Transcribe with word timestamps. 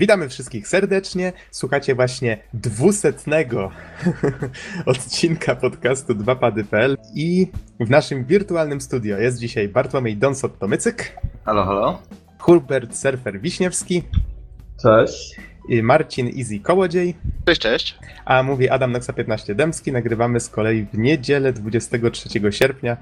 Witamy 0.00 0.28
wszystkich 0.28 0.68
serdecznie. 0.68 1.32
Słuchacie 1.50 1.94
właśnie 1.94 2.38
dwusetnego 2.54 3.70
odcinka 4.86 5.56
podcastu 5.56 6.14
2pady.pl 6.14 6.96
i 7.14 7.46
w 7.80 7.90
naszym 7.90 8.24
wirtualnym 8.24 8.80
studio 8.80 9.18
jest 9.18 9.38
dzisiaj 9.38 9.68
Bartłomiej 9.68 10.16
Donsot-Tomycyk. 10.16 10.94
Halo, 11.44 11.64
halo. 11.64 12.02
Hubert 12.38 12.96
Surfer 12.96 13.40
Wiśniewski. 13.40 14.02
Cześć. 14.82 15.40
I 15.68 15.82
Marcin 15.82 16.38
Easy 16.38 16.58
Kołodziej. 16.58 17.16
Cześć, 17.44 17.60
cześć. 17.60 17.98
A 18.24 18.42
mówi 18.42 18.68
Adam 18.68 18.92
Noxa 18.92 19.12
15 19.12 19.54
Dębski. 19.54 19.92
Nagrywamy 19.92 20.40
z 20.40 20.48
kolei 20.48 20.86
w 20.92 20.98
niedzielę 20.98 21.52
23 21.52 22.52
sierpnia 22.52 22.96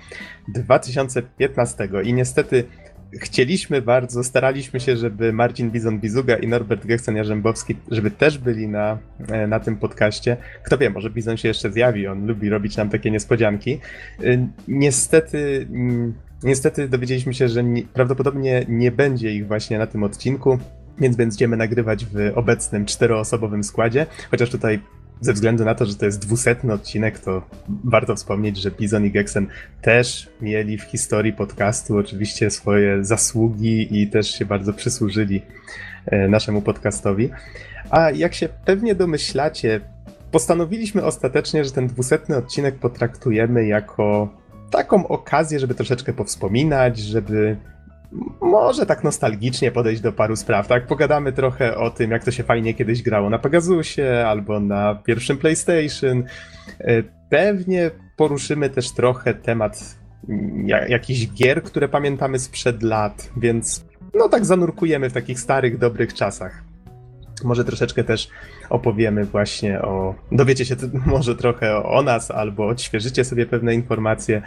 2015 0.48 1.88
i 2.04 2.12
niestety 2.12 2.64
chcieliśmy 3.12 3.82
bardzo, 3.82 4.24
staraliśmy 4.24 4.80
się, 4.80 4.96
żeby 4.96 5.32
Marcin 5.32 5.70
Bizon-Bizuga 5.70 6.42
i 6.42 6.48
Norbert 6.48 6.84
Geksen-Jarzębowski, 6.84 7.74
żeby 7.90 8.10
też 8.10 8.38
byli 8.38 8.68
na, 8.68 8.98
e, 9.28 9.46
na 9.46 9.60
tym 9.60 9.76
podcaście. 9.76 10.36
Kto 10.64 10.78
wie, 10.78 10.90
może 10.90 11.10
Bizon 11.10 11.36
się 11.36 11.48
jeszcze 11.48 11.72
zjawi, 11.72 12.06
on 12.06 12.26
lubi 12.26 12.48
robić 12.48 12.76
nam 12.76 12.90
takie 12.90 13.10
niespodzianki. 13.10 13.80
E, 14.24 14.48
niestety, 14.68 15.66
mm, 15.70 16.14
niestety 16.42 16.88
dowiedzieliśmy 16.88 17.34
się, 17.34 17.48
że 17.48 17.64
nie, 17.64 17.82
prawdopodobnie 17.82 18.64
nie 18.68 18.92
będzie 18.92 19.32
ich 19.32 19.46
właśnie 19.46 19.78
na 19.78 19.86
tym 19.86 20.02
odcinku, 20.02 20.58
więc 21.00 21.16
będziemy 21.16 21.56
nagrywać 21.56 22.06
w 22.06 22.32
obecnym 22.34 22.86
czteroosobowym 22.86 23.64
składzie, 23.64 24.06
chociaż 24.30 24.50
tutaj 24.50 24.80
ze 25.20 25.32
względu 25.32 25.64
na 25.64 25.74
to, 25.74 25.86
że 25.86 25.94
to 25.94 26.04
jest 26.04 26.26
dwusetny 26.26 26.72
odcinek, 26.72 27.18
to 27.18 27.42
warto 27.84 28.16
wspomnieć, 28.16 28.56
że 28.56 28.70
Bizon 28.70 29.04
i 29.04 29.10
Gexen 29.10 29.46
też 29.82 30.28
mieli 30.40 30.78
w 30.78 30.82
historii 30.82 31.32
podcastu 31.32 31.96
oczywiście 31.96 32.50
swoje 32.50 33.04
zasługi 33.04 34.00
i 34.02 34.08
też 34.08 34.30
się 34.34 34.44
bardzo 34.44 34.72
przysłużyli 34.72 35.42
e, 36.06 36.28
naszemu 36.28 36.62
podcastowi. 36.62 37.30
A 37.90 38.10
jak 38.10 38.34
się 38.34 38.48
pewnie 38.64 38.94
domyślacie, 38.94 39.80
postanowiliśmy 40.30 41.04
ostatecznie, 41.04 41.64
że 41.64 41.70
ten 41.70 41.86
dwusetny 41.86 42.36
odcinek 42.36 42.74
potraktujemy 42.74 43.66
jako 43.66 44.28
taką 44.70 45.08
okazję, 45.08 45.60
żeby 45.60 45.74
troszeczkę 45.74 46.12
powspominać, 46.12 46.98
żeby 46.98 47.56
może 48.40 48.86
tak 48.86 49.04
nostalgicznie 49.04 49.70
podejść 49.70 50.02
do 50.02 50.12
paru 50.12 50.36
spraw, 50.36 50.68
tak? 50.68 50.86
Pogadamy 50.86 51.32
trochę 51.32 51.76
o 51.76 51.90
tym, 51.90 52.10
jak 52.10 52.24
to 52.24 52.30
się 52.30 52.42
fajnie 52.42 52.74
kiedyś 52.74 53.02
grało 53.02 53.30
na 53.30 53.38
Pegasusie 53.38 54.24
albo 54.26 54.60
na 54.60 54.94
pierwszym 54.94 55.38
PlayStation. 55.38 56.24
E, 56.80 57.02
pewnie 57.30 57.90
poruszymy 58.16 58.70
też 58.70 58.92
trochę 58.92 59.34
temat 59.34 59.98
mm, 60.28 60.68
jakichś 60.68 61.26
gier, 61.34 61.62
które 61.62 61.88
pamiętamy 61.88 62.38
sprzed 62.38 62.82
lat, 62.82 63.30
więc 63.36 63.84
no 64.14 64.28
tak 64.28 64.44
zanurkujemy 64.44 65.10
w 65.10 65.12
takich 65.12 65.40
starych, 65.40 65.78
dobrych 65.78 66.14
czasach. 66.14 66.67
Może 67.44 67.64
troszeczkę 67.64 68.04
też 68.04 68.28
opowiemy 68.70 69.24
właśnie 69.24 69.82
o. 69.82 70.14
Dowiecie 70.32 70.64
się 70.64 70.76
może 71.06 71.36
trochę 71.36 71.84
o 71.84 72.02
nas, 72.02 72.30
albo 72.30 72.66
odświeżycie 72.66 73.24
sobie 73.24 73.46
pewne 73.46 73.74
informacje. 73.74 74.42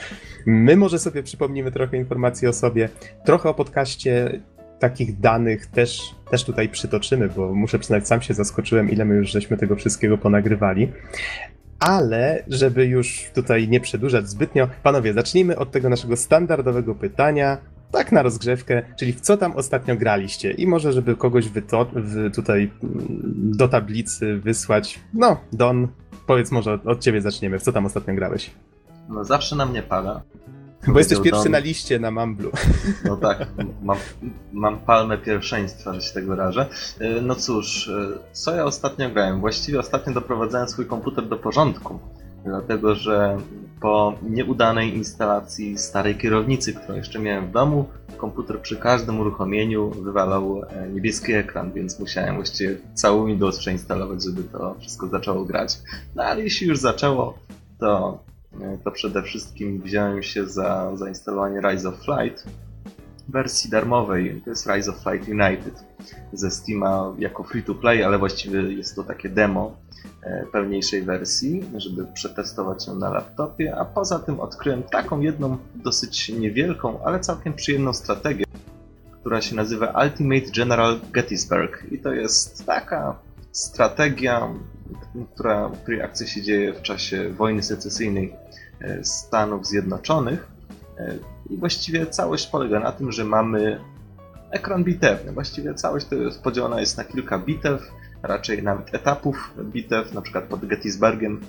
My 0.46 0.76
może 0.76 1.00
sobie 1.00 1.24
przypomnimy 1.24 1.72
trochę 1.72 1.98
informacji 1.98 2.48
o 2.48 2.54
sobie. 2.54 2.90
Trochę 3.26 3.50
o 3.50 3.54
podcaście 3.54 4.42
takich 4.80 5.20
danych 5.20 5.66
też, 5.66 6.16
też 6.32 6.44
tutaj 6.44 6.70
przytoczymy, 6.70 7.30
bo 7.30 7.54
muszę 7.54 7.80
przyznać, 7.80 8.08
sam 8.08 8.22
się 8.22 8.34
zaskoczyłem, 8.34 8.90
ile 8.90 9.06
my 9.06 9.16
już 9.16 9.32
żeśmy 9.32 9.58
tego 9.58 9.76
wszystkiego 9.76 10.18
ponagrywali. 10.18 10.92
Ale, 11.80 12.44
żeby 12.48 12.86
już 12.86 13.32
tutaj 13.36 13.68
nie 13.68 13.80
przedłużać 13.80 14.30
zbytnio, 14.30 14.68
panowie, 14.84 15.14
zacznijmy 15.14 15.58
od 15.58 15.72
tego 15.72 15.90
naszego 15.90 16.18
standardowego 16.18 16.96
pytania 16.96 17.58
tak 17.92 18.12
na 18.12 18.22
rozgrzewkę, 18.22 18.82
czyli 19.00 19.14
w 19.14 19.22
co 19.22 19.38
tam 19.38 19.56
ostatnio 19.56 19.96
graliście 19.96 20.52
i 20.52 20.68
może, 20.68 20.94
żeby 20.94 21.16
kogoś 21.16 21.50
wyto- 21.50 22.32
tutaj 22.36 22.72
mm, 22.84 23.52
do 23.58 23.68
tablicy 23.68 24.38
wysłać, 24.38 25.00
no, 25.14 25.38
Don, 25.54 25.88
powiedz 26.28 26.52
może 26.52 26.74
od, 26.74 26.88
od 26.88 27.00
ciebie 27.00 27.22
zaczniemy, 27.22 27.60
w 27.60 27.64
co 27.64 27.72
tam 27.72 27.86
ostatnio 27.86 28.14
grałeś? 28.16 28.52
No 29.10 29.26
zawsze 29.26 29.56
na 29.56 29.66
mnie 29.66 29.84
pada. 29.84 30.22
Bo 30.88 31.00
jesteś 31.00 31.20
pierwszy 31.20 31.44
Don. 31.44 31.52
na 31.52 31.60
liście 31.60 32.00
na 32.00 32.12
Mamblu. 32.12 32.52
No 33.06 33.18
tak, 33.18 33.48
mam, 33.82 33.98
mam 34.54 34.80
palmę 34.80 35.18
pierwszeństwa, 35.18 35.94
że 35.94 36.02
się 36.02 36.14
tak 36.14 36.28
wyrażę. 36.28 36.66
E, 37.00 37.22
no 37.22 37.36
cóż, 37.36 37.88
e, 37.88 38.08
co 38.32 38.56
ja 38.56 38.66
ostatnio 38.66 39.10
grałem? 39.10 39.40
Właściwie 39.40 39.80
ostatnio 39.80 40.14
doprowadzałem 40.14 40.68
swój 40.68 40.86
komputer 40.86 41.28
do 41.28 41.38
porządku 41.38 42.00
dlatego 42.46 42.96
że 42.96 43.38
po 43.82 44.14
nieudanej 44.30 44.96
instalacji 44.96 45.78
starej 45.78 46.16
kierownicy, 46.18 46.74
którą 46.74 46.96
jeszcze 46.98 47.20
miałem 47.20 47.48
w 47.48 47.52
domu, 47.52 47.86
komputer 48.18 48.62
przy 48.62 48.78
każdym 48.78 49.20
uruchomieniu 49.20 49.90
wywalał 49.90 50.62
e, 50.70 50.90
niebieski 50.90 51.34
ekran, 51.34 51.72
więc 51.72 52.00
musiałem 52.00 52.36
właściwie 52.36 52.78
cały 52.94 53.28
Windows 53.28 53.60
przeinstalować, 53.60 54.24
żeby 54.24 54.44
to 54.44 54.76
wszystko 54.80 55.08
zaczęło 55.08 55.46
grać. 55.46 55.78
No 56.16 56.24
ale 56.24 56.44
jeśli 56.44 56.68
już 56.68 56.80
zaczęło, 56.80 57.38
to, 57.80 58.20
e, 58.62 58.78
to 58.84 58.92
przede 58.92 59.24
wszystkim 59.24 59.82
wziąłem 59.82 60.24
się 60.24 60.48
za 60.48 60.92
zainstalowanie 60.96 61.62
Rise 61.62 61.90
of 61.90 61.96
Flight, 61.96 62.46
wersji 63.30 63.70
darmowej. 63.70 64.42
To 64.46 64.50
jest 64.50 64.68
Rise 64.68 64.92
of 64.92 65.04
Flight 65.04 65.30
United 65.30 65.86
ze 66.34 66.52
Steama 66.52 67.16
jako 67.20 67.44
free 67.44 67.64
to 67.64 67.76
play, 67.76 68.04
ale 68.04 68.18
właściwie 68.18 68.62
jest 68.62 68.96
to 68.96 69.04
takie 69.04 69.30
demo 69.30 69.76
pełniejszej 70.52 71.02
wersji, 71.04 71.64
żeby 71.78 72.06
przetestować 72.14 72.88
ją 72.88 72.96
na 72.96 73.10
laptopie, 73.10 73.76
a 73.76 73.86
poza 73.86 74.20
tym 74.20 74.40
odkryłem 74.40 74.84
taką 74.84 75.20
jedną 75.20 75.58
dosyć 75.76 76.30
niewielką, 76.30 77.04
ale 77.04 77.20
całkiem 77.20 77.54
przyjemną 77.54 77.94
strategię, 77.94 78.46
która 79.12 79.42
się 79.42 79.56
nazywa 79.56 80.04
Ultimate 80.04 80.52
General 80.56 81.00
Gettysburg. 81.12 81.84
I 81.92 82.00
to 82.00 82.14
jest 82.14 82.66
taka 82.66 83.20
strategia, 83.52 84.54
która, 85.34 85.72
której 85.84 86.02
akcja 86.02 86.28
się 86.28 86.42
dzieje 86.42 86.74
w 86.74 86.82
czasie 86.82 87.30
wojny 87.30 87.64
secesyjnej 87.64 88.34
e, 88.82 89.04
Stanów 89.04 89.68
Zjednoczonych. 89.68 90.48
E, 90.98 91.18
i 91.50 91.58
właściwie 91.58 92.08
całość 92.08 92.48
polega 92.48 92.80
na 92.80 92.92
tym, 92.92 93.12
że 93.12 93.24
mamy 93.24 93.80
ekran 94.52 94.84
bitewny. 94.84 95.32
Właściwie 95.32 95.74
całość 95.74 96.06
to 96.06 96.16
jest 96.16 96.44
podzielona 96.44 96.80
jest 96.80 96.98
na 96.98 97.04
kilka 97.04 97.40
bitew, 97.40 97.92
raczej 98.24 98.64
nawet 98.64 98.96
etapów 98.96 99.54
bitew, 99.64 100.14
na 100.14 100.22
przykład 100.22 100.44
pod 100.44 100.66
Gettysburgiem. 100.66 101.42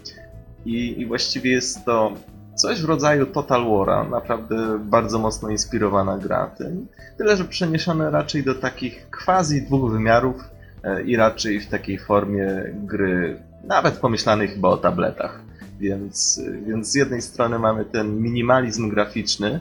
I, 0.65 1.01
I 1.01 1.07
właściwie 1.07 1.51
jest 1.51 1.85
to 1.85 2.13
coś 2.55 2.83
w 2.83 2.85
rodzaju 2.85 3.27
Total 3.27 3.63
War'a, 3.65 4.11
naprawdę 4.11 4.79
bardzo 4.79 5.19
mocno 5.19 5.51
inspirowana 5.51 6.19
gra 6.19 6.47
tym. 6.47 6.87
Tyle, 7.19 7.37
że 7.37 7.45
przeniesione 7.45 8.11
raczej 8.11 8.45
do 8.45 8.55
takich 8.55 9.11
quasi 9.11 9.63
dwóch 9.63 9.93
wymiarów 9.93 10.45
e, 10.83 11.03
i 11.03 11.17
raczej 11.17 11.61
w 11.61 11.69
takiej 11.69 11.99
formie 11.99 12.73
gry, 12.75 13.43
nawet 13.65 13.95
pomyślanej 13.95 14.49
chyba 14.49 14.69
o 14.69 14.77
tabletach. 14.77 15.41
Więc, 15.81 16.41
więc 16.67 16.91
z 16.91 16.95
jednej 16.95 17.23
strony 17.23 17.59
mamy 17.59 17.85
ten 17.85 18.21
minimalizm 18.21 18.89
graficzny, 18.89 19.51
e, 19.51 19.61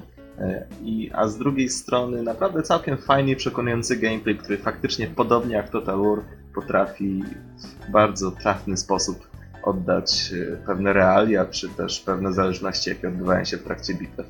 i, 0.84 1.12
a 1.14 1.28
z 1.28 1.38
drugiej 1.38 1.70
strony 1.70 2.24
naprawdę 2.24 2.64
całkiem 2.64 2.98
fajnie 2.98 3.36
przekonujący 3.36 3.98
gameplay, 3.98 4.38
który 4.38 4.58
faktycznie 4.58 5.08
podobnie 5.08 5.56
jak 5.56 5.70
Total 5.70 6.02
War 6.02 6.20
potrafi 6.56 7.24
w 7.58 7.92
bardzo 7.92 8.32
trafny 8.32 8.78
sposób 8.78 9.28
oddać 9.64 10.34
e, 10.34 10.58
pewne 10.66 10.94
realia, 10.94 11.46
czy 11.46 11.70
też 11.70 12.00
pewne 12.00 12.34
zależności, 12.34 12.90
jakie 12.90 13.08
odbywają 13.08 13.46
się 13.46 13.58
w 13.58 13.64
trakcie 13.64 13.94
bitew. 13.94 14.26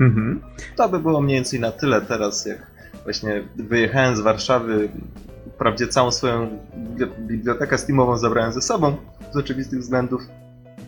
Mhm. 0.00 0.40
To 0.76 0.88
by 0.88 0.98
było 0.98 1.20
mniej 1.20 1.36
więcej 1.36 1.60
na 1.60 1.72
tyle 1.72 2.00
teraz, 2.00 2.46
jak 2.46 2.66
właśnie 3.04 3.42
wyjechałem 3.56 4.16
z 4.16 4.20
Warszawy, 4.20 4.88
wprawdzie 5.54 5.88
całą 5.88 6.10
swoją 6.10 6.58
bibliotekę 7.18 7.78
Steamową 7.78 8.18
zabrałem 8.18 8.52
ze 8.52 8.62
sobą 8.62 8.96
z 9.32 9.36
oczywistych 9.36 9.78
względów, 9.78 10.22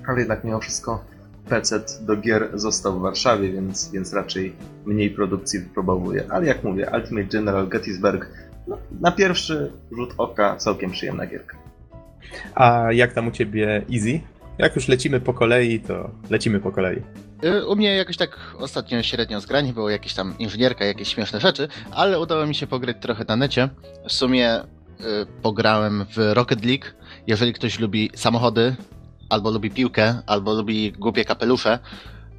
ale 0.06 0.18
jednak 0.18 0.44
mimo 0.44 0.60
wszystko 0.60 1.04
PC 1.48 1.80
do 2.00 2.16
gier 2.16 2.50
został 2.54 2.98
w 2.98 3.02
Warszawie, 3.02 3.52
więc, 3.52 3.90
więc 3.92 4.12
raczej 4.12 4.52
mniej 4.84 5.10
produkcji 5.10 5.58
wypróbowuję. 5.58 6.24
Ale 6.28 6.46
jak 6.46 6.64
mówię, 6.64 6.90
Ultimate 6.94 7.26
General 7.26 7.68
Gettysburg 7.68 8.28
no, 8.68 8.78
na 9.00 9.12
pierwszy 9.12 9.72
rzut 9.92 10.14
oka 10.18 10.56
całkiem 10.56 10.90
przyjemna 10.90 11.26
gierka. 11.26 11.56
A 12.54 12.92
jak 12.92 13.12
tam 13.12 13.28
u 13.28 13.30
ciebie 13.30 13.82
Easy? 13.92 14.20
Jak 14.58 14.76
już 14.76 14.88
lecimy 14.88 15.20
po 15.20 15.34
kolei, 15.34 15.80
to 15.80 16.10
lecimy 16.30 16.60
po 16.60 16.72
kolei. 16.72 17.02
Y, 17.44 17.66
u 17.66 17.76
mnie 17.76 17.96
jakoś 17.96 18.16
tak 18.16 18.38
ostatnio 18.58 19.02
średnio 19.02 19.40
zgrań, 19.40 19.72
było 19.72 19.90
jakieś 19.90 20.14
tam 20.14 20.34
inżynierka, 20.38 20.84
jakieś 20.84 21.08
śmieszne 21.08 21.40
rzeczy, 21.40 21.68
ale 21.90 22.20
udało 22.20 22.46
mi 22.46 22.54
się 22.54 22.66
pograć 22.66 22.96
trochę 23.00 23.24
na 23.28 23.36
necie. 23.36 23.68
W 24.08 24.12
sumie 24.12 24.60
y, 24.60 24.64
pograłem 25.42 26.06
w 26.16 26.32
Rocket 26.34 26.64
League. 26.64 26.84
Jeżeli 27.26 27.52
ktoś 27.52 27.78
lubi 27.78 28.10
samochody, 28.14 28.76
albo 29.30 29.50
lubi 29.50 29.70
piłkę, 29.70 30.22
albo 30.26 30.54
lubi 30.54 30.92
głupie 30.92 31.24
kapelusze, 31.24 31.78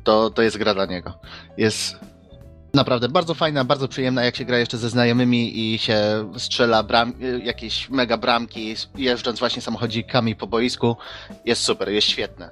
to, 0.03 0.29
to 0.29 0.41
jest 0.41 0.57
gra 0.57 0.73
dla 0.73 0.85
niego. 0.85 1.13
Jest 1.57 1.95
Naprawdę 2.73 3.09
bardzo 3.09 3.33
fajna, 3.33 3.63
bardzo 3.63 3.87
przyjemna, 3.87 4.23
jak 4.23 4.35
się 4.35 4.45
gra 4.45 4.57
jeszcze 4.57 4.77
ze 4.77 4.89
znajomymi 4.89 5.73
i 5.73 5.79
się 5.79 6.01
strzela 6.37 6.83
bram, 6.83 7.13
jakieś 7.43 7.89
mega 7.89 8.17
bramki, 8.17 8.75
jeżdżąc 8.97 9.39
właśnie 9.39 9.61
samochodzikami 9.61 10.35
po 10.35 10.47
boisku. 10.47 10.97
Jest 11.45 11.61
super, 11.61 11.89
jest 11.89 12.07
świetne. 12.07 12.51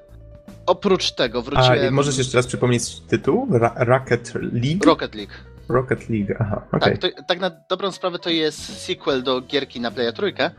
Oprócz 0.65 1.11
tego 1.11 1.41
wróciłem... 1.41 1.87
A 1.87 1.91
możesz 1.91 2.17
jeszcze 2.17 2.37
raz 2.37 2.47
przypomnieć 2.47 2.99
tytuł? 2.99 3.47
Ra 3.51 3.73
Rocket 3.77 4.33
League? 4.35 4.85
Rocket 4.85 5.15
League. 5.15 5.33
Rocket 5.69 6.09
League, 6.09 6.35
aha, 6.39 6.61
okej. 6.71 6.97
Tak, 6.97 7.15
to, 7.15 7.23
tak 7.27 7.39
na 7.39 7.51
dobrą 7.69 7.91
sprawę 7.91 8.19
to 8.19 8.29
jest 8.29 8.85
sequel 8.85 9.23
do 9.23 9.41
gierki 9.41 9.79
na 9.79 9.91
Playa 9.91 10.11
Trójkę, 10.11 10.51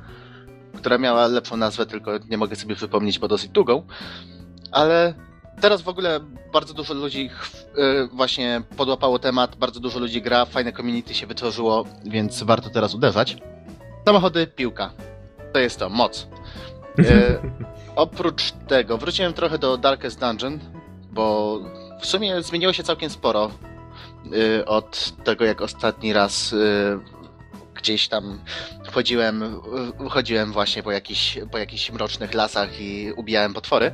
która 0.76 0.98
miała 0.98 1.26
lepszą 1.26 1.56
nazwę, 1.56 1.86
tylko 1.86 2.10
nie 2.30 2.38
mogę 2.38 2.56
sobie 2.56 2.74
wypomnieć, 2.74 3.18
bo 3.18 3.28
dosyć 3.28 3.50
długą. 3.50 3.86
Ale 4.72 5.14
teraz 5.60 5.82
w 5.82 5.88
ogóle 5.88 6.20
bardzo 6.52 6.74
dużo 6.74 6.94
ludzi 6.94 7.30
y, 7.78 8.08
właśnie 8.12 8.62
podłapało 8.76 9.18
temat, 9.18 9.56
bardzo 9.56 9.80
dużo 9.80 9.98
ludzi 9.98 10.22
gra, 10.22 10.44
fajne 10.44 10.72
community 10.72 11.14
się 11.14 11.26
wytworzyło, 11.26 11.84
więc 12.04 12.42
warto 12.42 12.70
teraz 12.70 12.94
uderzać. 12.94 13.36
Samochody, 14.04 14.46
piłka. 14.46 14.92
To 15.52 15.58
jest 15.58 15.78
to, 15.78 15.90
moc. 15.90 16.28
E, 16.98 17.38
oprócz 17.96 18.52
tego 18.52 18.98
wróciłem 18.98 19.32
trochę 19.32 19.58
do 19.58 19.76
Darkest 19.76 20.20
Dungeon, 20.20 20.58
bo 21.10 21.58
w 22.00 22.06
sumie 22.06 22.42
zmieniło 22.42 22.72
się 22.72 22.82
całkiem 22.82 23.10
sporo 23.10 23.50
y, 24.60 24.64
od 24.66 25.12
tego, 25.24 25.44
jak 25.44 25.60
ostatni 25.60 26.12
raz 26.12 26.54
gdzieś 27.80 28.08
tam 28.08 28.40
wchodziłem, 28.84 29.42
y, 30.06 30.08
chodziłem 30.10 30.52
właśnie 30.52 30.82
po 30.82 30.92
jakichś, 30.92 31.38
po 31.50 31.58
jakichś 31.58 31.92
mrocznych 31.92 32.34
lasach 32.34 32.80
i 32.80 33.12
ubijałem 33.16 33.54
potwory. 33.54 33.92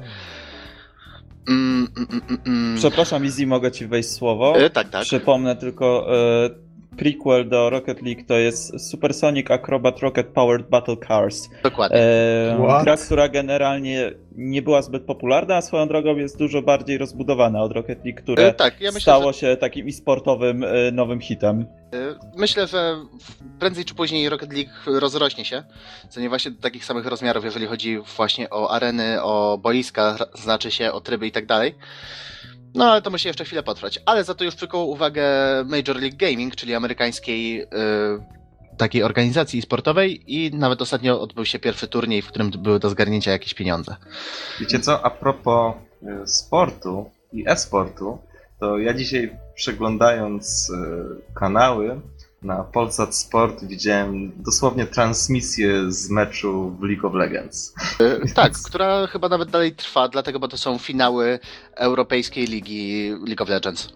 Mm, 1.49 1.89
mm, 1.97 2.09
mm, 2.11 2.23
mm, 2.29 2.41
mm. 2.47 2.77
Przepraszam, 2.79 3.25
Izzy, 3.25 3.47
mogę 3.47 3.73
ci 3.73 3.87
wejść 3.87 4.11
słowo. 4.11 4.61
Y, 4.61 4.71
tak, 4.71 4.89
tak. 4.89 5.03
Przypomnę 5.03 5.57
tylko, 5.57 6.17
e, 6.45 6.66
prequel 6.97 7.49
do 7.49 7.71
Rocket 7.71 8.03
League 8.03 8.25
to 8.29 8.35
jest 8.35 8.91
Supersonic 8.91 9.51
Acrobat 9.51 9.99
Rocket 9.99 10.27
Powered 10.27 10.69
Battle 10.69 10.97
Cars. 11.09 11.49
Dokładnie. 11.63 11.99
E, 11.99 12.83
gra, 12.83 12.97
która 12.97 13.29
generalnie 13.29 14.13
nie 14.37 14.63
była 14.63 14.83
zbyt 14.83 15.03
popularna, 15.03 15.57
a 15.57 15.63
swoją 15.63 15.89
drogą 15.89 16.17
jest 16.17 16.39
dużo 16.39 16.63
bardziej 16.63 16.99
rozbudowana 16.99 17.63
od 17.63 17.73
Rocket 17.73 18.05
League, 18.05 18.23
które 18.23 18.49
Y, 18.49 18.55
tak, 18.55 18.81
ja 18.81 18.89
myślę, 18.89 19.01
stało 19.01 19.33
że, 19.33 19.39
się 19.39 19.57
takim 19.57 19.89
e-sportowym 19.89 20.65
e, 20.65 20.91
nowym 20.93 21.21
hitem. 21.21 21.61
y, 21.61 21.67
myślę, 22.37 22.67
że 22.67 22.97
prędzej 23.59 23.85
czy 23.85 23.95
później 23.95 24.29
Rocket 24.29 24.53
League 24.53 25.01
rozrośnie 25.01 25.45
się, 25.45 25.63
co 26.09 26.21
nie 26.21 26.29
właśnie 26.29 26.51
do 26.51 26.63
takich 26.63 26.85
samych 26.85 27.07
rozmiarów, 27.07 27.45
jeżeli 27.45 27.67
chodzi 27.67 27.99
właśnie 28.17 28.51
o 28.51 28.71
areny, 28.71 29.23
o 29.23 29.59
boiska, 29.63 30.17
znaczy 30.35 30.71
się 30.71 30.93
o 30.93 31.01
tryby 31.01 31.27
i 31.27 31.33
tak 31.33 31.47
dalej. 31.47 31.75
No 32.75 32.91
ale 32.91 33.03
to 33.03 33.11
musi 33.11 33.29
jeszcze 33.29 33.45
chwilę 33.45 33.63
potrwać. 33.63 33.99
Ale 34.07 34.25
za 34.25 34.35
to 34.35 34.45
już 34.45 34.55
przykuł 34.55 34.91
uwagę 34.91 35.25
Major 35.65 35.97
League 35.97 36.17
Gaming, 36.17 36.57
czyli 36.57 36.75
amerykańskiej 36.75 37.63
y, 37.63 37.67
takiej 38.77 39.03
organizacji 39.03 39.63
sportowej 39.63 40.35
i 40.35 40.51
nawet 40.55 40.83
ostatnio 40.83 41.21
odbył 41.21 41.45
się 41.45 41.59
pierwszy 41.59 41.89
turniej, 41.89 42.23
w 42.23 42.27
którym 42.27 42.51
były 42.51 42.79
do 42.79 42.91
zgarnięcia 42.91 43.31
jakieś 43.31 43.55
pieniądze. 43.55 43.97
Wiecie 44.61 44.81
co, 44.81 45.05
a 45.05 45.11
propos 45.11 45.75
e, 46.03 46.27
sportu 46.27 47.11
i 47.33 47.45
e-sportu, 47.49 48.19
to 48.61 48.79
ja 48.79 48.95
dzisiaj 48.95 49.37
przeglądając 49.55 50.71
e, 50.71 51.35
kanały 51.35 52.01
na 52.47 52.65
Polsat 52.65 53.17
Sport 53.17 53.65
widziałem 53.65 54.33
dosłownie 54.37 54.87
transmisję 54.87 55.93
z 55.93 56.11
meczu 56.11 56.77
w 56.81 56.83
League 56.83 57.07
of 57.07 57.15
Legends. 57.15 57.75
Y, 58.01 58.21
tak, 58.35 58.53
która 58.53 59.07
chyba 59.07 59.29
nawet 59.29 59.51
dalej 59.51 59.73
trwa, 59.75 60.09
dlatego, 60.09 60.39
bo 60.39 60.49
to 60.49 60.57
są 60.57 60.79
finały 60.79 61.39
Europejskiej 61.77 62.47
Ligi 62.47 63.11
League 63.27 63.43
of 63.43 63.49
Legends. 63.49 63.93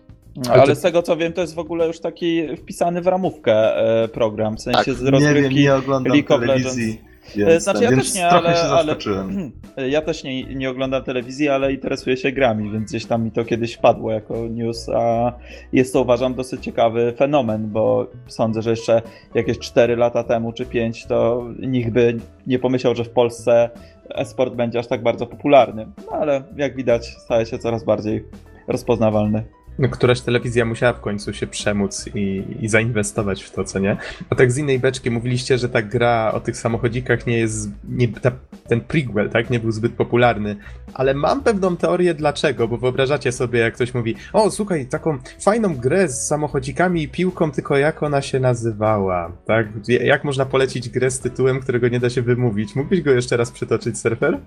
Ale 0.50 0.62
Ale 0.62 0.76
z 0.76 0.80
tego 0.80 1.02
co 1.02 1.16
wiem, 1.16 1.32
to 1.32 1.40
jest 1.40 1.54
w 1.54 1.58
ogóle 1.58 1.86
już 1.86 2.00
taki 2.00 2.56
wpisany 2.56 3.02
w 3.02 3.06
ramówkę 3.06 3.76
e, 3.76 4.08
program, 4.08 4.56
w 4.56 4.60
sensie 4.62 4.84
Tak. 4.84 4.94
z 4.94 5.02
Nie 5.02 5.10
rozgrywki. 5.10 5.42
wiem, 5.42 5.52
nie 5.52 5.74
oglądam 5.74 6.12
League 6.12 6.34
of 6.34 6.40
telewizji, 6.40 7.00
E, 7.04 7.09
więc, 7.36 7.62
Znaczy 7.62 7.80
ten, 7.80 7.90
ja 7.90 7.96
więc 7.96 8.04
też 8.04 8.14
nie, 8.14 8.28
ale, 8.28 8.56
się 8.56 8.62
ale 8.62 8.96
ja 9.90 10.02
też 10.02 10.24
nie, 10.24 10.54
nie 10.54 10.70
oglądam 10.70 11.04
telewizji, 11.04 11.48
ale 11.48 11.72
interesuję 11.72 12.16
się 12.16 12.32
grami, 12.32 12.70
więc 12.70 12.90
gdzieś 12.90 13.06
tam 13.06 13.24
mi 13.24 13.30
to 13.30 13.44
kiedyś 13.44 13.74
wpadło 13.74 14.12
jako 14.12 14.34
news, 14.34 14.88
a 14.88 15.32
jest 15.72 15.92
to 15.92 16.02
uważam 16.02 16.34
dosyć 16.34 16.64
ciekawy 16.64 17.12
fenomen, 17.16 17.68
bo 17.70 18.06
sądzę, 18.26 18.62
że 18.62 18.70
jeszcze 18.70 19.02
jakieś 19.34 19.58
4 19.58 19.96
lata 19.96 20.24
temu 20.24 20.52
czy 20.52 20.66
5 20.66 21.06
to 21.06 21.46
nikt 21.58 21.90
by 21.90 22.16
nie 22.46 22.58
pomyślał, 22.58 22.94
że 22.94 23.04
w 23.04 23.10
Polsce 23.10 23.70
e-sport 24.14 24.54
będzie 24.54 24.78
aż 24.78 24.86
tak 24.86 25.02
bardzo 25.02 25.26
popularny, 25.26 25.86
no 26.06 26.12
ale 26.12 26.42
jak 26.56 26.76
widać 26.76 27.06
staje 27.06 27.46
się 27.46 27.58
coraz 27.58 27.84
bardziej 27.84 28.24
rozpoznawalny. 28.68 29.59
No, 29.78 29.88
któraś 29.88 30.20
telewizja 30.20 30.64
musiała 30.64 30.92
w 30.92 31.00
końcu 31.00 31.32
się 31.32 31.46
przemóc 31.46 32.10
i, 32.14 32.44
i 32.60 32.68
zainwestować 32.68 33.42
w 33.42 33.50
to, 33.50 33.64
co 33.64 33.78
nie? 33.78 33.96
A 34.30 34.34
tak 34.34 34.52
z 34.52 34.58
innej 34.58 34.78
beczki 34.78 35.10
mówiliście, 35.10 35.58
że 35.58 35.68
ta 35.68 35.82
gra 35.82 36.32
o 36.34 36.40
tych 36.40 36.56
samochodzikach 36.56 37.26
nie 37.26 37.38
jest, 37.38 37.68
nie, 37.88 38.08
ta, 38.08 38.32
ten 38.68 38.80
prequel, 38.80 39.30
tak, 39.30 39.50
nie 39.50 39.60
był 39.60 39.72
zbyt 39.72 39.92
popularny, 39.92 40.56
ale 40.94 41.14
mam 41.14 41.42
pewną 41.42 41.76
teorię 41.76 42.14
dlaczego, 42.14 42.68
bo 42.68 42.78
wyobrażacie 42.78 43.32
sobie, 43.32 43.60
jak 43.60 43.74
ktoś 43.74 43.94
mówi, 43.94 44.14
o 44.32 44.50
słuchaj, 44.50 44.86
taką 44.86 45.18
fajną 45.40 45.76
grę 45.76 46.08
z 46.08 46.26
samochodzikami 46.26 47.02
i 47.02 47.08
piłką, 47.08 47.52
tylko 47.52 47.76
jak 47.76 48.02
ona 48.02 48.22
się 48.22 48.40
nazywała, 48.40 49.32
tak? 49.46 49.68
Jak 49.88 50.24
można 50.24 50.46
polecić 50.46 50.88
grę 50.88 51.10
z 51.10 51.20
tytułem, 51.20 51.60
którego 51.60 51.88
nie 51.88 52.00
da 52.00 52.10
się 52.10 52.22
wymówić? 52.22 52.76
Mógłbyś 52.76 53.00
go 53.00 53.10
jeszcze 53.10 53.36
raz 53.36 53.50
przytoczyć, 53.50 53.98
surfer? 53.98 54.38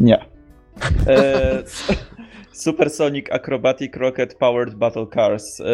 Nie. 0.00 0.24
E, 1.06 1.62
Supersonic 2.60 3.32
Acrobatic 3.32 3.96
Rocket 3.96 4.34
Powered 4.34 4.74
Battle 4.74 5.06
Cars. 5.14 5.60
E, 5.60 5.64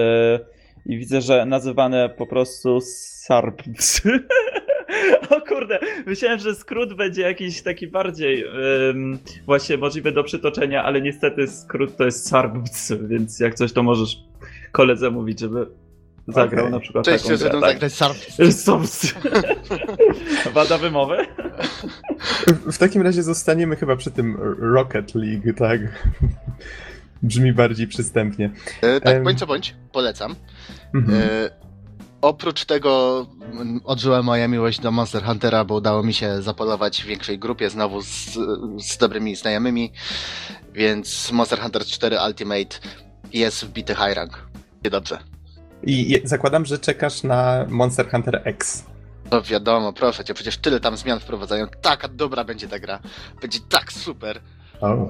I 0.86 0.98
widzę, 0.98 1.20
że 1.20 1.46
nazywane 1.46 2.08
po 2.08 2.26
prostu 2.26 2.80
SARPS. 2.80 4.02
O 5.30 5.40
kurde, 5.40 5.78
myślałem, 6.06 6.38
że 6.38 6.54
skrót 6.54 6.94
będzie 6.94 7.22
jakiś 7.22 7.62
taki 7.62 7.86
bardziej 7.86 8.44
em, 8.90 9.18
właśnie 9.46 9.76
możliwy 9.76 10.12
do 10.12 10.24
przytoczenia, 10.24 10.84
ale 10.84 11.00
niestety 11.00 11.46
skrót 11.46 11.96
to 11.96 12.04
jest 12.04 12.28
SARPS, 12.28 12.92
więc 13.08 13.40
jak 13.40 13.54
coś 13.54 13.72
to 13.72 13.82
możesz 13.82 14.18
koledze 14.72 15.10
mówić, 15.10 15.40
żeby 15.40 15.66
zagrał 16.28 16.64
Okej. 16.64 16.73
na 16.75 16.81
przykład 16.81 17.05
Cześć, 17.05 17.25
taką 17.25 17.37
że 17.37 17.44
grę. 17.44 17.50
to 17.50 17.61
Tak. 17.61 17.70
zagrać. 17.70 17.93
Wada 20.55 20.78
wymowy? 20.78 21.17
W- 22.46 22.78
takim 22.78 23.02
razie 23.02 23.23
zostaniemy 23.23 23.76
chyba 23.76 23.96
przy 23.96 24.11
tym 24.11 24.37
Rocket 24.58 25.14
League, 25.14 25.52
tak? 25.58 25.81
Brzmi 27.23 27.52
bardziej 27.52 27.87
przystępnie. 27.88 28.50
E, 28.82 29.00
Tak, 29.00 29.23
bądź 29.23 29.38
co 29.38 29.46
bądź, 29.46 29.75
polecam. 29.93 30.34
Mhm. 30.94 31.19
E, 31.23 31.50
oprócz 32.20 32.64
tego 32.64 33.26
mm, 33.52 33.81
odżyła 33.84 34.22
moja 34.22 34.49
miłość 34.49 34.81
do 34.81 34.90
Monster 34.90 35.22
Huntera, 35.25 35.64
bo 35.64 35.75
udało 35.75 36.02
mi 36.02 36.14
się 36.14 36.43
zapolować 36.43 37.02
w 37.02 37.06
większej 37.06 37.38
grupie 37.38 37.70
znowu 37.70 38.02
z, 38.02 38.38
z 38.79 38.99
dobrymi 38.99 39.37
znajomymi, 39.37 39.93
więc 40.75 41.32
Monster 41.32 41.61
Hunter 41.61 41.84
4 41.84 42.17
Ultimate 42.27 42.77
jest 43.32 43.65
wbity 43.65 43.94
high 43.94 44.15
rank. 44.15 44.46
Dobrze. 44.91 45.19
I 45.82 46.20
zakładam, 46.24 46.64
że 46.64 46.78
czekasz 46.78 47.22
na 47.22 47.64
Monster 47.68 48.10
Hunter 48.10 48.42
X. 48.44 48.84
No 49.30 49.42
wiadomo, 49.42 49.92
proszę 49.92 50.24
cię, 50.24 50.34
przecież 50.34 50.58
tyle 50.58 50.80
tam 50.80 50.96
zmian 50.96 51.20
wprowadzają. 51.20 51.66
Taka 51.82 52.08
dobra 52.08 52.44
będzie 52.44 52.68
ta 52.68 52.78
gra. 52.78 52.98
Będzie 53.40 53.58
tak 53.68 53.92
super. 53.92 54.40
O, 54.80 55.08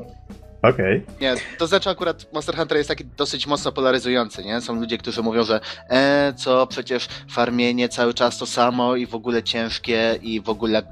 okej. 0.63 1.07
Nie, 1.21 1.35
to 1.59 1.67
znaczy 1.67 1.91
akurat 1.91 2.33
Monster 2.33 2.57
Hunter 2.57 2.77
jest 2.77 2.89
taki 2.89 3.05
dosyć 3.05 3.47
mocno 3.47 3.73
polaryzujący, 3.73 4.45
nie? 4.45 4.61
Są 4.61 4.75
ludzie, 4.75 4.99
którzy 4.99 5.23
mówią, 5.23 5.45
że 5.45 5.61
e, 5.91 6.33
co, 6.37 6.67
przecież 6.67 7.09
farmienie 7.31 7.89
cały 7.89 8.15
czas 8.15 8.39
to 8.39 8.47
samo 8.47 8.97
i 8.97 9.07
w 9.07 9.15
ogóle 9.15 9.43
ciężkie 9.43 10.19
i 10.23 10.41
w 10.41 10.49
ogóle 10.49 10.83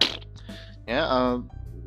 nie? 0.87 1.03
A 1.03 1.39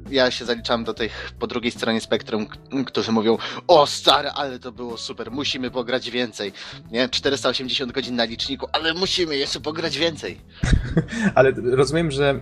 ja 0.09 0.31
się 0.31 0.45
zaliczam 0.45 0.83
do 0.83 0.93
tych 0.93 1.31
po 1.39 1.47
drugiej 1.47 1.71
stronie 1.71 2.01
spektrum, 2.01 2.47
którzy 2.85 3.11
mówią, 3.11 3.37
o 3.67 3.87
stary, 3.87 4.29
ale 4.29 4.59
to 4.59 4.71
było 4.71 4.97
super, 4.97 5.31
musimy 5.31 5.71
pograć 5.71 6.09
więcej, 6.11 6.53
nie? 6.91 7.09
480 7.09 7.91
godzin 7.91 8.15
na 8.15 8.23
liczniku, 8.23 8.67
ale 8.71 8.93
musimy 8.93 9.37
jeszcze 9.37 9.59
pograć 9.59 9.97
więcej. 9.97 10.37
Ale 11.35 11.51
rozumiem, 11.51 12.11
że 12.11 12.39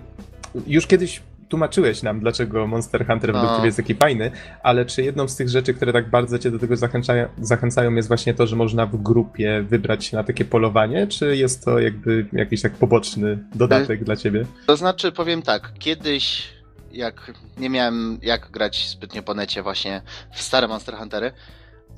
już 0.67 0.87
kiedyś 0.87 1.21
tłumaczyłeś 1.49 2.03
nam, 2.03 2.19
dlaczego 2.19 2.67
Monster 2.67 3.07
Hunter 3.07 3.33
według 3.33 3.49
No. 3.51 3.55
ciebie 3.55 3.65
jest 3.65 3.77
taki 3.77 3.95
fajny, 3.95 4.31
ale 4.63 4.85
czy 4.85 5.03
jedną 5.03 5.27
z 5.27 5.35
tych 5.35 5.49
rzeczy, 5.49 5.73
które 5.73 5.93
tak 5.93 6.09
bardzo 6.09 6.39
cię 6.39 6.51
do 6.51 6.59
tego 6.59 6.75
zachęcają, 6.75 7.27
zachęcają 7.41 7.95
jest 7.95 8.07
właśnie 8.07 8.33
to, 8.33 8.47
że 8.47 8.55
można 8.55 8.85
w 8.85 8.97
grupie 9.03 9.65
wybrać 9.69 10.05
się 10.05 10.17
na 10.17 10.23
takie 10.23 10.45
polowanie, 10.45 11.07
czy 11.07 11.37
jest 11.37 11.65
to 11.65 11.79
jakby 11.79 12.25
jakiś 12.33 12.61
tak 12.61 12.71
poboczny 12.73 13.37
dodatek 13.55 14.03
dla 14.03 14.15
ciebie? 14.15 14.45
To 14.67 14.77
znaczy, 14.77 15.11
powiem 15.11 15.41
tak, 15.41 15.71
kiedyś 15.79 16.54
jak 16.95 17.31
nie 17.57 17.69
miałem 17.69 18.19
jak 18.21 18.51
grać 18.51 18.89
zbytnio 18.89 19.23
po 19.23 19.33
necie 19.33 19.63
właśnie 19.63 20.01
w 20.33 20.41
stare 20.41 20.67
Monster 20.67 20.95
Huntery, 20.97 21.31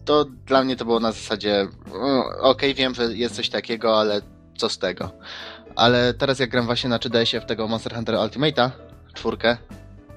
to 0.05 0.25
dla 0.25 0.63
mnie 0.63 0.75
to 0.75 0.85
było 0.85 0.99
na 0.99 1.11
zasadzie 1.11 1.59
mm, 1.59 2.23
okej, 2.39 2.73
wiem, 2.73 2.95
że 2.95 3.13
jest 3.13 3.35
coś 3.35 3.49
takiego, 3.49 3.99
ale 3.99 4.21
co 4.57 4.69
z 4.69 4.77
tego. 4.77 5.11
Ale 5.75 6.13
teraz 6.13 6.39
jak 6.39 6.49
gram 6.49 6.65
właśnie 6.65 6.89
na 6.89 6.97
3DS-ie 6.97 7.41
w 7.41 7.45
tego 7.45 7.67
Monster 7.67 7.95
Hunter 7.95 8.15
Ultimate'a, 8.15 8.69
czwórkę, 9.13 9.57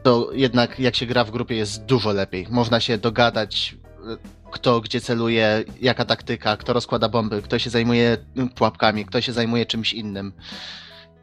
to 0.03 0.31
jednak 0.33 0.81
jak 0.81 0.97
się 0.97 1.07
gra 1.07 1.25
w 1.25 1.31
grupie 1.31 1.57
jest 1.57 1.85
dużo 1.85 2.13
lepiej. 2.13 2.47
Można 2.51 2.81
się 2.81 2.99
dogadać, 2.99 3.77
y, 4.13 4.51
kto 4.51 4.81
gdzie 4.81 5.01
celuje, 5.01 5.65
jaka 5.81 6.05
taktyka, 6.05 6.57
kto 6.57 6.73
rozkłada 6.73 7.09
bomby, 7.09 7.43
kto 7.43 7.59
się 7.59 7.71
zajmuje 7.71 8.17
y, 8.39 8.55
pułapkami, 8.55 9.07
kto 9.07 9.21
się 9.21 9.33
zajmuje 9.33 9.67
czymś 9.67 9.93
innym. 9.93 10.33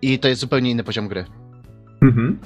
I 0.02 0.20
to 0.20 0.28
jest 0.28 0.42
zupełnie 0.42 0.72
inny 0.72 0.84
poziom 0.84 1.08
gry. 1.08 1.26
Mhm. 2.02 2.40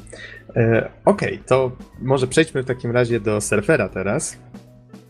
E, 0.56 0.90
Okej, 1.06 1.40
to 1.48 1.72
może 2.02 2.28
przejdźmy 2.28 2.64
w 2.64 2.66
takim 2.66 2.92
razie 2.92 3.20
do 3.20 3.42
surfera 3.42 3.90
teraz. 3.90 4.38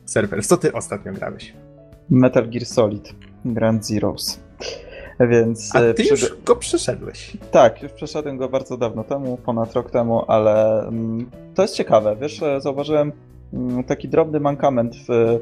Surfer, 0.05 0.45
co 0.45 0.57
ty 0.57 0.73
ostatnio 0.73 1.13
grałeś? 1.13 1.53
Metal 2.09 2.49
Gear 2.49 2.65
Solid. 2.65 3.13
Grand 3.45 3.85
Zeroes. 3.85 4.39
Więc 5.19 5.75
A 5.75 5.79
e, 5.79 5.93
ty 5.93 6.03
już 6.03 6.35
go 6.45 6.55
przeszedłeś. 6.55 7.37
Tak, 7.51 7.83
już 7.83 7.91
przeszedłem 7.91 8.37
go 8.37 8.49
bardzo 8.49 8.77
dawno 8.77 9.03
temu, 9.03 9.37
ponad 9.37 9.73
rok 9.73 9.91
temu, 9.91 10.25
ale 10.27 10.87
mm, 10.87 11.29
to 11.55 11.61
jest 11.61 11.75
ciekawe. 11.75 12.15
Wiesz, 12.21 12.41
zauważyłem 12.59 13.11
mm, 13.53 13.83
taki 13.83 14.07
drobny 14.07 14.39
mankament 14.39 14.95
w 14.95 15.39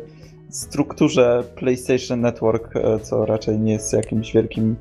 strukturze 0.49 1.43
PlayStation 1.55 2.21
Network, 2.21 2.75
e, 2.75 2.99
co 2.99 3.25
raczej 3.25 3.59
nie 3.59 3.73
jest 3.73 3.93
jakimś 3.93 4.33
wielkim 4.33 4.75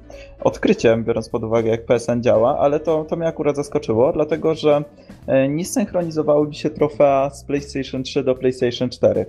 odkryciem, 0.44 1.04
biorąc 1.04 1.28
pod 1.28 1.44
uwagę, 1.44 1.70
jak 1.70 1.86
PSN 1.86 2.22
działa, 2.22 2.58
ale 2.58 2.80
to, 2.80 3.04
to 3.04 3.16
mnie 3.16 3.26
akurat 3.26 3.56
zaskoczyło, 3.56 4.12
dlatego 4.12 4.54
że 4.54 4.84
e, 5.26 5.48
nie 5.48 5.64
synchronizowały 5.64 6.48
mi 6.48 6.54
się 6.54 6.70
trofea 6.70 7.30
z 7.30 7.44
PlayStation 7.44 8.02
3 8.02 8.24
do 8.24 8.34
PlayStation 8.34 8.90
4. 8.90 9.26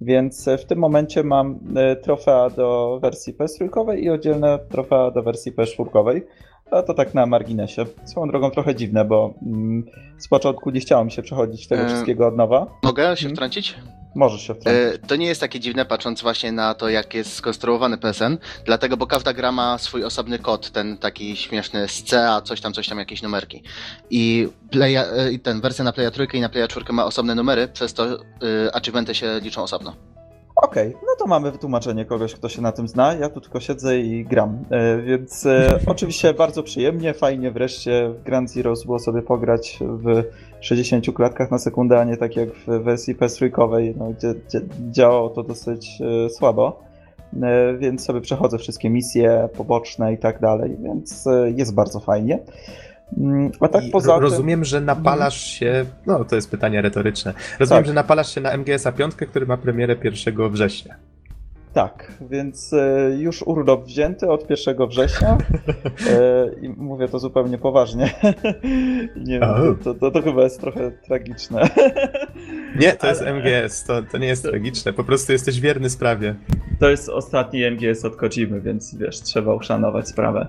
Więc 0.00 0.48
e, 0.48 0.58
w 0.58 0.64
tym 0.64 0.78
momencie 0.78 1.22
mam 1.24 1.58
trofea 2.02 2.50
do 2.50 2.98
wersji 3.02 3.34
PS3 3.34 3.98
i 3.98 4.10
oddzielne 4.10 4.58
trofea 4.70 5.10
do 5.10 5.22
wersji 5.22 5.52
PS4. 5.52 6.20
A 6.70 6.82
to 6.82 6.94
tak 6.94 7.14
na 7.14 7.26
marginesie. 7.26 7.84
Swoją 8.04 8.28
drogą 8.28 8.50
trochę 8.50 8.74
dziwne, 8.74 9.04
bo 9.04 9.34
mm, 9.46 9.84
z 10.18 10.28
początku 10.28 10.70
nie 10.70 10.80
chciało 10.80 11.04
mi 11.04 11.10
się 11.10 11.22
przechodzić 11.22 11.68
tego 11.68 11.86
wszystkiego 11.86 12.26
od 12.26 12.36
nowa. 12.36 12.66
Mogę 12.82 13.02
się 13.02 13.08
Mhm. 13.10 13.34
wtrącić? 13.34 13.74
Możesz 14.14 14.42
się 14.42 14.54
wtrącić. 14.54 14.82
E, 14.94 14.98
To 15.06 15.16
nie 15.16 15.26
jest 15.26 15.40
takie 15.40 15.60
dziwne, 15.60 15.84
patrząc 15.84 16.22
właśnie 16.22 16.52
na 16.52 16.74
to, 16.74 16.88
jak 16.88 17.14
jest 17.14 17.32
skonstruowany 17.32 17.98
PSN, 17.98 18.38
dlatego, 18.64 18.96
bo 18.96 19.06
każda 19.06 19.32
gra 19.32 19.52
ma 19.52 19.78
swój 19.78 20.04
osobny 20.04 20.38
kod, 20.38 20.70
ten 20.70 20.98
taki 20.98 21.36
śmieszny 21.36 21.88
z 21.88 22.02
CA, 22.02 22.40
coś 22.40 22.60
tam, 22.60 22.72
coś 22.72 22.88
tam, 22.88 22.98
jakieś 22.98 23.22
numerki. 23.22 23.62
I 24.10 24.48
playa, 24.70 24.96
e, 25.16 25.38
ten 25.38 25.60
wersja 25.60 25.84
na 25.84 25.92
Playa 25.92 26.10
trójkę 26.10 26.38
i 26.38 26.40
na 26.40 26.48
Playa 26.48 26.68
4 26.68 26.92
ma 26.92 27.04
osobne 27.04 27.34
numery, 27.34 27.68
przez 27.68 27.94
to 27.94 28.04
y, 28.06 28.18
achievementy 28.72 29.14
się 29.14 29.40
liczą 29.42 29.62
osobno. 29.62 29.96
Okej, 30.62 30.90
no 31.02 31.08
to 31.18 31.26
mamy 31.26 31.52
wytłumaczenie 31.52 32.04
kogoś, 32.04 32.34
kto 32.34 32.48
się 32.48 32.62
na 32.62 32.72
tym 32.72 32.88
zna. 32.88 33.14
Ja 33.14 33.28
tu 33.28 33.40
tylko 33.40 33.60
siedzę 33.60 33.98
i 33.98 34.24
gram. 34.24 34.64
E, 34.70 35.02
więc 35.02 35.46
e, 35.46 35.78
oczywiście 35.86 36.34
bardzo 36.34 36.62
przyjemnie, 36.62 37.14
fajnie 37.14 37.50
wreszcie 37.50 38.10
w 38.20 38.22
Grand 38.22 38.50
Zeroes 38.50 38.84
było 38.84 38.98
sobie 38.98 39.22
pograć 39.22 39.78
w 39.80 40.22
60 40.60 41.14
klatkach 41.14 41.50
na 41.50 41.58
sekundę, 41.58 42.00
a 42.00 42.04
nie 42.04 42.16
tak 42.16 42.36
jak 42.36 42.48
w 42.54 42.66
wersji 42.66 43.16
PS3, 43.16 43.94
no, 43.96 44.10
gdzie, 44.10 44.34
gdzie 44.48 44.60
działało 44.90 45.28
to 45.30 45.42
dosyć 45.42 45.98
e, 46.26 46.30
słabo. 46.30 46.82
E, 47.42 47.76
więc 47.78 48.04
sobie 48.04 48.20
przechodzę 48.20 48.58
wszystkie 48.58 48.90
misje 48.90 49.48
poboczne 49.56 50.12
i 50.12 50.18
tak 50.18 50.40
dalej, 50.40 50.76
więc 50.82 51.26
e, 51.26 51.50
jest 51.50 51.74
bardzo 51.74 52.00
fajnie. 52.00 52.38
Mm, 53.18 53.50
A 53.60 53.68
tak 53.68 53.84
I 53.84 53.90
poza 53.90 54.08
ro- 54.08 54.14
tym... 54.14 54.22
Rozumiem, 54.24 54.64
że 54.64 54.80
napalasz 54.80 55.40
się. 55.40 55.84
No, 56.06 56.24
to 56.24 56.36
jest 56.36 56.50
pytanie 56.50 56.82
retoryczne. 56.82 57.34
Rozumiem, 57.60 57.82
Tak. 57.82 57.86
że 57.86 57.92
napalasz 57.94 58.34
się 58.34 58.40
na 58.40 58.56
MGS-a 58.56 58.92
5, 58.92 59.14
który 59.14 59.46
ma 59.46 59.56
premierę 59.56 59.96
1 60.04 60.50
września. 60.50 60.94
Tak, 61.78 62.12
więc 62.30 62.72
e, 62.72 63.10
już 63.18 63.42
urlop 63.42 63.84
wzięty 63.84 64.30
od 64.30 64.50
1 64.50 64.86
września 64.88 65.38
e, 66.10 66.50
i 66.60 66.68
mówię 66.68 67.08
to 67.08 67.18
zupełnie 67.18 67.58
poważnie. 67.58 68.10
Nie 69.26 69.40
wiem, 69.40 69.78
to, 69.84 69.94
to, 69.94 70.10
to, 70.10 70.22
chyba 70.22 70.42
jest 70.42 70.60
trochę 70.60 70.90
tragiczne. 70.90 71.68
Nie, 72.80 72.92
to 72.92 73.06
jest 73.06 73.22
Ale- 73.22 73.32
MGS, 73.34 73.84
to, 73.84 74.02
to 74.02 74.18
nie 74.18 74.26
jest 74.26 74.42
tragiczne. 74.42 74.92
Po 74.92 75.04
prostu 75.04 75.32
jesteś 75.32 75.60
wierny 75.60 75.90
sprawie. 75.90 76.34
To 76.80 76.90
jest 76.90 77.08
ostatni 77.08 77.70
MGS 77.70 78.04
od 78.04 78.16
Kojimy, 78.16 78.60
więc 78.60 78.94
wiesz, 78.94 79.20
trzeba 79.20 79.54
uszanować 79.54 80.08
sprawę. 80.08 80.46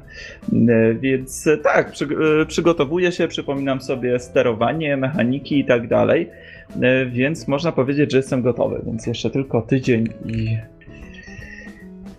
E, 0.53 0.93
Więc 0.93 1.49
tak, 1.63 1.91
przy, 1.91 2.07
przygotowuję 2.47 3.11
się, 3.11 3.27
przypominam 3.27 3.81
sobie 3.81 4.19
sterowanie, 4.19 4.97
mechaniki 4.97 5.59
i 5.59 5.65
tak 5.65 5.87
dalej, 5.87 6.29
więc 7.11 7.47
można 7.47 7.71
powiedzieć, 7.71 8.11
że 8.11 8.17
jestem 8.17 8.41
gotowy, 8.41 8.81
więc 8.85 9.07
jeszcze 9.07 9.29
tylko 9.29 9.61
tydzień 9.61 10.07
i... 10.25 10.57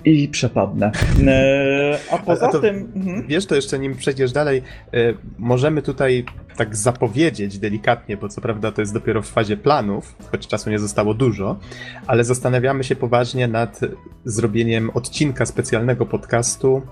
I 0.05 0.29
przepadnę. 0.29 0.93
E, 1.27 1.99
A 2.11 2.19
poza 2.19 2.49
to- 2.49 2.59
tym. 2.61 2.93
mhm. 2.97 3.27
Wiesz, 3.27 3.47
to 3.47 3.55
jeszcze 3.55 3.79
nim 3.79 3.97
przejdziesz 3.97 4.33
dalej, 4.33 4.63
e, 4.93 5.15
możemy 5.39 5.83
tutaj 5.83 6.25
tak 6.57 6.77
zapowiedzieć 6.77 7.59
delikatnie, 7.59 8.17
bo 8.17 8.29
co 8.29 8.41
prawda 8.41 8.73
to 8.73 8.83
jest 8.83 8.95
dopiero 8.95 9.23
w 9.23 9.27
fazie 9.29 9.57
planów, 9.57 10.15
choć 10.31 10.47
czasu 10.47 10.71
nie 10.71 10.79
zostało 10.79 11.15
dużo, 11.15 11.59
ale 12.07 12.25
zastanawiamy 12.25 12.85
się 12.85 12.97
poważnie 12.97 13.49
nad 13.49 13.81
zrobieniem 14.25 14.91
odcinka 14.95 15.47
specjalnego 15.47 16.07
podcastu 16.07 16.83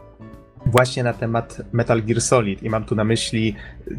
właśnie 0.69 1.03
na 1.03 1.13
temat 1.13 1.61
Metal 1.73 2.03
Gear 2.03 2.21
Solid 2.21 2.63
i 2.63 2.71
mam 2.71 2.85
tu 2.85 2.95
na 2.95 3.05
myśli 3.05 3.55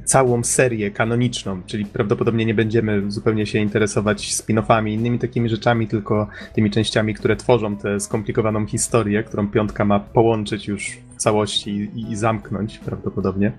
całą 0.05 0.43
serię 0.43 0.91
kanoniczną, 0.91 1.61
czyli 1.65 1.85
prawdopodobnie 1.85 2.45
nie 2.45 2.53
będziemy 2.53 3.11
zupełnie 3.11 3.45
się 3.45 3.59
interesować 3.59 4.33
spin-offami, 4.33 4.93
innymi 4.93 5.19
takimi 5.19 5.49
rzeczami, 5.49 5.87
tylko 5.87 6.27
tymi 6.53 6.71
częściami, 6.71 7.13
które 7.13 7.35
tworzą 7.35 7.77
tę 7.77 7.99
skomplikowaną 7.99 8.65
historię, 8.65 9.23
którą 9.23 9.47
piątka 9.47 9.85
ma 9.85 9.99
połączyć 9.99 10.67
już 10.67 10.97
w 11.15 11.21
całości 11.21 11.89
i, 11.95 12.11
i 12.11 12.15
zamknąć 12.15 12.77
prawdopodobnie. 12.77 13.51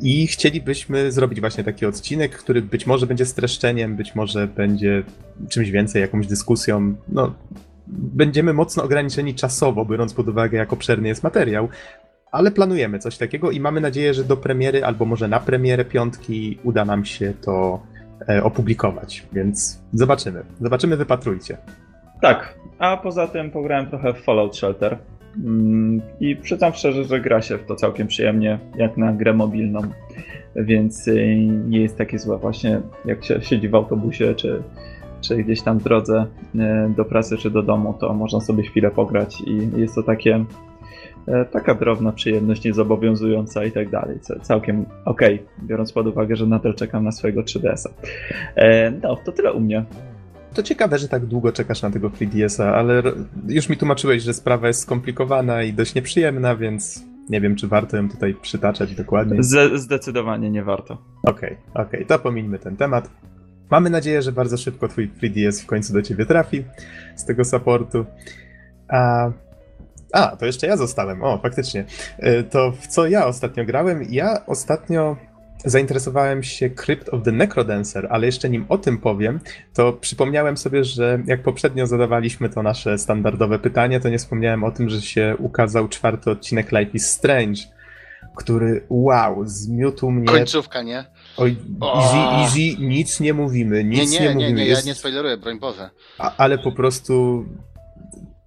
I 0.00 0.26
chcielibyśmy 0.26 1.12
zrobić 1.12 1.40
właśnie 1.40 1.64
taki 1.64 1.86
odcinek, 1.86 2.38
który 2.38 2.62
być 2.62 2.86
może 2.86 3.06
będzie 3.06 3.26
streszczeniem, 3.26 3.96
być 3.96 4.14
może 4.14 4.48
będzie 4.48 5.02
czymś 5.48 5.70
więcej, 5.70 6.02
jakąś 6.02 6.26
dyskusją. 6.26 6.94
No, 7.08 7.34
będziemy 7.92 8.52
mocno 8.52 8.82
ograniczeni 8.82 9.34
czasowo, 9.34 9.84
biorąc 9.84 10.14
pod 10.14 10.28
uwagę, 10.28 10.58
jak 10.58 10.72
obszerny 10.72 11.08
jest 11.08 11.22
materiał, 11.22 11.68
ale 12.32 12.50
planujemy 12.50 12.98
coś 12.98 13.18
takiego 13.18 13.50
i 13.50 13.60
mamy 13.60 13.80
nadzieję, 13.80 14.14
że 14.14 14.24
do 14.24 14.36
premiery, 14.36 14.84
albo 14.84 15.04
może 15.04 15.28
na 15.28 15.40
premierę 15.40 15.84
piątki 15.84 16.58
uda 16.64 16.84
nam 16.84 17.04
się 17.04 17.32
to 17.40 17.82
e, 18.28 18.44
opublikować, 18.44 19.26
więc 19.32 19.82
zobaczymy. 19.92 20.42
Zobaczymy, 20.60 20.96
wypatrujcie. 20.96 21.56
Tak, 22.20 22.54
a 22.78 22.96
poza 22.96 23.28
tym 23.28 23.50
pograłem 23.50 23.86
trochę 23.86 24.14
w 24.14 24.20
Fallout 24.20 24.56
Shelter. 24.56 24.98
Mm, 25.36 26.02
I 26.20 26.36
przyznam 26.36 26.72
szczerze, 26.72 27.04
że 27.04 27.20
gra 27.20 27.42
się 27.42 27.58
w 27.58 27.66
to 27.66 27.76
całkiem 27.76 28.06
przyjemnie, 28.06 28.58
jak 28.76 28.96
na 28.96 29.12
grę 29.12 29.32
mobilną. 29.32 29.80
Więc 30.56 31.08
y, 31.08 31.36
nie 31.68 31.80
jest 31.80 31.98
takie 31.98 32.18
złe 32.18 32.38
właśnie, 32.38 32.80
jak 33.04 33.24
się 33.24 33.42
siedzi 33.42 33.68
w 33.68 33.74
autobusie, 33.74 34.34
czy, 34.34 34.62
czy 35.22 35.36
gdzieś 35.36 35.62
tam 35.62 35.78
w 35.78 35.82
drodze 35.82 36.26
y, 36.54 36.58
do 36.96 37.04
pracy, 37.04 37.36
czy 37.36 37.50
do 37.50 37.62
domu, 37.62 37.94
to 38.00 38.14
można 38.14 38.40
sobie 38.40 38.62
chwilę 38.62 38.90
pograć 38.90 39.40
i 39.40 39.80
jest 39.80 39.94
to 39.94 40.02
takie 40.02 40.44
e, 41.28 41.44
taka 41.44 41.74
drobna 41.74 42.12
przyjemność, 42.12 42.64
niezobowiązująca 42.64 43.64
i 43.64 43.72
tak 43.72 43.90
dalej. 43.90 44.18
Całkiem 44.42 44.84
okej, 45.04 45.42
biorąc 45.62 45.92
pod 45.92 46.06
uwagę, 46.06 46.36
że 46.36 46.46
nadal 46.46 46.74
czekam 46.74 47.04
na 47.04 47.12
swojego 47.12 47.42
3DS-a. 47.42 47.90
E, 48.56 48.90
No, 48.90 49.16
to 49.16 49.32
tyle 49.32 49.52
u 49.52 49.60
mnie. 49.60 49.84
To 50.54 50.62
ciekawe, 50.62 50.98
że 50.98 51.08
tak 51.08 51.26
długo 51.26 51.52
czekasz 51.52 51.82
na 51.82 51.90
tego 51.90 52.10
3DS-a, 52.10 52.74
ale 52.74 53.02
już 53.48 53.68
mi 53.68 53.76
tłumaczyłeś, 53.76 54.22
że 54.22 54.34
sprawa 54.34 54.66
jest 54.66 54.80
skomplikowana 54.80 55.62
i 55.62 55.72
dość 55.72 55.94
nieprzyjemna, 55.94 56.56
więc 56.56 57.04
nie 57.28 57.40
wiem, 57.40 57.56
czy 57.56 57.68
warto 57.68 57.96
ją 57.96 58.08
tutaj 58.08 58.34
przytaczać 58.34 58.94
dokładnie. 58.94 59.42
Zdecydowanie 59.74 60.50
nie 60.50 60.62
warto. 60.64 60.98
Okej, 61.22 61.56
okej, 61.74 62.06
to 62.06 62.18
pomińmy 62.18 62.58
ten 62.58 62.76
temat. 62.76 63.10
Mamy 63.72 63.90
nadzieję, 63.90 64.22
że 64.22 64.32
bardzo 64.32 64.56
szybko 64.56 64.88
twój 64.88 65.10
3DS 65.10 65.62
w 65.62 65.66
końcu 65.66 65.92
do 65.92 66.02
ciebie 66.02 66.26
trafi 66.26 66.64
z 67.16 67.24
tego 67.24 67.44
supportu. 67.44 68.06
A, 68.88 69.30
a 70.12 70.36
to 70.36 70.46
jeszcze 70.46 70.66
ja 70.66 70.76
zostałem. 70.76 71.22
O, 71.22 71.38
faktycznie. 71.38 71.84
Y, 72.18 72.44
To 72.44 72.72
w 72.72 72.86
co 72.86 73.06
ja 73.06 73.26
ostatnio 73.26 73.64
grałem? 73.64 74.06
Ja 74.10 74.46
ostatnio 74.46 75.16
zainteresowałem 75.64 76.42
się 76.42 76.70
Crypt 76.70 77.08
of 77.08 77.22
the 77.22 77.32
Necrodancer, 77.32 78.06
ale 78.10 78.26
jeszcze 78.26 78.50
nim 78.50 78.66
o 78.68 78.78
tym 78.78 78.98
powiem, 78.98 79.40
to 79.74 79.92
przypomniałem 79.92 80.56
sobie, 80.56 80.84
że 80.84 81.22
jak 81.26 81.42
poprzednio 81.42 81.86
zadawaliśmy 81.86 82.48
to 82.48 82.62
nasze 82.62 82.98
standardowe 82.98 83.58
pytanie, 83.58 84.00
to 84.00 84.08
nie 84.08 84.18
wspomniałem 84.18 84.64
o 84.64 84.70
tym, 84.70 84.88
że 84.88 85.02
się 85.02 85.36
ukazał 85.38 85.88
czwarty 85.88 86.30
odcinek 86.30 86.72
Life 86.72 86.90
is 86.94 87.10
Strange, 87.10 87.62
który 88.36 88.86
wow, 88.88 89.42
zmiótł 89.46 90.10
mnie 90.10 90.26
Końcówka, 90.26 90.82
nie? 90.82 91.04
Oj, 91.36 91.56
easy, 91.94 92.16
easy, 92.16 92.76
nic 92.78 93.20
nie 93.20 93.34
mówimy, 93.34 93.84
Nie, 93.84 94.00
nic 94.00 94.10
nie, 94.12 94.20
nie, 94.20 94.26
nie, 94.28 94.34
mówimy. 94.34 94.52
nie, 94.52 94.64
ja 94.64 94.70
Jest, 94.70 94.86
nie 94.86 94.94
spoileruję, 94.94 95.36
broń 95.36 95.58
Boże. 95.60 95.90
a, 96.18 96.36
ale 96.36 96.58
po 96.58 96.72
prostu 96.72 97.44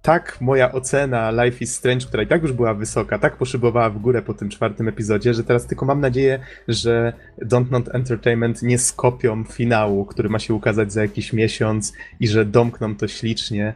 tak 0.06 0.40
moja 0.40 0.72
ocena 0.72 1.30
Life 1.30 1.64
is 1.64 1.74
Strange, 1.74 2.06
która 2.06 2.22
i 2.22 2.26
tak 2.26 2.42
już 2.42 2.52
była 2.52 2.74
wysoka, 2.74 3.18
tak 3.18 3.36
poszybowała 3.36 3.90
w 3.90 3.98
górę 3.98 4.22
po 4.22 4.34
tym 4.34 4.48
czwartym 4.48 4.88
epizodzie, 4.88 5.34
że 5.34 5.44
teraz 5.44 5.66
tylko 5.66 5.86
mam 5.86 6.00
nadzieję, 6.00 6.38
że 6.68 7.12
Don't 7.42 7.70
Not 7.70 7.94
Entertainment 7.94 8.62
nie 8.62 8.78
skopią 8.78 9.44
finału, 9.44 10.04
który 10.04 10.28
ma 10.28 10.38
się 10.38 10.54
ukazać 10.54 10.92
za 10.92 11.02
jakiś 11.02 11.32
miesiąc 11.32 11.92
i 12.20 12.28
że 12.28 12.44
domkną 12.44 12.96
to 12.96 13.08
ślicznie, 13.08 13.74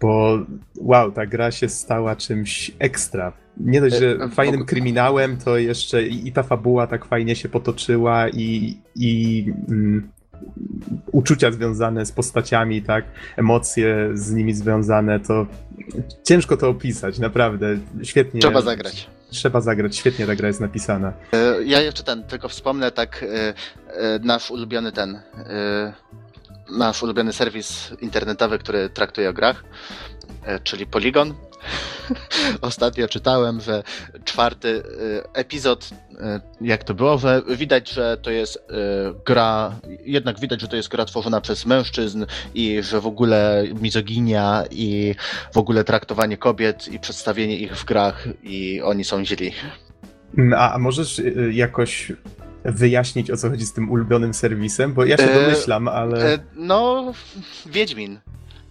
bo 0.00 0.38
wow, 0.76 1.12
ta 1.12 1.26
gra 1.26 1.50
się 1.50 1.68
stała 1.68 2.16
czymś 2.16 2.70
ekstra. 2.78 3.32
Nie 3.56 3.80
dość, 3.80 3.96
że 3.96 4.10
E, 4.10 4.28
w 4.28 4.34
fajnym 4.34 4.64
kryminałem, 4.64 5.36
to 5.36 5.58
jeszcze 5.58 6.02
i, 6.02 6.28
i 6.28 6.32
ta 6.32 6.42
fabuła 6.42 6.86
tak 6.86 7.04
fajnie 7.04 7.36
się 7.36 7.48
potoczyła 7.48 8.28
i, 8.28 8.78
i 8.96 9.44
mm, 9.68 10.10
uczucia 11.12 11.52
związane 11.52 12.06
z 12.06 12.12
postaciami, 12.12 12.82
tak, 12.82 13.04
emocje 13.36 14.10
z 14.14 14.32
nimi 14.32 14.54
związane, 14.54 15.20
to 15.20 15.46
ciężko 16.24 16.56
to 16.56 16.68
opisać, 16.68 17.18
naprawdę. 17.18 17.78
Świetnie. 18.02 18.40
Trzeba 18.40 18.60
zagrać. 18.62 19.08
Trzeba 19.30 19.60
zagrać, 19.60 19.96
świetnie 19.96 20.26
ta 20.26 20.34
gra 20.36 20.48
jest 20.48 20.60
napisana. 20.60 21.12
E, 21.32 21.64
Ja 21.64 21.80
jeszcze 21.80 22.02
ten, 22.02 22.24
tylko 22.24 22.48
wspomnę 22.48 22.90
tak, 22.90 23.22
e, 23.22 23.54
e, 23.86 24.18
nasz 24.22 24.50
ulubiony 24.50 24.92
ten, 24.92 25.20
nasz 26.78 27.02
ulubiony 27.02 27.32
serwis 27.32 27.90
internetowy, 28.00 28.58
który 28.58 28.90
traktuje 28.90 29.30
o 29.30 29.32
grach, 29.32 29.64
czyli 30.64 30.86
Polygon, 30.86 31.34
Ostatnio 32.60 33.08
czytałem, 33.08 33.60
że 33.60 33.82
czwarty 34.24 34.68
y, 34.68 34.82
epizod, 35.34 35.90
y, 35.90 36.16
jak 36.60 36.84
to 36.84 36.94
było, 36.94 37.18
że 37.18 37.42
widać, 37.56 37.90
że 37.90 38.16
to 38.22 38.30
jest 38.30 38.56
y, 38.56 38.60
gra, 39.26 39.76
jednak 40.04 40.40
widać, 40.40 40.60
że 40.60 40.68
to 40.68 40.76
jest 40.76 40.88
gra 40.88 41.04
tworzona 41.04 41.40
przez 41.40 41.66
mężczyzn 41.66 42.26
i 42.54 42.82
że 42.82 43.00
w 43.00 43.06
ogóle 43.06 43.64
mizoginia 43.80 44.64
i 44.70 45.14
w 45.52 45.56
ogóle 45.56 45.84
traktowanie 45.84 46.36
kobiet 46.36 46.88
i 46.88 46.98
przedstawienie 46.98 47.56
ich 47.56 47.76
w 47.76 47.84
grach 47.84 48.28
i 48.42 48.82
oni 48.82 49.04
są 49.04 49.24
źli. 49.24 49.52
Mm, 50.38 50.52
a, 50.52 50.72
a 50.72 50.78
możesz 50.78 51.22
jakoś 51.52 52.12
wyjaśnić, 52.64 53.30
o 53.30 53.36
co 53.36 53.50
chodzi 53.50 53.66
z 53.66 53.72
tym 53.72 53.90
ulubionym 53.90 54.34
serwisem? 54.34 54.94
Bo 54.94 55.04
ja 55.04 55.16
się 55.16 55.30
E, 55.30 55.42
domyślam, 55.42 55.88
ale... 55.88 56.34
E, 56.34 56.38
No, 56.56 57.12
Wiedźmin. 57.66 58.18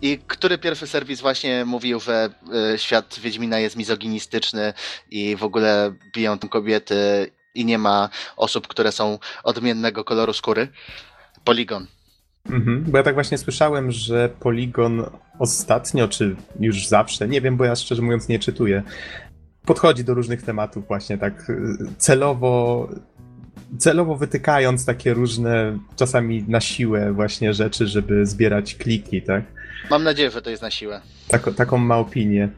I 0.01 0.19
który 0.27 0.57
pierwszy 0.57 0.87
serwis 0.87 1.21
właśnie 1.21 1.65
mówił, 1.65 1.99
że 1.99 2.29
e, 2.73 2.77
świat 2.77 3.19
Wiedźmina 3.19 3.59
jest 3.59 3.75
mizoginistyczny 3.75 4.73
i 5.11 5.35
w 5.35 5.43
ogóle 5.43 5.93
biją 6.15 6.39
tam 6.39 6.49
kobiety 6.49 7.31
i 7.55 7.65
nie 7.65 7.77
ma 7.77 8.09
osób, 8.37 8.67
które 8.67 8.91
są 8.91 9.19
odmiennego 9.43 10.03
koloru 10.03 10.33
skóry? 10.33 10.67
Polygon. 11.43 11.87
Mhm, 12.45 12.83
bo 12.87 12.97
ja 12.97 13.03
tak 13.03 13.13
właśnie 13.13 13.37
słyszałem, 13.37 13.91
że 13.91 14.29
Polygon 14.39 15.05
ostatnio, 15.39 16.07
czy 16.07 16.35
już 16.59 16.87
zawsze, 16.87 17.27
nie 17.27 17.41
wiem, 17.41 17.57
bo 17.57 17.65
ja 17.65 17.75
szczerze 17.75 18.01
mówiąc 18.01 18.27
nie 18.27 18.39
czytuję, 18.39 18.83
podchodzi 19.65 20.03
do 20.03 20.13
różnych 20.13 20.41
tematów 20.41 20.87
właśnie 20.87 21.17
tak 21.17 21.49
y, 21.49 21.55
celowo, 21.97 22.87
celowo 23.77 24.15
wytykając 24.15 24.85
takie 24.85 25.13
różne, 25.13 25.77
czasami 25.95 26.43
na 26.47 26.61
siłę 26.61 27.13
właśnie 27.13 27.53
rzeczy, 27.53 27.87
żeby 27.87 28.25
zbierać 28.25 28.75
kliki, 28.75 29.21
tak? 29.21 29.43
Mam 29.89 30.03
nadzieję, 30.03 30.31
że 30.31 30.41
to 30.41 30.49
jest 30.49 30.61
na 30.61 30.71
siłę. 30.71 31.01
Tak 31.27 31.53
taką 31.55 31.77
ma 31.77 31.97
opinię. 31.97 32.49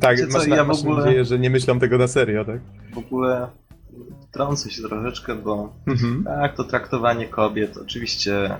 Tak, 0.00 0.16
Wiecie 0.16 0.28
co, 0.32 0.38
masz, 0.38 0.46
na, 0.46 0.56
ja 0.56 0.64
w 0.64 0.68
masz 0.68 0.80
ogóle- 0.80 1.04
nadzieję, 1.04 1.24
że 1.24 1.38
nie 1.38 1.50
myślą 1.50 1.78
tego 1.80 1.98
na 1.98 2.08
serio, 2.08 2.44
tak? 2.44 2.60
W 2.94 2.98
ogóle 2.98 3.48
trącę 4.32 4.70
się 4.70 4.82
troszeczkę, 4.82 5.34
bo 5.34 5.72
Mhm. 5.86 6.24
tak, 6.24 6.56
to 6.56 6.64
traktowanie 6.64 7.26
kobiet, 7.26 7.76
oczywiście 7.76 8.50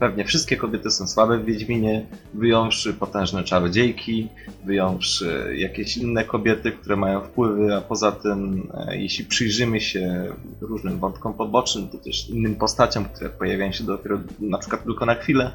pewnie 0.00 0.24
wszystkie 0.24 0.56
kobiety 0.56 0.90
są 0.90 1.06
słabe 1.08 1.38
w 1.38 1.44
Wiedźminie, 1.44 2.06
wyjąwszy 2.34 2.94
potężne 2.94 3.44
czarodziejki, 3.44 4.28
wyjąwszy 4.64 5.54
jakieś 5.56 5.96
inne 5.96 6.24
kobiety, 6.24 6.72
które 6.72 6.96
mają 6.96 7.20
wpływy, 7.20 7.74
a 7.74 7.80
poza 7.80 8.12
tym, 8.12 8.68
e, 8.74 8.96
jeśli 8.96 9.24
przyjrzymy 9.24 9.80
się 9.80 10.32
różnym 10.60 10.98
wątkom 10.98 11.34
pobocznym, 11.34 11.88
to 11.88 11.98
też 11.98 12.28
innym 12.28 12.54
postaciom, 12.54 13.04
które 13.04 13.30
pojawiają 13.30 13.72
się 13.72 13.84
dopiero 13.84 14.18
na 14.40 14.58
przykład 14.58 14.84
tylko 14.84 15.06
na 15.06 15.14
chwilę, 15.14 15.50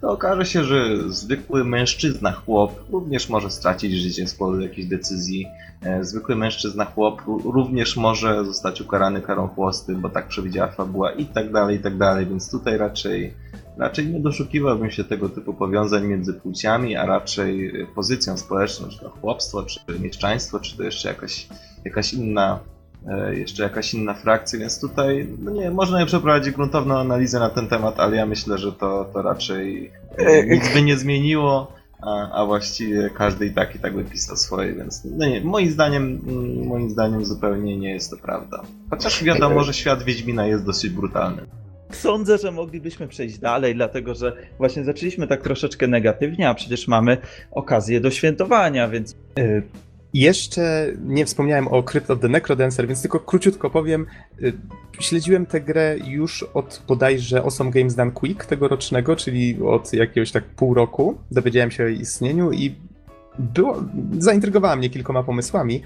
to 0.00 0.10
okaże 0.12 0.44
się, 0.46 0.64
że 0.64 1.10
zwykły 1.12 1.64
mężczyzna, 1.64 2.32
chłop, 2.32 2.84
również 2.90 3.28
może 3.28 3.50
stracić 3.50 3.92
życie 3.92 4.26
z 4.26 4.34
powodu 4.34 4.60
jakiejś 4.60 4.86
decyzji. 4.86 5.46
E, 5.82 6.04
Zwykły 6.04 6.36
mężczyzna, 6.36 6.84
chłop 6.84 7.22
ró- 7.26 7.52
również 7.52 7.96
może 7.96 8.44
zostać 8.44 8.80
ukarany 8.80 9.20
karą 9.22 9.48
chłosty, 9.48 9.94
bo 9.94 10.08
tak 10.08 10.28
przewidziała 10.28 10.72
fabuła 10.72 11.12
i 11.12 11.24
tak 11.26 11.52
dalej, 11.52 11.76
i 11.76 11.80
tak 11.80 11.96
dalej, 11.96 12.26
więc 12.26 12.50
tutaj 12.50 12.78
raczej, 12.78 13.34
raczej 13.78 14.06
nie 14.06 14.20
doszukiwałbym 14.20 14.90
się 14.90 15.04
tego 15.04 15.28
typu 15.28 15.54
powiązań 15.54 16.06
między 16.06 16.34
płciami, 16.34 16.96
a 16.96 17.06
raczej 17.06 17.80
e, 17.82 17.86
pozycją 17.86 18.36
społeczną, 18.36 18.88
czy 18.88 18.98
to 18.98 19.10
chłopstwo, 19.10 19.62
czy 19.62 19.80
mieszczaństwo, 20.00 20.60
czy 20.60 20.76
to 20.76 20.82
jeszcze 20.82 21.08
jakaś, 21.08 21.48
jakaś 21.84 22.12
inna 22.12 22.58
e, 23.08 23.34
jeszcze 23.34 23.62
jakaś 23.62 23.94
inna 23.94 24.14
frakcja, 24.14 24.58
więc 24.58 24.80
tutaj, 24.80 25.28
no 25.38 25.50
nie, 25.50 25.70
można 25.70 26.06
przeprowadzić 26.06 26.54
gruntowną 26.54 26.98
analizę 26.98 27.40
na 27.40 27.50
ten 27.50 27.68
temat, 27.68 28.00
ale 28.00 28.16
ja 28.16 28.26
myślę, 28.26 28.58
że 28.58 28.72
to, 28.72 29.10
to 29.12 29.22
raczej 29.22 29.92
e, 30.16 30.46
nic 30.46 30.74
by 30.74 30.82
nie 30.82 30.96
zmieniło, 30.96 31.72
a, 32.02 32.30
a 32.32 32.46
właściwie 32.46 33.10
każdy 33.10 33.46
i 33.46 33.54
tak 33.54 33.74
i 33.74 33.78
tak 33.78 33.94
by 33.94 34.04
pisał 34.04 34.36
swoje, 34.36 34.74
więc 34.74 35.02
no 35.04 35.26
nie, 35.26 35.40
moim 35.40 35.70
zdaniem, 35.70 36.20
mm, 36.28 36.66
moim 36.66 36.90
zdaniem 36.90 37.24
zupełnie 37.24 37.76
nie 37.76 37.90
jest 37.90 38.10
to 38.10 38.16
prawda. 38.16 38.62
Chociaż 38.90 39.24
wiadomo, 39.24 39.64
że 39.64 39.74
świat 39.74 40.02
Wiedźmina 40.02 40.46
jest 40.46 40.64
dosyć 40.64 40.90
brutalny. 40.90 41.42
Sądzę, 41.90 42.38
że 42.38 42.52
moglibyśmy 42.52 43.08
przejść 43.08 43.38
dalej, 43.38 43.74
dlatego 43.74 44.14
że 44.14 44.36
właśnie 44.58 44.84
zaczęliśmy 44.84 45.26
tak 45.26 45.42
troszeczkę 45.42 45.86
negatywnie, 45.86 46.48
a 46.48 46.54
przecież 46.54 46.88
mamy 46.88 47.16
okazję 47.50 48.00
do 48.00 48.10
świętowania, 48.10 48.88
więc 48.88 49.14
Y, 49.38 49.62
Jeszcze 50.14 50.86
nie 51.04 51.26
wspomniałem 51.26 51.68
o 51.68 51.82
Crypt 51.82 52.10
of 52.10 52.20
the 52.20 52.28
Necrodancer, 52.28 52.86
więc 52.86 53.02
tylko 53.02 53.20
króciutko 53.20 53.70
powiem. 53.70 54.06
Y, 54.42 54.52
Śledziłem 55.00 55.46
tę 55.46 55.60
grę 55.60 55.96
już 56.04 56.42
od 56.42 56.82
bodajże 56.88 57.38
Awesome 57.38 57.70
Games 57.70 57.94
Done 57.94 58.10
Quick 58.10 58.46
tegorocznego, 58.46 59.16
czyli 59.16 59.58
od 59.62 59.92
jakiegoś 59.92 60.32
tak 60.32 60.44
pół 60.44 60.74
roku. 60.74 61.18
Dowiedziałem 61.30 61.70
się 61.70 61.84
o 61.84 61.86
jej 61.86 62.00
istnieniu 62.00 62.52
i 62.52 62.74
było, 63.38 63.84
zaintrygowała 64.18 64.76
mnie 64.76 64.90
kilkoma 64.90 65.22
pomysłami. 65.22 65.82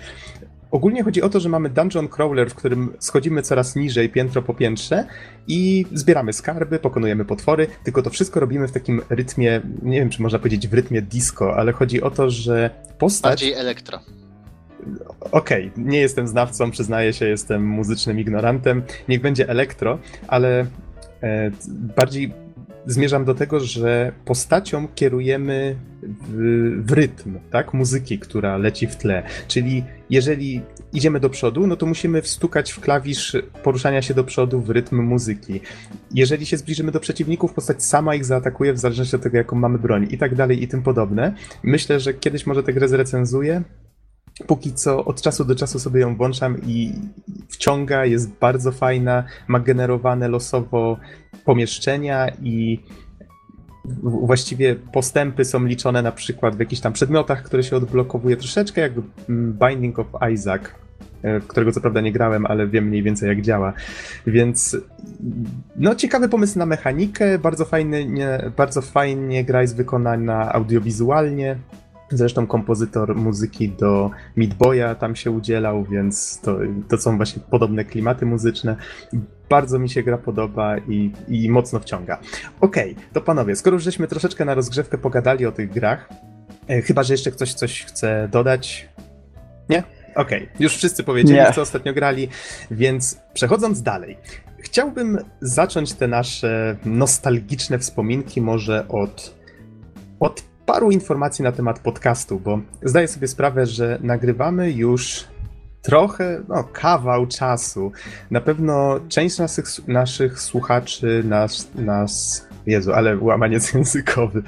Ogólnie 0.71 1.03
chodzi 1.03 1.23
o 1.23 1.29
to, 1.29 1.41
że 1.41 1.49
mamy 1.49 1.69
dungeon 1.69 2.09
crawler, 2.09 2.51
w 2.51 2.55
którym 2.55 2.93
schodzimy 2.99 3.43
coraz 3.43 3.77
niżej, 3.77 4.09
piętro 4.09 4.43
po 4.43 4.55
piętrze 4.55 5.07
i 5.49 5.87
zbieramy 5.93 6.33
skarby, 6.33 6.79
pokonujemy 6.79 7.25
potwory, 7.25 7.67
tylko 7.85 8.03
to 8.03 8.11
wszystko 8.11 8.41
robimy 8.41 8.69
w 8.69 8.73
takim 8.73 9.03
rytmie, 9.09 9.61
nie 9.83 10.01
wiem 10.01 10.11
czy 10.11 10.23
można 10.23 10.39
powiedzieć 10.39 10.69
w 10.69 10.75
rytmie 10.75 11.03
disco, 11.03 11.57
ale 11.57 11.73
chodzi 11.73 12.03
o 12.03 12.11
to, 12.11 12.31
że 12.31 12.71
postać... 12.99 13.31
Bardziej 13.31 13.53
elektro. 13.53 13.99
Okej, 15.33 15.73
nie 15.77 15.99
jestem 15.99 16.29
znawcą, 16.29 16.71
przyznaję 16.71 17.13
się, 17.13 17.27
jestem 17.27 17.67
muzycznym 17.67 18.21
ignorantem. 18.21 18.83
Niech 19.09 19.21
będzie 19.21 19.49
elektro, 19.49 19.99
ale 20.29 20.67
e, 21.23 21.51
bardziej 21.97 22.33
zmierzam 22.87 23.25
do 23.25 23.35
tego, 23.35 23.61
że 23.61 24.13
postacią 24.25 24.89
kierujemy 24.95 25.77
w, 26.03 26.83
w 26.87 26.93
rytm, 26.93 27.39
tak? 27.51 27.75
Muzyki, 27.75 28.19
która 28.19 28.57
leci 28.57 28.87
w 28.87 28.97
tle. 28.97 29.23
Czyli 29.49 29.85
jeżeli 30.11 30.63
idziemy 30.93 31.21
do 31.21 31.31
przodu, 31.31 31.67
no 31.67 31.77
to 31.77 31.87
musimy 31.87 32.23
wstukać 32.23 32.73
w 32.73 32.81
klawisz 32.81 33.37
poruszania 33.63 34.03
się 34.03 34.15
do 34.15 34.25
przodu 34.25 34.61
w 34.61 34.71
rytm 34.71 35.03
muzyki. 35.03 35.61
Jeżeli 36.15 36.47
się 36.47 36.57
zbliżymy 36.57 36.93
do 36.93 37.01
przeciwników, 37.01 37.55
postać 37.55 37.85
sama 37.85 38.15
ich 38.15 38.25
zaatakuje 38.25 38.73
w 38.73 38.79
zależności 38.79 39.17
od 39.17 39.23
tego, 39.23 39.37
jaką 39.37 39.57
mamy 39.57 39.79
broń 39.79 40.07
i 40.11 40.19
tak 40.19 40.35
dalej 40.35 40.63
i 40.63 40.69
tym 40.69 40.83
podobne. 40.83 41.35
Myślę, 41.63 42.01
że 42.01 42.15
kiedyś 42.15 42.47
może 42.47 42.63
tę 42.63 42.73
grę 42.73 42.89
zrecenzuję, 42.89 43.63
póki 44.47 44.73
co 44.73 45.05
od 45.05 45.23
czasu 45.23 45.45
do 45.45 45.55
czasu 45.55 45.79
sobie 45.79 46.01
ją 46.01 46.17
włączam 46.17 46.57
i 46.67 46.93
wciąga, 47.49 48.05
jest 48.05 48.31
bardzo 48.31 48.73
fajna, 48.73 49.25
ma 49.49 49.61
generowane 49.61 50.29
losowo 50.29 50.99
pomieszczenia 51.45 52.29
i 52.43 52.81
właściwie 54.03 54.77
postępy 54.77 55.45
są 55.45 55.65
liczone 55.65 56.03
na 56.03 56.13
przykład 56.13 56.57
w 56.57 56.61
jakichś 56.61 56.83
tam 56.83 56.93
przedmiotach, 56.93 57.43
które 57.43 57.63
się 57.63 57.77
odblokowuje, 57.77 58.37
troszeczkę 58.37 58.81
jak 58.81 58.93
mm, 59.29 59.59
Binding 59.69 59.99
of 59.99 60.07
Isaac, 60.33 60.63
e, 61.23 61.41
którego 61.41 61.73
co 61.73 61.81
prawda 61.81 62.01
nie 62.01 62.13
grałem, 62.13 62.47
ale 62.47 62.67
wiem 62.67 62.85
mniej 62.85 63.03
więcej 63.03 63.29
jak 63.29 63.43
działa. 63.43 63.73
Więc 64.27 64.77
no 65.77 65.95
ciekawy 65.95 66.29
pomysł 66.29 66.59
na 66.59 66.67
mechanikę, 66.67 67.39
bardzo 67.39 67.65
fajny, 67.65 68.05
nie, 68.05 68.51
bardzo 68.57 68.83
fajnie 68.83 69.45
gra 69.45 69.63
jest 69.63 69.77
wykonana 69.77 70.53
audiowizualnie. 70.53 71.57
Zresztą 72.11 72.47
kompozytor 72.47 73.17
muzyki 73.17 73.69
do 73.69 74.11
Meat 74.37 74.55
Boya 74.55 74.95
tam 75.01 75.17
się 75.17 75.31
udzielał, 75.31 75.85
więc 75.85 76.41
to, 76.41 76.59
to 76.89 76.99
są 76.99 77.17
właśnie 77.17 77.43
podobne 77.51 77.85
klimaty 77.85 78.27
muzyczne. 78.27 78.77
Bardzo 79.49 79.79
mi 79.79 79.89
się 79.89 80.03
gra 80.03 80.19
podoba 80.19 80.79
i, 80.79 81.13
i 81.29 81.51
mocno 81.51 81.81
wciąga. 81.81 82.19
Okej, 82.61 82.97
to 83.13 83.21
panowie, 83.21 83.57
skoro 83.57 83.75
już 83.75 83.83
żeśmy 83.83 84.07
troszeczkę 84.09 84.45
na 84.45 84.55
rozgrzewkę 84.55 84.99
pogadali 84.99 85.47
o 85.47 85.53
tych 85.53 85.71
grach, 85.73 86.09
e, 86.69 86.83
chyba, 86.83 87.03
że 87.03 87.15
jeszcze 87.15 87.31
ktoś 87.31 87.55
coś 87.55 87.85
chce 87.85 88.29
dodać? 88.33 88.89
Nie? 89.69 89.83
Okej, 90.15 90.49
już 90.61 90.77
wszyscy 90.77 91.05
powiedzieli, 91.05 91.39
Nie. 91.39 91.53
co 91.53 91.63
ostatnio 91.63 91.93
grali, 91.93 92.29
więc 92.71 93.21
przechodząc 93.33 93.83
dalej. 93.83 94.19
Chciałbym 94.59 95.19
zacząć 95.41 95.93
te 95.93 96.09
nasze 96.09 96.77
nostalgiczne 96.85 97.79
wspominki 97.79 98.41
może 98.41 98.89
od, 98.89 99.35
od 100.21 100.50
paru 100.73 100.91
informacji 100.91 101.43
na 101.43 101.53
temat 101.53 101.79
podcastu, 101.79 102.41
bo 102.41 102.61
zdaję 102.83 103.09
sobie 103.09 103.29
sprawę, 103.29 103.67
że 103.67 103.99
nagrywamy 104.03 104.73
już 104.73 105.25
trochę, 105.83 106.41
no, 106.49 106.65
kawał 106.65 107.27
czasu. 107.27 107.93
Na 108.31 108.41
pewno 108.41 109.01
część 109.09 109.39
naszych, 109.39 109.89
naszych 109.89 110.41
słuchaczy 110.41 111.23
nas, 111.25 111.69
nas, 111.75 112.47
Jezu, 112.67 112.93
ale 112.93 113.17
łamaniec 113.17 113.73
językowy, 113.75 114.43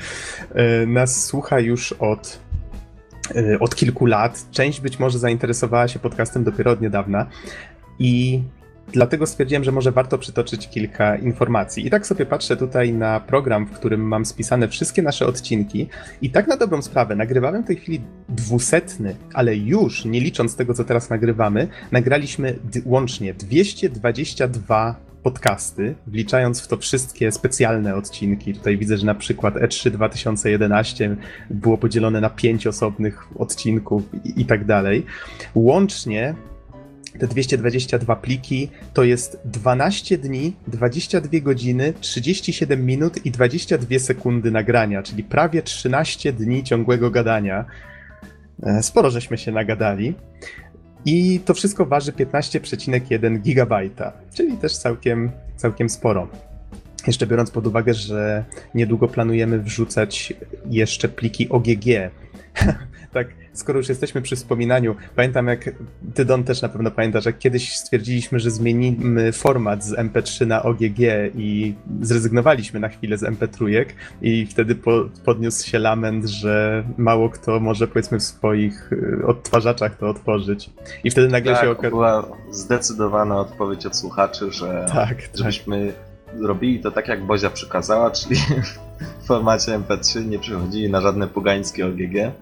e, 0.55 0.87
nas 0.87 1.25
słucha 1.25 1.61
już 1.61 1.93
od, 1.93 2.39
e, 3.35 3.59
od 3.59 3.75
kilku 3.75 4.07
lat. 4.07 4.47
Część 4.51 4.81
być 4.81 4.99
może 4.99 5.19
zainteresowała 5.19 5.89
się 5.89 5.99
podcastem 5.99 6.45
dopiero 6.45 6.71
od 6.71 6.81
niedawna 6.81 7.27
i 7.99 8.43
Dlatego 8.93 9.27
stwierdziłem, 9.27 9.65
że 9.65 9.73
może 9.73 9.93
warto 9.93 10.19
przytoczyć 10.19 10.69
kilka 10.69 11.17
informacji. 11.17 11.87
I 11.87 11.91
tak 11.91 12.07
sobie 12.07 12.27
patrzę 12.27 12.57
tutaj 12.57 12.93
na 12.93 13.21
program, 13.21 13.67
w 13.67 13.71
którym 13.71 14.01
mam 14.01 14.27
spisane 14.27 14.69
wszystkie 14.69 15.03
nasze 15.03 15.27
odcinki. 15.27 15.89
I 16.23 16.31
tak 16.31 16.49
na 16.49 16.57
dobrą 16.57 16.83
sprawę, 16.83 17.17
nagrywamy 17.17 17.63
w 17.63 17.67
tej 17.67 17.77
chwili 17.77 18.01
dwusetny, 18.29 19.17
ale 19.35 19.57
już, 19.57 20.05
nie 20.05 20.21
licząc 20.21 20.57
tego, 20.57 20.75
co 20.75 20.85
teraz 20.85 21.11
nagrywamy, 21.11 21.69
nagraliśmy 21.93 22.59
łącznie 22.85 23.35
222 23.35 24.97
podcasty, 25.23 25.95
wliczając 26.07 26.61
w 26.61 26.69
to 26.69 26.77
wszystkie 26.77 27.33
specjalne 27.33 27.95
odcinki. 27.95 28.55
Tutaj 28.55 28.79
widzę, 28.79 28.97
że 28.97 29.07
na 29.07 29.15
przykład 29.15 29.55
E3 29.55 29.91
2011 29.91 31.17
było 31.51 31.79
podzielone 31.79 32.21
na 32.21 32.31
pięć 32.31 32.67
osobnych 32.67 33.29
odcinków 33.39 34.03
i, 34.25 34.41
i 34.41 34.45
tak 34.45 34.65
dalej. 34.65 35.07
Łącznie 35.55 36.35
te 37.19 37.27
222 37.27 38.17
pliki 38.17 38.69
to 38.95 39.05
jest 39.05 39.39
12 39.45 40.19
dni, 40.19 40.57
22 40.67 41.41
godziny, 41.41 41.95
37 42.01 42.87
minut 42.87 43.27
i 43.27 43.31
22 43.31 43.99
sekundy 43.99 44.51
nagrania, 44.51 45.03
czyli 45.03 45.25
prawie 45.25 45.63
13 45.63 46.33
dni 46.33 46.65
ciągłego 46.65 47.11
gadania. 47.11 47.65
E, 48.63 48.83
sporo 48.83 49.11
żeśmy 49.11 49.39
się 49.39 49.53
nagadali. 49.53 50.15
I 51.05 51.41
to 51.41 51.55
wszystko 51.55 51.87
waży 51.87 52.13
15,1 52.13 53.39
GB, 53.41 53.81
czyli 54.35 54.57
też 54.57 54.77
całkiem, 54.77 55.31
całkiem 55.57 55.89
sporo. 55.89 56.29
Jeszcze 57.07 57.27
biorąc 57.27 57.51
pod 57.51 57.67
uwagę, 57.67 57.95
że 57.95 58.45
niedługo 58.75 59.09
planujemy 59.09 59.59
wrzucać 59.59 60.33
jeszcze 60.71 61.09
pliki 61.09 61.49
OGG. 61.49 61.85
tak, 63.13 63.29
skoro 63.53 63.79
już 63.79 63.89
jesteśmy 63.89 64.23
przy 64.23 64.37
wspominaniu, 64.37 64.97
pamiętam 65.17 65.47
jak 65.47 65.71
ty 66.15 66.25
Don 66.25 66.45
też 66.45 66.63
na 66.63 66.69
pewno 66.69 66.91
pamiętasz, 66.91 67.25
jak 67.25 67.39
kiedyś 67.39 67.77
stwierdziliśmy, 67.77 68.41
że 68.41 68.51
zmienimy 68.51 69.33
format 69.33 69.85
z 69.85 69.95
MP3 69.95 70.47
na 70.47 70.63
OGG 70.63 70.99
i 71.35 71.75
zrezygnowaliśmy 72.01 72.81
na 72.81 72.89
chwilę 72.89 73.19
z 73.19 73.23
MP3 73.23 73.85
i 74.23 74.47
wtedy 74.47 74.75
po, 74.75 75.05
podniósł 75.25 75.69
się 75.69 75.79
lament, 75.79 76.25
że 76.25 76.85
mało 76.97 77.31
kto 77.31 77.61
może 77.61 77.89
powiedzmy 77.89 78.19
w 78.19 78.23
swoich 78.23 78.93
y, 78.93 79.27
odtwarzaczach 79.27 79.97
to 79.97 80.09
otworzyć. 80.09 80.71
I 81.05 81.11
wtedy 81.11 81.29
nagle 81.29 81.53
tak, 81.53 81.63
się 81.63 81.71
okazało... 81.71 81.91
była 81.91 82.37
zdecydowana 82.51 83.41
odpowiedź 83.41 83.87
od 83.87 83.97
słuchaczy, 83.97 84.53
że 84.53 84.87
Tak, 84.93 85.17
tak. 85.17 85.29
żebyśmy 85.35 85.93
robili 86.41 86.81
to 86.81 86.91
tak, 86.91 87.09
jak 87.09 87.27
Bozia 87.27 87.51
przykazała, 87.51 88.11
czyli 88.11 88.37
w 89.23 89.27
formacie 89.27 89.73
MP3 89.73 90.27
nie 90.27 90.39
przychodzili 90.39 90.91
na 90.91 91.01
żadne 91.01 91.29
pogańskie 91.29 91.87
OGG. 91.87 92.33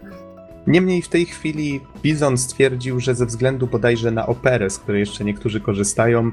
Niemniej 0.67 1.03
w 1.03 1.09
tej 1.09 1.27
chwili 1.27 1.81
Bizon 2.03 2.39
stwierdził, 2.39 3.01
że 3.01 3.15
ze 3.15 3.27
względu 3.27 3.67
bodajże 3.67 4.11
na 4.11 4.27
operę, 4.27 4.71
z 4.71 4.79
której 4.79 5.01
jeszcze 5.01 5.25
niektórzy 5.25 5.61
korzystają, 5.61 6.31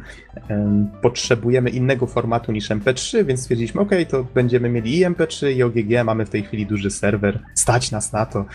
em, 0.48 0.88
potrzebujemy 1.02 1.70
innego 1.70 2.08
formatu 2.08 2.52
niż 2.52 2.72
MP3, 2.72 3.26
więc 3.26 3.42
stwierdziliśmy, 3.42 3.82
ok, 3.82 3.92
to 4.10 4.24
będziemy 4.24 4.70
mieli 4.70 4.98
i 5.00 5.06
MP3 5.06 5.52
i 5.52 5.63
OGG, 5.63 6.04
mamy 6.06 6.26
w 6.26 6.30
tej 6.30 6.44
chwili 6.44 6.66
duży 6.66 6.92
serwer, 6.92 7.40
stać 7.56 7.92
nas 7.92 8.13
na 8.13 8.26
to. 8.26 8.46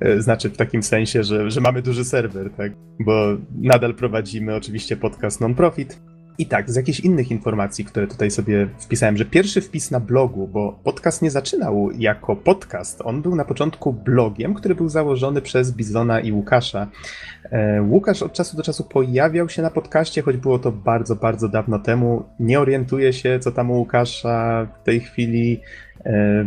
E, 0.00 0.20
Znaczy 0.22 0.50
w 0.50 0.56
takim 0.56 0.82
sensie, 0.82 1.24
że, 1.24 1.50
że 1.50 1.60
mamy 1.60 1.82
duży 1.82 2.04
serwer, 2.04 2.50
tak? 2.56 2.72
Bo 3.00 3.36
nadal 3.58 3.94
prowadzimy 3.94 4.54
oczywiście 4.54 4.96
podcast 4.96 5.40
non-profit. 5.40 6.00
I 6.38 6.46
tak, 6.46 6.70
z 6.70 6.76
jakichś 6.76 7.00
innych 7.00 7.30
informacji, 7.30 7.84
które 7.84 8.06
tutaj 8.06 8.30
sobie 8.30 8.68
wpisałem, 8.78 9.16
że 9.16 9.24
pierwszy 9.24 9.60
wpis 9.60 9.90
na 9.90 10.00
blogu, 10.00 10.48
bo 10.48 10.78
podcast 10.84 11.22
nie 11.22 11.30
zaczynał 11.30 11.90
jako 11.98 12.36
podcast, 12.36 13.00
on 13.04 13.22
był 13.22 13.36
na 13.36 13.44
początku 13.44 13.92
blogiem, 13.92 14.54
który 14.54 14.74
był 14.74 14.88
założony 14.88 15.42
przez 15.42 15.72
Bizona 15.72 16.20
i 16.20 16.32
Łukasza. 16.32 16.86
E, 17.50 17.82
Łukasz 17.82 18.22
od 18.22 18.32
czasu 18.32 18.56
do 18.56 18.62
czasu 18.62 18.84
pojawiał 18.84 19.48
się 19.48 19.62
na 19.62 19.70
podcaście, 19.70 20.22
choć 20.22 20.36
było 20.36 20.58
to 20.58 20.72
bardzo, 20.72 21.16
bardzo 21.16 21.48
dawno 21.48 21.78
temu. 21.78 22.24
Nie 22.40 22.60
orientuję 22.60 23.12
się, 23.12 23.38
co 23.38 23.52
tam 23.52 23.70
u 23.70 23.74
Łukasza 23.74 24.66
w 24.80 24.84
tej 24.84 25.00
chwili, 25.00 25.60
e, 26.06 26.46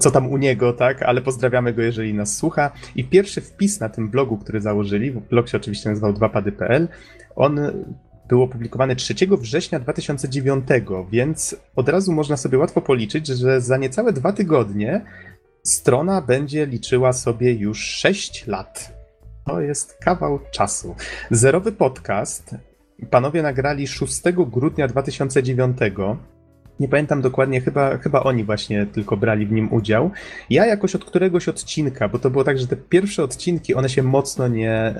co 0.00 0.10
tam 0.10 0.32
u 0.32 0.36
niego, 0.36 0.72
tak, 0.72 1.02
ale 1.02 1.20
pozdrawiamy 1.20 1.72
go, 1.72 1.82
jeżeli 1.82 2.14
nas 2.14 2.36
słucha. 2.36 2.70
I 2.96 3.04
pierwszy 3.04 3.40
wpis 3.40 3.80
na 3.80 3.88
tym 3.88 4.08
blogu, 4.08 4.38
który 4.38 4.60
założyli, 4.60 5.12
blog 5.12 5.48
się 5.48 5.56
oczywiście 5.56 5.88
nazywał 5.88 6.12
2pady.pl, 6.12 6.88
on 7.36 7.60
był 8.32 8.42
opublikowany 8.42 8.96
3 8.96 9.14
września 9.38 9.80
2009, 9.80 10.64
więc 11.10 11.56
od 11.76 11.88
razu 11.88 12.12
można 12.12 12.36
sobie 12.36 12.58
łatwo 12.58 12.80
policzyć, 12.80 13.26
że 13.26 13.60
za 13.60 13.76
niecałe 13.76 14.12
dwa 14.12 14.32
tygodnie 14.32 15.04
strona 15.62 16.22
będzie 16.22 16.66
liczyła 16.66 17.12
sobie 17.12 17.52
już 17.54 17.78
6 17.78 18.46
lat. 18.46 18.92
To 19.46 19.60
jest 19.60 19.98
kawał 20.04 20.38
czasu. 20.50 20.94
Zerowy 21.30 21.72
podcast 21.72 22.56
panowie 23.10 23.42
nagrali 23.42 23.86
6 23.86 24.22
grudnia 24.46 24.88
2009. 24.88 25.78
Nie 26.80 26.88
pamiętam 26.88 27.22
dokładnie, 27.22 27.60
chyba, 27.60 27.98
chyba 27.98 28.22
oni 28.22 28.44
właśnie 28.44 28.86
tylko 28.86 29.16
brali 29.16 29.46
w 29.46 29.52
nim 29.52 29.72
udział. 29.72 30.10
Ja 30.50 30.66
jakoś 30.66 30.94
od 30.94 31.04
któregoś 31.04 31.48
odcinka, 31.48 32.08
bo 32.08 32.18
to 32.18 32.30
było 32.30 32.44
tak, 32.44 32.58
że 32.58 32.66
te 32.66 32.76
pierwsze 32.76 33.24
odcinki, 33.24 33.74
one 33.74 33.88
się 33.88 34.02
mocno 34.02 34.48
nie, 34.48 34.94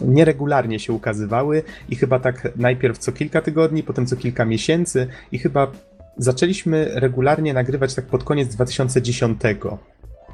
nieregularnie 0.00 0.78
się 0.78 0.92
ukazywały 0.92 1.62
i 1.88 1.96
chyba 1.96 2.18
tak 2.18 2.48
najpierw 2.56 2.98
co 2.98 3.12
kilka 3.12 3.42
tygodni, 3.42 3.82
potem 3.82 4.06
co 4.06 4.16
kilka 4.16 4.44
miesięcy 4.44 5.06
i 5.32 5.38
chyba 5.38 5.70
zaczęliśmy 6.16 6.90
regularnie 6.94 7.54
nagrywać 7.54 7.94
tak 7.94 8.04
pod 8.04 8.24
koniec 8.24 8.54
2010. 8.54 9.40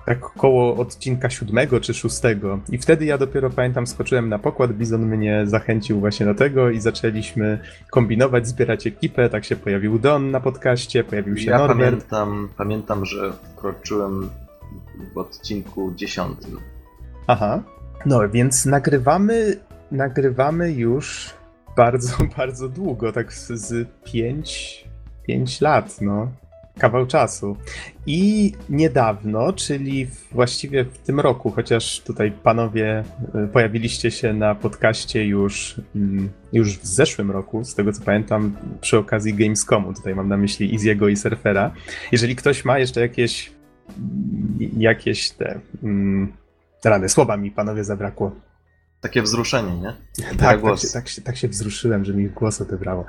Tak 0.07 0.21
koło 0.21 0.77
odcinka 0.77 1.31
siódmego 1.31 1.81
czy 1.81 1.95
szóstego. 1.95 2.59
I 2.73 2.79
wtedy 2.79 3.05
ja 3.05 3.19
dopiero 3.19 3.51
pamiętam, 3.51 3.87
skoczyłem 3.87 4.29
na 4.29 4.39
pokład, 4.39 4.73
Bizon 4.73 5.07
mnie 5.07 5.43
zachęcił 5.47 6.01
właśnie 6.01 6.27
do 6.27 6.35
tego 6.35 6.71
i 6.71 6.81
zaczęliśmy 6.81 7.59
kombinować, 7.91 8.49
zbierać 8.49 8.87
ekipę. 8.87 9.29
Tak 9.29 9.45
się 9.45 9.57
pojawił 9.57 9.99
Don 9.99 10.31
na 10.31 10.41
podcaście, 10.41 11.05
pojawił 11.05 11.37
się 11.37 11.51
Ja 11.51 11.59
Norbert. 11.59 11.79
pamiętam, 11.79 12.49
pamiętam, 12.57 13.05
że 13.05 13.33
wkroczyłem 13.33 14.31
w 15.15 15.19
odcinku 15.19 15.93
dziesiątym. 15.97 16.59
Aha. 17.27 17.63
No, 18.07 18.29
więc 18.29 18.67
nagrywamy, 18.67 19.57
nagrywamy 19.91 20.73
już 20.73 21.35
bardzo, 21.77 22.17
bardzo 22.37 22.69
długo, 22.69 23.13
tak 23.13 23.33
z, 23.33 23.47
z 23.47 23.89
5, 24.05 24.85
5 25.27 25.61
lat, 25.61 26.01
no. 26.01 26.33
Kawał 26.79 27.07
czasu. 27.07 27.57
I 28.07 28.53
niedawno, 28.69 29.53
czyli 29.53 30.07
właściwie 30.33 30.85
w 30.85 30.99
tym 30.99 31.21
roku, 31.21 31.51
chociaż 31.51 32.01
tutaj 32.01 32.33
panowie 32.43 33.05
y, 33.45 33.49
pojawiliście 33.49 34.11
się 34.11 34.33
na 34.33 34.55
podcaście 34.55 35.27
już, 35.27 35.81
mm, 35.95 36.29
już 36.53 36.79
w 36.79 36.87
zeszłym 36.87 37.31
roku, 37.31 37.65
z 37.65 37.75
tego 37.75 37.93
co 37.93 38.03
pamiętam, 38.05 38.57
przy 38.81 38.99
okazji 38.99 39.35
Gamescomu. 39.35 39.95
Tutaj 39.95 40.15
mam 40.15 40.29
na 40.29 40.37
myśli 40.37 40.75
Iziego 40.75 41.09
i 41.09 41.17
Surfera. 41.17 41.71
Jeżeli 42.13 42.37
ktoś 42.37 42.65
ma 42.65 42.79
jeszcze 42.79 43.01
jakieś 43.01 43.53
jakieś 44.77 45.31
te 45.31 45.61
mm, 45.83 46.33
rany, 46.85 47.09
słowa 47.09 47.37
mi 47.37 47.51
panowie 47.51 47.85
zabrakło. 47.85 48.33
Takie 49.01 49.23
wzruszenie, 49.23 49.77
nie? 49.77 49.97
Tak, 50.27 50.37
tak, 50.39 50.61
głos. 50.61 50.83
się, 50.83 50.89
tak, 50.89 51.09
się, 51.09 51.23
tak 51.23 51.37
się 51.37 51.49
wzruszyłem, 51.49 52.05
że 52.05 52.15
mi 52.15 52.29
głos 52.29 52.61
odebrało. 52.61 53.05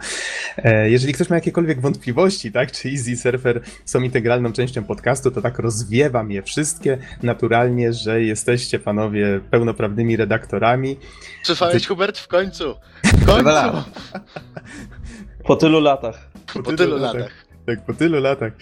E, 0.58 0.90
jeżeli 0.90 1.14
ktoś 1.14 1.30
ma 1.30 1.36
jakiekolwiek 1.36 1.82
wątpliwości, 1.82 2.52
tak, 2.52 2.72
czy 2.72 2.90
Easy 2.90 3.18
Surfer 3.18 3.62
są 3.86 4.02
integralną 4.02 4.54
częścią 4.54 4.84
podcastu, 4.84 5.32
to 5.32 5.42
tak 5.42 5.60
rozwiewam 5.60 6.32
je 6.32 6.44
wszystkie 6.44 6.98
naturalnie, 7.24 7.94
że 7.94 8.22
jesteście 8.22 8.80
panowie 8.80 9.40
pełnoprawnymi 9.52 10.18
redaktorami. 10.18 10.98
Słyszałeś, 11.44 11.82
Ty- 11.84 11.88
Hubert? 11.88 12.18
W 12.18 12.28
końcu! 12.28 12.76
W 13.04 13.26
końcu! 13.26 13.84
Po 15.46 15.56
tylu 15.56 15.80
latach. 15.80 16.30
Po 16.64 16.74
tylu 16.74 16.98
latach. 16.98 17.47
Tak, 17.68 17.82
po 17.86 17.94
tylu 17.94 18.22
latach. 18.22 18.54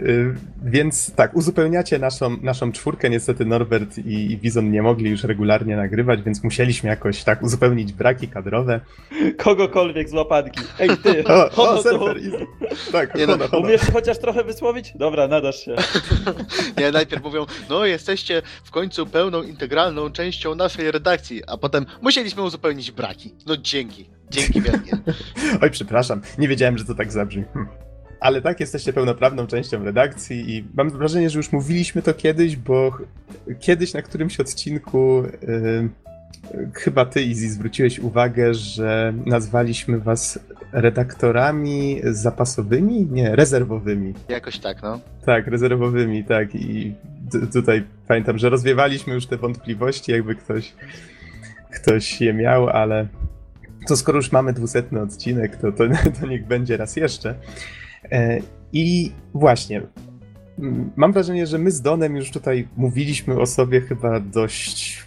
Y, 0.00 0.34
Więc 0.64 1.14
tak, 1.14 1.36
uzupełniacie 1.36 1.98
naszą, 1.98 2.36
naszą 2.42 2.72
czwórkę. 2.72 3.10
Niestety 3.10 3.44
Norbert 3.44 3.98
i, 3.98 4.32
i 4.32 4.36
Bizon 4.38 4.70
nie 4.70 4.82
mogli 4.82 5.10
już 5.10 5.24
regularnie 5.24 5.76
nagrywać, 5.76 6.22
więc 6.22 6.44
musieliśmy 6.44 6.88
jakoś 6.90 7.24
tak 7.24 7.42
uzupełnić 7.42 7.92
braki 7.92 8.28
kadrowe. 8.28 8.80
Kogokolwiek 9.38 10.08
z 10.08 10.12
łapanki. 10.12 10.60
Ej 10.78 10.88
ty, 11.02 11.24
O, 11.28 11.46
o 11.46 11.50
Hono 11.50 11.82
tu. 11.82 11.88
surfer! 11.88 12.16
easy. 12.16 12.46
Tak, 12.92 13.14
Nie 13.14 13.26
no, 13.26 13.32
hono, 13.32 13.48
hono. 13.48 13.66
Umiesz 13.66 13.80
chociaż 13.92 14.18
trochę 14.18 14.44
wysłowić? 14.44 14.92
Dobra, 14.94 15.28
nadasz 15.28 15.64
się. 15.64 15.74
Nie, 16.78 16.92
najpierw 16.92 17.22
mówią, 17.22 17.46
no 17.70 17.86
jesteście 17.86 18.42
w 18.64 18.70
końcu 18.70 19.06
pełną, 19.06 19.42
integralną 19.42 20.10
częścią 20.10 20.54
naszej 20.54 20.90
redakcji, 20.90 21.42
a 21.46 21.56
potem 21.58 21.86
musieliśmy 22.02 22.42
uzupełnić 22.42 22.90
braki. 22.90 23.34
No 23.46 23.56
dzięki, 23.56 24.06
dzięki 24.30 24.60
wielkie. 24.62 24.96
Oj, 25.62 25.70
przepraszam, 25.70 26.20
nie 26.38 26.48
wiedziałem, 26.48 26.78
że 26.78 26.84
to 26.84 26.94
tak 26.94 27.12
zabrzmi. 27.12 27.44
Ale 28.24 28.42
tak, 28.42 28.60
jesteście 28.60 28.92
pełnoprawną 28.92 29.46
częścią 29.46 29.84
redakcji 29.84 30.56
i 30.56 30.64
mam 30.74 30.90
wrażenie, 30.90 31.30
że 31.30 31.38
już 31.38 31.52
mówiliśmy 31.52 32.02
to 32.02 32.14
kiedyś, 32.14 32.56
bo 32.56 32.98
kiedyś 33.60 33.92
na 33.92 34.02
którymś 34.02 34.40
odcinku 34.40 35.22
yy, 35.42 35.88
chyba 36.72 37.04
ty, 37.06 37.22
Izzy, 37.22 37.50
zwróciłeś 37.50 37.98
uwagę, 37.98 38.54
że 38.54 39.14
nazwaliśmy 39.26 39.98
was 39.98 40.38
redaktorami 40.72 42.00
zapasowymi? 42.04 43.06
Nie, 43.10 43.36
rezerwowymi. 43.36 44.14
Jakoś 44.28 44.58
tak, 44.58 44.82
no. 44.82 45.00
Tak, 45.26 45.46
rezerwowymi, 45.46 46.24
tak. 46.24 46.54
I 46.54 46.94
tutaj 47.52 47.84
pamiętam, 48.08 48.38
że 48.38 48.50
rozwiewaliśmy 48.50 49.14
już 49.14 49.26
te 49.26 49.36
wątpliwości, 49.36 50.12
jakby 50.12 50.34
ktoś, 50.34 50.72
ktoś 51.74 52.20
je 52.20 52.34
miał, 52.34 52.68
ale 52.68 53.06
to 53.88 53.96
skoro 53.96 54.16
już 54.16 54.32
mamy 54.32 54.52
dwusetny 54.52 55.00
odcinek, 55.00 55.56
to, 55.56 55.72
to, 55.72 55.84
to 56.20 56.26
niech 56.26 56.46
będzie 56.46 56.76
raz 56.76 56.96
jeszcze. 56.96 57.34
E, 58.12 58.38
I 58.72 59.12
właśnie, 59.34 59.82
mam 60.96 61.12
wrażenie, 61.12 61.46
że 61.46 61.58
my 61.58 61.70
z 61.70 61.82
Donem 61.82 62.16
już 62.16 62.30
tutaj 62.30 62.68
mówiliśmy 62.76 63.40
o 63.40 63.46
sobie 63.46 63.80
chyba 63.80 64.20
dość 64.20 65.04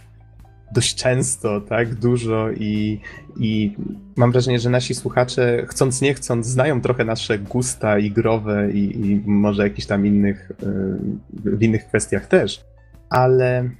dość 0.72 0.94
często, 0.94 1.60
tak, 1.60 1.94
dużo 1.94 2.50
i, 2.50 3.00
i 3.40 3.76
mam 4.16 4.32
wrażenie, 4.32 4.58
że 4.58 4.70
nasi 4.70 4.94
słuchacze, 4.94 5.66
chcąc 5.68 6.00
nie 6.00 6.14
chcąc, 6.14 6.46
znają 6.46 6.80
trochę 6.80 7.04
nasze 7.04 7.38
gusta 7.38 7.98
igrowe 7.98 8.70
i, 8.72 9.06
i 9.06 9.22
może 9.26 9.62
jakichś 9.62 9.86
tam 9.86 10.06
innych, 10.06 10.50
y, 10.50 11.56
w 11.56 11.62
innych 11.62 11.86
kwestiach 11.86 12.26
też, 12.26 12.64
ale 13.10 13.70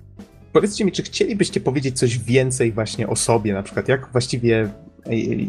powiedzcie 0.52 0.84
mi, 0.84 0.92
czy 0.92 1.02
chcielibyście 1.02 1.60
powiedzieć 1.60 1.98
coś 1.98 2.18
więcej 2.18 2.72
właśnie 2.72 3.08
o 3.08 3.16
sobie, 3.16 3.54
na 3.54 3.62
przykład 3.62 3.88
jak 3.88 4.08
właściwie, 4.12 4.68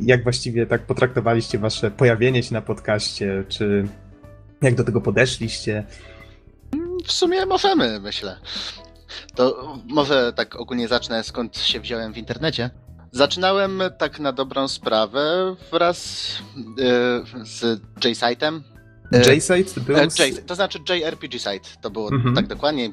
jak 0.06 0.24
właściwie 0.24 0.66
tak 0.66 0.86
potraktowaliście 0.86 1.60
wasze 1.60 1.92
pojawienie 1.92 2.44
się 2.44 2.54
na 2.54 2.62
podcaście, 2.62 3.44
czy 3.50 3.88
jak 4.62 4.76
do 4.76 4.84
tego 4.84 5.02
podeszliście? 5.02 5.84
W 7.06 7.12
sumie 7.12 7.46
możemy, 7.46 8.00
myślę. 8.00 8.38
To 9.36 9.76
może 9.88 10.34
tak 10.34 10.56
ogólnie 10.56 10.88
zacznę, 10.88 11.24
skąd 11.24 11.58
się 11.58 11.80
wziąłem 11.80 12.14
w 12.14 12.18
internecie. 12.18 12.70
Zaczynałem 13.12 13.82
tak 13.98 14.20
na 14.20 14.32
dobrą 14.32 14.68
sprawę 14.68 15.56
wraz 15.72 16.30
yy, 16.78 17.46
z 17.46 17.82
J-Site'em. 18.06 18.62
J-Site 19.12 19.82
był... 19.82 19.98
E, 19.98 20.02
J, 20.04 20.46
to 20.46 20.56
znaczy 20.56 20.80
JRPG 20.90 21.34
Site, 21.40 21.70
to 21.82 21.90
było 21.90 22.12
Mhm. 22.12 22.36
tak 22.36 22.48
dokładniej. 22.48 22.92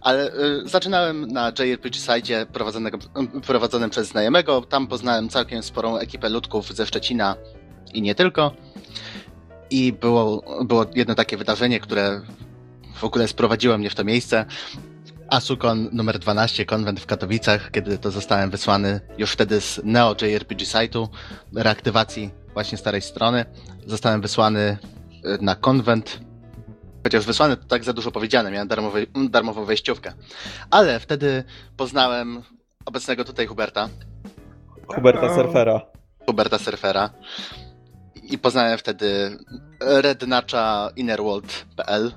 Ale 0.00 0.34
y, 0.34 0.68
zaczynałem 0.68 1.32
na 1.32 1.52
JRPG 1.58 1.94
Site 1.94 2.46
prowadzonego, 2.46 2.98
prowadzonym 3.46 3.90
przez 3.90 4.08
znajomego. 4.08 4.60
Tam 4.60 4.86
poznałem 4.86 5.28
całkiem 5.28 5.62
sporą 5.62 5.96
ekipę 5.96 6.28
ludków 6.28 6.74
ze 6.74 6.86
Szczecina 6.86 7.36
i 7.94 8.02
nie 8.02 8.14
tylko. 8.14 8.54
I 9.70 9.92
było, 9.92 10.44
było 10.64 10.86
jedno 10.94 11.14
takie 11.14 11.36
wydarzenie, 11.36 11.80
które 11.80 12.20
w 12.94 13.04
ogóle 13.04 13.28
sprowadziło 13.28 13.78
mnie 13.78 13.90
w 13.90 13.94
to 13.94 14.04
miejsce. 14.04 14.46
Asukon 15.28 15.88
numer 15.92 16.18
12, 16.18 16.64
konwent 16.64 17.00
w 17.00 17.06
Katowicach, 17.06 17.70
kiedy 17.70 17.98
to 17.98 18.10
zostałem 18.10 18.50
wysłany 18.50 19.00
już 19.18 19.32
wtedy 19.32 19.60
z 19.60 19.80
Neo 19.84 20.16
JRPG 20.22 20.64
Site'u, 20.64 21.08
reaktywacji 21.54 22.30
właśnie 22.52 22.78
starej 22.78 23.02
strony. 23.02 23.44
Zostałem 23.86 24.20
wysłany 24.20 24.78
y, 25.24 25.38
na 25.40 25.54
konwent. 25.54 26.20
Chociaż 27.02 27.26
wysłany 27.26 27.56
to 27.56 27.64
tak 27.64 27.84
za 27.84 27.92
dużo 27.92 28.10
powiedziane, 28.10 28.50
miałem 28.50 28.68
darmowy, 28.68 29.06
darmową 29.30 29.64
wejściówkę. 29.64 30.12
Ale 30.70 31.00
wtedy 31.00 31.44
poznałem 31.76 32.42
obecnego 32.84 33.24
tutaj 33.24 33.46
Huberta, 33.46 33.88
Huberta 34.94 35.34
Surfera. 35.34 35.80
Huberta 36.26 36.58
Surfera. 36.58 37.10
I 38.22 38.38
poznałem 38.38 38.78
wtedy 38.78 39.38
rednacza 39.80 40.90
innerworld.pl. 40.96 42.12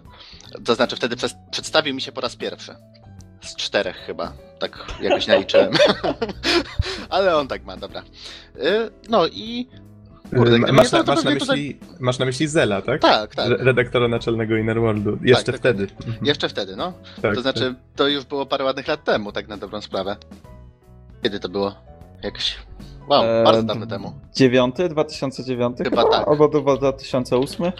To 0.66 0.76
znaczy 0.76 0.96
wtedy 0.96 1.16
przez, 1.16 1.36
przedstawił 1.52 1.96
mi 1.96 2.02
się 2.02 2.12
po 2.12 2.22
raz 2.22 2.36
pierwszy. 2.36 2.76
Z 3.42 3.56
czterech 3.56 3.96
chyba. 3.96 4.34
Tak 4.60 4.86
jakoś 5.02 5.28
naliczyłem. 5.28 5.72
Ale 7.10 7.38
on 7.38 7.48
tak 7.48 7.66
ma, 7.66 7.78
dobra. 7.78 8.04
Y, 8.56 8.92
No 9.10 9.28
i... 9.28 9.68
Kurde, 10.36 10.56
Y, 10.56 10.60
gdyby 10.60 10.74
masz, 10.74 10.92
nie 10.92 11.04
to, 11.04 11.06
masz, 11.14 11.18
na 11.18 11.24
pewnie 11.24 11.40
tutaj- 11.40 11.58
myśli, 11.58 11.80
masz 12.00 12.20
na 12.20 12.26
myśli 12.26 12.48
Zela, 12.48 12.82
tak? 12.82 13.02
Tak, 13.02 13.36
tak. 13.36 13.48
Re- 13.48 13.58
Redaktora 13.64 14.08
naczelnego 14.08 14.58
Innerworldu. 14.58 15.18
Jeszcze 15.22 15.52
tak, 15.52 15.60
wtedy. 15.62 15.88
Mhm. 16.08 16.26
Jeszcze 16.26 16.50
wtedy, 16.50 16.76
no. 16.76 16.94
Tak, 17.22 17.36
To 17.36 17.42
znaczy, 17.42 17.76
to 17.96 18.08
już 18.08 18.26
było 18.26 18.46
parę 18.46 18.64
ładnych 18.64 18.88
lat 18.88 19.04
temu, 19.04 19.32
tak 19.32 19.48
na 19.48 19.58
dobrą 19.58 19.82
sprawę. 19.82 20.16
Kiedy 21.24 21.40
to 21.40 21.50
było? 21.50 21.76
Jakoś... 22.24 22.56
Wow, 23.10 23.24
Eee, 23.26 23.44
bardzo 23.46 23.64
dawno 23.64 23.86
temu. 23.88 24.14
9, 24.36 24.76
2009? 24.90 25.78
Chyba 25.84 26.04
tak. 26.10 26.28
Albo 26.28 26.48
2008? 26.48 27.72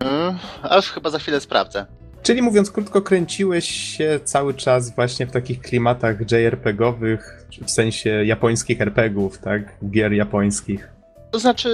Mm, 0.00 0.38
aż 0.62 0.90
chyba 0.90 1.10
za 1.10 1.18
chwilę 1.18 1.40
sprawdzę. 1.40 1.86
Czyli 2.22 2.42
mówiąc 2.42 2.70
krótko, 2.70 3.02
kręciłeś 3.02 3.68
się 3.70 4.20
cały 4.24 4.54
czas 4.54 4.94
właśnie 4.94 5.26
w 5.26 5.30
takich 5.30 5.60
klimatach 5.60 6.16
JRPG-owych, 6.32 7.46
w 7.66 7.70
sensie 7.70 8.24
japońskich 8.24 8.80
RPGów, 8.80 9.38
tak? 9.38 9.62
Gier 9.90 10.12
japońskich. 10.12 10.88
To 11.34 11.38
znaczy, 11.38 11.70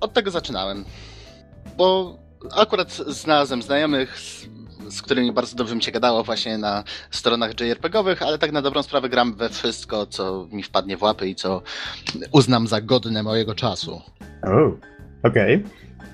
od 0.00 0.12
tego 0.12 0.30
zaczynałem. 0.30 0.84
Bo 1.76 2.18
akurat 2.56 2.92
znalazłem 2.92 3.62
znajomych, 3.62 4.18
z, 4.18 4.46
z 4.88 5.02
którymi 5.02 5.32
bardzo 5.32 5.56
dobrze 5.56 5.76
mi 5.76 5.82
się 5.82 5.92
gadało 5.92 6.22
właśnie 6.22 6.58
na 6.58 6.84
stronach 7.10 7.60
JRPG-owych, 7.60 8.22
ale 8.22 8.38
tak 8.38 8.52
na 8.52 8.62
dobrą 8.62 8.82
sprawę 8.82 9.08
gram 9.08 9.34
we 9.34 9.48
wszystko, 9.48 10.06
co 10.06 10.48
mi 10.52 10.62
wpadnie 10.62 10.96
w 10.96 11.02
łapy 11.02 11.28
i 11.28 11.34
co 11.34 11.62
uznam 12.32 12.66
za 12.66 12.80
godne 12.80 13.22
mojego 13.22 13.54
czasu. 13.54 14.00
O, 14.42 14.76
okej. 15.28 15.64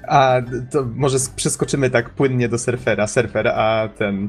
A 0.07 0.41
to 0.71 0.87
może 0.95 1.19
sk- 1.19 1.35
przeskoczymy 1.37 1.91
tak 1.91 2.11
płynnie 2.11 2.49
do 2.49 2.59
surfera. 2.59 3.07
Surfer, 3.07 3.49
a 3.49 3.89
ten, 3.89 4.29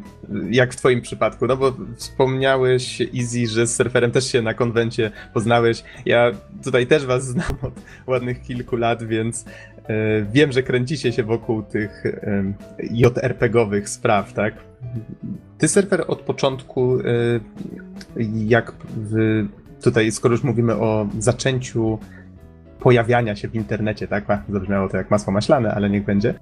jak 0.49 0.73
w 0.73 0.75
twoim 0.75 1.01
przypadku, 1.01 1.47
no 1.47 1.57
bo 1.57 1.73
wspomniałeś, 1.95 3.01
Easy, 3.01 3.47
że 3.47 3.67
z 3.67 3.75
surferem 3.75 4.11
też 4.11 4.31
się 4.31 4.41
na 4.41 4.53
konwencie 4.53 5.11
poznałeś. 5.33 5.83
Ja 6.05 6.31
tutaj 6.63 6.87
też 6.87 7.05
was 7.05 7.25
znam 7.25 7.51
od 7.61 7.73
ładnych 8.07 8.41
kilku 8.41 8.75
lat, 8.75 9.03
więc 9.03 9.45
e, 9.87 10.21
wiem, 10.33 10.51
że 10.51 10.63
kręcicie 10.63 11.11
się 11.11 11.23
wokół 11.23 11.63
tych 11.63 12.05
e, 12.05 12.43
JRPG-owych 12.79 13.89
spraw, 13.89 14.33
tak? 14.33 14.53
Ty, 15.57 15.67
surfer, 15.67 16.03
od 16.07 16.21
początku, 16.21 16.99
e, 16.99 17.03
jak 18.47 18.73
w, 18.95 19.43
tutaj, 19.81 20.11
skoro 20.11 20.33
już 20.33 20.43
mówimy 20.43 20.75
o 20.75 21.07
zaczęciu 21.19 21.99
pojawiania 22.79 23.35
się 23.35 23.47
w 23.47 23.55
internecie, 23.55 24.07
tak? 24.07 24.29
A, 24.29 24.43
Zabrzmiało 24.49 24.89
to 24.89 24.97
jak 24.97 25.11
masło 25.11 25.33
maślane, 25.33 25.73
ale 25.73 25.89
niech 25.89 26.05
będzie. 26.05 26.33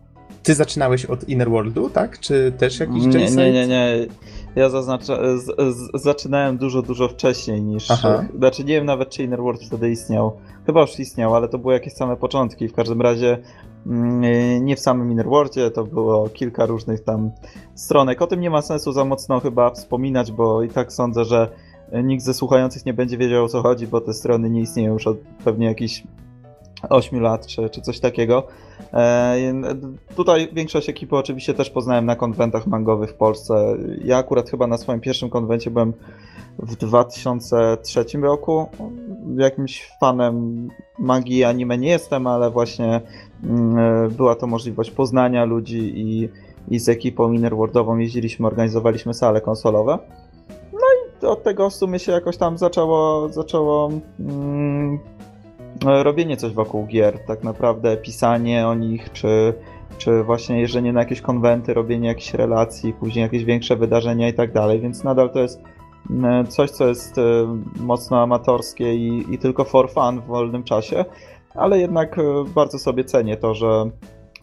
Ty 0.43 0.55
zaczynałeś 0.55 1.05
od 1.05 1.29
Innerworldu, 1.29 1.89
tak? 1.89 2.19
Czy 2.19 2.51
też 2.57 2.79
jakiś 2.79 3.05
Nie, 3.05 3.29
nie, 3.29 3.51
nie, 3.51 3.67
nie. 3.67 4.07
Ja 4.55 4.69
zaznacza, 4.69 5.37
z, 5.37 5.75
z, 5.75 6.01
zaczynałem 6.03 6.57
dużo, 6.57 6.81
dużo 6.81 7.07
wcześniej 7.07 7.61
niż. 7.61 7.91
Aha. 7.91 8.25
Znaczy 8.37 8.63
nie 8.63 8.73
wiem 8.73 8.85
nawet, 8.85 9.09
czy 9.09 9.23
Inner 9.23 9.41
World 9.41 9.63
wtedy 9.63 9.89
istniał. 9.89 10.37
Chyba 10.65 10.81
już 10.81 10.99
istniał, 10.99 11.35
ale 11.35 11.47
to 11.47 11.57
były 11.57 11.73
jakieś 11.73 11.93
same 11.93 12.17
początki. 12.17 12.67
W 12.67 12.73
każdym 12.73 13.01
razie 13.01 13.37
mm, 13.85 14.65
nie 14.65 14.75
w 14.75 14.79
samym 14.79 15.11
Inner 15.11 15.25
Worldzie, 15.25 15.71
to 15.71 15.83
było 15.83 16.29
kilka 16.29 16.65
różnych 16.65 17.03
tam 17.03 17.31
stronek. 17.75 18.21
O 18.21 18.27
tym 18.27 18.39
nie 18.39 18.49
ma 18.49 18.61
sensu 18.61 18.91
za 18.91 19.05
mocno 19.05 19.39
chyba 19.39 19.69
wspominać, 19.71 20.31
bo 20.31 20.63
i 20.63 20.69
tak 20.69 20.93
sądzę, 20.93 21.25
że 21.25 21.49
nikt 22.03 22.23
ze 22.23 22.33
słuchających 22.33 22.85
nie 22.85 22.93
będzie 22.93 23.17
wiedział 23.17 23.45
o 23.45 23.47
co 23.47 23.61
chodzi, 23.61 23.87
bo 23.87 24.01
te 24.01 24.13
strony 24.13 24.49
nie 24.49 24.61
istnieją 24.61 24.93
już 24.93 25.07
od 25.07 25.17
pewnie 25.43 25.65
jakichś 25.65 26.03
8 26.89 27.21
lat 27.21 27.47
czy, 27.47 27.69
czy 27.69 27.81
coś 27.81 27.99
takiego. 27.99 28.47
E, 28.93 29.35
tutaj 30.15 30.49
większość 30.53 30.89
ekipy 30.89 31.15
oczywiście 31.15 31.53
też 31.53 31.69
poznałem 31.69 32.05
na 32.05 32.15
konwentach 32.15 32.67
mangowych 32.67 33.09
w 33.09 33.13
Polsce. 33.13 33.77
Ja 34.03 34.17
akurat 34.17 34.49
chyba 34.49 34.67
na 34.67 34.77
swoim 34.77 34.99
pierwszym 34.99 35.29
konwencie 35.29 35.71
byłem 35.71 35.93
w 36.59 36.75
2003 36.75 38.05
roku. 38.21 38.67
Jakimś 39.37 39.91
fanem 39.99 40.67
magii 40.99 41.43
anime 41.43 41.77
nie 41.77 41.89
jestem, 41.89 42.27
ale 42.27 42.51
właśnie 42.51 43.01
mm, 43.43 44.09
była 44.09 44.35
to 44.35 44.47
możliwość 44.47 44.91
poznania 44.91 45.45
ludzi 45.45 45.93
i, 45.95 46.29
i 46.67 46.79
z 46.79 46.89
ekipą 46.89 47.31
Innerworldową 47.31 47.97
jeździliśmy, 47.97 48.47
organizowaliśmy 48.47 49.13
sale 49.13 49.41
konsolowe. 49.41 49.99
No 50.73 50.79
i 51.21 51.25
od 51.25 51.43
tego 51.43 51.69
w 51.69 51.73
sumie 51.73 51.99
się 51.99 52.11
jakoś 52.11 52.37
tam 52.37 52.57
zaczęło, 52.57 53.29
zaczęło 53.29 53.91
mm, 54.19 54.99
robienie 55.83 56.37
coś 56.37 56.53
wokół 56.53 56.85
gier, 56.85 57.19
tak 57.19 57.43
naprawdę 57.43 57.97
pisanie 57.97 58.67
o 58.67 58.75
nich, 58.75 59.11
czy, 59.11 59.53
czy 59.97 60.23
właśnie 60.23 60.61
jeżdżenie 60.61 60.93
na 60.93 60.99
jakieś 60.99 61.21
konwenty, 61.21 61.73
robienie 61.73 62.07
jakichś 62.07 62.33
relacji, 62.33 62.93
później 62.93 63.23
jakieś 63.23 63.45
większe 63.45 63.75
wydarzenia 63.75 64.29
i 64.29 64.33
tak 64.33 64.51
dalej, 64.51 64.79
więc 64.81 65.03
nadal 65.03 65.29
to 65.29 65.39
jest 65.39 65.61
mm, 66.09 66.47
coś, 66.47 66.71
co 66.71 66.87
jest 66.87 67.17
e, 67.17 67.21
mocno 67.79 68.21
amatorskie 68.21 68.95
i, 68.95 69.33
i 69.33 69.37
tylko 69.37 69.63
for 69.63 69.91
fun 69.91 70.21
w 70.21 70.25
wolnym 70.25 70.63
czasie, 70.63 71.05
ale 71.55 71.79
jednak 71.79 72.19
e, 72.19 72.21
bardzo 72.55 72.79
sobie 72.79 73.03
cenię 73.03 73.37
to, 73.37 73.53
że 73.53 73.89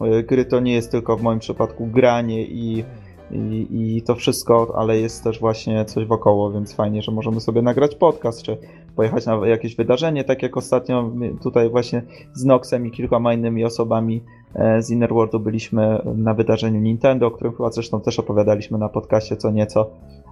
e, 0.01 0.23
gry 0.23 0.45
to 0.45 0.59
nie 0.59 0.73
jest 0.73 0.91
tylko 0.91 1.17
w 1.17 1.21
moim 1.21 1.39
przypadku 1.39 1.87
granie 1.87 2.43
i, 2.43 2.83
i, 3.31 3.67
i 3.71 4.01
to 4.01 4.15
wszystko, 4.15 4.73
ale 4.75 4.99
jest 4.99 5.23
też 5.23 5.39
właśnie 5.39 5.85
coś 5.85 6.05
wokoło, 6.05 6.51
więc 6.51 6.75
fajnie, 6.75 7.01
że 7.01 7.11
możemy 7.11 7.41
sobie 7.41 7.61
nagrać 7.61 7.95
podcast, 7.95 8.43
czy 8.43 8.57
pojechać 8.95 9.25
na 9.25 9.47
jakieś 9.47 9.75
wydarzenie, 9.75 10.23
tak 10.23 10.43
jak 10.43 10.57
ostatnio 10.57 11.11
tutaj 11.43 11.69
właśnie 11.69 12.01
z 12.33 12.45
Noxem 12.45 12.85
i 12.87 12.91
kilkoma 12.91 13.33
innymi 13.33 13.65
osobami 13.65 14.23
e, 14.55 14.81
z 14.81 14.89
Innerworldu 14.89 15.39
byliśmy 15.39 16.01
na 16.15 16.33
wydarzeniu 16.33 16.79
Nintendo, 16.79 17.27
o 17.27 17.31
którym 17.31 17.53
chyba 17.53 17.71
zresztą 17.71 18.01
też 18.01 18.19
opowiadaliśmy 18.19 18.77
na 18.77 18.89
podcaście 18.89 19.37
co 19.37 19.51
nieco, 19.51 19.89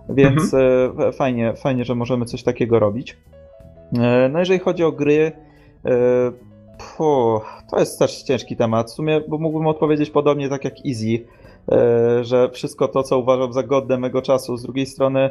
więc 0.10 0.54
mhm. 0.54 1.14
fajnie, 1.14 1.54
fajnie, 1.54 1.86
że 1.86 1.96
możemy 1.96 2.26
coś 2.26 2.44
takiego 2.44 2.80
robić. 2.80 3.18
E, 4.00 4.30
No 4.30 4.40
jeżeli 4.40 4.60
chodzi 4.60 4.84
o 4.84 4.92
gry, 4.92 5.32
e, 5.86 5.92
puh, 6.98 7.64
to 7.72 7.80
jest 7.80 8.00
też 8.00 8.24
ciężki 8.24 8.56
temat, 8.56 8.92
w 8.92 8.94
sumie 8.94 9.22
bo 9.28 9.38
mógłbym 9.38 9.68
odpowiedzieć 9.68 10.10
podobnie 10.10 10.50
tak 10.50 10.66
jak 10.66 10.74
Easy, 10.86 11.26
że 12.22 12.50
wszystko 12.50 12.88
to, 12.88 13.04
co 13.04 13.20
uważam 13.20 13.54
za 13.54 13.64
godne 13.64 13.98
mego 13.98 14.22
czasu. 14.22 14.58
Z 14.58 14.62
drugiej 14.62 14.86
strony, 14.86 15.30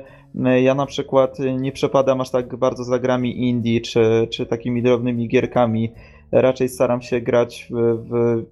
ja 0.63 0.75
na 0.75 0.87
przykład 0.87 1.39
nie 1.39 1.73
przepadam 1.73 2.21
aż 2.21 2.31
tak 2.31 2.57
bardzo 2.57 2.85
za 2.85 2.99
grami 2.99 3.49
indie 3.49 3.81
czy, 3.81 4.29
czy 4.31 4.47
takimi 4.47 4.83
drobnymi 4.83 5.29
gierkami. 5.29 5.93
Raczej 6.33 6.69
staram 6.69 7.03
się 7.03 7.21
grać 7.21 7.69
w, 7.71 7.99
w 8.11 8.45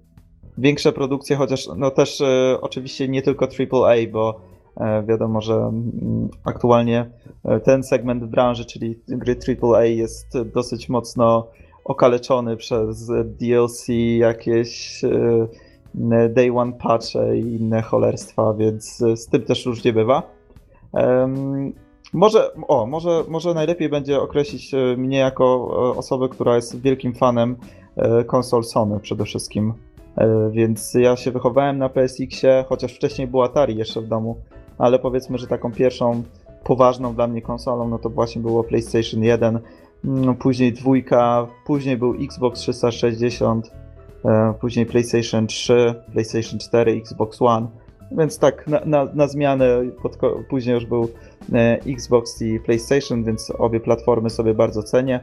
większe 0.57 0.91
produkcje, 0.91 1.35
chociaż 1.35 1.69
no 1.77 1.91
też 1.91 2.23
oczywiście 2.61 3.07
nie 3.07 3.21
tylko 3.21 3.45
AAA, 3.45 3.95
bo 4.11 4.49
E, 4.79 5.03
Wiadomo, 5.03 5.41
że 5.41 5.71
aktualnie 6.43 7.09
e, 7.45 7.59
ten 7.59 7.83
segment 7.83 8.25
branży, 8.25 8.65
czyli 8.65 8.99
gry 9.07 9.35
AAA, 9.61 9.85
jest 9.85 10.37
dosyć 10.53 10.89
mocno 10.89 11.47
okaleczony 11.83 12.57
przez 12.57 13.11
DLC, 13.25 13.87
jakieś 14.17 15.03
e, 15.03 15.09
day 16.29 16.51
one 16.57 16.73
patche 16.73 17.37
i 17.37 17.55
inne 17.55 17.81
cholerstwa, 17.81 18.53
więc 18.53 18.97
z 18.97 19.27
tym 19.27 19.41
też 19.41 19.65
różnie 19.65 19.93
bywa. 19.93 20.23
Em, 20.93 21.73
Może, 22.13 22.51
o, 22.67 22.85
może, 22.85 23.23
może 23.27 23.53
najlepiej 23.53 23.89
będzie 23.89 24.21
określić 24.21 24.73
e, 24.73 24.97
mnie 24.97 25.17
jako 25.17 25.45
e, 25.71 25.97
osobę, 25.97 26.29
która 26.29 26.55
jest 26.55 26.81
wielkim 26.81 27.13
fanem 27.13 27.55
e, 27.95 28.23
konsol 28.23 28.63
Sony 28.63 28.99
przede 28.99 29.25
wszystkim. 29.25 29.73
Więc 30.51 30.93
ja 30.93 31.15
się 31.15 31.31
wychowałem 31.31 31.77
na 31.77 31.89
PSX-ie, 31.89 32.65
chociaż 32.69 32.93
wcześniej 32.93 33.27
był 33.27 33.41
Atari 33.43 33.77
jeszcze 33.77 34.01
w 34.01 34.07
domu, 34.07 34.35
ale 34.77 34.99
powiedzmy, 34.99 35.37
że 35.37 35.47
taką 35.47 35.71
pierwszą 35.71 36.23
poważną 36.63 37.13
dla 37.15 37.27
mnie 37.27 37.41
konsolą, 37.41 37.87
no 37.87 37.99
to 37.99 38.09
właśnie 38.09 38.41
było 38.41 38.63
PlayStation 38.63 39.23
1, 39.23 39.59
mm, 40.05 40.35
później 40.35 40.73
dwójka, 40.73 41.47
później 41.65 41.97
był 41.97 42.15
Xbox 42.23 42.59
360, 42.59 43.67
e, 43.67 43.71
później 44.61 44.85
PlayStation 44.85 45.47
3, 45.47 45.95
PlayStation 46.11 46.59
4, 46.59 46.91
Xbox 46.91 47.41
One. 47.41 47.67
Więc 48.11 48.39
tak, 48.39 48.67
na, 48.67 48.81
na, 48.85 49.07
na 49.13 49.27
zmianę 49.27 49.81
pod, 50.01 50.17
później 50.49 50.73
już 50.73 50.85
był 50.85 51.09
e, 51.53 51.79
Xbox 51.87 52.41
i 52.41 52.59
PlayStation, 52.59 53.23
więc 53.23 53.51
obie 53.57 53.79
platformy 53.79 54.29
sobie 54.29 54.53
bardzo 54.53 54.83
cenię. 54.83 55.19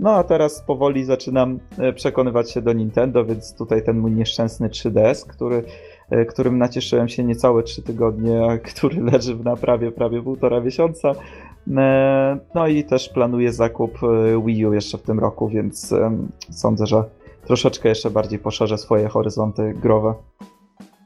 No 0.00 0.10
a 0.10 0.24
teraz 0.24 0.62
powoli 0.62 1.04
zaczynam 1.04 1.58
e, 1.78 1.92
przekonywać 1.92 2.50
się 2.50 2.62
do 2.62 2.72
Nintendo, 2.72 3.24
więc 3.24 3.54
tutaj 3.54 3.84
ten 3.84 3.98
mój 3.98 4.12
nieszczęsny 4.12 4.68
3DS, 4.68 5.26
który, 5.26 5.62
e, 6.10 6.24
którym 6.24 6.58
nacieszyłem 6.58 7.08
się 7.08 7.24
niecałe 7.24 7.62
3 7.62 7.82
tygodnie, 7.82 8.44
a 8.50 8.58
który 8.58 9.00
leży 9.12 9.34
w 9.34 9.44
naprawie 9.44 9.92
prawie 9.92 10.22
półtora 10.22 10.60
miesiąca. 10.60 11.12
E, 11.76 12.38
No 12.54 12.66
i 12.66 12.84
też 12.84 13.08
planuję 13.08 13.52
zakup 13.52 13.98
e, 14.02 14.42
Wii 14.46 14.66
U 14.66 14.72
jeszcze 14.72 14.98
w 14.98 15.02
tym 15.02 15.18
roku, 15.18 15.48
więc 15.48 15.94
sądzę, 16.50 16.86
że 16.86 17.04
troszeczkę 17.48 17.88
jeszcze 17.88 18.10
bardziej 18.10 18.38
poszerzę 18.38 18.78
swoje 18.78 19.08
horyzonty 19.08 19.74
growe. 19.82 20.14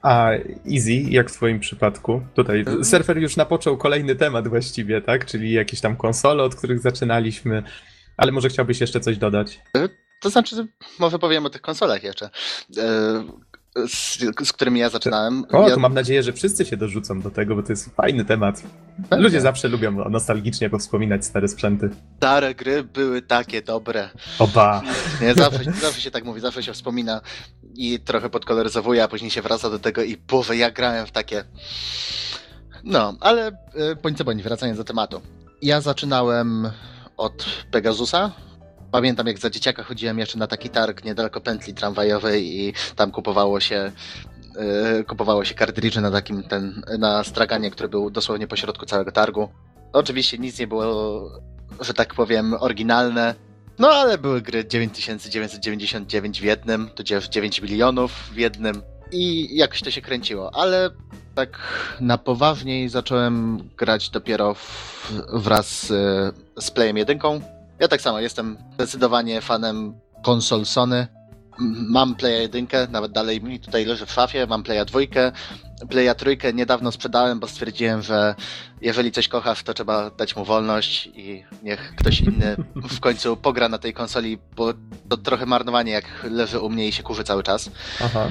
A 0.02 0.30
Easy, 0.72 0.92
jak 0.92 1.30
w 1.30 1.32
twoim 1.32 1.60
przypadku? 1.60 2.20
Tutaj 2.34 2.64
surfer 2.82 3.18
już 3.18 3.36
napoczął 3.36 3.76
kolejny 3.76 4.16
temat 4.16 4.48
właściwie, 4.48 5.00
tak? 5.00 5.26
Czyli 5.26 5.52
jakieś 5.52 5.80
tam 5.80 5.96
konsole, 5.96 6.42
od 6.42 6.54
których 6.54 6.80
zaczynaliśmy. 6.80 7.62
Ale 8.16 8.32
może 8.32 8.48
chciałbyś 8.48 8.80
jeszcze 8.80 9.00
coś 9.00 9.18
dodać? 9.18 9.60
To 10.20 10.30
znaczy, 10.30 10.66
może 10.98 11.18
powiem 11.18 11.46
o 11.46 11.50
tych 11.50 11.60
konsolach 11.60 12.02
jeszcze, 12.02 12.30
e, 12.78 13.24
z, 13.88 14.18
z 14.44 14.52
którymi 14.52 14.80
ja 14.80 14.88
zaczynałem. 14.88 15.44
O, 15.52 15.68
ja, 15.68 15.74
to 15.74 15.80
mam 15.80 15.94
nadzieję, 15.94 16.22
że 16.22 16.32
wszyscy 16.32 16.64
się 16.64 16.76
dorzucą 16.76 17.20
do 17.20 17.30
tego, 17.30 17.56
bo 17.56 17.62
to 17.62 17.72
jest 17.72 17.94
fajny 17.94 18.24
temat. 18.24 18.62
Pewnie. 19.10 19.24
Ludzie 19.24 19.40
zawsze 19.40 19.68
lubią 19.68 20.08
nostalgicznie 20.10 20.70
powspominać 20.70 21.24
stare 21.24 21.48
sprzęty. 21.48 21.90
Stare 22.16 22.54
gry 22.54 22.84
były 22.84 23.22
takie 23.22 23.62
dobre. 23.62 24.10
Oba! 24.38 24.82
Nie, 25.20 25.34
zawsze, 25.34 25.64
zawsze 25.80 26.00
się 26.00 26.10
tak 26.10 26.24
mówi, 26.24 26.40
zawsze 26.40 26.62
się 26.62 26.72
wspomina 26.72 27.20
i 27.74 28.00
trochę 28.00 28.30
podkoloryzowuje, 28.30 29.04
a 29.04 29.08
później 29.08 29.30
się 29.30 29.42
wraca 29.42 29.70
do 29.70 29.78
tego 29.78 30.02
i 30.02 30.16
boże, 30.16 30.56
ja 30.56 30.70
grałem 30.70 31.06
w 31.06 31.10
takie... 31.10 31.44
No, 32.84 33.16
ale 33.20 33.46
e, 33.46 33.52
bądź 34.02 34.18
co 34.18 34.24
bądź, 34.24 34.42
wracając 34.42 34.78
do 34.78 34.84
tematu. 34.84 35.20
Ja 35.62 35.80
zaczynałem 35.80 36.70
od 37.16 37.46
Pegasusa. 37.70 38.32
Pamiętam, 38.92 39.26
jak 39.26 39.38
za 39.38 39.50
dzieciaka 39.50 39.82
chodziłem 39.82 40.18
jeszcze 40.18 40.38
na 40.38 40.46
taki 40.46 40.70
targ 40.70 41.04
niedaleko 41.04 41.40
pętli 41.40 41.74
tramwajowej 41.74 42.60
i 42.60 42.74
tam 42.96 43.10
kupowało 43.10 43.60
się 43.60 43.92
e, 44.56 45.04
kupowało 45.04 45.44
się 45.44 45.54
kartridże 45.54 46.00
na 46.00 46.10
takim 46.10 46.42
ten, 46.42 46.82
na 46.98 47.24
straganie, 47.24 47.70
który 47.70 47.88
był 47.88 48.10
dosłownie 48.10 48.46
po 48.46 48.56
środku 48.56 48.86
całego 48.86 49.12
targu. 49.12 49.48
Oczywiście 49.92 50.38
nic 50.38 50.58
nie 50.58 50.66
było, 50.66 51.30
że 51.80 51.94
tak 51.94 52.14
powiem, 52.14 52.54
oryginalne. 52.60 53.34
No 53.78 53.88
ale 53.88 54.18
były 54.18 54.42
gry 54.42 54.64
9999 54.64 56.40
w 56.40 56.44
jednym, 56.44 56.90
tudzież 56.94 57.28
9 57.28 57.62
milionów 57.62 58.12
w 58.12 58.36
jednym 58.36 58.82
i 59.12 59.56
jakoś 59.56 59.82
to 59.82 59.90
się 59.90 60.02
kręciło, 60.02 60.54
ale 60.54 60.90
tak 61.34 61.58
na 62.00 62.18
poważniej 62.18 62.88
zacząłem 62.88 63.58
grać 63.76 64.10
dopiero 64.10 64.54
w, 64.54 65.12
wraz 65.32 65.86
z, 65.86 66.34
z 66.60 66.70
Playem 66.70 66.96
1. 66.96 67.18
Ja 67.80 67.88
tak 67.88 68.00
samo 68.00 68.20
jestem 68.20 68.58
zdecydowanie 68.74 69.40
fanem 69.40 69.94
konsol 70.22 70.66
Sony. 70.66 71.06
Mam 71.88 72.14
Playa 72.14 72.40
1, 72.40 72.66
nawet 72.90 73.12
dalej 73.12 73.42
mi 73.42 73.60
tutaj 73.60 73.84
leży 73.84 74.06
w 74.06 74.12
szafie, 74.12 74.46
mam 74.46 74.62
Playa 74.62 74.84
2, 74.84 75.00
Playa 75.88 76.14
3 76.14 76.36
niedawno 76.54 76.92
sprzedałem, 76.92 77.40
bo 77.40 77.48
stwierdziłem, 77.48 78.02
że 78.02 78.34
jeżeli 78.80 79.12
coś 79.12 79.28
kochasz, 79.28 79.62
to 79.62 79.74
trzeba 79.74 80.10
dać 80.10 80.36
mu 80.36 80.44
wolność 80.44 81.06
i 81.06 81.44
niech 81.62 81.94
ktoś 81.96 82.20
inny 82.20 82.56
w 82.74 83.00
końcu 83.06 83.36
pogra 83.36 83.68
na 83.68 83.78
tej 83.78 83.92
konsoli, 83.92 84.38
bo 84.56 84.74
to 85.08 85.16
trochę 85.16 85.46
marnowanie, 85.46 85.92
jak 85.92 86.04
leży 86.30 86.60
u 86.60 86.70
mnie 86.70 86.88
i 86.88 86.92
się 86.92 87.02
kurzy 87.02 87.24
cały 87.24 87.42
czas. 87.42 87.70
Aha. 88.04 88.28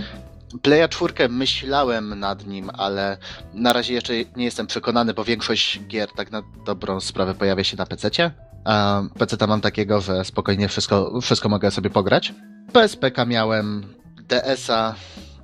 Playa 0.61 0.87
4 0.89 1.29
myślałem 1.29 2.19
nad 2.19 2.47
nim, 2.47 2.69
ale 2.73 3.17
na 3.53 3.73
razie 3.73 3.93
jeszcze 3.93 4.13
nie 4.35 4.45
jestem 4.45 4.67
przekonany, 4.67 5.13
bo 5.13 5.23
większość 5.23 5.79
gier 5.87 6.09
tak 6.15 6.31
na 6.31 6.41
dobrą 6.65 6.99
sprawę 6.99 7.35
pojawia 7.35 7.63
się 7.63 7.77
na 7.77 7.85
PC. 7.85 8.31
A 8.65 9.01
PC 9.19 9.47
mam 9.47 9.61
takiego, 9.61 10.01
że 10.01 10.25
spokojnie 10.25 10.67
wszystko, 10.67 11.21
wszystko 11.21 11.49
mogę 11.49 11.71
sobie 11.71 11.89
pograć. 11.89 12.33
PSP 12.73 13.11
miałem, 13.27 13.83
DS-a, 14.29 14.95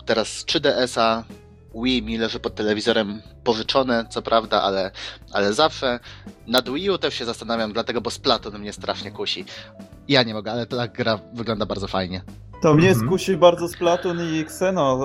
teraz 0.05 0.45
3DS-a, 0.45 1.23
Wii 1.83 2.03
mi 2.03 2.17
leży 2.17 2.39
pod 2.39 2.55
telewizorem 2.55 3.21
pożyczone, 3.43 4.05
co 4.09 4.21
prawda, 4.21 4.61
ale, 4.61 4.91
ale 5.33 5.53
zawsze. 5.53 5.99
Nad 6.47 6.69
Wii 6.69 6.89
U 6.89 6.97
też 6.97 7.13
się 7.13 7.25
zastanawiam, 7.25 7.73
dlatego, 7.73 8.01
bo 8.01 8.09
Splatoon 8.11 8.59
mnie 8.59 8.73
strasznie 8.73 9.11
kusi. 9.11 9.45
Ja 10.07 10.23
nie 10.23 10.33
mogę, 10.33 10.51
ale 10.51 10.65
ta 10.65 10.87
gra 10.87 11.19
wygląda 11.33 11.65
bardzo 11.65 11.87
fajnie. 11.87 12.21
To 12.61 12.73
mnie 12.73 12.89
Mhm. 12.89 13.07
skusi 13.07 13.37
bardzo 13.37 13.67
Splatoon 13.67 14.17
i 14.33 14.39
Xeno, 14.39 14.99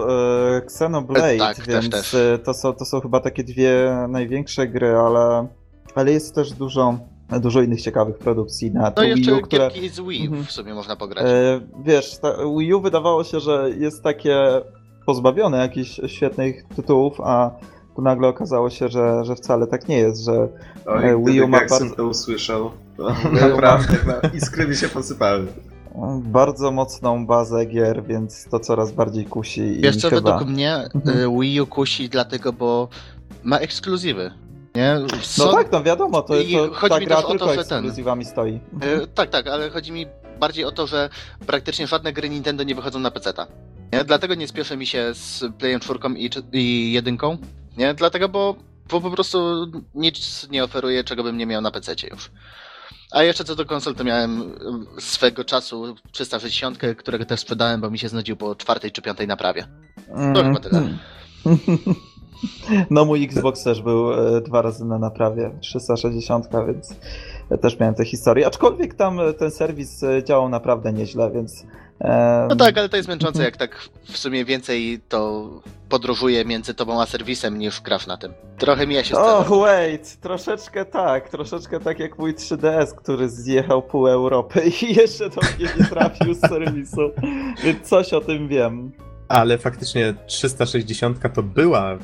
e, 0.55 0.57
Xenoblade, 0.57 1.27
E, 1.35 1.39
tak, 1.39 1.57
też, 1.57 1.67
więc 1.67 1.91
też. 1.91 2.15
e, 2.15 2.39
To, 2.39 2.55
są, 2.55 2.73
to 2.73 2.85
są 2.85 3.01
chyba 3.01 3.21
takie 3.21 3.45
dwie 3.45 3.97
największe 4.09 4.69
gry, 4.69 4.97
ale, 4.97 5.47
ale 5.95 6.13
jest 6.13 6.35
też 6.35 6.53
dużo, 6.53 6.99
dużo 7.41 7.63
innych 7.63 7.83
ciekawych 7.83 8.19
produkcji 8.19 8.71
na 8.71 8.93
No 8.97 9.03
Wii 9.15 9.33
U, 9.33 9.41
które... 9.41 9.71
z 9.93 10.01
Wii 10.01 10.27
Mhm. 10.27 10.45
w 10.45 10.53
sumie 10.53 10.75
można 10.75 10.97
pograć. 10.97 11.25
E, 11.27 11.61
wiesz, 11.85 12.19
ta, 12.19 12.33
Wii 12.59 12.75
U 12.75 12.81
wydawało 12.81 13.25
się, 13.25 13.41
że 13.41 13.71
jest 13.79 14.03
takie 14.03 14.37
pozbawione 15.07 15.59
jakichś 15.59 16.01
świetnych 16.07 16.65
tytułów, 16.77 17.21
a 17.21 17.51
tu 17.97 18.03
nagle 18.03 18.29
okazało 18.29 18.71
się, 18.71 18.89
że, 18.89 19.25
że 19.25 19.35
wcale 19.37 19.67
tak 19.67 19.89
nie 19.89 19.99
jest, 19.99 20.25
że 20.25 20.49
Oj, 20.87 21.09
E, 21.11 21.23
Wii 21.27 21.41
U 21.43 21.49
ma 21.49 21.59
bardzo- 21.59 21.97
to 21.97 22.07
usłyszał, 22.07 22.71
to 22.97 23.05
U 23.05 23.35
naprawdę 23.57 23.97
no, 24.07 24.31
iskry 24.35 24.69
mi 24.69 24.77
się 24.77 24.89
posypały. 24.89 25.47
bardzo 26.23 26.71
mocną 26.71 27.27
bazę 27.27 27.67
gier, 27.67 28.05
więc 28.05 28.45
to 28.51 28.61
coraz 28.61 28.93
bardziej 28.93 29.25
kusi 29.25 29.81
Wiesz 29.81 29.97
i 29.97 30.01
co, 30.01 30.11
chyba... 30.11 30.33
według 30.33 30.51
mnie 30.55 30.77
Mhm. 30.95 31.19
y, 31.19 31.41
Wii 31.41 31.61
U 31.61 31.67
kusi 31.67 32.09
dlatego, 32.09 32.53
bo 32.53 32.89
ma 33.43 33.59
ekskluzywy. 33.59 34.31
Nie? 34.75 34.97
No 35.39 35.53
tak, 35.53 35.73
no 35.73 35.83
wiadomo, 35.83 36.23
to, 36.23 36.41
I 36.41 36.53
to 36.53 36.71
chodzi 36.75 36.95
ta 36.95 37.01
mi 37.01 37.07
gra 37.07 37.17
też 37.17 37.25
o 37.25 37.39
to, 37.39 37.55
że 37.55 37.65
ten- 37.65 38.25
stoi. 38.25 38.55
y, 38.55 39.07
tak, 39.15 39.31
tak, 39.31 39.47
ale 39.47 39.71
chodzi 39.71 39.93
mi 39.93 40.07
bardziej 40.41 40.65
o 40.65 40.73
to, 40.73 40.87
że 40.87 41.11
praktycznie 41.47 41.87
żadne 41.87 42.13
gry 42.13 42.31
Nintendo 42.31 42.63
nie 42.63 42.75
wychodzą 42.75 42.99
na 43.01 43.11
PC-ta. 43.11 43.47
Nie? 43.93 44.05
Dlatego 44.05 44.35
nie 44.35 44.49
spieszę 44.49 44.77
mi 44.77 44.87
się 44.87 45.15
z 45.15 45.45
Playem 45.59 45.81
4 45.81 45.99
i, 46.17 46.31
i 46.53 46.93
jedynką. 46.93 47.39
Nie? 47.77 47.95
Dlatego, 47.95 48.29
bo, 48.29 48.57
bo 48.91 49.01
po 49.01 49.11
prostu 49.11 49.67
nic 49.95 50.49
nie 50.51 50.65
oferuje, 50.65 51.05
czego 51.05 51.23
bym 51.23 51.37
nie 51.37 51.47
miał 51.47 51.61
na 51.63 51.71
PC 51.71 51.95
już. 52.11 52.31
A 53.11 53.23
jeszcze 53.23 53.45
co 53.45 53.57
do 53.57 53.65
konsol, 53.67 53.95
to 53.95 54.05
miałem 54.05 54.43
y, 54.99 55.01
swego 55.01 55.45
czasu 55.45 55.97
360, 56.13 56.79
którego 56.99 57.25
też 57.25 57.41
sprzedałem, 57.41 57.81
bo 57.81 57.91
mi 57.91 57.99
się 57.99 58.09
znudził 58.09 58.37
po 58.37 58.55
czwartej 58.55 58.93
czy 58.93 59.03
piątej 59.03 59.27
naprawie. 59.27 59.67
To 60.35 60.43
chyba 60.45 60.61
tyle. 60.61 60.99
No 62.91 63.05
mój 63.05 63.25
Xbox 63.25 63.63
też 63.63 63.83
był 63.83 64.13
e, 64.13 64.41
dwa 64.41 64.63
razy 64.63 64.85
na 64.85 64.99
naprawie, 64.99 65.51
360, 65.61 66.49
więc 66.67 66.95
też 67.61 67.79
miałem 67.79 67.95
tę 67.95 68.05
historię. 68.05 68.47
Aczkolwiek 68.47 68.95
tam 68.95 69.21
e, 69.21 69.33
ten 69.33 69.51
serwis 69.51 70.03
e, 70.03 70.25
działał 70.25 70.49
naprawdę 70.49 70.93
nieźle, 70.93 71.31
więc... 71.31 71.67
No 72.49 72.57
tak, 72.57 72.79
ale 72.79 72.89
to 72.89 72.97
jest 72.97 73.09
męczące, 73.09 73.43
jak 73.43 73.57
tak 73.57 73.89
w 74.05 74.17
sumie 74.17 74.45
więcej 74.45 75.01
to 75.09 75.49
podróżuje 75.89 76.45
między 76.45 76.75
tobą 76.75 77.01
a 77.01 77.07
serwisem 77.07 77.59
niż 77.59 77.81
grasz 77.81 78.07
na 78.07 78.17
tym. 78.17 78.33
Trochę 78.59 78.87
mija 78.87 79.05
się 79.05 79.15
z 79.15 79.19
Oh, 79.19 79.57
wait, 79.57 80.17
troszeczkę 80.21 80.85
tak, 80.85 81.29
troszeczkę 81.29 81.81
tak 81.81 81.99
jak 81.99 82.19
mój 82.19 82.35
3DS, 82.35 82.95
który 82.95 83.29
zjechał 83.29 83.83
pół 83.83 84.09
Europy 84.09 84.63
i 84.83 84.95
jeszcze 84.95 85.31
do 85.31 85.41
mnie 85.41 85.69
nie 85.79 85.85
trafił 85.85 86.35
z 86.35 86.41
serwisu, 86.41 87.11
więc 87.65 87.89
coś 87.89 88.13
o 88.13 88.21
tym 88.21 88.49
wiem. 88.49 88.93
Ale 89.33 89.59
faktycznie 89.59 90.15
360 90.27 91.19
to 91.35 91.43
była 91.43 91.99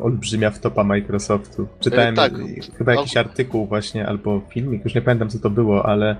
olbrzymia 0.00 0.50
wtopa 0.50 0.84
Microsoftu. 0.84 1.68
Czytałem 1.80 2.14
E, 2.14 2.16
tak. 2.16 2.32
chyba 2.78 2.94
jakiś 2.94 3.16
O- 3.16 3.20
artykuł 3.20 3.66
właśnie, 3.66 4.06
albo 4.06 4.40
filmik, 4.50 4.84
już 4.84 4.94
nie 4.94 5.02
pamiętam 5.02 5.28
co 5.28 5.38
to 5.38 5.50
było, 5.50 5.86
ale 5.86 6.16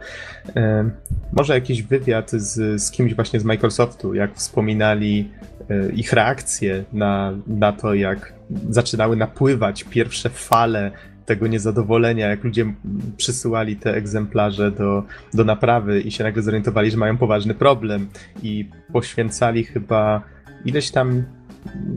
e, 0.57 0.91
może 1.33 1.55
jakiś 1.55 1.83
wywiad 1.83 2.31
z, 2.31 2.83
z 2.83 2.91
kimś 2.91 3.15
właśnie 3.15 3.41
z 3.41 3.45
Microsoftu, 3.45 4.15
jak 4.15 4.35
wspominali 4.35 5.31
e, 5.71 5.91
ich 5.93 6.13
reakcje 6.13 6.85
na, 6.93 7.33
na 7.47 7.73
to, 7.73 7.95
jak 7.95 8.33
zaczynały 8.71 9.17
napływać 9.17 9.85
pierwsze 9.85 10.31
fale 10.31 10.91
tego 11.27 11.47
niezadowolenia, 11.47 12.29
jak 12.29 12.45
ludzie 12.45 12.75
przysyłali 13.17 13.77
te 13.77 13.95
egzemplarze 13.95 14.71
do, 14.71 15.03
do 15.35 15.45
naprawy 15.45 16.01
i 16.01 16.11
się 16.11 16.25
nagle 16.25 16.43
zorientowali, 16.43 16.91
że 16.91 16.97
mają 16.97 17.17
poważny 17.17 17.55
problem 17.55 18.09
i 18.43 18.69
poświęcali 18.93 19.65
chyba 19.65 20.23
ileś 20.69 20.91
tam 20.91 21.25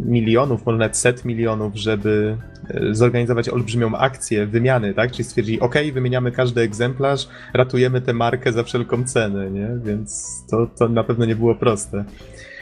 milionów, 0.06 0.66
może 0.66 0.78
nawet 0.78 0.98
set 0.98 1.26
milionów, 1.26 1.76
żeby 1.76 2.38
e, 2.70 2.96
zorganizować 2.96 3.50
olbrzymią 3.50 3.96
akcję 3.96 4.46
wymiany, 4.48 4.94
tak? 4.94 5.12
Czyli 5.12 5.24
stwierdzili, 5.24 5.60
ok, 5.60 5.76
wymieniamy 5.94 6.32
każdy 6.32 6.62
egzemplarz, 6.62 7.28
ratujemy 7.54 8.02
tę 8.02 8.14
markę 8.14 8.54
za 8.54 8.64
wszelką 8.64 9.04
cenę, 9.04 9.52
nie? 9.52 9.70
Więc 9.84 10.28
to, 10.52 10.68
to 10.80 10.90
na 10.90 11.04
pewno 11.04 11.26
nie 11.26 11.36
było 11.36 11.56
proste. 11.56 12.06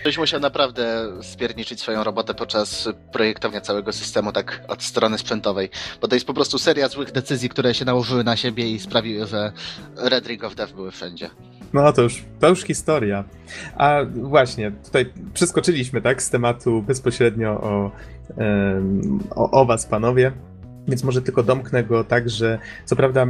Ktoś 0.02 0.18
musiał 0.18 0.40
naprawdę 0.40 1.08
spierniczyć 1.22 1.82
swoją 1.82 2.04
robotę 2.04 2.34
podczas 2.34 2.90
projektowania 3.12 3.62
całego 3.62 3.94
systemu, 3.94 4.32
tak 4.32 4.62
od 4.68 4.84
strony 4.84 5.18
sprzętowej, 5.18 5.70
bo 6.02 6.08
to 6.08 6.16
jest 6.16 6.28
po 6.28 6.34
prostu 6.34 6.58
seria 6.58 6.88
złych 6.88 7.12
decyzji, 7.12 7.50
które 7.50 7.74
się 7.74 7.86
nałożyły 7.86 8.24
na 8.24 8.36
siebie 8.36 8.72
i 8.72 8.80
sprawiły, 8.80 9.28
że 9.28 9.52
Red 9.98 10.28
Ring 10.28 10.44
of 10.44 10.56
Death 10.56 10.74
były 10.74 10.92
wszędzie. 10.92 11.30
No 11.74 11.94
to 11.94 12.02
już, 12.02 12.24
to 12.40 12.50
już 12.50 12.64
historia. 12.64 13.24
A 13.78 14.00
właśnie, 14.16 14.72
tutaj 14.72 15.06
przeskoczyliśmy, 15.34 16.02
tak, 16.02 16.22
z 16.24 16.30
tematu 16.30 16.82
bezpośrednio 16.82 17.50
o, 17.50 17.92
o, 19.36 19.52
o 19.52 19.66
was, 19.66 19.86
panowie. 19.86 20.32
Więc 20.88 21.04
może 21.04 21.22
tylko 21.22 21.44
domknę 21.44 21.84
go 21.84 22.04
tak, 22.04 22.30
że 22.30 22.60
co 22.86 22.96
prawda 22.96 23.28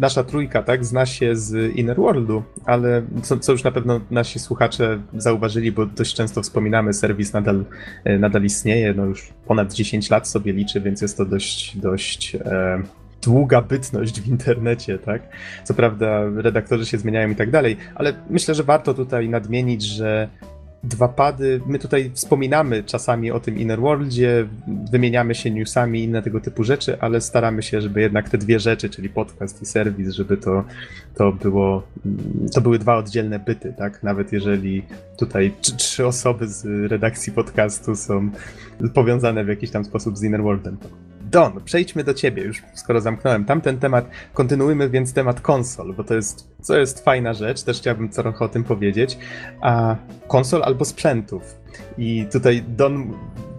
nasza 0.00 0.24
trójka 0.24 0.62
tak 0.62 0.84
zna 0.84 1.06
się 1.06 1.36
z 1.36 1.76
Inner 1.76 1.96
Worldu, 1.96 2.42
ale 2.64 3.02
co, 3.22 3.38
co, 3.38 3.52
już 3.52 3.64
na 3.64 3.70
pewno 3.70 4.00
nasi 4.10 4.38
słuchacze 4.38 5.00
zauważyli, 5.16 5.72
bo 5.72 5.86
dość 5.86 6.14
często 6.14 6.42
wspominamy, 6.42 6.94
serwis 6.94 7.32
nadal, 7.32 7.64
nadal 8.18 8.44
istnieje, 8.44 8.94
no 8.94 9.04
już 9.04 9.32
ponad 9.46 9.72
10 9.72 10.10
lat 10.10 10.28
sobie 10.28 10.52
liczy, 10.52 10.80
więc 10.80 11.02
jest 11.02 11.16
to 11.16 11.24
dość, 11.24 11.76
dość 11.76 12.34
e, 12.34 12.82
długa 13.22 13.62
bytność 13.62 14.20
w 14.20 14.28
internecie, 14.28 14.98
tak? 14.98 15.22
Co 15.64 15.74
prawda 15.74 16.22
redaktorzy 16.36 16.86
się 16.86 16.98
zmieniają 16.98 17.30
i 17.30 17.34
tak 17.34 17.50
dalej, 17.50 17.76
ale 17.94 18.14
myślę, 18.30 18.54
że 18.54 18.62
warto 18.62 18.94
tutaj 18.94 19.28
nadmienić, 19.28 19.82
że 19.82 20.28
dwa 20.84 21.08
pady. 21.08 21.60
My 21.66 21.78
tutaj 21.78 22.10
wspominamy 22.14 22.82
czasami 22.82 23.30
o 23.30 23.40
tym 23.40 23.58
Inner 23.58 23.80
Worldzie, 23.80 24.48
wymieniamy 24.92 25.34
się 25.34 25.50
newsami 25.50 26.00
i 26.00 26.04
inne 26.04 26.22
tego 26.22 26.40
typu 26.40 26.64
rzeczy, 26.64 27.00
ale 27.00 27.20
staramy 27.20 27.62
się, 27.62 27.80
żeby 27.80 28.00
jednak 28.00 28.28
te 28.28 28.38
dwie 28.38 28.60
rzeczy, 28.60 28.90
czyli 28.90 29.08
podcast 29.08 29.62
i 29.62 29.66
serwis, 29.66 30.10
żeby 30.10 30.36
to, 30.36 30.64
to 31.14 31.32
było, 31.32 31.82
to 32.54 32.60
były 32.60 32.78
dwa 32.78 32.96
oddzielne 32.96 33.38
byty, 33.38 33.74
tak? 33.78 34.02
Nawet 34.02 34.32
jeżeli 34.32 34.82
tutaj 35.18 35.52
trzy 35.60 36.06
osoby 36.06 36.48
z 36.48 36.90
redakcji 36.90 37.32
podcastu 37.32 37.96
są 37.96 38.30
powiązane 38.94 39.44
w 39.44 39.48
jakiś 39.48 39.70
tam 39.70 39.84
sposób 39.84 40.18
z 40.18 40.22
Inner 40.22 40.42
Worldem. 40.42 40.76
Don, 41.32 41.60
przejdźmy 41.64 42.04
do 42.04 42.14
ciebie, 42.14 42.42
już 42.42 42.62
skoro 42.74 43.00
zamknąłem 43.00 43.44
tamten 43.44 43.78
temat, 43.78 44.10
kontynuujmy 44.34 44.90
więc 44.90 45.12
temat 45.12 45.40
konsol, 45.40 45.94
bo 45.94 46.04
to 46.04 46.14
jest, 46.14 46.48
co 46.60 46.78
jest 46.78 47.04
fajna 47.04 47.34
rzecz, 47.34 47.62
też 47.62 47.78
chciałbym 47.78 48.08
trochę 48.08 48.44
o 48.44 48.48
tym 48.48 48.64
powiedzieć, 48.64 49.18
a 49.60 49.96
konsol 50.28 50.62
albo 50.62 50.84
sprzętów. 50.84 51.42
I 51.98 52.26
tutaj 52.32 52.64
Don, 52.68 53.12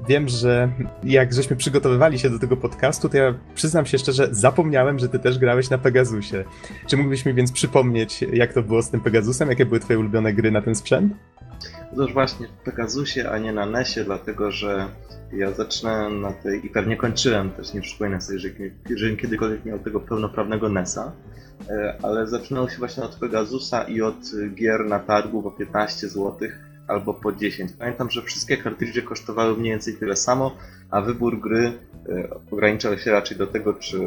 wiem, 0.08 0.30
że 0.30 0.70
jak 1.04 1.34
żeśmy 1.34 1.56
przygotowywali 1.56 2.20
się 2.20 2.30
do 2.30 2.40
tego 2.40 2.58
podcastu, 2.58 3.10
to 3.10 3.18
ja 3.18 3.34
przyznam 3.56 3.86
się 3.86 3.98
szczerze, 3.98 4.28
zapomniałem, 4.32 5.00
że 5.00 5.10
ty 5.10 5.20
też 5.20 5.40
grałeś 5.40 5.70
na 5.70 5.78
Pegasusie. 5.78 6.44
Czy 6.88 6.98
mógłbyś 6.98 7.26
mi 7.26 7.34
więc 7.34 7.52
przypomnieć, 7.52 8.26
jak 8.34 8.54
to 8.54 8.64
było 8.64 8.82
z 8.82 8.90
tym 8.90 9.02
Pegasusem, 9.02 9.50
jakie 9.50 9.66
były 9.66 9.80
twoje 9.80 10.00
ulubione 10.00 10.34
gry 10.34 10.52
na 10.52 10.62
ten 10.62 10.76
sprzęt? 10.76 11.14
No 11.96 12.06
też 12.06 12.14
właśnie 12.14 12.48
w 12.48 12.64
Pegasusie, 12.66 13.30
a 13.32 13.38
nie 13.38 13.54
na 13.54 13.66
NESie, 13.66 14.04
dlatego 14.04 14.52
że 14.52 14.90
ja 15.34 15.52
zaczynałem 15.52 16.22
na 16.22 16.32
tej, 16.32 16.66
i 16.66 16.70
pewnie 16.70 16.98
kończyłem 16.98 17.50
też, 17.50 17.74
nie 17.74 17.82
przypominam 17.82 18.22
sobie, 18.22 18.40
że, 18.40 18.50
że 18.96 19.16
kiedykolwiek 19.16 19.66
miał 19.66 19.80
tego 19.80 20.00
pełnoprawnego 20.00 20.70
NESa, 20.70 21.12
e, 21.70 21.98
ale 22.02 22.28
zaczynało 22.28 22.70
się 22.70 22.78
właśnie 22.78 23.04
od 23.04 23.16
Pegasusa 23.16 23.84
i 23.84 24.02
od 24.02 24.16
gier 24.56 24.86
na 24.86 25.00
targu 25.00 25.44
po 25.44 25.52
15 25.52 26.10
zł 26.10 26.38
albo 26.94 27.14
po 27.14 27.32
10. 27.32 27.72
Pamiętam, 27.80 28.10
że 28.10 28.22
wszystkie 28.22 28.58
kartridże 28.58 29.02
kosztowały 29.02 29.58
mniej 29.58 29.72
więcej 29.72 29.94
tyle 29.94 30.16
samo, 30.16 30.58
a 30.92 31.02
wybór 31.02 31.40
gry 31.40 31.74
e, 32.10 32.30
ograniczał 32.52 32.98
się 32.98 33.12
raczej 33.12 33.38
do 33.38 33.48
tego, 33.48 33.74
czy, 33.74 34.00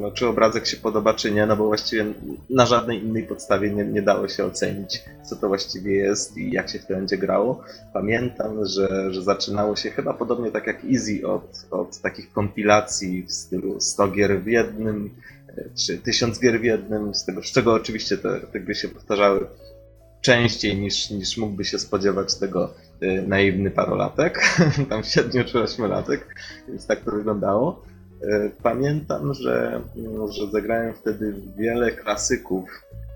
no, 0.00 0.10
czy 0.10 0.26
obrazek 0.26 0.66
się 0.66 0.76
podoba, 0.76 1.14
czy 1.14 1.32
nie, 1.32 1.46
no 1.46 1.56
bo 1.56 1.66
właściwie 1.66 2.04
na 2.50 2.66
żadnej 2.66 3.04
innej 3.04 3.22
podstawie 3.22 3.70
nie, 3.70 3.84
nie 3.84 4.02
dało 4.02 4.28
się 4.28 4.44
ocenić, 4.44 5.04
co 5.22 5.36
to 5.36 5.48
właściwie 5.48 5.92
jest 5.92 6.36
i 6.36 6.50
jak 6.50 6.68
się 6.68 6.78
w 6.78 6.86
to 6.86 6.94
będzie 6.94 7.18
grało. 7.18 7.64
Pamiętam, 7.92 8.66
że, 8.66 9.12
że 9.12 9.22
zaczynało 9.22 9.76
się 9.76 9.90
chyba 9.90 10.14
podobnie 10.14 10.50
tak 10.50 10.66
jak 10.66 10.84
Easy 10.84 11.26
od, 11.26 11.66
od 11.70 11.98
takich 11.98 12.32
kompilacji 12.32 13.22
w 13.22 13.32
stylu 13.32 13.80
100 13.80 14.08
gier 14.08 14.42
w 14.42 14.46
jednym, 14.46 15.10
e, 15.48 15.64
czy 15.86 15.98
1000 15.98 16.40
gier 16.40 16.60
w 16.60 16.64
jednym, 16.64 17.14
z 17.14 17.24
tego, 17.24 17.42
z 17.42 17.46
czego 17.46 17.74
oczywiście 17.74 18.18
te, 18.18 18.40
te 18.40 18.60
gry 18.60 18.74
się 18.74 18.88
powtarzały 18.88 19.46
częściej 20.22 20.76
niż, 20.76 21.10
niż 21.10 21.36
mógłby 21.36 21.64
się 21.64 21.78
spodziewać 21.78 22.34
tego 22.34 22.74
y, 23.02 23.24
naiwny 23.26 23.70
parolatek, 23.70 24.40
tam 24.90 25.04
7 25.04 25.44
czy 25.44 25.62
8 25.62 25.86
latek, 25.86 26.34
więc 26.68 26.86
tak 26.86 27.00
to 27.00 27.10
wyglądało. 27.10 27.82
Y, 28.22 28.50
pamiętam, 28.62 29.34
że, 29.34 29.80
no, 29.96 30.28
że 30.28 30.50
zagrałem 30.50 30.94
wtedy 30.94 31.34
wiele 31.58 31.92
klasyków, 31.92 32.70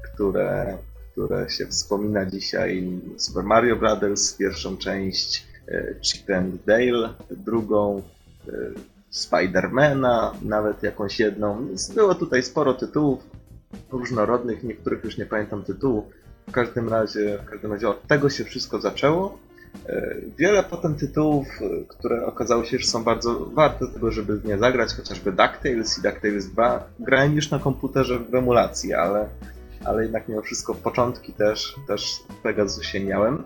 które, 0.05 0.79
które 1.13 1.51
się 1.51 1.67
wspomina 1.67 2.27
dzisiaj. 2.27 3.01
Super 3.17 3.45
Mario 3.45 3.77
Brothers, 3.77 4.35
pierwszą 4.35 4.77
część, 4.77 5.47
y, 5.69 5.97
Chip 6.03 6.31
and 6.31 6.65
Dale, 6.65 7.15
drugą, 7.31 8.03
Spidermana, 9.11 10.35
nawet 10.43 10.83
jakąś 10.83 11.21
jedną. 11.21 11.67
Było 11.95 12.15
tutaj 12.15 12.43
sporo 12.43 12.75
tytułów 12.75 13.21
różnorodnych, 13.93 14.63
niektórych 14.63 15.05
już 15.05 15.19
nie 15.19 15.27
pamiętam 15.27 15.65
tytułów. 15.65 16.05
W 16.49 16.53
każdym 16.53 16.89
razie, 16.89 17.39
w 17.39 17.51
każdym 17.51 17.73
razie 17.73 17.89
od 17.89 18.07
tego 18.07 18.31
się 18.31 18.45
wszystko 18.45 18.81
zaczęło. 18.81 19.39
E, 19.89 20.17
wiele 20.39 20.63
potem 20.63 20.95
tytułów, 20.95 21.47
e, 21.61 21.85
które 21.89 22.27
okazało 22.27 22.65
się, 22.65 22.79
że 22.79 22.87
są 22.87 23.05
bardzo 23.05 23.47
warte 23.47 23.87
tego, 23.87 24.11
żeby 24.11 24.39
w 24.39 24.45
nie 24.45 24.59
zagrać, 24.59 24.95
chociażby 24.95 25.33
DuckTales 25.33 25.99
i 25.99 26.03
DuckTales 26.03 26.47
2. 26.47 26.87
Grałem 27.01 27.35
już 27.35 27.51
na 27.51 27.59
komputerze 27.59 28.19
w 28.19 28.35
emulacji, 28.35 28.95
ale, 28.95 29.29
ale 29.85 30.03
jednak 30.03 30.29
mimo 30.29 30.43
wszystko 30.43 30.75
początki 30.75 31.33
też, 31.33 31.75
też 31.89 32.23
w 32.29 32.43
Pegasusie 32.43 33.01
miałem. 33.01 33.43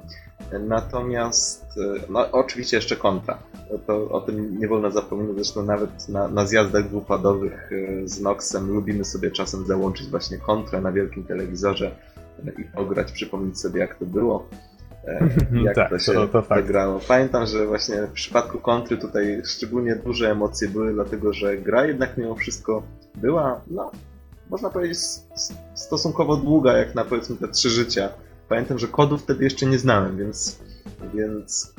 Natomiast, 0.69 1.65
e, 1.65 2.13
no 2.13 2.31
oczywiście 2.33 2.77
jeszcze 2.77 2.97
kontra. 2.97 3.39
To, 3.87 4.11
o 4.11 4.21
tym 4.21 4.59
nie 4.59 4.69
wolno 4.69 4.91
zapominać, 4.91 5.35
zresztą 5.35 5.63
nawet 5.63 6.09
na, 6.09 6.29
na 6.29 6.47
zjazdach 6.47 6.89
dwupadowych 6.89 7.71
z 8.05 8.21
Noxem 8.21 8.71
lubimy 8.71 9.05
sobie 9.05 9.31
czasem 9.31 9.67
załączyć 9.67 10.09
właśnie 10.09 10.39
kontrę 10.39 10.81
na 10.81 10.93
wielkim 10.93 11.25
telewizorze 11.25 11.97
i 12.59 12.65
pograć, 12.65 13.13
przypomnieć 13.13 13.61
sobie 13.61 13.81
jak 13.81 13.99
to 13.99 14.07
było. 14.07 14.49
E, 15.05 15.29
jak 15.65 15.75
tak, 15.75 15.91
to 15.91 15.99
się 15.99 16.13
to, 16.13 16.29
to 16.29 16.43
fakt. 16.43 16.67
grało. 16.67 17.01
Pamiętam, 17.09 17.47
że 17.47 17.67
właśnie 17.67 18.03
w 18.03 18.13
przypadku 18.13 18.59
kontry 18.59 18.97
tutaj 18.99 19.43
szczególnie 19.45 19.97
duże 19.97 20.31
emocje 20.31 20.69
były, 20.69 20.93
dlatego 20.93 21.33
że 21.33 21.57
gra 21.57 21.87
jednak 21.87 22.19
mimo 22.19 22.35
wszystko 22.35 22.83
była, 23.15 23.61
no, 23.71 23.91
można 24.51 24.71
powiedzieć, 24.71 24.99
stosunkowo 25.75 26.37
długa, 26.37 26.79
jak 26.79 26.95
na 26.95 27.05
powiedzmy 27.05 27.37
te 27.37 27.49
trzy 27.49 27.71
życia. 27.71 28.09
Pamiętam, 28.49 28.79
że 28.79 28.89
kodów 28.89 29.23
wtedy 29.23 29.45
jeszcze 29.45 29.67
nie 29.67 29.79
znałem, 29.79 30.17
więc, 30.17 30.59
więc, 31.15 31.75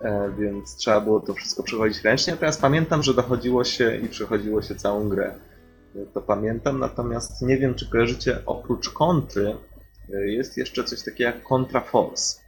e, 0.00 0.30
więc 0.38 0.76
trzeba 0.76 1.00
było 1.00 1.20
to 1.20 1.34
wszystko 1.34 1.62
przechodzić 1.62 2.04
ręcznie. 2.04 2.32
Natomiast 2.32 2.60
pamiętam, 2.60 3.02
że 3.02 3.14
dochodziło 3.14 3.64
się 3.64 3.96
i 3.96 4.08
przechodziło 4.08 4.62
się 4.62 4.74
całą 4.74 5.08
grę. 5.08 5.34
To 6.14 6.20
pamiętam, 6.20 6.78
natomiast 6.78 7.42
nie 7.42 7.58
wiem, 7.58 7.74
czy 7.74 7.90
kojarzycie 7.90 8.38
oprócz 8.46 8.88
kontry 8.88 9.56
jest 10.08 10.56
jeszcze 10.56 10.84
coś 10.84 11.02
takiego 11.02 11.30
jak 11.30 11.42
Contra 11.42 11.80
Force. 11.80 12.40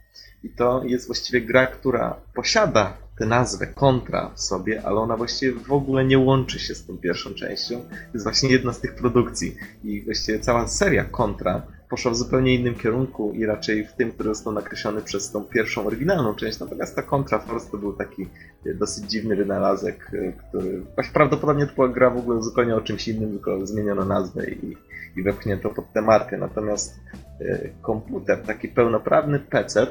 I 0.43 0.49
to 0.49 0.83
jest 0.85 1.07
właściwie 1.07 1.41
gra, 1.41 1.67
która 1.67 2.21
posiada 2.35 2.97
tę 3.19 3.25
nazwę 3.25 3.67
Contra 3.67 4.31
w 4.35 4.41
sobie, 4.41 4.81
ale 4.85 4.95
ona 4.95 5.17
właściwie 5.17 5.53
w 5.53 5.71
ogóle 5.71 6.05
nie 6.05 6.19
łączy 6.19 6.59
się 6.59 6.75
z 6.75 6.85
tą 6.85 6.97
pierwszą 6.97 7.33
częścią. 7.33 7.81
To 7.81 8.13
jest 8.13 8.23
właśnie 8.23 8.49
jedna 8.49 8.73
z 8.73 8.79
tych 8.79 8.95
produkcji. 8.95 9.55
I 9.83 10.01
właściwie 10.01 10.39
cała 10.39 10.67
seria 10.67 11.05
Contra 11.05 11.67
poszła 11.91 12.11
w 12.11 12.15
zupełnie 12.15 12.55
innym 12.55 12.75
kierunku 12.75 13.31
i 13.31 13.45
raczej 13.45 13.87
w 13.87 13.93
tym, 13.93 14.11
który 14.11 14.29
został 14.29 14.53
nakreślony 14.53 15.01
przez 15.01 15.31
tą 15.31 15.43
pierwszą 15.43 15.85
oryginalną 15.87 16.35
część. 16.35 16.59
Natomiast 16.59 16.95
ta 16.95 17.01
Contra 17.01 17.39
Force 17.39 17.71
to 17.71 17.77
był 17.77 17.93
taki 17.93 18.27
dosyć 18.65 19.05
dziwny 19.05 19.35
wynalazek, 19.35 20.11
który 20.49 20.81
prawdopodobnie 21.13 21.67
to 21.67 21.89
gra 21.89 22.09
w 22.09 22.17
ogóle 22.17 22.41
zupełnie 22.41 22.75
o 22.75 22.81
czymś 22.81 23.07
innym, 23.07 23.31
tylko 23.31 23.67
zmieniono 23.67 24.05
nazwę 24.05 24.49
i, 24.51 24.77
i 25.17 25.23
wepchnięto 25.23 25.69
pod 25.69 25.93
tę 25.93 26.01
markę. 26.01 26.37
Natomiast 26.37 26.99
E, 27.41 27.69
komputer, 27.81 28.43
taki 28.43 28.67
pełnoprawny 28.67 29.39
PC, 29.39 29.87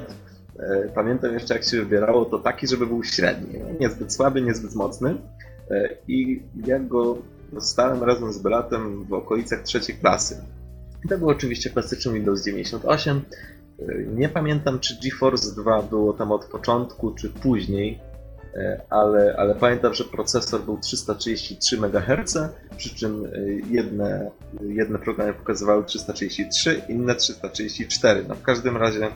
e, 0.58 0.88
pamiętam 0.94 1.32
jeszcze 1.32 1.54
jak 1.54 1.64
się 1.64 1.76
wybierało, 1.76 2.24
to 2.24 2.38
taki, 2.38 2.66
żeby 2.66 2.86
był 2.86 3.04
średni, 3.04 3.60
niezbyt 3.80 4.12
słaby, 4.12 4.42
niezbyt 4.42 4.74
mocny 4.74 5.16
e, 5.70 5.88
i 6.08 6.42
ja 6.66 6.78
go 6.78 7.18
dostałem 7.52 8.02
razem 8.02 8.32
z 8.32 8.38
bratem 8.38 9.04
w 9.04 9.12
okolicach 9.12 9.62
trzeciej 9.62 9.96
klasy. 9.96 10.44
To 11.08 11.18
był 11.18 11.28
oczywiście 11.28 11.70
klasyczny 11.70 12.12
Windows 12.12 12.44
98 12.44 13.22
Nie 14.06 14.28
pamiętam, 14.28 14.80
czy 14.80 14.98
GeForce 15.04 15.54
2 15.54 15.82
było 15.82 16.12
tam 16.12 16.32
od 16.32 16.44
początku, 16.44 17.14
czy 17.14 17.30
później, 17.30 17.98
ale, 18.90 19.36
ale 19.38 19.54
pamiętam, 19.54 19.94
że 19.94 20.04
procesor 20.04 20.62
był 20.62 20.78
333 20.78 21.76
MHz, 21.76 22.38
przy 22.76 22.94
czym 22.94 23.28
jedne, 23.70 24.30
jedne 24.62 24.98
programy 24.98 25.34
pokazywały 25.34 25.84
333, 25.84 26.82
inne 26.88 27.14
334. 27.14 28.24
No 28.28 28.34
w 28.34 28.42
każdym 28.42 28.76
razie 28.76 29.08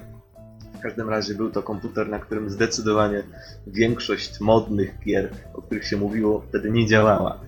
w 0.74 0.80
każdym 0.80 1.10
razie 1.10 1.34
był 1.34 1.50
to 1.50 1.62
komputer, 1.62 2.08
na 2.08 2.18
którym 2.18 2.50
zdecydowanie 2.50 3.22
większość 3.66 4.40
modnych 4.40 4.98
gier, 5.06 5.30
o 5.54 5.62
których 5.62 5.86
się 5.86 5.96
mówiło, 5.96 6.44
wtedy 6.48 6.70
nie 6.70 6.86
działała. 6.86 7.40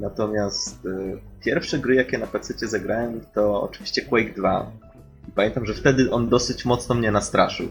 Natomiast 0.00 0.78
pierwsze 1.44 1.78
gry, 1.78 1.94
jakie 1.94 2.18
na 2.18 2.26
PC 2.26 2.68
zagrałem, 2.68 3.20
to 3.34 3.62
oczywiście 3.62 4.02
Quake 4.02 4.34
2. 4.36 4.70
I 5.28 5.32
pamiętam, 5.32 5.66
że 5.66 5.74
wtedy 5.74 6.10
on 6.10 6.28
dosyć 6.28 6.64
mocno 6.64 6.94
mnie 6.94 7.10
nastraszył. 7.10 7.68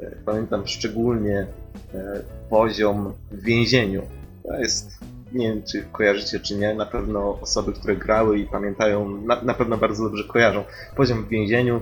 E, 0.00 0.10
pamiętam 0.24 0.66
szczególnie 0.66 1.46
e, 1.94 2.22
poziom 2.50 3.12
w 3.30 3.42
więzieniu. 3.42 4.02
To 4.42 4.58
jest, 4.58 4.98
nie 5.32 5.48
wiem 5.48 5.62
czy 5.62 5.84
kojarzycie 5.92 6.40
czy 6.40 6.56
nie, 6.56 6.74
na 6.74 6.86
pewno 6.86 7.40
osoby, 7.40 7.72
które 7.72 7.96
grały 7.96 8.38
i 8.38 8.46
pamiętają, 8.46 9.20
na, 9.20 9.42
na 9.42 9.54
pewno 9.54 9.76
bardzo 9.76 10.04
dobrze 10.04 10.24
kojarzą. 10.24 10.64
Poziom 10.96 11.24
w 11.24 11.28
więzieniu, 11.28 11.80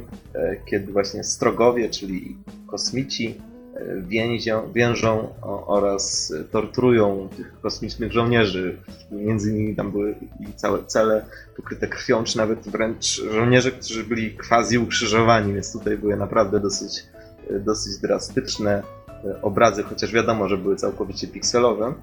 kiedy 0.65 0.93
właśnie 0.93 1.25
strogowie, 1.25 1.89
czyli 1.89 2.37
kosmici, 2.67 3.41
więzią, 4.09 4.73
więżą 4.73 5.35
oraz 5.67 6.35
torturują 6.51 7.29
tych 7.37 7.61
kosmicznych 7.61 8.13
żołnierzy. 8.13 8.79
Między 9.11 9.53
nimi 9.53 9.77
tam 9.77 9.91
były 9.91 10.15
całe 10.57 10.85
cele 10.85 11.25
pokryte 11.57 11.87
krwią, 11.89 12.25
czy 12.25 12.39
nawet 12.39 12.69
wręcz 12.69 13.23
żołnierze, 13.31 13.73
którzy 13.73 14.05
byli 14.05 14.37
quasi 14.37 14.79
ukrzyżowani, 14.79 15.53
więc 15.53 15.73
tutaj 15.73 15.99
były 15.99 16.17
naprawdę 16.17 16.61
dosyć, 16.61 17.05
dosyć 17.51 17.99
drastyczne 17.99 18.83
obrazy, 19.43 19.83
chociaż 19.83 20.13
wiadomo, 20.13 20.49
że 20.49 20.57
były 20.57 20.77
całkowicie 20.77 21.29
pikselowe. 21.29 21.95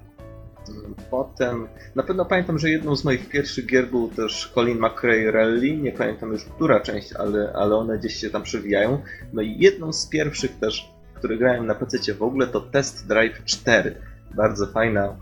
Potem, 1.10 1.68
na 1.94 2.02
pewno 2.02 2.24
pamiętam, 2.24 2.58
że 2.58 2.70
jedną 2.70 2.96
z 2.96 3.04
moich 3.04 3.28
pierwszych 3.28 3.66
gier 3.66 3.86
był 3.86 4.08
też 4.08 4.52
Colin 4.54 4.78
McRae 4.78 5.30
Rally, 5.30 5.76
nie 5.76 5.92
pamiętam 5.92 6.32
już 6.32 6.44
która 6.44 6.80
część, 6.80 7.12
ale, 7.12 7.52
ale 7.54 7.76
one 7.76 7.98
gdzieś 7.98 8.16
się 8.16 8.30
tam 8.30 8.42
przewijają. 8.42 9.02
No 9.32 9.42
i 9.42 9.58
jedną 9.58 9.92
z 9.92 10.06
pierwszych 10.06 10.58
też 10.58 10.97
który 11.18 11.38
grałem 11.38 11.66
na 11.66 11.74
PC 11.74 12.14
w 12.14 12.22
ogóle, 12.22 12.46
to 12.46 12.60
Test 12.60 13.06
Drive 13.06 13.44
4. 13.44 13.94
Bardzo 14.34 14.66
fajna 14.66 15.16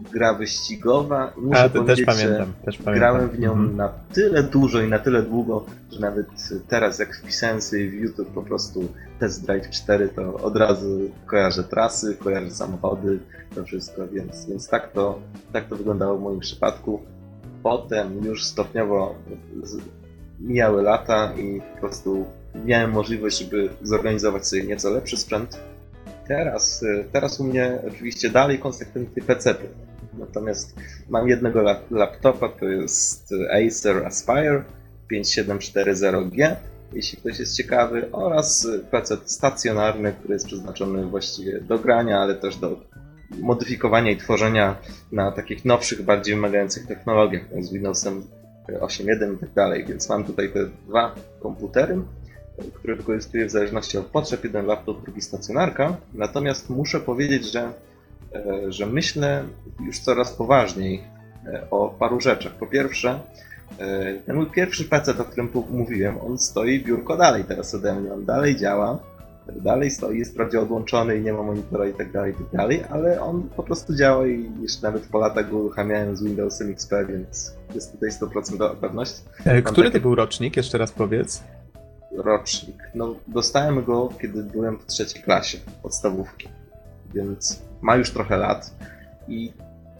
gra 0.00 0.34
wyścigowa. 0.34 1.32
Muszę 1.36 1.62
A, 1.62 1.68
to 1.68 1.84
też 1.84 2.02
pamiętam, 2.02 2.52
też 2.64 2.76
pamiętam. 2.76 2.94
Grałem 2.94 3.28
w 3.28 3.38
nią 3.38 3.52
mhm. 3.52 3.76
na 3.76 3.88
tyle 3.88 4.42
dużo 4.42 4.80
i 4.80 4.88
na 4.88 4.98
tyle 4.98 5.22
długo, 5.22 5.64
że 5.90 6.00
nawet 6.00 6.26
teraz 6.68 6.98
jak 6.98 7.16
wpisałem 7.16 7.62
sobie 7.62 7.90
w 7.90 7.94
YouTube 7.94 8.28
po 8.28 8.42
prostu 8.42 8.88
Test 9.18 9.46
Drive 9.46 9.70
4, 9.70 10.08
to 10.08 10.34
od 10.34 10.56
razu 10.56 11.10
kojarzę 11.26 11.64
trasy, 11.64 12.16
kojarzę 12.16 12.50
samochody, 12.50 13.18
to 13.54 13.64
wszystko, 13.64 14.08
więc, 14.08 14.46
więc 14.46 14.68
tak, 14.68 14.92
to, 14.92 15.18
tak 15.52 15.68
to 15.68 15.76
wyglądało 15.76 16.18
w 16.18 16.22
moim 16.22 16.40
przypadku. 16.40 17.02
Potem 17.62 18.24
już 18.24 18.44
stopniowo 18.44 19.14
mijały 20.40 20.82
lata 20.82 21.32
i 21.36 21.60
po 21.74 21.80
prostu 21.80 22.26
miałem 22.64 22.90
możliwość, 22.90 23.38
żeby 23.38 23.68
zorganizować 23.82 24.46
sobie 24.46 24.62
nieco 24.62 24.90
lepszy 24.90 25.16
sprzęt. 25.16 25.60
Teraz, 26.28 26.82
y, 26.82 27.04
teraz 27.12 27.40
u 27.40 27.44
mnie 27.44 27.78
oczywiście 27.88 28.30
dalej 28.30 28.58
konsekwentnie 28.58 29.22
PC. 29.22 29.54
Natomiast 30.18 30.74
mam 31.08 31.28
jednego 31.28 31.62
laptopa, 31.90 32.48
to 32.48 32.64
jest 32.64 33.34
Acer 33.50 34.06
Aspire 34.06 34.64
5740G, 35.12 36.56
jeśli 36.92 37.18
ktoś 37.18 37.38
jest 37.38 37.56
ciekawy, 37.56 38.08
oraz 38.12 38.68
PC 38.90 39.16
stacjonarny, 39.24 40.12
który 40.12 40.34
jest 40.34 40.46
przeznaczony 40.46 41.06
właściwie 41.06 41.60
do 41.60 41.78
grania, 41.78 42.18
ale 42.20 42.34
też 42.34 42.56
do 42.56 42.80
modyfikowania 43.38 44.10
i 44.10 44.16
tworzenia 44.16 44.76
na 45.12 45.32
takich 45.32 45.64
nowszych, 45.64 46.02
bardziej 46.02 46.34
wymagających 46.34 46.86
technologiach, 46.86 47.42
z 47.60 47.72
Windowsem 47.72 48.22
8.1 48.68 49.34
i 49.34 49.38
tak 49.38 49.52
dalej. 49.52 49.84
Więc 49.88 50.08
mam 50.08 50.24
tutaj 50.24 50.52
te 50.52 50.66
dwa 50.88 51.14
komputery 51.40 51.98
które 52.74 52.96
wykorzystuję 52.96 53.46
w 53.46 53.50
zależności 53.50 53.98
od 53.98 54.06
potrzeb, 54.06 54.44
jeden 54.44 54.66
laptop, 54.66 55.02
drugi 55.02 55.22
stacjonarka. 55.22 55.96
Natomiast 56.14 56.70
muszę 56.70 57.00
powiedzieć, 57.00 57.52
że, 57.52 57.72
e, 58.34 58.72
że 58.72 58.86
myślę 58.86 59.44
już 59.86 59.98
coraz 59.98 60.32
poważniej 60.32 61.02
e, 61.46 61.70
o 61.70 61.88
paru 61.88 62.20
rzeczach. 62.20 62.52
Po 62.52 62.66
pierwsze, 62.66 63.20
e, 63.78 64.14
ten 64.14 64.36
mój 64.36 64.46
pierwszy 64.46 64.84
PC, 64.84 65.18
o 65.18 65.24
którym 65.24 65.50
mówiłem, 65.70 66.20
on 66.20 66.38
stoi 66.38 66.84
biurko 66.84 67.16
dalej 67.16 67.44
teraz 67.44 67.74
ode 67.74 67.94
mnie, 67.94 68.12
on 68.12 68.24
dalej 68.24 68.56
działa, 68.56 68.98
dalej 69.56 69.90
stoi, 69.90 70.18
jest 70.18 70.32
wprawdzie 70.32 70.60
odłączony 70.60 71.16
i 71.16 71.20
nie 71.20 71.32
ma 71.32 71.42
monitora 71.42 71.86
i 71.86 71.94
tak 71.94 72.12
dalej, 72.12 72.32
i 72.32 72.34
tak 72.34 72.46
dalej, 72.52 72.84
ale 72.90 73.20
on 73.20 73.48
po 73.56 73.62
prostu 73.62 73.94
działa 73.94 74.26
i 74.26 74.50
jeszcze 74.62 74.86
nawet 74.86 75.06
po 75.06 75.18
latach 75.18 75.50
go 75.50 75.58
uruchamiałem 75.58 76.16
z 76.16 76.22
Windowsem 76.22 76.70
XP, 76.70 76.92
więc 77.08 77.54
jest 77.74 77.92
tutaj 77.92 78.10
100% 78.10 78.76
pewność. 78.76 79.14
Który 79.64 79.90
to 79.90 80.00
był 80.00 80.14
rocznik, 80.14 80.56
jeszcze 80.56 80.78
raz 80.78 80.92
powiedz? 80.92 81.42
Rocznik. 82.20 82.76
No, 82.94 83.14
dostałem 83.26 83.84
go, 83.84 84.08
kiedy 84.22 84.42
byłem 84.42 84.78
w 84.78 84.86
trzeciej 84.86 85.22
klasie 85.22 85.58
podstawówki, 85.82 86.48
więc 87.14 87.62
ma 87.80 87.96
już 87.96 88.10
trochę 88.10 88.36
lat 88.36 88.74
i 89.28 89.52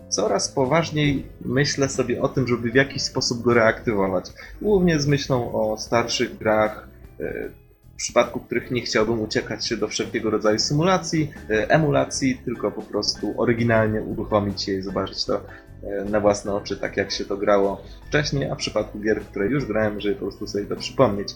coraz 0.08 0.48
poważniej 0.48 1.26
myślę 1.44 1.88
sobie 1.88 2.22
o 2.22 2.28
tym, 2.28 2.48
żeby 2.48 2.70
w 2.70 2.74
jakiś 2.74 3.02
sposób 3.02 3.42
go 3.42 3.54
reaktywować. 3.54 4.32
Głównie 4.62 5.00
z 5.00 5.06
myślą 5.06 5.52
o 5.52 5.76
starszych 5.76 6.38
grach, 6.38 6.88
e, 7.20 7.48
w 7.94 7.96
przypadku 7.96 8.40
których 8.40 8.70
nie 8.70 8.80
chciałbym 8.80 9.20
uciekać 9.20 9.66
się 9.66 9.76
do 9.76 9.88
wszelkiego 9.88 10.30
rodzaju 10.30 10.58
symulacji, 10.58 11.32
e, 11.50 11.70
emulacji, 11.70 12.40
tylko 12.44 12.70
po 12.70 12.82
prostu 12.82 13.34
oryginalnie 13.40 14.02
uruchomić 14.02 14.68
je 14.68 14.78
i 14.78 14.82
zobaczyć 14.82 15.24
to 15.24 15.40
e, 15.82 16.04
na 16.04 16.20
własne 16.20 16.54
oczy, 16.54 16.76
tak 16.76 16.96
jak 16.96 17.10
się 17.10 17.24
to 17.24 17.36
grało 17.36 17.82
wcześniej, 18.08 18.50
a 18.50 18.54
w 18.54 18.58
przypadku 18.58 19.00
gier, 19.00 19.20
które 19.22 19.46
już 19.46 19.64
grałem, 19.64 20.00
żeby 20.00 20.14
po 20.14 20.20
prostu 20.20 20.46
sobie 20.46 20.64
to 20.64 20.76
przypomnieć. 20.76 21.34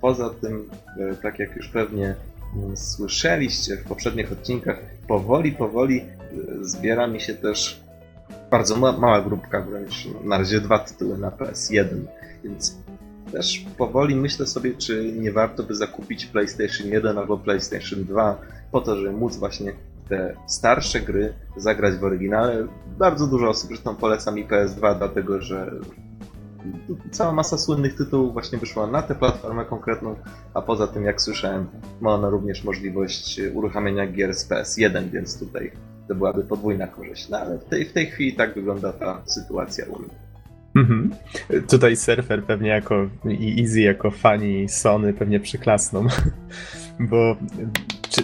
Poza 0.00 0.30
tym, 0.30 0.70
e, 0.98 1.14
tak 1.14 1.38
jak 1.38 1.56
już 1.56 1.68
pewnie 1.68 2.14
mm, 2.56 2.76
słyszeliście 2.76 3.76
w 3.76 3.84
poprzednich 3.84 4.32
odcinkach, 4.32 4.80
powoli, 5.08 5.52
powoli 5.52 6.00
e, 6.00 6.04
zbiera 6.60 7.06
mi 7.06 7.20
się 7.20 7.34
też 7.34 7.80
bardzo 8.50 8.76
ma 8.76 8.92
mała 8.92 9.20
grupka, 9.20 9.60
wręcz 9.62 10.08
na 10.24 10.38
razie 10.38 10.60
dwa 10.60 10.78
tytuły 10.78 11.18
na 11.18 11.30
PS1, 11.30 11.86
więc 12.44 12.76
też 13.32 13.64
powoli 13.78 14.16
myślę 14.16 14.46
sobie, 14.46 14.74
czy 14.74 15.12
nie 15.12 15.32
warto 15.32 15.62
by 15.62 15.74
zakupić 15.74 16.26
PlayStation 16.26 16.86
1 16.86 17.18
albo 17.18 17.38
PlayStation 17.38 18.04
2 18.04 18.40
po 18.72 18.80
to, 18.80 18.96
żeby 18.96 19.12
móc 19.12 19.36
właśnie 19.36 19.72
te 20.08 20.34
starsze 20.46 21.00
gry 21.00 21.32
zagrać 21.56 21.94
w 21.94 22.04
oryginale. 22.04 22.66
Bardzo 22.98 23.26
dużo 23.26 23.48
osób 23.48 23.68
zresztą 23.68 23.96
poleca 23.96 24.30
mi 24.30 24.46
PS2, 24.46 24.98
dlatego 24.98 25.40
że 25.40 25.70
cała 27.10 27.32
masa 27.32 27.58
słynnych 27.58 27.96
tytułów 27.96 28.32
właśnie 28.32 28.58
wyszła 28.58 28.86
na 28.86 29.02
tę 29.02 29.14
platformę 29.14 29.64
konkretną, 29.64 30.16
a 30.54 30.62
poza 30.62 30.86
tym, 30.86 31.04
jak 31.04 31.22
słyszałem, 31.22 31.66
ma 32.00 32.10
ona 32.10 32.30
również 32.30 32.64
możliwość 32.64 33.40
uruchamiania 33.54 34.06
gier 34.06 34.34
z 34.34 34.48
PS1, 34.48 35.10
więc 35.10 35.38
tutaj 35.38 35.72
to 36.08 36.14
byłaby 36.14 36.44
podwójna 36.44 36.86
korzyść. 36.86 37.28
No 37.28 37.38
ale 37.38 37.58
w 37.58 37.64
tej, 37.64 37.84
w 37.84 37.92
tej 37.92 38.06
chwili 38.06 38.32
tak 38.32 38.54
wygląda 38.54 38.92
ta 38.92 39.22
sytuacja 39.26 39.84
u 39.86 39.98
mnie. 39.98 40.30
Mhm. 40.76 41.10
Tutaj 41.68 41.96
surfer 41.96 42.44
pewnie 42.44 42.68
jako 42.68 43.08
i 43.28 43.62
Easy 43.62 43.80
jako 43.80 44.10
fani 44.10 44.68
Sony 44.68 45.12
pewnie 45.12 45.40
przyklasną, 45.40 46.06
bo 47.10 47.36
czy... 48.08 48.22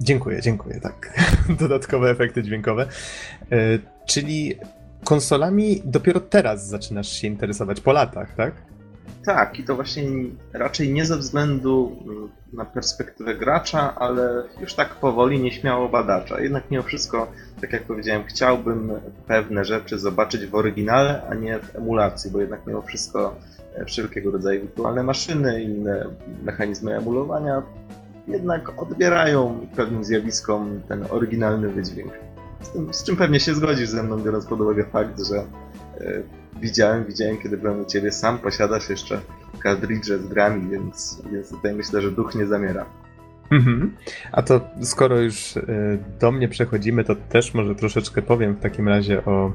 Dziękuję, 0.00 0.40
dziękuję, 0.40 0.80
tak. 0.80 1.20
Dodatkowe 1.60 2.10
efekty 2.10 2.42
dźwiękowe. 2.42 2.86
E, 3.52 3.56
czyli 4.06 4.54
konsolami 5.08 5.82
dopiero 5.84 6.20
teraz 6.20 6.66
zaczynasz 6.66 7.08
się 7.08 7.26
interesować 7.26 7.80
po 7.80 7.92
latach, 7.92 8.34
tak? 8.34 8.52
Tak, 9.24 9.58
i 9.58 9.64
to 9.64 9.74
właśnie 9.74 10.02
raczej 10.52 10.92
nie 10.92 11.06
ze 11.06 11.16
względu 11.16 11.96
mm, 12.06 12.28
na 12.52 12.64
perspektywę 12.64 13.34
gracza, 13.34 13.94
ale 13.94 14.42
już 14.60 14.74
tak 14.74 14.94
powoli, 14.94 15.40
nieśmiało 15.40 15.88
badacza. 15.88 16.40
Jednak 16.40 16.70
mimo 16.70 16.82
wszystko, 16.82 17.32
tak 17.60 17.72
jak 17.72 17.82
powiedziałem, 17.82 18.24
chciałbym 18.24 18.92
pewne 19.26 19.64
rzeczy 19.64 19.98
zobaczyć 19.98 20.46
w 20.46 20.54
oryginale, 20.54 21.22
a 21.30 21.34
nie 21.34 21.58
w 21.58 21.76
emulacji, 21.76 22.30
bo 22.30 22.40
jednak 22.40 22.66
mimo 22.66 22.82
wszystko 22.82 23.36
e, 23.74 23.84
wszelkiego 23.84 24.30
rodzaju 24.30 24.60
wirtualne 24.60 25.02
maszyny, 25.02 25.62
inne 25.62 26.06
mechanizmy 26.42 26.96
emulowania 26.96 27.62
jednak 28.28 28.82
odbierają 28.82 29.66
pewnym 29.76 30.04
zjawiskom 30.04 30.80
ten 30.88 31.04
oryginalny 31.10 31.68
wydźwięk. 31.68 32.12
Z, 32.90 33.04
czym 33.04 33.16
pewnie 33.16 33.40
się 33.40 33.54
zgodzisz 33.54 33.88
ze 33.88 34.02
mną, 34.02 34.18
biorąc 34.18 34.46
pod 34.46 34.60
uwagę 34.60 34.84
fakt, 34.84 35.20
że 35.24 35.36
e, 35.36 36.22
widziałem, 36.60 37.04
widziałem, 37.04 37.38
kiedy 37.38 37.56
byłem 37.56 37.80
u 37.80 37.84
ciebie, 37.84 38.12
sam 38.12 38.38
posiadasz 38.38 38.90
jeszcze 38.90 39.20
kartridże 39.58 40.18
z 40.18 40.26
grami, 40.26 40.70
więc, 40.70 41.22
więc 41.32 41.50
tutaj 41.50 41.74
myślę, 41.74 42.02
że 42.02 42.10
duch 42.10 42.34
nie 42.34 42.46
zamiera. 42.46 42.86
Mhm. 43.50 43.94
A 44.32 44.42
to 44.42 44.60
skoro 44.82 45.20
już 45.20 45.56
e, 45.56 45.62
do 46.20 46.32
mnie 46.32 46.48
przechodzimy, 46.48 47.04
to 47.04 47.14
też 47.14 47.54
może 47.54 47.74
troszeczkę 47.74 48.22
powiem 48.22 48.54
w 48.54 48.60
takim 48.60 48.88
razie 48.88 49.24
o 49.24 49.52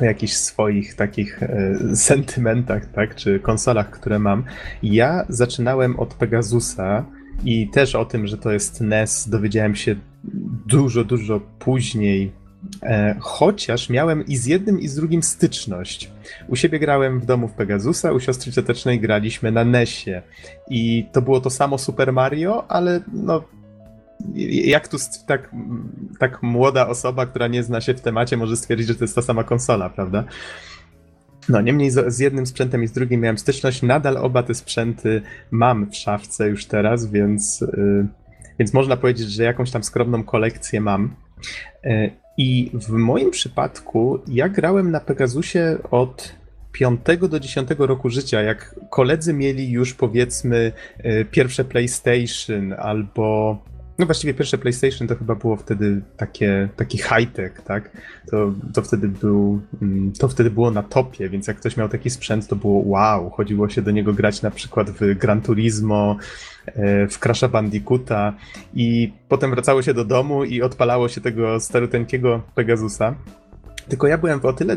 jakichś 0.00 0.32
swoich 0.32 0.94
takich 0.94 1.42
e, 1.42 1.78
sentymentach, 1.96 2.86
tak, 2.86 3.14
czy 3.14 3.40
konsolach, 3.40 3.90
które 3.90 4.18
mam. 4.18 4.44
Ja 4.82 5.24
zaczynałem 5.28 6.00
od 6.00 6.14
Pegasusa 6.14 7.04
I 7.44 7.68
też 7.68 7.94
o 7.94 8.04
tym, 8.04 8.26
że 8.26 8.38
to 8.38 8.52
jest 8.52 8.80
NES, 8.80 9.28
dowiedziałem 9.28 9.76
się 9.76 9.96
dużo, 10.66 11.04
dużo 11.04 11.40
później, 11.58 12.32
e, 12.82 13.16
chociaż 13.20 13.90
miałem 13.90 14.26
i 14.26 14.36
z 14.36 14.46
jednym, 14.46 14.80
i 14.80 14.88
z 14.88 14.94
drugim 14.94 15.22
styczność. 15.22 16.10
U 16.48 16.56
siebie 16.56 16.78
grałem 16.78 17.20
w 17.20 17.26
domu 17.26 17.48
w 17.48 17.52
Pegasusa, 17.52 18.12
u 18.12 18.20
siostry 18.20 18.52
ciotecznej 18.52 19.00
graliśmy 19.00 19.52
na 19.52 19.64
NESie. 19.64 20.22
I 20.70 21.06
to 21.12 21.22
było 21.22 21.40
to 21.40 21.50
samo 21.50 21.78
Super 21.78 22.12
Mario, 22.12 22.70
ale 22.70 23.00
no 23.12 23.42
jak 24.64 24.88
tu 24.88 24.96
tak, 25.26 25.50
tak 26.18 26.42
młoda 26.42 26.88
osoba, 26.88 27.26
która 27.26 27.48
nie 27.48 27.62
zna 27.62 27.80
się 27.80 27.94
w 27.94 28.00
temacie, 28.00 28.36
może 28.36 28.56
stwierdzić, 28.56 28.88
że 28.88 28.94
to 28.94 29.04
jest 29.04 29.14
ta 29.14 29.22
sama 29.22 29.44
konsola, 29.44 29.90
prawda? 29.90 30.24
No, 31.48 31.60
niemniej 31.60 31.90
z, 31.90 32.14
z, 32.14 32.18
jednym 32.18 32.46
sprzętem 32.46 32.82
i 32.82 32.86
z 32.86 32.92
drugim 32.92 33.20
miałem 33.20 33.38
styczność. 33.38 33.82
Nadal 33.82 34.16
oba 34.16 34.42
te 34.42 34.54
sprzęty 34.54 35.22
mam 35.50 35.90
w 35.90 35.96
szafce 35.96 36.48
już 36.48 36.66
teraz, 36.66 37.10
więc, 37.10 37.60
yy, 37.60 38.06
więc 38.58 38.74
można 38.74 38.96
powiedzieć, 38.96 39.30
że 39.30 39.42
jakąś 39.42 39.70
tam 39.70 39.84
skromną 39.84 40.24
kolekcję 40.24 40.80
mam. 40.80 41.14
Yy, 41.84 42.10
I 42.38 42.70
w 42.74 42.90
moim 42.90 43.30
przypadku 43.30 44.18
ja 44.28 44.48
grałem 44.48 44.90
na 44.90 45.00
Pegasusie 45.00 45.78
od 45.90 46.34
5 46.72 47.00
do 47.28 47.40
10 47.40 47.68
roku 47.78 48.10
życia, 48.10 48.42
jak 48.42 48.74
koledzy 48.90 49.32
mieli 49.32 49.70
już 49.70 49.94
powiedzmy 49.94 50.72
yy, 51.04 51.24
pierwsze 51.24 51.64
PlayStation 51.64 52.72
albo 52.72 53.58
no 53.98 54.06
właściwie 54.06 54.34
pierwsze 54.34 54.58
PlayStation 54.58 55.08
to 55.08 55.16
chyba 55.16 55.34
było 55.34 55.56
wtedy 55.56 56.02
takie, 56.16 56.68
taki 56.76 56.98
high-tech, 56.98 57.62
tak? 57.62 57.90
To, 58.30 58.52
to, 58.74 58.82
wtedy 58.82 59.08
był, 59.08 59.60
mm, 59.82 60.12
to 60.12 60.28
wtedy 60.28 60.50
było 60.50 60.70
na 60.70 60.82
topie, 60.82 61.28
więc 61.28 61.46
jak 61.46 61.56
ktoś 61.56 61.76
miał 61.76 61.88
taki 61.88 62.10
sprzęt, 62.10 62.48
to 62.48 62.56
było 62.56 62.82
wow, 62.86 63.30
chodziło 63.30 63.68
się 63.68 63.82
do 63.82 63.90
niego 63.90 64.12
grać 64.12 64.42
na 64.42 64.50
przykład 64.50 64.90
w 64.90 65.14
Gran 65.18 65.42
Turismo, 65.42 66.16
e, 66.66 67.08
w 67.08 67.18
Crasha 67.18 67.48
Bandicoota 67.48 68.32
i 68.74 69.12
potem 69.28 69.50
wracało 69.50 69.82
się 69.82 69.94
do 69.94 70.04
domu 70.04 70.44
i 70.44 70.62
odpalało 70.62 71.08
się 71.08 71.20
tego 71.20 71.60
staruteńkiego 71.60 72.42
Pegasusa. 72.54 73.14
Tylko 73.88 74.06
ja 74.06 74.18
byłem 74.18 74.40
w 74.40 74.46
o 74.46 74.52
tyle 74.52 74.76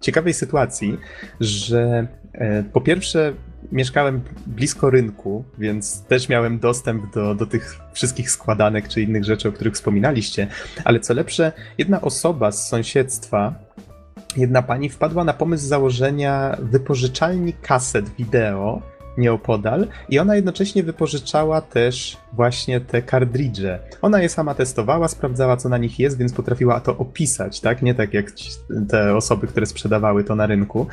ciekawej 0.00 0.34
sytuacji, 0.34 0.98
że 1.40 2.06
e, 2.32 2.62
po 2.72 2.80
pierwsze 2.80 3.34
mieszkałem 3.72 4.20
blisko 4.46 4.90
rynku, 4.90 5.44
więc 5.58 6.02
też 6.02 6.28
miałem 6.28 6.58
dostęp 6.58 7.14
do, 7.14 7.34
do 7.34 7.46
tych 7.46 7.78
wszystkich 7.92 8.30
składanek 8.30 8.88
czy 8.88 9.02
innych 9.02 9.24
rzeczy, 9.24 9.48
o 9.48 9.52
których 9.52 9.74
wspominaliście. 9.74 10.46
Ale 10.84 11.00
co 11.00 11.14
lepsze, 11.14 11.52
jedna 11.78 12.00
osoba 12.00 12.52
z 12.52 12.68
sąsiedztwa, 12.68 13.54
jedna 14.36 14.62
pani 14.62 14.88
wpadła 14.88 15.24
na 15.24 15.32
pomysł 15.32 15.66
założenia 15.66 16.56
wypożyczalni 16.60 17.52
kaset 17.52 18.08
wideo 18.08 18.82
nieopodal 19.18 19.86
i 20.08 20.18
ona 20.18 20.36
jednocześnie 20.36 20.82
wypożyczała 20.82 21.60
też 21.60 22.16
właśnie 22.32 22.80
te 22.80 23.02
kartridże. 23.02 23.78
Ona 24.02 24.22
je 24.22 24.28
sama 24.28 24.54
testowała, 24.54 25.08
sprawdzała 25.08 25.56
co 25.56 25.68
na 25.68 25.78
nich 25.78 25.98
jest, 25.98 26.18
więc 26.18 26.32
potrafiła 26.32 26.80
to 26.80 26.96
opisać, 26.96 27.60
tak? 27.60 27.82
Nie 27.82 27.94
tak 27.94 28.14
jak 28.14 28.26
te 28.88 29.16
osoby, 29.16 29.46
które 29.46 29.66
sprzedawały 29.66 30.24
to 30.24 30.34
na 30.34 30.46
rynku. 30.46 30.86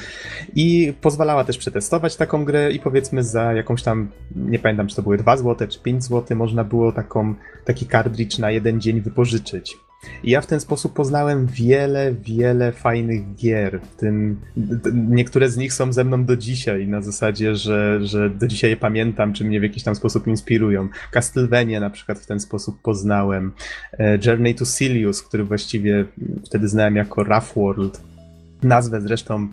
I 0.56 0.94
pozwalała 1.02 1.44
też 1.44 1.58
przetestować 1.58 2.16
taką 2.16 2.46
grę 2.46 2.72
i 2.72 2.80
powiedzmy 2.80 3.24
za 3.24 3.54
jakąś 3.54 3.84
tam, 3.84 4.10
nie 4.36 4.60
pamiętam 4.60 4.88
czy 4.88 4.96
to 4.96 5.02
były 5.02 5.18
2 5.18 5.38
zł 5.38 5.68
czy 5.68 5.80
5 5.80 6.04
zł, 6.04 6.38
można 6.38 6.64
było 6.64 6.92
taką, 6.92 7.36
taki 7.66 7.86
kartridż 7.86 8.38
na 8.38 8.52
jeden 8.52 8.82
dzień 8.82 9.02
wypożyczyć. 9.02 9.78
Ja 10.24 10.42
w 10.42 10.48
ten 10.48 10.60
sposób 10.60 10.94
poznałem 10.94 11.48
wiele, 11.48 12.14
wiele 12.14 12.72
fajnych 12.72 13.36
gier. 13.36 13.82
W 13.82 13.96
tym, 13.96 14.40
niektóre 14.94 15.50
z 15.50 15.58
nich 15.58 15.74
są 15.74 15.94
ze 15.94 16.04
mną 16.04 16.26
do 16.26 16.38
dzisiaj, 16.38 16.88
na 16.88 17.02
zasadzie, 17.02 17.56
że, 17.56 18.00
że 18.06 18.30
do 18.30 18.48
dzisiaj 18.48 18.70
je 18.70 18.78
pamiętam, 18.78 19.34
czy 19.34 19.46
mnie 19.46 19.60
w 19.60 19.64
jakiś 19.64 19.84
tam 19.84 19.96
sposób 19.96 20.28
inspirują. 20.28 20.88
Castlevania 21.12 21.80
na 21.80 21.90
przykład 21.90 22.20
w 22.20 22.26
ten 22.26 22.40
sposób 22.40 22.82
poznałem. 22.82 23.52
E, 24.00 24.20
Journey 24.26 24.56
to 24.56 24.66
Silius, 24.66 25.24
który 25.24 25.44
właściwie 25.44 26.06
wtedy 26.46 26.68
znałem 26.68 26.96
jako 26.96 27.24
Rough 27.24 27.54
World. 27.56 28.02
Nazwę 28.64 29.02
zresztą 29.02 29.48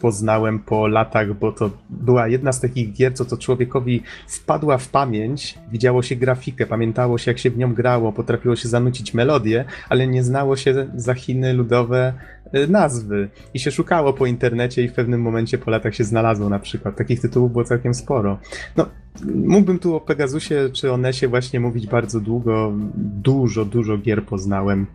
poznałem 0.00 0.58
po 0.58 0.86
latach, 0.86 1.34
bo 1.34 1.52
to 1.52 1.70
była 1.90 2.28
jedna 2.28 2.52
z 2.52 2.60
takich 2.60 2.92
gier, 2.92 3.14
co 3.14 3.24
to 3.24 3.36
człowiekowi 3.36 4.02
wpadła 4.28 4.78
w 4.78 4.88
pamięć, 4.88 5.58
widziało 5.72 6.02
się 6.02 6.16
grafikę, 6.16 6.66
pamiętało 6.66 7.18
się 7.18 7.30
jak 7.30 7.38
się 7.38 7.50
w 7.50 7.58
nią 7.58 7.74
grało, 7.74 8.12
potrafiło 8.12 8.56
się 8.56 8.68
zanucić 8.68 9.14
melodię, 9.14 9.64
ale 9.88 10.06
nie 10.06 10.24
znało 10.24 10.56
się 10.56 10.86
za 10.94 11.14
Chiny 11.14 11.52
ludowe 11.52 12.12
e, 12.52 12.66
nazwy 12.66 13.28
i 13.54 13.58
się 13.58 13.70
szukało 13.70 14.12
po 14.12 14.26
internecie 14.26 14.82
i 14.82 14.88
w 14.88 14.92
pewnym 14.92 15.20
momencie 15.22 15.58
po 15.58 15.70
latach 15.70 15.94
się 15.94 16.04
znalazło 16.04 16.48
na 16.48 16.58
przykład. 16.58 16.96
Takich 16.96 17.20
tytułów 17.20 17.52
było 17.52 17.64
całkiem 17.64 17.94
sporo. 17.94 18.38
No, 18.76 18.86
mógłbym 19.34 19.78
tu 19.78 19.96
o 19.96 20.00
Pegasusie 20.00 20.54
czy 20.72 20.92
o 20.92 20.96
Nesie 20.96 21.28
właśnie 21.28 21.60
mówić 21.60 21.86
bardzo 21.86 22.20
długo. 22.20 22.72
Dużo, 22.96 23.64
dużo 23.64 23.98
gier 23.98 24.24
poznałem. 24.24 24.86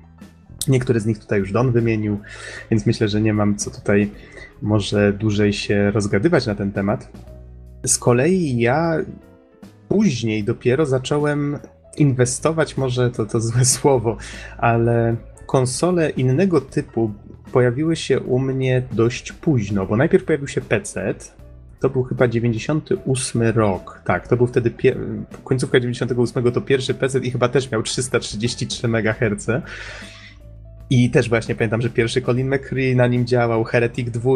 Niektóre 0.68 1.00
z 1.00 1.06
nich 1.06 1.20
tutaj 1.20 1.40
już 1.40 1.52
Don 1.52 1.72
wymienił, 1.72 2.20
więc 2.72 2.86
myślę, 2.86 3.08
że 3.08 3.22
nie 3.22 3.34
mam 3.34 3.56
co 3.56 3.72
tutaj 3.72 4.12
może 4.62 5.14
dłużej 5.14 5.54
się 5.54 5.92
rozgadywać 5.92 6.46
na 6.46 6.56
ten 6.56 6.72
temat. 6.72 7.12
Z 7.86 7.98
kolei 7.98 8.60
ja 8.60 8.98
później 9.88 10.44
dopiero 10.44 10.86
zacząłem 10.86 11.58
inwestować, 11.98 12.78
może 12.78 13.12
to, 13.12 13.26
to 13.26 13.42
złe 13.42 13.66
słowo, 13.76 14.18
ale 14.58 15.16
konsole 15.46 16.10
innego 16.10 16.62
typu 16.62 17.12
pojawiły 17.52 17.96
się 17.96 18.20
u 18.20 18.40
mnie 18.40 18.84
dość 18.92 19.32
późno, 19.32 19.86
bo 19.86 19.98
najpierw 19.98 20.26
pojawił 20.26 20.48
się 20.48 20.62
PC, 20.62 21.16
to 21.80 21.90
był 21.90 22.04
chyba 22.04 22.28
98 22.28 23.42
rok. 23.42 24.02
Tak, 24.06 24.28
to 24.28 24.38
był 24.38 24.48
wtedy 24.48 24.72
końcówka 25.44 25.80
98 25.80 26.52
to 26.52 26.62
pierwszy 26.62 26.94
PC 26.94 27.20
i 27.20 27.32
chyba 27.32 27.50
też 27.50 27.72
miał 27.72 27.84
333 27.84 28.88
MHz. 28.88 29.48
I 30.94 31.10
też 31.10 31.30
właśnie 31.30 31.56
pamiętam, 31.56 31.82
że 31.82 31.90
pierwszy 31.90 32.22
Colin 32.22 32.56
McCree 32.56 32.96
na 32.96 33.08
nim 33.08 33.26
działał, 33.26 33.64
Heretic 33.64 34.10
2, 34.10 34.32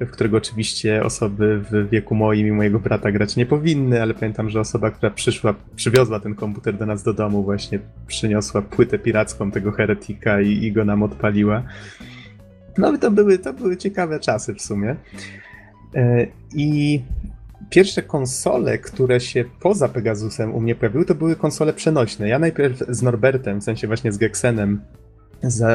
w 0.00 0.10
którego 0.10 0.36
oczywiście 0.36 1.04
osoby 1.04 1.60
w 1.70 1.88
wieku 1.90 2.14
moim 2.14 2.46
i 2.46 2.52
mojego 2.52 2.80
brata 2.80 3.12
grać 3.12 3.36
nie 3.36 3.46
powinny, 3.46 4.02
ale 4.02 4.14
pamiętam, 4.14 4.50
że 4.50 4.60
osoba, 4.60 4.90
która 4.90 5.10
przyszła, 5.10 5.54
przywiozła 5.76 6.20
ten 6.20 6.34
komputer 6.34 6.76
do 6.76 6.86
nas 6.86 7.02
do 7.02 7.14
domu, 7.14 7.42
właśnie 7.42 7.78
przyniosła 8.06 8.62
płytę 8.62 8.98
piracką 8.98 9.50
tego 9.50 9.72
Heretika 9.72 10.40
i, 10.40 10.64
i 10.64 10.72
go 10.72 10.84
nam 10.84 11.02
odpaliła. 11.02 11.62
No 12.78 12.98
to 12.98 13.10
były, 13.10 13.38
to 13.38 13.52
były 13.52 13.76
ciekawe 13.76 14.20
czasy 14.20 14.54
w 14.54 14.62
sumie. 14.62 14.96
E, 15.94 16.26
I 16.54 17.02
pierwsze 17.70 18.02
konsole, 18.02 18.78
które 18.78 19.20
się 19.20 19.44
poza 19.60 19.88
Pegasusem 19.88 20.54
u 20.54 20.60
mnie 20.60 20.74
pojawiły, 20.74 21.04
to 21.04 21.14
były 21.14 21.36
konsole 21.36 21.72
przenośne. 21.72 22.28
Ja 22.28 22.38
najpierw 22.38 22.78
z 22.88 23.02
Norbertem, 23.02 23.60
w 23.60 23.64
sensie 23.64 23.86
właśnie 23.86 24.12
z 24.12 24.18
Geksenem, 24.18 24.80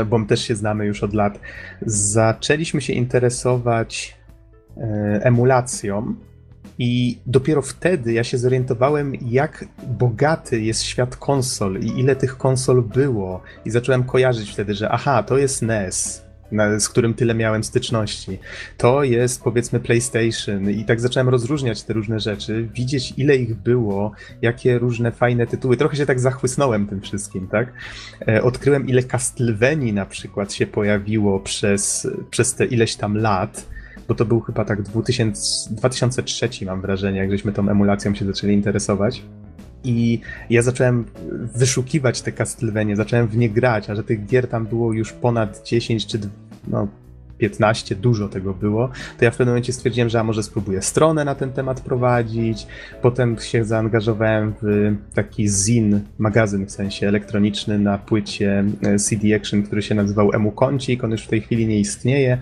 bo 0.06 0.18
my 0.18 0.28
też 0.28 0.42
się 0.42 0.56
znamy 0.56 0.86
już 0.86 1.04
od 1.04 1.14
lat, 1.14 1.40
zaczęliśmy 1.86 2.82
się 2.82 2.94
interesować 2.94 4.18
e, 4.78 4.82
emulacją. 5.24 6.16
I 6.82 7.18
dopiero 7.26 7.62
wtedy 7.62 8.14
ja 8.14 8.24
się 8.24 8.38
zorientowałem, 8.38 9.14
jak 9.16 9.66
bogaty 9.88 10.62
jest 10.62 10.84
świat 10.84 11.16
konsol 11.16 11.80
i 11.80 12.00
ile 12.00 12.16
tych 12.16 12.38
konsol 12.38 12.82
było. 12.82 13.42
I 13.66 13.70
zacząłem 13.70 14.04
kojarzyć 14.04 14.52
wtedy, 14.52 14.74
że 14.74 14.90
aha, 14.90 15.24
to 15.24 15.38
jest 15.38 15.62
NES, 15.62 16.29
na, 16.52 16.80
z 16.80 16.90
którym 16.90 17.14
tyle 17.14 17.36
miałem 17.36 17.64
styczności. 17.64 18.40
To 18.78 19.04
jest 19.04 19.44
powiedzmy 19.44 19.80
PlayStation 19.80 20.70
i 20.70 20.86
tak 20.86 21.02
zacząłem 21.02 21.30
rozróżniać 21.30 21.84
te 21.84 21.94
różne 21.94 22.20
rzeczy, 22.20 22.70
widzieć 22.74 23.14
ile 23.18 23.36
ich 23.36 23.56
było, 23.56 24.12
jakie 24.42 24.80
różne 24.80 25.12
fajne 25.12 25.48
tytuły. 25.48 25.78
Trochę 25.78 25.98
się 25.98 26.06
tak 26.06 26.20
zachłysnąłem 26.20 26.88
tym 26.88 27.02
wszystkim, 27.02 27.48
tak? 27.48 27.74
E, 28.28 28.44
odkryłem 28.44 28.88
ile 28.88 29.04
Castlevanii 29.04 29.94
na 29.94 30.06
przykład 30.06 30.54
się 30.54 30.68
pojawiło 30.68 31.40
przez, 31.40 32.08
przez 32.32 32.56
te 32.56 32.66
ileś 32.66 32.96
tam 32.96 33.18
lat 33.18 33.70
bo 34.08 34.16
to 34.16 34.26
był 34.26 34.40
chyba 34.42 34.66
tak 34.66 34.82
2000, 34.82 35.74
2003 35.74 36.50
mam 36.66 36.82
wrażenie, 36.82 37.20
jak 37.20 37.32
żeśmy 37.32 37.52
tą 37.52 37.70
emulacją 37.70 38.16
się 38.16 38.26
zaczęli 38.26 38.54
interesować. 38.54 39.24
I 39.84 40.20
ja 40.50 40.62
zacząłem 40.62 41.06
wyszukiwać 41.56 42.22
te 42.22 42.32
Castlevania, 42.32 42.96
zacząłem 42.96 43.28
w 43.28 43.38
nie 43.38 43.50
grać, 43.50 43.90
a 43.90 43.96
że 43.96 44.04
tych 44.04 44.26
gier 44.26 44.48
tam 44.48 44.66
było 44.66 44.94
już 44.94 45.14
ponad 45.14 45.64
10 45.68 46.08
czy 46.08 46.20
no, 46.68 46.88
15, 47.40 47.96
dużo 47.96 48.30
tego 48.30 48.54
było, 48.54 48.90
to 49.18 49.26
ja 49.26 49.32
w 49.32 49.38
pewnym 49.38 49.54
momencie 49.54 49.74
stwierdziłem, 49.74 50.10
że 50.10 50.20
a 50.20 50.24
może 50.24 50.44
spróbuję 50.44 50.82
stronę 50.82 51.26
na 51.26 51.36
ten 51.36 51.54
temat 51.54 51.82
prowadzić. 51.82 52.68
Potem 53.02 53.38
się 53.40 53.66
zaangażowałem 53.66 54.54
w 54.62 54.96
taki 55.14 55.48
zin, 55.48 56.02
magazyn 56.18 56.66
w 56.66 56.72
sensie 56.72 57.08
elektroniczny 57.08 57.80
na 57.80 57.98
płycie 57.98 58.64
e, 58.82 59.00
CD 59.00 59.36
Action, 59.36 59.64
który 59.64 59.82
się 59.82 59.96
nazywał 59.96 60.34
Emu 60.34 60.52
Kącik. 60.52 61.04
On 61.04 61.12
już 61.12 61.24
w 61.24 61.28
tej 61.28 61.42
chwili 61.42 61.68
nie 61.68 61.80
istnieje, 61.80 62.38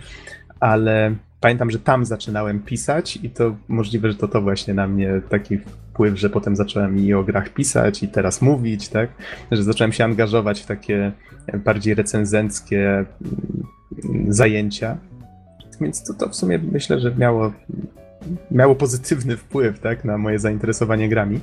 ale 0.60 1.16
pamiętam, 1.40 1.72
że 1.72 1.80
tam 1.80 2.06
zaczynałem 2.06 2.60
pisać 2.60 3.20
i 3.24 3.30
to 3.30 3.56
możliwe, 3.68 4.12
że 4.12 4.18
to 4.18 4.28
to 4.28 4.42
właśnie 4.42 4.74
na 4.74 4.88
mnie 4.88 5.22
taki 5.30 5.58
wpływ, 5.98 6.20
że 6.20 6.30
potem 6.30 6.56
zacząłem 6.56 7.00
i 7.00 7.14
o 7.14 7.24
grach 7.24 7.50
pisać 7.50 8.04
i 8.04 8.08
teraz 8.08 8.42
mówić, 8.42 8.90
tak? 8.90 9.10
Że 9.52 9.64
zacząłem 9.64 9.92
się 9.92 10.04
angażować 10.04 10.62
w 10.62 10.66
takie 10.66 11.12
bardziej 11.66 11.96
recenzenckie 11.96 13.06
mm, 14.06 14.34
zajęcia. 14.34 14.98
Więc 15.82 16.04
to, 16.04 16.14
to 16.14 16.30
w 16.30 16.36
sumie 16.36 16.60
myślę, 16.72 17.00
że 17.00 17.16
miało, 17.16 17.54
miało 18.52 18.76
pozytywny 18.76 19.38
wpływ 19.38 19.80
tak, 19.80 20.06
na 20.06 20.18
moje 20.18 20.40
zainteresowanie 20.40 21.10
grami. 21.10 21.40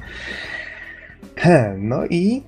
He, 1.36 1.76
no 1.78 2.06
i 2.06 2.42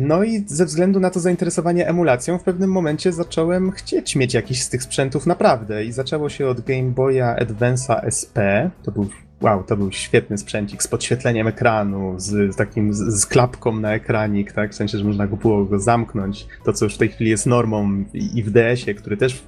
no 0.00 0.24
i 0.24 0.44
ze 0.46 0.64
względu 0.66 1.00
na 1.00 1.10
to 1.10 1.20
zainteresowanie 1.20 1.88
emulacją 1.88 2.38
w 2.38 2.42
pewnym 2.42 2.70
momencie 2.70 3.12
zacząłem 3.12 3.70
chcieć 3.70 4.16
mieć 4.16 4.34
jakiś 4.34 4.62
z 4.62 4.68
tych 4.68 4.82
sprzętów 4.82 5.26
naprawdę 5.26 5.84
i 5.84 5.92
zaczęło 5.92 6.28
się 6.28 6.46
od 6.46 6.60
Game 6.60 6.90
Boya 6.90 7.36
Advance'a 7.40 8.04
SP. 8.16 8.38
To 8.82 8.92
był 8.92 9.08
wow, 9.40 9.62
to 9.62 9.76
był 9.76 9.92
świetny 9.92 10.38
sprzęcik 10.38 10.82
z 10.82 10.88
podświetleniem 10.88 11.46
ekranu, 11.46 12.14
z, 12.16 12.54
z 12.54 12.56
takim 12.56 12.94
z, 12.94 12.98
z, 12.98 13.26
klapką 13.26 13.80
na 13.80 13.94
ekranik, 13.94 14.52
tak? 14.52 14.72
W 14.72 14.74
sensie, 14.74 14.98
że 14.98 15.04
można 15.04 15.26
go 15.26 15.36
było 15.36 15.64
go 15.64 15.78
zamknąć. 15.78 16.46
To, 16.64 16.72
co 16.72 16.84
już 16.84 16.94
w 16.94 16.98
tej 16.98 17.08
chwili 17.08 17.30
jest 17.30 17.46
normą 17.46 18.04
i, 18.14 18.38
i 18.38 18.42
w 18.42 18.50
DS-ie, 18.50 18.94
który 18.94 19.16
też 19.16 19.42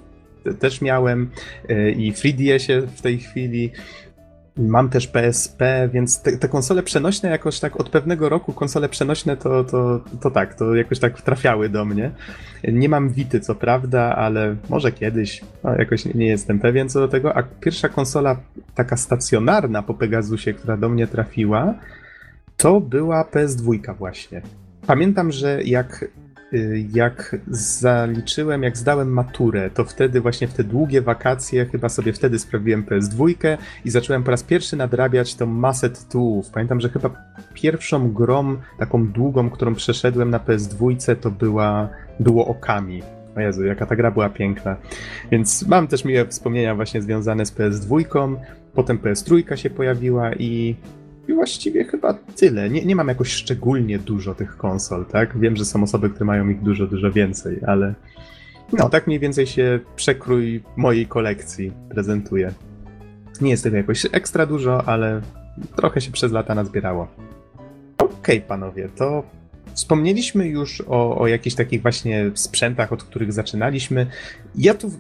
też 0.59 0.81
miałem 0.81 1.31
y, 1.71 1.93
i 1.93 2.13
3DS-ie 2.13 2.83
w 2.83 3.03
tej 3.03 3.19
chwili. 3.19 3.71
Mam 4.57 4.89
też 4.89 5.07
PSP, 5.07 5.89
więc 5.93 6.23
te, 6.23 6.37
te, 6.37 6.49
konsole 6.49 6.83
przenośne 6.83 7.31
jakoś 7.31 7.61
tak 7.61 7.81
od 7.81 7.89
pewnego 7.89 8.29
roku 8.29 8.53
konsole 8.53 8.89
przenośne 8.89 9.37
to, 9.37 9.65
to, 9.65 10.01
to 10.21 10.31
tak, 10.31 10.55
to 10.55 10.75
jakoś 10.75 10.99
tak 10.99 11.23
trafiały 11.23 11.69
do 11.69 11.85
mnie. 11.85 12.11
Nie 12.73 12.89
mam 12.89 13.11
Wity, 13.11 13.41
co 13.41 13.55
prawda, 13.55 14.17
ale 14.17 14.57
może 14.69 14.93
kiedyś, 14.93 15.41
no, 15.65 15.77
jakoś 15.77 16.05
nie, 16.05 16.13
nie 16.15 16.27
jestem 16.27 16.59
pewien 16.59 16.89
co 16.89 17.01
do 17.01 17.09
tego. 17.09 17.37
A 17.37 17.43
pierwsza 17.43 17.89
konsola 17.89 18.37
taka 18.75 18.97
stacjonarna 18.97 19.83
po 19.83 19.95
Pegasusie, 19.95 20.53
która 20.55 20.77
do 20.77 20.89
mnie 20.89 21.07
trafiła, 21.07 21.75
to 22.57 22.81
była 22.81 23.25
PS2 23.25 23.97
właśnie. 23.97 24.43
Pamiętam, 24.87 25.33
że 25.33 25.63
jak 25.63 26.05
jak 26.93 27.37
zaliczyłem, 27.51 28.63
jak 28.63 28.77
zdałem 28.77 29.09
maturę, 29.09 29.71
to 29.71 29.85
wtedy 29.85 30.21
właśnie 30.21 30.49
w 30.49 30.55
te 30.55 30.65
długie 30.65 31.03
wakacje, 31.03 31.67
chyba 31.67 31.89
sobie 31.89 32.13
wtedy 32.13 32.39
sprawiłem 32.39 32.85
PS2 32.85 33.35
i 33.85 33.91
zacząłem 33.91 34.23
po 34.23 34.31
raz 34.31 34.43
pierwszy 34.43 34.77
nadrabiać 34.77 35.35
tą 35.35 35.47
masę 35.47 35.91
tytułów. 35.91 36.51
Pamiętam, 36.51 36.81
że 36.81 36.89
chyba 36.89 37.11
pierwszą 37.55 38.13
grą 38.13 38.57
taką 38.79 39.07
długą, 39.07 39.51
którą 39.51 39.75
przeszedłem 39.75 40.31
na 40.31 40.39
PS2 40.39 41.17
to 41.17 41.31
była, 41.31 41.89
było 42.21 42.47
Okami. 42.47 43.03
O 43.37 43.41
Jezu, 43.41 43.65
jaka 43.65 43.87
ta 43.87 43.97
gra 43.97 44.11
była 44.11 44.29
piękna. 44.29 44.77
Więc 45.31 45.67
mam 45.67 45.89
też 45.89 46.05
miłe 46.05 46.27
wspomnienia 46.27 46.75
właśnie 46.75 47.03
związane 47.03 47.47
z 47.47 47.53
PS2, 47.53 48.37
potem 48.75 48.99
PS3 48.99 49.57
się 49.57 49.71
pojawiła 49.71 50.33
i 50.33 50.77
i 51.31 51.35
właściwie 51.35 51.85
chyba 51.85 52.15
tyle. 52.15 52.71
Nie, 52.71 52.85
nie 52.85 52.97
mam 52.97 53.09
jakoś 53.09 53.33
szczególnie 53.33 53.99
dużo 53.99 54.35
tych 54.35 54.57
konsol, 54.57 55.07
tak? 55.07 55.39
Wiem, 55.39 55.57
że 55.57 55.65
są 55.65 55.83
osoby, 55.83 56.11
które 56.11 56.25
mają 56.25 56.49
ich 56.49 56.63
dużo, 56.63 56.87
dużo 56.87 57.13
więcej, 57.13 57.61
ale 57.67 57.95
no, 58.73 58.89
tak 58.89 59.07
mniej 59.07 59.19
więcej 59.19 59.47
się 59.47 59.81
przekrój 59.97 60.63
mojej 60.77 61.07
kolekcji 61.07 61.73
prezentuje. 61.89 62.53
Nie 63.41 63.51
jest 63.51 63.63
tego 63.63 63.77
jakoś 63.77 64.07
ekstra 64.13 64.47
dużo, 64.47 64.89
ale 64.89 65.21
trochę 65.77 66.01
się 66.01 66.11
przez 66.11 66.33
lata 66.33 66.55
nazbierało. 66.55 67.09
Okej, 67.99 68.17
okay, 68.21 68.41
panowie, 68.41 68.89
to 68.97 69.23
Wspomnieliśmy 69.75 70.47
już 70.47 70.83
o, 70.87 71.19
o 71.19 71.27
jakichś 71.27 71.57
takich 71.57 71.83
właśnie 71.83 72.31
sprzętach, 72.35 72.93
od 72.93 73.03
których 73.03 73.33
zaczynaliśmy. 73.33 74.07
Ja 74.55 74.75
tu 74.75 74.91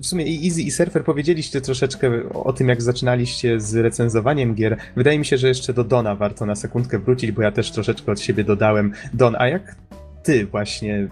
w 0.00 0.06
sumie 0.06 0.24
i 0.24 0.48
Easy 0.48 0.62
i 0.62 0.70
Surfer 0.70 1.04
powiedzieliście 1.04 1.60
troszeczkę 1.60 2.10
o 2.34 2.52
tym, 2.52 2.68
jak 2.68 2.82
zaczynaliście 2.82 3.60
z 3.60 3.74
recenzowaniem 3.74 4.54
gier. 4.54 4.76
Wydaje 4.96 5.18
mi 5.18 5.24
się, 5.24 5.38
że 5.38 5.48
jeszcze 5.48 5.72
do 5.72 5.84
Dona 5.84 6.14
warto 6.14 6.46
na 6.46 6.54
sekundkę 6.54 6.98
wrócić, 6.98 7.32
bo 7.32 7.42
ja 7.42 7.52
też 7.52 7.70
troszeczkę 7.70 8.12
od 8.12 8.20
siebie 8.20 8.44
dodałem. 8.44 8.92
Don, 9.14 9.36
a 9.38 9.48
jak 9.48 9.76
ty 10.22 10.46
właśnie, 10.46 11.08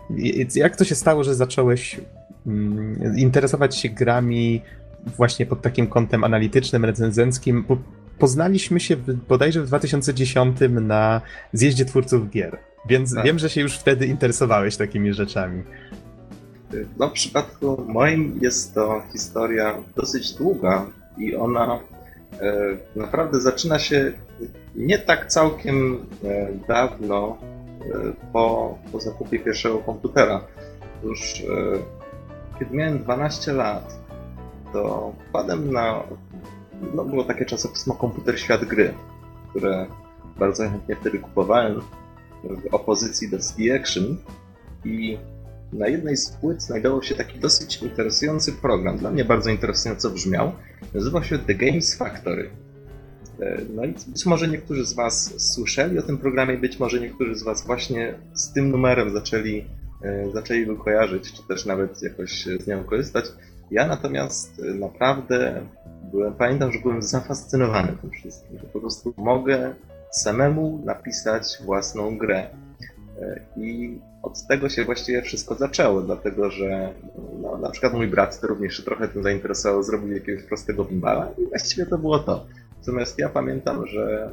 jak 0.54 0.76
to 0.76 0.84
się 0.84 0.94
stało, 0.94 1.24
że 1.24 1.34
zacząłeś 1.34 2.00
mm, 2.46 3.16
interesować 3.16 3.76
się 3.76 3.88
grami 3.88 4.62
właśnie 5.16 5.46
pod 5.46 5.62
takim 5.62 5.86
kątem 5.86 6.24
analitycznym, 6.24 6.84
recenzenckim? 6.84 7.64
poznaliśmy 8.18 8.80
się 8.80 8.96
bodajże 9.28 9.62
w 9.62 9.66
2010 9.66 10.58
na 10.70 11.20
zjeździe 11.52 11.84
twórców 11.84 12.30
gier. 12.30 12.58
Więc 12.86 13.14
tak. 13.14 13.24
wiem, 13.24 13.38
że 13.38 13.50
się 13.50 13.60
już 13.60 13.78
wtedy 13.78 14.06
interesowałeś 14.06 14.76
takimi 14.76 15.14
rzeczami. 15.14 15.62
No, 16.98 17.08
w 17.08 17.12
przypadku 17.12 17.84
moim 17.88 18.38
jest 18.42 18.74
to 18.74 19.02
historia 19.12 19.74
dosyć 19.96 20.32
długa 20.32 20.86
i 21.18 21.36
ona 21.36 21.80
e, 22.40 22.76
naprawdę 22.96 23.40
zaczyna 23.40 23.78
się 23.78 24.12
nie 24.76 24.98
tak 24.98 25.26
całkiem 25.26 26.06
e, 26.24 26.48
dawno 26.68 27.38
e, 27.80 28.12
po, 28.32 28.78
po 28.92 29.00
zakupie 29.00 29.38
pierwszego 29.38 29.78
komputera. 29.78 30.40
Już 31.04 31.40
e, 31.40 31.44
kiedy 32.58 32.76
miałem 32.76 32.98
12 32.98 33.52
lat, 33.52 33.98
to 34.72 35.12
wpadłem 35.28 35.72
na. 35.72 36.02
No, 36.94 37.04
było 37.04 37.24
takie 37.24 37.44
czasopismo 37.44 37.94
Komputer 37.94 38.40
Świat 38.40 38.64
Gry, 38.64 38.94
które 39.50 39.86
bardzo 40.38 40.62
chętnie 40.62 40.96
wtedy 40.96 41.18
kupowałem 41.18 41.80
w 42.48 42.74
opozycji 42.74 43.30
do 43.30 43.38
CD 43.38 43.74
Action 43.80 44.16
i 44.84 45.18
na 45.72 45.88
jednej 45.88 46.16
z 46.16 46.30
płyt 46.30 46.62
znajdował 46.62 47.02
się 47.02 47.14
taki 47.14 47.38
dosyć 47.38 47.82
interesujący 47.82 48.52
program. 48.52 48.98
Dla 48.98 49.10
mnie 49.10 49.24
bardzo 49.24 49.50
interesująco 49.50 50.10
brzmiał. 50.10 50.52
Nazywał 50.94 51.24
się 51.24 51.38
The 51.38 51.54
Games 51.54 51.94
Factory. 51.94 52.50
E, 53.40 53.60
no 53.74 53.84
i 53.84 53.94
być 54.06 54.26
może 54.26 54.48
niektórzy 54.48 54.84
z 54.84 54.92
Was 54.92 55.34
słyszeli 55.52 55.98
o 55.98 56.02
tym 56.02 56.18
programie, 56.18 56.58
być 56.58 56.78
może 56.78 57.00
niektórzy 57.00 57.34
z 57.34 57.42
Was 57.42 57.66
właśnie 57.66 58.14
z 58.34 58.52
tym 58.52 58.70
numerem 58.70 59.10
zaczęli, 59.10 59.64
e, 60.02 60.30
zaczęli 60.32 60.66
go 60.66 60.76
kojarzyć, 60.76 61.32
czy 61.32 61.42
też 61.48 61.66
nawet 61.66 62.02
jakoś 62.02 62.44
z 62.60 62.66
nią 62.66 62.84
korzystać. 62.84 63.24
Ja 63.70 63.86
natomiast 63.86 64.62
e, 64.70 64.74
naprawdę 64.74 65.66
byłem, 66.10 66.34
pamiętam, 66.34 66.72
że 66.72 66.78
byłem 66.78 67.02
zafascynowany 67.02 67.96
tym 68.02 68.10
wszystkim, 68.10 68.58
że 68.58 68.66
po 68.66 68.80
prostu 68.80 69.14
mogę 69.16 69.74
samemu 70.14 70.82
napisać 70.84 71.58
własną 71.64 72.18
grę. 72.18 72.46
E, 73.22 73.40
I 73.56 73.98
od 74.22 74.46
tego 74.46 74.68
się 74.68 74.84
właściwie 74.84 75.22
wszystko 75.22 75.54
zaczęło, 75.54 76.02
dlatego 76.02 76.50
że 76.50 76.92
no, 77.42 77.58
na 77.58 77.70
przykład 77.70 77.92
mój 77.92 78.06
brat 78.06 78.40
również 78.42 78.76
się 78.76 78.82
trochę 78.82 79.08
tym 79.08 79.22
zainteresował, 79.22 79.82
zrobił 79.82 80.12
jakiegoś 80.12 80.44
prostego 80.44 80.84
bimbala 80.84 81.30
i 81.38 81.48
właściwie 81.48 81.86
to 81.86 81.98
było 81.98 82.18
to. 82.18 82.46
Natomiast 82.78 83.18
ja 83.18 83.28
pamiętam, 83.28 83.86
że 83.86 84.30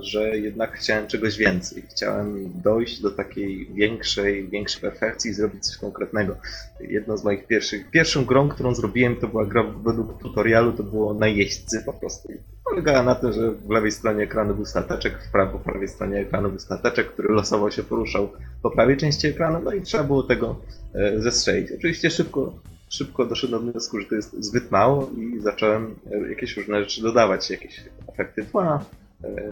że 0.00 0.38
jednak 0.38 0.72
chciałem 0.72 1.06
czegoś 1.06 1.36
więcej. 1.36 1.82
Chciałem 1.90 2.52
dojść 2.62 3.00
do 3.00 3.10
takiej 3.10 3.70
większej, 3.74 4.48
większej 4.48 4.80
perfekcji 4.80 5.30
i 5.30 5.34
zrobić 5.34 5.66
coś 5.66 5.76
konkretnego. 5.76 6.36
Jedną 6.80 7.16
z 7.16 7.24
moich 7.24 7.46
pierwszych, 7.46 7.90
pierwszą 7.90 8.24
grą, 8.24 8.48
którą 8.48 8.74
zrobiłem, 8.74 9.16
to 9.16 9.28
była 9.28 9.46
gra 9.46 9.62
według 9.62 10.22
tutorialu, 10.22 10.72
to 10.72 10.82
było 10.82 11.14
na 11.14 11.26
jeźdźcy 11.26 11.82
po 11.86 11.92
prostu. 11.92 12.28
Polegała 12.70 13.02
na 13.02 13.14
tym, 13.14 13.32
że 13.32 13.50
w 13.50 13.70
lewej 13.70 13.92
stronie 13.92 14.22
ekranu 14.22 14.54
był 14.54 14.64
stateczek, 14.64 15.22
w 15.28 15.32
prawo, 15.32 15.58
po 15.58 15.64
prawej 15.64 15.88
stronie 15.88 16.18
ekranu 16.18 16.48
był 16.48 16.58
stateczek, 16.58 17.12
który 17.12 17.34
losowo 17.34 17.70
się 17.70 17.82
poruszał 17.82 18.28
po 18.62 18.70
prawej 18.70 18.96
części 18.96 19.26
ekranu, 19.26 19.60
no 19.64 19.72
i 19.72 19.82
trzeba 19.82 20.04
było 20.04 20.22
tego 20.22 20.60
e, 20.94 21.20
zestrzelić. 21.20 21.72
Oczywiście 21.72 22.10
szybko 22.10 22.52
szybko 22.88 23.24
doszedłem 23.24 23.66
do 23.66 23.72
wniosku, 23.72 24.00
że 24.00 24.06
to 24.06 24.14
jest 24.14 24.44
zbyt 24.44 24.70
mało 24.70 25.10
i 25.16 25.40
zacząłem 25.40 25.94
e, 26.12 26.28
jakieś 26.28 26.56
różne 26.56 26.80
rzeczy 26.80 27.02
dodawać, 27.02 27.50
jakieś 27.50 27.84
efekty 28.08 28.44
tła, 28.44 28.84
E, 29.24 29.50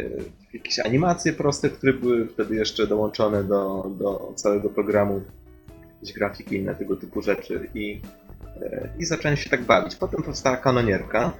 jakieś 0.53 0.79
animacje 0.79 1.33
proste, 1.33 1.71
które 1.71 1.93
były 1.93 2.27
wtedy 2.27 2.55
jeszcze 2.55 2.87
dołączone 2.87 3.45
do, 3.45 3.91
do 3.99 4.33
całego 4.37 4.69
programu, 4.69 5.23
jakieś 5.95 6.15
grafiki 6.15 6.55
i 6.55 6.59
inne 6.59 6.75
tego 6.75 6.97
typu 6.97 7.23
rzeczy 7.23 7.69
i, 7.75 8.01
i 8.99 9.05
zacząłem 9.05 9.37
się 9.37 9.51
tak 9.51 9.63
bawić. 9.63 9.97
Potem 9.97 10.23
powstała 10.23 10.57
kanonierka. 10.57 11.33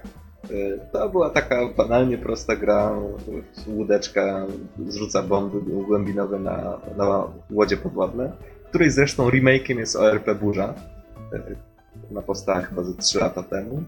E, 0.51 0.77
to 0.91 1.09
była 1.09 1.29
taka 1.29 1.67
banalnie 1.77 2.17
prosta 2.17 2.55
gra, 2.55 2.91
łódeczka 3.67 4.45
zrzuca 4.87 5.23
bomby 5.23 5.61
głębinowe 5.61 6.39
na, 6.39 6.79
na 6.97 7.23
łodzie 7.51 7.77
podwodne, 7.77 8.31
której 8.69 8.91
zresztą 8.91 9.29
remake'iem 9.29 9.77
jest 9.77 9.95
ORP 9.95 10.35
Burza. 10.35 10.73
Ona 12.11 12.21
powstała 12.21 12.61
chyba 12.61 12.83
ze 12.83 12.93
3 12.93 13.19
lata 13.19 13.43
temu. 13.43 13.83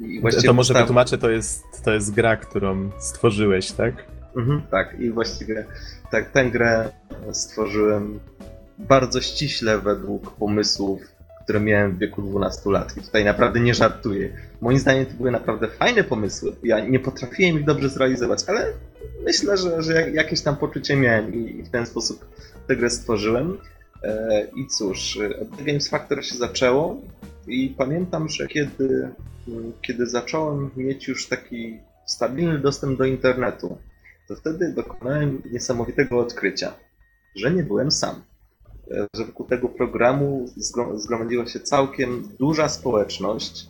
I 0.00 0.22
to 0.46 0.52
może 0.52 0.74
wytłumaczę, 0.74 1.18
to 1.18 1.30
jest, 1.30 1.64
to 1.84 1.92
jest 1.92 2.14
gra, 2.14 2.36
którą 2.36 2.90
stworzyłeś, 2.98 3.72
tak? 3.72 3.94
Mhm, 4.36 4.62
tak, 4.70 5.00
i 5.00 5.10
właściwie 5.10 5.64
tak, 6.10 6.30
tę 6.30 6.50
grę 6.50 6.90
stworzyłem 7.32 8.20
bardzo 8.78 9.20
ściśle 9.20 9.78
według 9.78 10.30
pomysłów, 10.30 11.00
które 11.44 11.60
miałem 11.60 11.92
w 11.92 11.98
wieku 11.98 12.22
12 12.22 12.70
lat. 12.70 12.96
I 12.96 13.00
tutaj 13.00 13.24
naprawdę 13.24 13.60
nie 13.60 13.74
żartuję. 13.74 14.28
Moim 14.60 14.78
zdaniem 14.78 15.06
to 15.06 15.14
były 15.14 15.30
naprawdę 15.30 15.68
fajne 15.68 16.04
pomysły. 16.04 16.52
Ja 16.62 16.80
nie 16.80 17.00
potrafiłem 17.00 17.58
ich 17.58 17.64
dobrze 17.64 17.88
zrealizować, 17.88 18.44
ale 18.46 18.72
myślę, 19.24 19.56
że, 19.56 19.82
że 19.82 20.10
jakieś 20.10 20.40
tam 20.40 20.56
poczucie 20.56 20.96
miałem 20.96 21.34
i 21.34 21.62
w 21.62 21.70
ten 21.70 21.86
sposób 21.86 22.26
tę 22.66 22.76
grę 22.76 22.90
stworzyłem. 22.90 23.58
E, 24.02 24.46
I 24.56 24.66
cóż, 24.66 25.18
od 25.42 25.64
Games 25.64 25.88
Factor 25.88 26.24
się 26.24 26.34
zaczęło 26.34 27.00
i 27.46 27.74
pamiętam, 27.78 28.28
że 28.28 28.46
kiedy 28.46 29.10
kiedy 29.82 30.06
zacząłem 30.06 30.70
mieć 30.76 31.08
już 31.08 31.28
taki 31.28 31.78
stabilny 32.06 32.58
dostęp 32.58 32.98
do 32.98 33.04
internetu, 33.04 33.78
to 34.28 34.36
wtedy 34.36 34.72
dokonałem 34.72 35.42
niesamowitego 35.52 36.18
odkrycia, 36.18 36.74
że 37.36 37.50
nie 37.50 37.62
byłem 37.62 37.90
sam. 37.90 38.22
Że 39.14 39.24
wokół 39.24 39.46
tego 39.46 39.68
programu 39.68 40.48
zgromadziła 40.94 41.46
się 41.46 41.60
całkiem 41.60 42.28
duża 42.38 42.68
społeczność, 42.68 43.66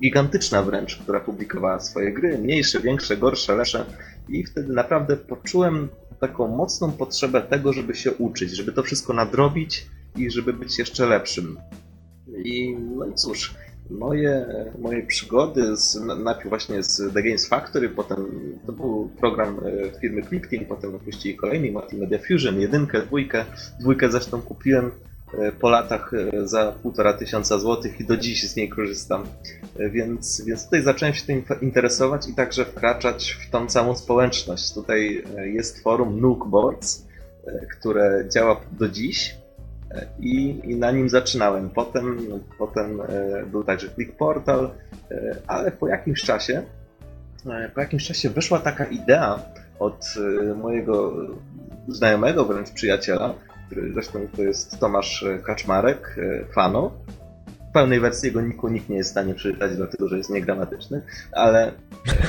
gigantyczna 0.00 0.62
wręcz, 0.62 0.96
która 0.96 1.20
publikowała 1.20 1.80
swoje 1.80 2.12
gry, 2.12 2.38
mniejsze, 2.38 2.80
większe, 2.80 3.16
gorsze, 3.16 3.56
lepsze. 3.56 3.84
I 4.28 4.44
wtedy 4.44 4.72
naprawdę 4.72 5.16
poczułem 5.16 5.88
taką 6.20 6.48
mocną 6.48 6.92
potrzebę 6.92 7.42
tego, 7.42 7.72
żeby 7.72 7.94
się 7.94 8.12
uczyć, 8.12 8.50
żeby 8.50 8.72
to 8.72 8.82
wszystko 8.82 9.12
nadrobić 9.12 9.86
i 10.16 10.30
żeby 10.30 10.52
być 10.52 10.78
jeszcze 10.78 11.06
lepszym. 11.06 11.58
I 12.44 12.76
no 12.96 13.06
i 13.06 13.14
cóż, 13.14 13.54
moje, 13.90 14.46
moje 14.78 15.02
przygody 15.06 15.76
z, 15.76 16.00
najpierw 16.24 16.48
właśnie 16.48 16.82
z 16.82 17.14
The 17.14 17.22
Games 17.22 17.48
Factory, 17.48 17.88
potem 17.88 18.26
to 18.66 18.72
był 18.72 19.10
program 19.20 19.60
e, 19.66 20.00
firmy 20.00 20.22
Clickteam, 20.22 20.64
potem 20.64 20.94
opuścili 20.94 21.36
kolejny 21.36 21.72
Multimedia 21.72 22.18
Fusion, 22.18 22.60
jedynkę, 22.60 23.02
dwójkę, 23.02 23.44
dwójkę 23.80 24.10
zresztą 24.10 24.42
kupiłem 24.42 24.90
po 25.60 25.70
latach 25.70 26.12
e, 26.14 26.48
za 26.48 26.72
półtora 26.72 27.12
tysiąca 27.12 27.58
złotych 27.58 28.00
i 28.00 28.04
do 28.04 28.16
dziś 28.16 28.50
z 28.50 28.56
niej 28.56 28.68
korzystam. 28.68 29.24
Więc, 29.90 30.44
więc 30.44 30.64
tutaj 30.64 30.82
zacząłem 30.82 31.14
się 31.14 31.26
tym 31.26 31.44
interesować 31.62 32.28
i 32.28 32.34
także 32.34 32.64
wkraczać 32.64 33.32
w 33.32 33.50
tą 33.50 33.66
całą 33.66 33.96
społeczność. 33.96 34.74
Tutaj 34.74 35.24
jest 35.44 35.82
forum 35.82 36.20
Nuke 36.20 36.48
Boards, 36.48 37.06
które 37.70 38.24
działa 38.28 38.60
do 38.72 38.88
dziś 38.88 39.42
i, 40.20 40.60
i 40.64 40.76
na 40.76 40.90
nim 40.90 41.08
zaczynałem. 41.08 41.70
Potem, 41.70 42.18
potem 42.58 43.00
e, 43.00 43.46
był 43.46 43.64
także 43.64 43.88
Click 43.88 44.16
Portal, 44.16 44.70
e, 45.10 45.36
ale 45.46 45.70
po 45.70 45.88
jakimś 45.88 46.22
czasie, 46.22 46.62
e, 47.46 47.68
po 47.74 47.80
jakimś 47.80 48.06
czasie 48.06 48.30
wyszła 48.30 48.58
taka 48.58 48.84
idea 48.84 49.42
od 49.78 50.14
mojego 50.56 51.12
znajomego, 51.88 52.44
wręcz 52.44 52.70
przyjaciela, 52.70 53.34
który 53.72 53.92
zresztą 53.92 54.28
to 54.36 54.42
jest 54.42 54.78
Tomasz 54.80 55.24
Kaczmarek, 55.46 56.16
Fano. 56.54 56.92
W 57.70 57.72
pełnej 57.72 58.00
wersji 58.00 58.26
jego 58.26 58.40
niku 58.40 58.68
nikt 58.68 58.88
nie 58.88 58.96
jest 58.96 59.10
w 59.10 59.12
stanie 59.12 59.34
przeczytać, 59.34 59.76
dlatego 59.76 60.08
że 60.08 60.16
jest 60.18 60.30
niegramatyczny, 60.30 61.02
ale 61.32 61.72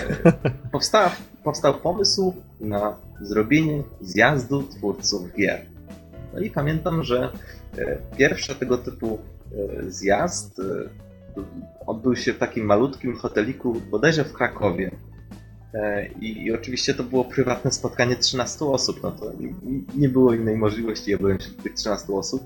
powstał, 0.72 1.10
powstał 1.44 1.74
pomysł 1.74 2.34
na 2.60 2.98
zrobienie 3.22 3.84
zjazdu 4.02 4.64
twórców 4.64 5.34
gier. 5.36 5.66
No 6.34 6.40
i 6.40 6.50
pamiętam, 6.50 7.04
że 7.04 7.32
e, 7.78 7.98
pierwszy 8.18 8.56
tego 8.56 8.78
typu 8.78 9.20
e, 9.52 9.92
zjazd 9.92 10.60
e, 10.60 10.64
odbył 11.86 12.16
się 12.16 12.34
w 12.34 12.38
takim 12.38 12.66
malutkim 12.66 13.16
hoteliku, 13.16 13.82
bodajże 13.92 14.24
w 14.24 14.34
Krakowie. 14.34 14.92
I, 16.22 16.44
I, 16.44 16.54
oczywiście 16.54 16.94
to 16.94 17.04
było 17.04 17.26
prywatne 17.26 17.72
spotkanie 17.72 18.16
13 18.16 18.66
osób, 18.66 19.00
no 19.04 19.12
to 19.12 19.32
nie 19.96 20.10
było 20.10 20.34
innej 20.34 20.58
możliwości, 20.58 21.12
ja 21.12 21.18
byłem 21.18 21.40
wśród 21.40 21.64
tych 21.64 21.74
13 21.74 22.14
osób. 22.14 22.44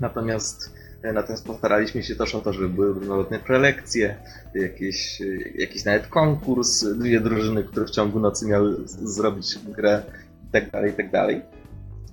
Natomiast, 0.00 0.74
natomiast 1.14 1.46
postaraliśmy 1.46 2.02
się 2.02 2.16
też 2.16 2.34
o 2.34 2.40
to, 2.40 2.52
żeby 2.52 2.68
były 2.68 2.92
różnorodne 2.92 3.38
prelekcje, 3.38 4.16
jakieś, 4.54 5.22
jakiś 5.54 5.84
nawet 5.84 6.06
konkurs, 6.06 6.84
dwie 6.84 7.20
drużyny, 7.20 7.64
które 7.64 7.86
w 7.86 7.90
ciągu 7.90 8.20
nocy 8.20 8.46
miały 8.46 8.76
zrobić 8.86 9.58
grę 9.58 10.02
itd., 10.44 10.70
tak 10.70 10.84
itd. 10.84 11.10
Tak 11.10 11.56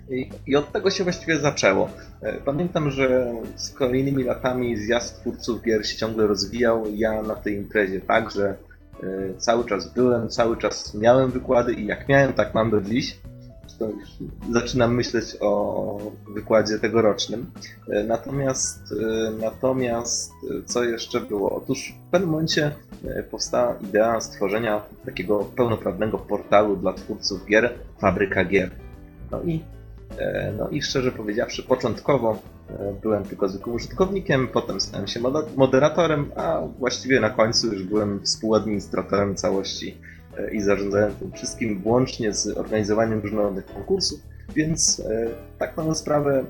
i, 0.09 0.29
I, 0.47 0.55
od 0.55 0.71
tego 0.71 0.89
się 0.89 1.03
właściwie 1.03 1.39
zaczęło. 1.39 1.89
E, 2.21 2.33
pamiętam, 2.33 2.91
że 2.91 3.33
z 3.55 3.69
kolejnymi 3.69 4.23
latami 4.23 4.77
zjazd 4.77 5.19
twórców 5.19 5.61
gier 5.61 5.87
się 5.87 5.97
ciągle 5.97 6.27
rozwijał. 6.27 6.85
Ja 6.93 7.21
na 7.21 7.35
tej 7.35 7.55
imprezie 7.55 8.01
także 8.01 8.45
e, 8.49 8.55
cały 9.37 9.65
czas 9.65 9.93
byłem, 9.93 10.29
cały 10.29 10.57
czas 10.57 10.95
miałem 10.95 11.31
wykłady 11.31 11.73
i 11.73 11.85
jak 11.85 12.09
miałem, 12.09 12.33
tak 12.33 12.53
mam 12.53 12.71
do 12.71 12.81
dziś. 12.81 13.19
Zaczynam 14.51 14.95
myśleć 14.95 15.25
o 15.39 15.97
wykładzie 16.33 16.79
tegorocznym. 16.79 17.51
E, 17.89 18.03
natomiast, 18.03 18.93
natomiast 19.39 20.31
co 20.65 20.83
jeszcze 20.83 21.21
było? 21.21 21.55
Otóż 21.55 21.93
w 22.07 22.11
pewnym 22.11 22.29
momencie 22.29 22.75
powstała 23.31 23.75
idea 23.89 24.21
stworzenia 24.21 24.81
takiego 25.05 25.39
pełnoprawnego 25.39 26.17
portalu 26.17 26.75
dla 26.75 26.93
twórców 26.93 27.45
gier, 27.45 27.73
Fabryka 27.99 28.45
Gier. 28.45 28.71
No 29.31 29.41
i 29.43 29.63
E, 30.17 30.53
no 30.57 30.69
i 30.69 30.81
szczerze 30.81 31.11
powiedziawszy, 31.11 31.63
początkowo 31.63 32.31
e, 32.31 32.37
byłem 33.01 33.23
tylko 33.23 33.47
zwykłym 33.49 33.75
użytkownikiem, 33.75 34.47
potem 34.47 34.81
stałem 34.81 35.07
się 35.07 35.19
moderatorem, 35.55 36.31
a 36.35 36.61
właściwie 36.79 37.19
na 37.19 37.29
końcu 37.29 37.73
już 37.73 37.83
byłem 37.83 38.19
współadministratorem 38.25 39.35
całości 39.35 39.97
e, 40.37 40.53
i 40.53 40.61
zarządzałem 40.61 41.15
tym 41.15 41.31
wszystkim, 41.31 41.81
włącznie 41.81 42.33
z 42.33 42.57
organizowaniem 42.57 43.19
różnorodnych 43.19 43.65
konkursów. 43.65 44.19
Więc 44.55 45.01
tak 45.59 45.77
na 45.77 45.95
sprawę, 45.95 46.45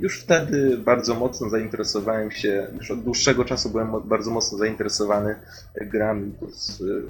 już 0.00 0.20
wtedy 0.20 0.78
bardzo 0.78 1.14
mocno 1.14 1.50
zainteresowałem 1.50 2.30
się, 2.30 2.66
już 2.76 2.90
od 2.90 3.02
dłuższego 3.02 3.44
czasu 3.44 3.70
byłem 3.70 3.92
bardzo 4.04 4.30
mocno 4.30 4.58
zainteresowany 4.58 5.34
grami 5.80 6.32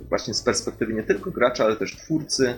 właśnie 0.09 0.35
z 0.35 0.43
perspektywy 0.43 0.95
nie 0.95 1.03
tylko 1.03 1.31
gracza, 1.31 1.65
ale 1.65 1.77
też 1.77 1.97
twórcy, 1.97 2.55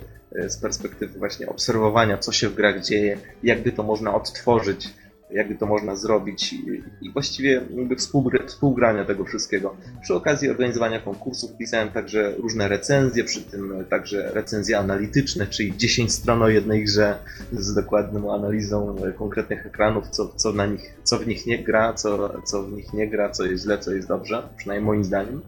z 0.48 0.57
perspektywy 0.57 1.18
właśnie 1.18 1.48
obserwowania, 1.48 2.18
co 2.18 2.32
się 2.32 2.48
w 2.48 2.55
grach 2.55 2.80
dzieje, 2.84 3.18
jakby 3.42 3.72
to 3.72 3.82
można 3.82 4.14
odtworzyć, 4.14 4.94
jakby 5.33 5.55
to 5.55 5.66
można 5.66 5.97
zrobić 5.97 6.55
i 7.03 7.11
właściwie 7.12 7.62
jakby 7.76 7.97
współgrania 8.47 9.05
tego 9.05 9.24
wszystkiego. 9.24 9.76
Przy 10.03 10.14
okazji 10.14 10.51
organizowania 10.51 11.01
konkursów 11.01 11.57
pisałem 11.57 11.89
także 11.89 12.35
różne 12.39 12.68
recenzje, 12.68 13.24
przy 13.24 13.43
tym 13.43 13.85
także 13.91 14.31
recenzje 14.35 14.78
analityczne, 14.78 15.47
czyli 15.47 15.76
10 15.76 16.12
stron 16.12 16.43
o 16.43 16.49
jednej 16.49 16.85
grze 16.85 17.18
z 17.53 17.74
dokładną 17.74 18.35
analizą 18.35 18.97
konkretnych 19.18 19.66
ekranów, 19.66 20.09
co, 20.09 20.28
co, 20.28 20.53
na 20.53 20.66
nich, 20.66 20.95
co 21.05 21.18
w 21.18 21.26
nich 21.26 21.47
nie 21.47 21.64
gra, 21.64 21.93
co, 21.93 22.43
co 22.43 22.62
w 22.62 22.72
nich 22.72 22.93
nie 22.93 23.09
gra, 23.09 23.31
co 23.31 23.45
jest 23.45 23.64
źle, 23.64 23.78
co 23.78 23.95
jest 23.95 24.09
dobrze, 24.09 24.43
przynajmniej 24.57 24.87
moim 24.87 25.05
zdaniem. 25.05 25.43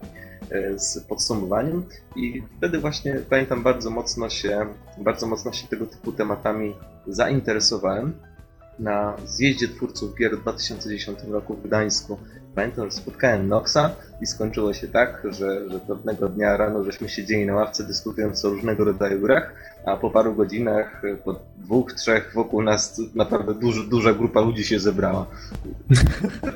E, 0.50 0.78
z 0.78 1.00
podsumowaniem 1.00 1.84
i 2.16 2.42
wtedy 2.58 2.78
właśnie 2.78 3.20
pamiętam 3.30 3.62
bardzo 3.62 3.90
mocno 3.90 4.30
się, 4.30 4.66
bardzo 4.98 5.26
mocno 5.26 5.52
się 5.52 5.68
tego 5.68 5.86
typu 5.86 6.12
tematami 6.12 6.74
zainteresowałem. 7.06 8.12
Na 8.78 9.16
zjeździe 9.26 9.68
twórców 9.68 10.14
gier 10.18 10.38
w 10.38 10.42
2010 10.42 11.18
roku 11.30 11.54
w 11.54 11.62
Gdańsku 11.62 12.18
pamiętam, 12.54 12.90
że 12.90 12.96
spotkałem 12.96 13.48
Noxa 13.48 13.90
i 14.20 14.26
skończyło 14.26 14.74
się 14.74 14.88
tak, 14.88 15.22
że, 15.24 15.70
że 15.70 15.80
pewnego 15.80 16.28
dnia 16.28 16.56
rano 16.56 16.84
żeśmy 16.84 17.08
siedzieli 17.08 17.46
na 17.46 17.54
ławce 17.54 17.84
dyskutując 17.84 18.44
o 18.44 18.50
różnego 18.50 18.84
rodzaju 18.84 19.20
grach, 19.20 19.54
a 19.86 19.96
po 19.96 20.10
paru 20.10 20.34
godzinach, 20.34 21.02
po 21.24 21.40
dwóch, 21.56 21.92
trzech 21.92 22.32
wokół 22.34 22.62
nas 22.62 23.00
naprawdę 23.14 23.54
duż, 23.54 23.88
duża 23.88 24.12
grupa 24.12 24.40
ludzi 24.40 24.64
się 24.64 24.80
zebrała. 24.80 25.26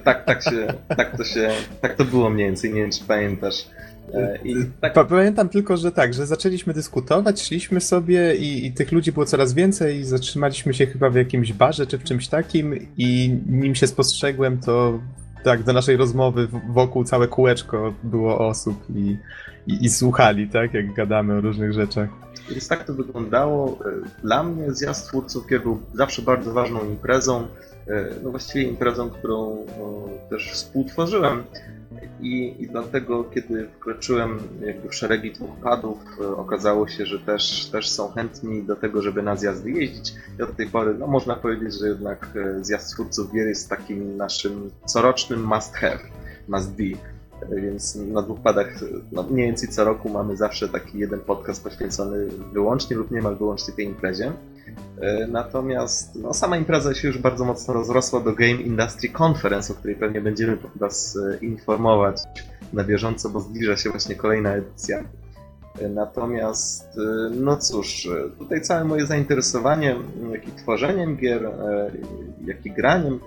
tak, 0.04 0.24
tak 0.24 0.42
się, 0.42 0.66
tak 0.96 1.16
to 1.16 1.24
się, 1.24 1.50
tak 1.80 1.94
to 1.94 2.04
było 2.04 2.30
mniej 2.30 2.46
więcej, 2.46 2.74
nie 2.74 2.80
wiem 2.80 2.90
czy 2.90 3.04
pamiętasz. 3.04 3.66
E, 4.14 4.38
tak... 4.80 5.08
Pamiętam 5.08 5.48
tylko, 5.48 5.76
że 5.76 5.92
tak, 5.92 6.14
że 6.14 6.26
zaczęliśmy 6.26 6.74
dyskutować, 6.74 7.42
szliśmy 7.42 7.80
sobie 7.80 8.36
i, 8.36 8.66
i, 8.66 8.72
tych 8.72 8.92
ludzi 8.92 9.12
było 9.12 9.26
coraz 9.26 9.54
więcej 9.54 9.96
i 9.96 10.04
zatrzymaliśmy 10.04 10.74
się 10.74 10.86
chyba 10.86 11.10
w 11.10 11.14
jakimś 11.14 11.52
barze 11.52 11.86
czy 11.86 11.98
w 11.98 12.04
czymś 12.04 12.28
takim 12.28 12.86
i 12.96 13.38
nim 13.46 13.74
się 13.74 13.86
spostrzegłem, 13.86 14.58
to 14.58 15.00
tak, 15.44 15.62
do 15.62 15.72
naszej 15.72 15.96
rozmowy 15.96 16.48
wokół 16.68 17.04
całe 17.04 17.28
kółeczko 17.28 17.94
było 18.02 18.48
osób 18.48 18.84
i, 18.94 19.16
i, 19.66 19.84
i 19.84 19.88
słuchali, 19.88 20.48
tak, 20.48 20.74
jak 20.74 20.94
gadamy 20.94 21.34
o 21.34 21.40
różnych 21.40 21.72
rzeczach. 21.72 22.08
Więc 22.50 22.68
tak 22.68 22.84
to 22.84 22.94
wyglądało. 22.94 23.78
E, 23.86 24.22
dla 24.22 24.42
mnie 24.42 24.72
zjazd 24.72 25.08
twórców 25.08 25.46
gier 25.46 25.62
był 25.62 25.80
zawsze 25.94 26.22
bardzo 26.22 26.52
ważną 26.52 26.84
imprezą. 26.84 27.46
E, 27.88 28.04
no 28.22 28.30
właściwie 28.30 28.64
imprezą, 28.64 29.10
którą 29.10 29.66
no, 29.78 30.08
też 30.30 30.52
współtworzyłem. 30.52 31.42
I, 32.20 32.54
I 32.58 32.66
dlatego, 32.68 33.24
kiedy 33.24 33.68
wkroczyłem 33.68 34.38
jakby 34.60 34.88
w 34.88 34.94
szeregi 34.94 35.32
dwóch 35.32 35.56
padów, 35.62 35.98
e, 36.20 36.36
okazało 36.36 36.88
się, 36.88 37.06
że 37.06 37.18
też, 37.18 37.66
też 37.66 37.90
są 37.90 38.10
chętni 38.10 38.62
do 38.62 38.76
tego, 38.76 39.02
żeby 39.02 39.22
na 39.22 39.36
zjazdy 39.36 39.70
jeździć. 39.70 40.14
I 40.38 40.42
od 40.42 40.56
tej 40.56 40.66
pory 40.66 40.94
no, 40.98 41.06
można 41.06 41.36
powiedzieć, 41.36 41.74
że 41.80 41.88
jednak 41.88 42.28
zjazd 42.60 42.94
twórców 42.94 43.32
gier 43.32 43.46
jest 43.46 43.68
takim 43.68 44.16
naszym 44.16 44.70
corocznym 44.86 45.44
must 45.44 45.74
have, 45.74 45.98
must 46.48 46.70
be. 46.70 46.98
Więc 47.56 47.96
na 47.96 48.22
dwóch 48.22 48.40
padach 48.40 48.68
no 49.12 49.22
mniej 49.22 49.46
więcej 49.46 49.68
co 49.68 49.84
roku 49.84 50.08
mamy 50.08 50.36
zawsze 50.36 50.68
taki 50.68 50.98
jeden 50.98 51.20
podcast 51.20 51.64
poświęcony 51.64 52.28
wyłącznie 52.52 52.96
lub 52.96 53.10
niemal 53.10 53.36
wyłącznie 53.36 53.74
tej 53.74 53.86
imprezie. 53.86 54.32
E, 55.00 55.26
natomiast 55.26 56.14
no, 56.14 56.34
sama 56.34 56.56
impreza 56.56 56.94
się 56.94 57.08
już 57.08 57.18
bardzo 57.18 57.44
mocno 57.44 57.74
rozrosła 57.74 58.20
do 58.20 58.32
Game 58.32 58.50
Industry 58.50 59.08
Conference, 59.22 59.72
o 59.72 59.76
której 59.76 59.96
pewnie 59.96 60.20
będziemy 60.20 60.58
Was 60.74 61.18
e, 61.32 61.44
informować 61.44 62.22
na 62.72 62.84
bieżąco, 62.84 63.28
bo 63.28 63.40
zbliża 63.40 63.76
się 63.76 63.90
właśnie 63.90 64.14
kolejna 64.14 64.54
edycja. 64.54 65.04
E, 65.80 65.88
natomiast, 65.88 66.88
no 67.30 67.56
cóż, 67.56 68.08
tutaj 68.38 68.60
całe 68.60 68.84
moje 68.84 69.06
zainteresowanie, 69.06 69.96
jak 70.32 70.48
i 70.48 70.52
tworzeniem 70.52 71.16
gier, 71.16 71.50
jak 72.44 72.66
i 72.66 72.70
graniem, 72.70 73.20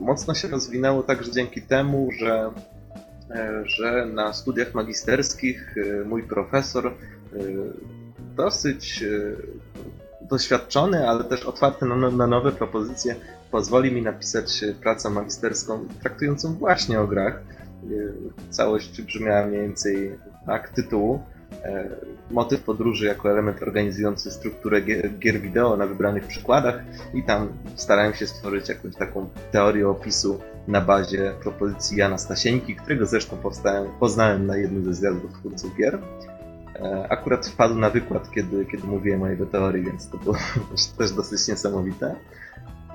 mocno 0.00 0.34
się 0.34 0.48
rozwinęło 0.48 1.02
także 1.02 1.32
dzięki 1.32 1.62
temu, 1.62 2.08
że 2.18 2.50
że 3.64 4.06
na 4.06 4.32
studiach 4.32 4.74
magisterskich 4.74 5.74
mój 6.04 6.22
profesor, 6.22 6.94
dosyć 8.36 9.04
doświadczony, 10.32 11.08
ale 11.08 11.24
też 11.24 11.44
otwarty 11.44 11.86
na, 11.86 11.96
na 12.10 12.26
nowe 12.26 12.52
propozycje, 12.52 13.16
pozwoli 13.50 13.92
mi 13.92 14.02
napisać 14.02 14.64
pracę 14.80 15.10
magisterską 15.10 15.88
traktującą 16.00 16.54
właśnie 16.54 17.00
o 17.00 17.06
grach. 17.06 17.42
Całość 18.50 19.02
brzmiała 19.02 19.46
mniej 19.46 19.60
więcej 19.60 20.18
tak 20.46 20.68
tytułu. 20.68 21.22
e, 21.64 21.88
motyw 22.30 22.62
podróży 22.62 23.06
jako 23.06 23.30
element 23.30 23.62
organizujący 23.62 24.30
strukturę 24.30 24.80
gier 25.18 25.40
wideo 25.40 25.76
na 25.76 25.86
wybranych 25.86 26.26
przykładach 26.26 26.82
i 27.14 27.22
tam 27.22 27.48
starałem 27.76 28.14
się 28.14 28.26
stworzyć 28.26 28.68
jakąś 28.68 28.96
taką 28.96 29.28
teorię 29.50 29.88
opisu 29.88 30.40
na 30.68 30.80
bazie 30.80 31.32
propozycji 31.42 31.98
Jana 31.98 32.18
Stasieńki, 32.18 32.76
którego 32.76 33.06
zresztą 33.06 33.36
powstałem, 33.36 33.86
poznałem 34.00 34.46
na 34.46 34.56
jednym 34.56 34.84
ze 34.84 34.94
zjazdów 34.94 35.32
twórców 35.32 35.76
gier. 35.76 35.98
E, 36.82 37.06
akurat 37.08 37.46
wpadł 37.46 37.74
na 37.74 37.90
wykład, 37.90 38.30
kiedy, 38.30 38.66
kiedy 38.66 38.86
mówiłem 38.86 39.22
o 39.22 39.28
jego 39.28 39.46
teorii, 39.46 39.84
więc 39.84 40.08
to 40.08 40.18
było 40.18 40.36
też 40.98 41.12
dosyć 41.12 41.48
niesamowite. 41.48 42.14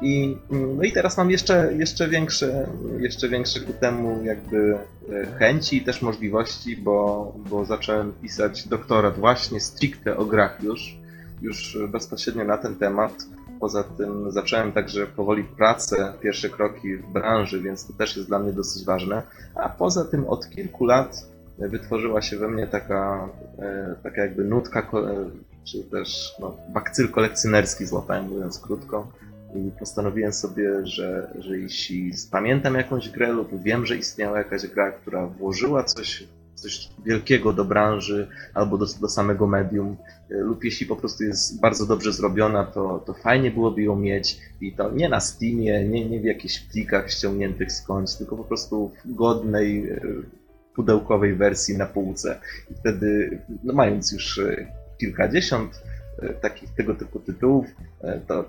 I, 0.02 0.38
no 0.50 0.84
i 0.84 0.92
teraz 0.92 1.18
mam 1.18 1.32
jeszcze, 1.32 1.74
jeszcze, 1.74 2.08
większe, 2.08 2.68
jeszcze 3.00 3.30
większe 3.30 3.60
ku 3.60 3.74
temu 3.74 4.24
jakby 4.24 4.78
e, 5.10 5.26
chęci 5.26 5.78
i 5.78 5.82
też 5.82 6.02
możliwości, 6.02 6.78
bo, 6.78 7.34
bo 7.50 7.66
zacząłem 7.66 8.14
pisać 8.14 8.68
doktorat 8.68 9.20
właśnie 9.20 9.60
stricte 9.60 10.18
o 10.18 10.26
grach 10.26 10.64
już, 10.64 10.98
już 11.42 11.78
bezpośrednio 11.90 12.44
na 12.44 12.58
ten 12.58 12.76
temat. 12.76 13.14
Poza 13.60 13.84
tym 13.84 14.32
zacząłem 14.32 14.72
także 14.72 15.08
powoli 15.08 15.44
pracę, 15.44 16.14
pierwsze 16.22 16.50
kroki 16.50 16.96
w 16.96 17.08
branży, 17.14 17.62
więc 17.62 17.88
to 17.88 17.94
też 17.94 18.18
jest 18.18 18.30
dla 18.30 18.40
mnie 18.40 18.54
dosyć 18.54 18.86
ważne. 18.86 19.22
A 19.56 19.70
poza 19.70 20.06
tym 20.06 20.26
od 20.26 20.50
kilku 20.50 20.86
lat 20.86 21.28
wytworzyła 21.60 22.22
się 22.22 22.38
we 22.38 22.48
mnie 22.48 22.68
taka, 22.68 23.30
e, 23.60 23.96
taka 24.04 24.22
jakby 24.22 24.44
nutka, 24.44 24.92
czy 25.64 25.84
też 25.84 26.36
no, 26.40 26.58
bakcyl 26.74 27.10
kolekcjonerski 27.10 27.86
złapałem, 27.86 28.30
mówiąc 28.30 28.60
krótko. 28.60 29.12
I 29.56 29.72
postanowiłem 29.80 30.34
sobie, 30.34 30.86
że, 30.86 31.34
że 31.40 31.58
jeśli 31.58 32.12
pamiętam 32.32 32.76
jakąś 32.76 33.10
grę 33.10 33.32
lub 33.32 33.64
wiem, 33.64 33.86
że 33.86 33.98
istniała 33.98 34.38
jakaś 34.38 34.68
gra, 34.68 34.92
która 34.92 35.28
włożyła 35.28 35.84
coś, 35.84 36.28
coś 36.56 36.90
wielkiego 37.06 37.54
do 37.54 37.66
branży 37.66 38.28
albo 38.54 38.78
do, 38.78 38.86
do 39.02 39.10
samego 39.10 39.48
medium, 39.48 39.98
e, 40.32 40.36
lub 40.38 40.64
jeśli 40.64 40.86
po 40.86 40.96
prostu 40.96 41.24
jest 41.24 41.62
bardzo 41.62 41.86
dobrze 41.86 42.14
zrobiona, 42.14 42.64
to, 42.64 43.04
to 43.06 43.14
fajnie 43.14 43.52
byłoby 43.52 43.82
ją 43.82 43.96
mieć 43.96 44.40
i 44.62 44.72
to 44.72 44.92
nie 44.92 45.10
na 45.10 45.20
Steamie, 45.20 45.86
nie, 45.90 46.10
nie 46.10 46.20
w 46.20 46.26
jakichś 46.26 46.60
plikach 46.60 47.12
ściągniętych 47.12 47.72
skądś, 47.72 48.16
tylko 48.16 48.38
po 48.38 48.44
prostu 48.44 48.92
w 49.06 49.14
godnej, 49.14 49.90
e, 49.90 50.02
pudełkowej 50.78 51.36
wersji 51.36 51.78
na 51.78 51.86
półce. 51.86 52.40
I 52.72 52.74
wtedy, 52.74 53.40
no 53.64 53.74
mając 53.74 54.12
już 54.12 54.40
e, 54.40 54.68
kilkadziesiąt 54.98 55.82
takich 56.42 56.70
tego 56.76 56.96
typu 56.96 57.20
tytułów, 57.20 57.66
to 58.28 58.46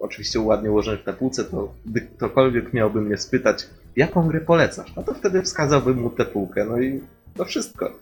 oczywiście 0.00 0.40
ładnie 0.40 0.70
ułożonych 0.70 1.06
na 1.06 1.12
półce, 1.12 1.44
to 1.44 1.72
gdy 1.86 2.00
ktokolwiek 2.00 2.72
miałby 2.72 3.00
mnie 3.00 3.18
spytać, 3.18 3.66
jaką 3.96 4.28
grę 4.28 4.40
polecasz, 4.40 4.96
no 4.96 5.02
to 5.02 5.14
wtedy 5.14 5.42
wskazałbym 5.42 6.00
mu 6.00 6.10
tę 6.10 6.24
półkę, 6.24 6.64
no 6.64 6.80
i 6.80 7.00
to 7.36 7.44
wszystko 7.44 7.92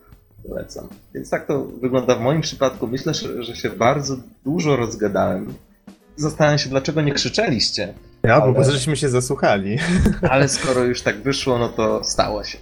polecam. 0.48 0.88
Więc 1.14 1.30
tak 1.30 1.46
to 1.46 1.64
wygląda 1.64 2.14
w 2.14 2.20
moim 2.20 2.40
przypadku. 2.40 2.86
Myślę, 2.86 3.14
że, 3.14 3.42
że 3.42 3.56
się 3.56 3.70
bardzo 3.70 4.16
dużo 4.44 4.76
rozgadałem. 4.76 5.54
Zastanawiam 6.16 6.58
się, 6.58 6.70
dlaczego 6.70 7.02
nie 7.02 7.12
krzyczeliście. 7.12 7.94
Ja, 8.22 8.42
ale... 8.42 8.52
bo 8.52 8.64
żeśmy 8.64 8.96
się 8.96 9.08
zasłuchali. 9.08 9.78
Ale 10.30 10.48
skoro 10.48 10.84
już 10.84 11.02
tak 11.02 11.22
wyszło, 11.22 11.58
no 11.58 11.68
to 11.68 12.04
stało 12.04 12.44
się. 12.44 12.58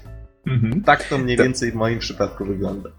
Mhm. 0.51 0.83
Tak 0.83 1.09
to 1.09 1.19
mniej 1.19 1.37
więcej 1.37 1.73
w 1.73 1.75
moim 1.75 1.99
przypadku 1.99 2.45
wygląda. 2.45 2.91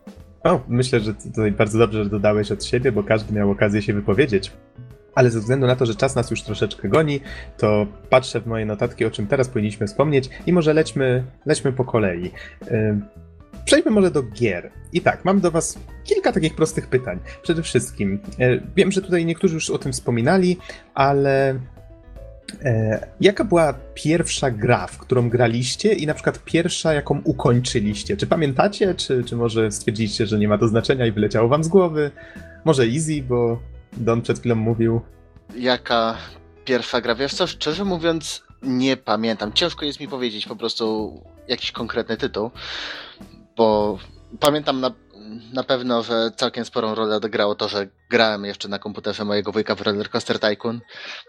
O, 0.44 0.62
myślę, 0.68 1.00
że 1.00 1.14
tutaj 1.14 1.52
bardzo 1.52 1.80
dobrze 1.80 2.04
że 2.04 2.10
dodałeś 2.10 2.52
od 2.52 2.64
siebie, 2.64 2.92
bo 2.92 3.04
każdy 3.04 3.34
miał 3.34 3.52
okazję 3.52 3.82
się 3.82 3.94
wypowiedzieć 3.94 4.52
ale 5.16 5.32
ze 5.32 5.40
względu 5.40 5.68
na 5.68 5.76
to, 5.76 5.86
że 5.86 5.96
czas 5.96 6.16
nas 6.16 6.32
już 6.32 6.42
troszeczkę 6.42 6.90
goni, 6.90 7.22
to 7.58 7.88
patrzę 8.10 8.42
w 8.42 8.48
moje 8.48 8.66
notatki, 8.66 9.06
o 9.06 9.12
czym 9.12 9.28
teraz 9.28 9.50
powinniśmy 9.50 9.88
wspomnieć 9.88 10.30
i 10.46 10.54
może 10.54 10.74
lećmy, 10.74 11.24
lećmy 11.46 11.74
po 11.74 11.86
kolei. 11.86 12.32
Przejdźmy 13.66 13.92
może 13.92 14.12
do 14.12 14.24
gier. 14.24 14.72
I 14.94 15.02
tak, 15.02 15.26
mam 15.26 15.40
do 15.40 15.52
Was 15.52 15.80
kilka 16.04 16.32
takich 16.32 16.56
prostych 16.56 16.88
pytań. 16.88 17.20
Przede 17.42 17.64
wszystkim, 17.64 18.20
e, 18.40 18.60
wiem, 18.76 18.92
że 18.92 19.02
tutaj 19.02 19.26
niektórzy 19.26 19.56
już 19.56 19.70
o 19.70 19.78
tym 19.78 19.92
wspominali, 19.92 20.58
ale 20.94 21.60
jaka 23.22 23.44
była 23.44 23.74
pierwsza 23.94 24.52
gra, 24.52 24.88
w 24.88 24.98
którą 24.98 25.30
graliście 25.30 25.94
i 25.94 26.08
na 26.08 26.14
przykład 26.14 26.44
pierwsza, 26.44 26.94
jaką 26.94 27.22
ukończyliście? 27.24 28.18
Czy 28.18 28.28
pamiętacie, 28.28 28.96
czy, 28.96 29.24
czy 29.24 29.36
może 29.36 29.72
stwierdziliście, 29.72 30.28
że 30.28 30.40
nie 30.40 30.48
ma 30.48 30.58
to 30.58 30.68
znaczenia 30.68 31.06
i 31.06 31.12
wyleciało 31.12 31.48
Wam 31.48 31.64
z 31.64 31.68
głowy? 31.68 32.12
Może 32.66 32.84
easy, 32.84 33.22
bo 33.22 33.60
Don 33.98 34.22
przed 34.22 34.40
chwilą 34.40 34.56
mówił. 34.56 35.02
Jaka 35.56 36.18
pierwsza 36.66 37.02
gra? 37.02 37.16
Wiesz 37.16 37.34
co, 37.34 37.48
szczerze 37.48 37.86
mówiąc, 37.86 38.44
nie 38.62 38.98
pamiętam. 38.98 39.54
Ciężko 39.54 39.86
jest 39.86 40.00
mi 40.00 40.08
powiedzieć 40.08 40.46
po 40.46 40.56
prostu 40.56 41.14
jakiś 41.48 41.72
konkretny 41.72 42.18
tytuł, 42.18 42.52
bo 43.58 43.98
pamiętam 44.40 44.80
na, 44.80 44.92
na 45.54 45.64
pewno, 45.64 46.04
że 46.04 46.32
całkiem 46.36 46.66
sporą 46.66 46.96
rolę 46.96 47.16
odegrało 47.16 47.56
to, 47.56 47.70
że 47.70 47.88
grałem 48.10 48.46
jeszcze 48.46 48.68
na 48.68 48.80
komputerze 48.80 49.26
mojego 49.26 49.52
wujka 49.52 49.76
w 49.76 49.82
Roller 49.82 50.10
Coaster 50.10 50.40
Tycoon 50.40 50.82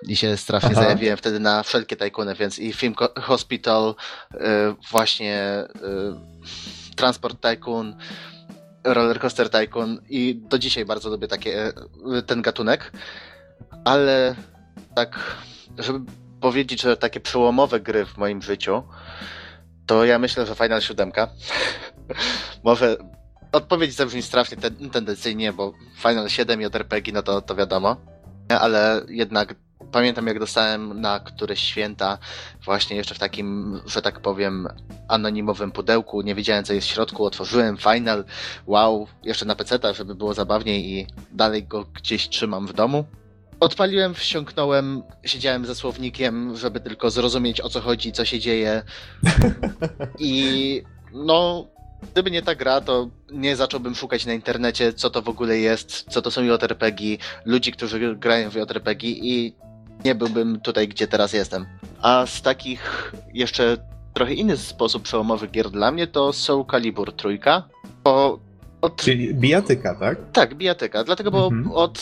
i 0.08 0.16
się 0.16 0.36
strasznie 0.36 0.70
Aha. 0.72 0.82
zajawiłem 0.82 1.16
wtedy 1.16 1.40
na 1.40 1.62
wszelkie 1.62 1.96
tajkuny, 1.96 2.34
więc 2.34 2.58
i 2.58 2.72
Film 2.72 2.94
Hospital, 3.22 3.94
y, 4.34 4.38
właśnie 4.90 5.64
y, 6.92 6.96
Transport 6.96 7.40
Tycoon, 7.40 7.96
Roller 8.84 9.20
Coaster 9.20 9.50
Tycoon 9.50 9.98
i 10.08 10.34
do 10.34 10.58
dzisiaj 10.58 10.84
bardzo 10.84 11.10
lubię 11.10 11.28
takie, 11.28 11.72
e, 12.16 12.22
ten 12.22 12.42
gatunek, 12.42 12.92
ale 13.84 14.34
tak, 14.94 15.18
żeby 15.78 16.10
powiedzieć, 16.40 16.82
że 16.82 16.96
takie 16.96 17.20
przełomowe 17.20 17.80
gry 17.80 18.06
w 18.06 18.16
moim 18.16 18.42
życiu, 18.42 18.82
to 19.86 20.04
ja 20.04 20.18
myślę, 20.18 20.46
że 20.46 20.54
Final 20.54 20.80
7. 20.80 21.12
Może 22.64 22.96
odpowiedź 23.52 23.94
zabrzmi 23.94 24.22
strasznie 24.22 24.56
tendencyjnie, 24.92 25.52
bo 25.52 25.72
Final 25.96 26.28
7 26.28 26.60
i 26.60 26.64
JRPG, 26.64 27.12
no 27.12 27.22
to, 27.22 27.42
to 27.42 27.54
wiadomo, 27.54 27.96
ale 28.48 29.02
jednak 29.08 29.54
pamiętam 29.92 30.26
jak 30.26 30.38
dostałem 30.38 31.00
na 31.00 31.20
któreś 31.20 31.60
święta 31.60 32.18
właśnie 32.64 32.96
jeszcze 32.96 33.14
w 33.14 33.18
takim, 33.18 33.80
że 33.86 34.02
tak 34.02 34.20
powiem, 34.20 34.68
anonimowym 35.08 35.72
pudełku, 35.72 36.22
nie 36.22 36.34
wiedziałem 36.34 36.64
co 36.64 36.72
jest 36.72 36.88
w 36.88 36.90
środku, 36.90 37.24
otworzyłem 37.24 37.76
Final, 37.76 38.24
wow, 38.66 39.06
jeszcze 39.22 39.46
na 39.46 39.54
peceta, 39.54 39.92
żeby 39.92 40.14
było 40.14 40.34
zabawniej 40.34 40.90
i 40.90 41.06
dalej 41.32 41.64
go 41.64 41.84
gdzieś 41.84 42.28
trzymam 42.28 42.66
w 42.66 42.72
domu. 42.72 43.04
Odpaliłem, 43.60 44.14
wsiąknąłem, 44.14 45.02
siedziałem 45.24 45.66
ze 45.66 45.74
słownikiem, 45.74 46.56
żeby 46.56 46.80
tylko 46.80 47.10
zrozumieć 47.10 47.60
o 47.60 47.68
co 47.68 47.80
chodzi, 47.80 48.12
co 48.12 48.24
się 48.24 48.38
dzieje. 48.38 48.82
I 50.18 50.82
no, 51.12 51.66
gdyby 52.12 52.30
nie 52.30 52.42
ta 52.42 52.54
gra, 52.54 52.80
to 52.80 53.08
nie 53.32 53.56
zacząłbym 53.56 53.94
szukać 53.94 54.26
na 54.26 54.32
internecie, 54.32 54.92
co 54.92 55.10
to 55.10 55.22
w 55.22 55.28
ogóle 55.28 55.58
jest, 55.58 56.04
co 56.08 56.22
to 56.22 56.30
są 56.30 56.42
JRPG, 56.42 57.18
ludzi, 57.44 57.72
którzy 57.72 58.16
grają 58.16 58.50
w 58.50 58.54
JRPG 58.54 59.08
i 59.08 59.54
nie 60.04 60.14
byłbym 60.14 60.60
tutaj, 60.60 60.88
gdzie 60.88 61.06
teraz 61.06 61.32
jestem. 61.32 61.66
A 62.02 62.26
z 62.26 62.42
takich 62.42 63.12
jeszcze 63.34 63.76
trochę 64.14 64.34
inny 64.34 64.56
sposób 64.56 65.02
przełomowy 65.02 65.48
gier 65.48 65.70
dla 65.70 65.90
mnie 65.92 66.06
to 66.06 66.32
Soul 66.32 66.64
Calibur 66.70 67.12
trójka. 67.12 67.68
Bo 68.04 68.40
od... 68.80 68.96
Czyli 68.96 69.34
bijatyka, 69.34 69.94
tak? 69.94 70.18
Tak, 70.32 70.54
bijatyka. 70.54 71.04
Dlatego, 71.04 71.30
bo 71.30 71.46
mhm. 71.46 71.72
od, 71.72 72.00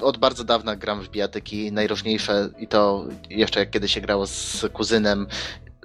od 0.00 0.18
bardzo 0.18 0.44
dawna 0.44 0.76
gram 0.76 1.00
w 1.00 1.08
bijatyki 1.08 1.72
najróżniejsze 1.72 2.50
i 2.58 2.66
to 2.66 3.04
jeszcze 3.30 3.60
jak 3.60 3.70
kiedy 3.70 3.88
się 3.88 4.00
grało 4.00 4.26
z 4.26 4.66
kuzynem, 4.72 5.26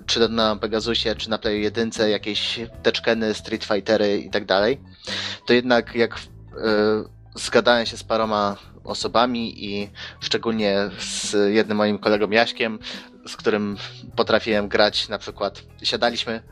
czy 0.08 0.30
na 0.30 0.55
Pegasusie, 0.55 1.16
czy 1.18 1.30
na 1.30 1.38
Playu 1.38 1.58
1, 1.58 1.91
jakieś 2.10 2.60
teczkeny, 2.84 3.34
Street 3.34 3.64
Fightery 3.66 4.18
i 4.18 4.30
tak 4.30 4.45
dalej, 4.45 4.82
to 5.47 5.53
jednak 5.53 5.95
jak 5.95 6.20
yy, 6.53 6.60
zgadałem 7.36 7.86
się 7.86 7.97
z 7.97 8.03
paroma 8.03 8.58
osobami 8.84 9.66
i 9.66 9.89
szczególnie 10.20 10.89
z 10.99 11.36
jednym 11.53 11.78
moim 11.78 11.99
kolegą 11.99 12.30
Jaśkiem, 12.30 12.80
z 13.28 13.36
którym 13.36 13.78
potrafiłem 14.16 14.68
grać 14.68 15.10
na 15.10 15.18
przykład. 15.18 15.64
Siadaliśmy, 15.84 16.43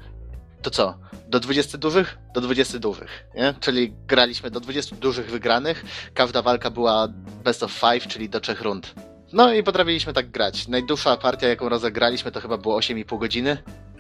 to 0.62 0.70
co? 0.70 0.98
Do 1.28 1.40
20 1.40 1.78
dużych? 1.78 2.18
Do 2.34 2.42
20 2.42 2.80
dużych, 2.80 3.26
nie? 3.36 3.54
Czyli 3.60 3.94
graliśmy 4.08 4.52
do 4.52 4.60
20 4.60 4.96
dużych 4.96 5.32
wygranych. 5.32 5.86
Każda 6.14 6.42
walka 6.42 6.70
była 6.70 7.08
best 7.44 7.64
of 7.64 7.72
five, 7.72 8.08
czyli 8.08 8.30
do 8.30 8.40
trzech 8.40 8.62
rund. 8.62 8.94
No 9.34 9.54
i 9.54 9.64
potrafiliśmy 9.64 10.14
tak 10.14 10.32
grać. 10.32 10.68
Najdłuższa 10.68 11.18
partia, 11.18 11.48
jaką 11.48 11.70
rozegraliśmy, 11.70 12.32
to 12.32 12.42
chyba 12.42 12.58
było 12.58 12.80
8,5 12.80 13.20
godziny, 13.20 13.58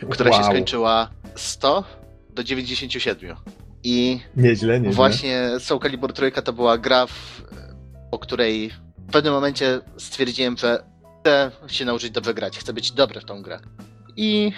która 0.09 0.31
wow. 0.31 0.39
się 0.39 0.45
skończyła 0.45 1.09
100 1.35 1.83
do 2.29 2.43
97. 2.43 3.35
I 3.83 4.19
nieźle, 4.35 4.79
nieźle. 4.79 4.95
właśnie 4.95 5.49
Soul 5.59 5.79
Calibur 5.79 6.13
Trójka 6.13 6.41
to 6.41 6.53
była 6.53 6.77
gra, 6.77 7.07
w, 7.07 7.43
po 8.11 8.19
której 8.19 8.71
w 9.07 9.11
pewnym 9.11 9.33
momencie 9.33 9.79
stwierdziłem, 9.97 10.57
że 10.57 10.83
chcę 11.21 11.51
się 11.67 11.85
nauczyć 11.85 12.11
dobrze 12.11 12.33
grać, 12.33 12.57
chcę 12.57 12.73
być 12.73 12.91
dobry 12.91 13.21
w 13.21 13.25
tą 13.25 13.41
grę. 13.41 13.59
I 14.17 14.51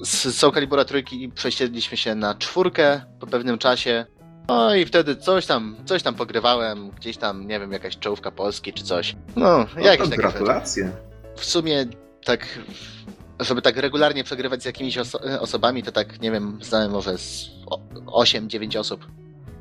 z 0.00 0.36
Soul 0.36 0.52
Calibura 0.52 0.84
Trójki 0.84 1.28
przesiedliśmy 1.28 1.96
się 1.96 2.14
na 2.14 2.34
czwórkę 2.34 3.00
po 3.20 3.26
pewnym 3.26 3.58
czasie. 3.58 4.06
No 4.48 4.74
i 4.74 4.86
wtedy 4.86 5.16
coś 5.16 5.46
tam, 5.46 5.76
coś 5.84 6.02
tam 6.02 6.14
pogrywałem, 6.14 6.90
gdzieś 6.90 7.16
tam, 7.16 7.46
nie 7.48 7.60
wiem, 7.60 7.72
jakaś 7.72 7.98
czołówka 7.98 8.30
Polski 8.30 8.72
czy 8.72 8.84
coś. 8.84 9.16
No, 9.36 9.66
no 9.76 9.80
jakieś 9.80 10.08
takie 10.08 10.16
Gratulacje. 10.16 10.84
Rzeczy. 10.84 10.96
W 11.36 11.44
sumie 11.44 11.86
tak, 12.24 12.58
żeby 13.40 13.62
tak 13.62 13.76
regularnie 13.76 14.24
przegrywać 14.24 14.62
z 14.62 14.66
jakimiś 14.66 14.98
oso 14.98 15.20
osobami, 15.40 15.82
to 15.82 15.92
tak, 15.92 16.20
nie 16.20 16.30
wiem, 16.30 16.58
znałem 16.62 16.90
może 16.90 17.18
z 17.18 17.50
8-9 18.06 18.78
osób. 18.78 19.06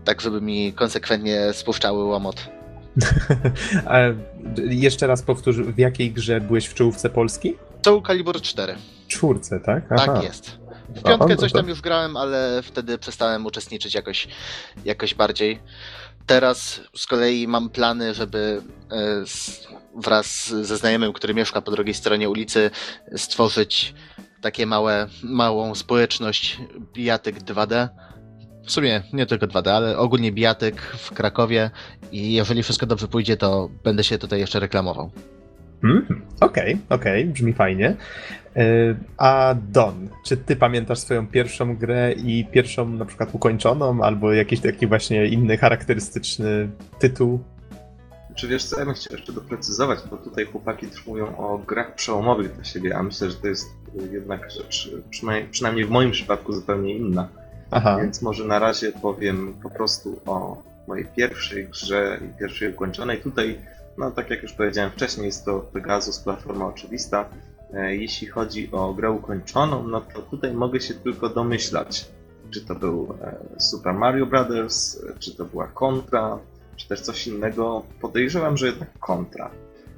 tak 0.05 0.21
żeby 0.21 0.41
mi 0.41 0.73
konsekwentnie 0.73 1.53
spuszczały 1.53 2.03
łomot. 2.03 2.35
A 3.85 3.97
jeszcze 4.57 5.07
raz 5.07 5.21
powtórz, 5.21 5.57
w 5.57 5.77
jakiej 5.77 6.11
grze 6.11 6.41
byłeś 6.41 6.65
w 6.65 6.73
czołówce 6.73 7.09
Polski? 7.09 7.53
Soul 7.85 8.01
Calibur 8.07 8.41
4. 8.41 8.75
Czwórce, 9.07 9.59
tak? 9.59 9.89
Tak 9.89 10.23
jest. 10.23 10.64
W 10.89 11.03
piątkę 11.03 11.29
no 11.29 11.35
coś 11.35 11.51
tam 11.51 11.69
już 11.69 11.81
grałem, 11.81 12.17
ale 12.17 12.61
wtedy 12.63 12.97
przestałem 12.97 13.45
uczestniczyć 13.45 13.93
jakoś, 13.93 14.27
jakoś 14.85 15.15
bardziej. 15.15 15.59
Teraz 16.25 16.81
z 16.95 17.07
kolei 17.07 17.47
mam 17.47 17.69
plany, 17.69 18.13
żeby 18.13 18.61
e, 18.91 19.23
wraz 19.95 20.49
ze 20.49 20.77
znajomym, 20.77 21.13
który 21.13 21.33
mieszka 21.33 21.61
po 21.61 21.71
drugiej 21.71 21.93
stronie 21.93 22.29
ulicy, 22.29 22.71
stworzyć 23.15 23.93
takie 24.41 24.65
małe, 24.65 25.07
małą 25.23 25.75
społeczność 25.75 26.59
bijatyk 26.93 27.39
2D. 27.39 27.89
W 28.65 28.71
sumie 28.71 29.03
nie 29.13 29.25
tylko 29.25 29.47
2D, 29.47 29.69
ale 29.69 29.97
ogólnie 29.97 30.31
bijatyk 30.31 30.81
w 30.81 31.11
Krakowie 31.11 31.71
i 32.11 32.33
jeżeli 32.33 32.63
wszystko 32.63 32.85
dobrze 32.85 33.07
pójdzie, 33.07 33.37
to 33.37 33.69
będę 33.83 34.03
się 34.03 34.17
tutaj 34.17 34.39
jeszcze 34.39 34.59
reklamował. 34.59 35.11
Mhm, 35.85 36.21
Okej, 36.39 36.77
okej, 36.89 37.25
brzmi 37.25 37.53
fajnie. 37.53 37.95
E, 38.55 38.63
A 39.17 39.55
Don, 39.71 40.09
czy 40.25 40.37
ty 40.37 40.55
pamiętasz 40.55 40.99
swoją 40.99 41.27
pierwszą 41.27 41.75
grę 41.75 42.13
i 42.13 42.45
pierwszą 42.51 42.89
na 42.89 43.05
przykład 43.05 43.29
ukończoną, 43.33 44.03
albo 44.03 44.33
jakiś 44.33 44.59
taki 44.59 44.87
właśnie 44.87 45.27
inny 45.27 45.57
charakterystyczny 45.57 46.69
tytuł? 46.99 47.39
Czy 48.35 48.47
wiesz 48.47 48.65
co, 48.65 48.79
ja 48.79 48.85
bym 48.85 48.93
chciał 48.93 49.17
jeszcze 49.17 49.33
doprecyzować, 49.33 49.99
bo 50.11 50.17
tutaj 50.17 50.45
chłopaki 50.45 50.87
też 50.87 51.07
mówią 51.07 51.37
o 51.37 51.57
grach 51.57 51.95
przełomowych 51.95 52.55
dla 52.55 52.63
siebie, 52.63 52.97
a 52.97 53.03
myślę, 53.03 53.29
że 53.29 53.35
to 53.35 53.47
jest 53.47 53.65
jednak 54.11 54.51
rzecz, 54.51 54.91
przynajmniej, 55.09 55.51
przynajmniej 55.51 55.85
w 55.85 55.89
moim 55.89 56.11
przypadku 56.11 56.53
zupełnie 56.53 56.95
inna. 56.95 57.27
Aha, 57.71 57.97
Więc 58.01 58.21
może 58.21 58.45
na 58.45 58.59
razie 58.59 58.91
powiem 58.91 59.53
po 59.63 59.69
prostu 59.69 60.21
o 60.25 60.63
mojej 60.87 61.05
pierwszej 61.15 61.67
grze 61.67 62.19
i 62.25 62.39
pierwszej 62.39 62.69
ukończonej. 62.69 63.17
Tutaj, 63.21 63.59
no 63.97 64.11
tak 64.11 64.29
jak 64.29 64.43
już 64.43 64.53
powiedziałem 64.53 64.91
wcześniej, 64.91 65.25
jest 65.25 65.45
to 65.45 65.59
Pegasus, 65.59 66.19
platforma 66.19 66.65
oczywista. 66.65 67.29
E, 67.73 67.95
Jeśli 67.95 68.27
chodzi 68.27 68.69
o 68.71 68.93
grę 68.93 69.11
ukończoną, 69.11 69.87
no 69.87 70.01
to 70.01 70.21
tutaj 70.21 70.53
mogę 70.53 70.79
się 70.79 70.93
tylko 70.93 71.29
domyślać, 71.29 72.05
czy 72.51 72.65
to 72.65 72.75
był 72.75 73.17
e, 73.21 73.35
Super 73.59 73.93
Mario 73.93 74.25
Brothers, 74.25 75.03
e, 75.03 75.19
czy 75.19 75.35
to 75.35 75.45
była 75.45 75.67
Contra, 75.67 76.39
czy 76.75 76.87
też 76.87 77.01
coś 77.01 77.27
innego. 77.27 77.83
Podejrzewam, 78.01 78.57
że 78.57 78.67
jednak 78.67 78.89
Contra. 78.99 79.51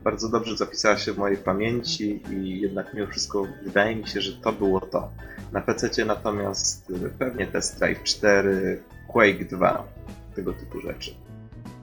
Bardzo 0.04 0.30
dobrze 0.30 0.58
zapisała 0.58 0.98
się 0.98 1.14
w 1.14 1.18
mojej 1.18 1.38
pamięci 1.38 2.24
i 2.32 2.62
jednak 2.62 2.94
mimo 2.94 3.08
wszystko 3.08 3.48
wydaje 3.64 3.96
mi 3.96 4.08
się, 4.08 4.22
że 4.22 4.34
to 4.34 4.52
było 4.52 4.82
to. 4.82 5.10
Na 5.52 5.62
PC 5.62 6.06
natomiast 6.06 6.94
pewnie 7.20 7.48
Test 7.48 7.80
Drive 7.80 8.04
4, 8.04 8.84
Quake 9.08 9.46
2, 9.50 9.88
tego 10.36 10.54
typu 10.54 10.82
rzeczy. 10.82 11.16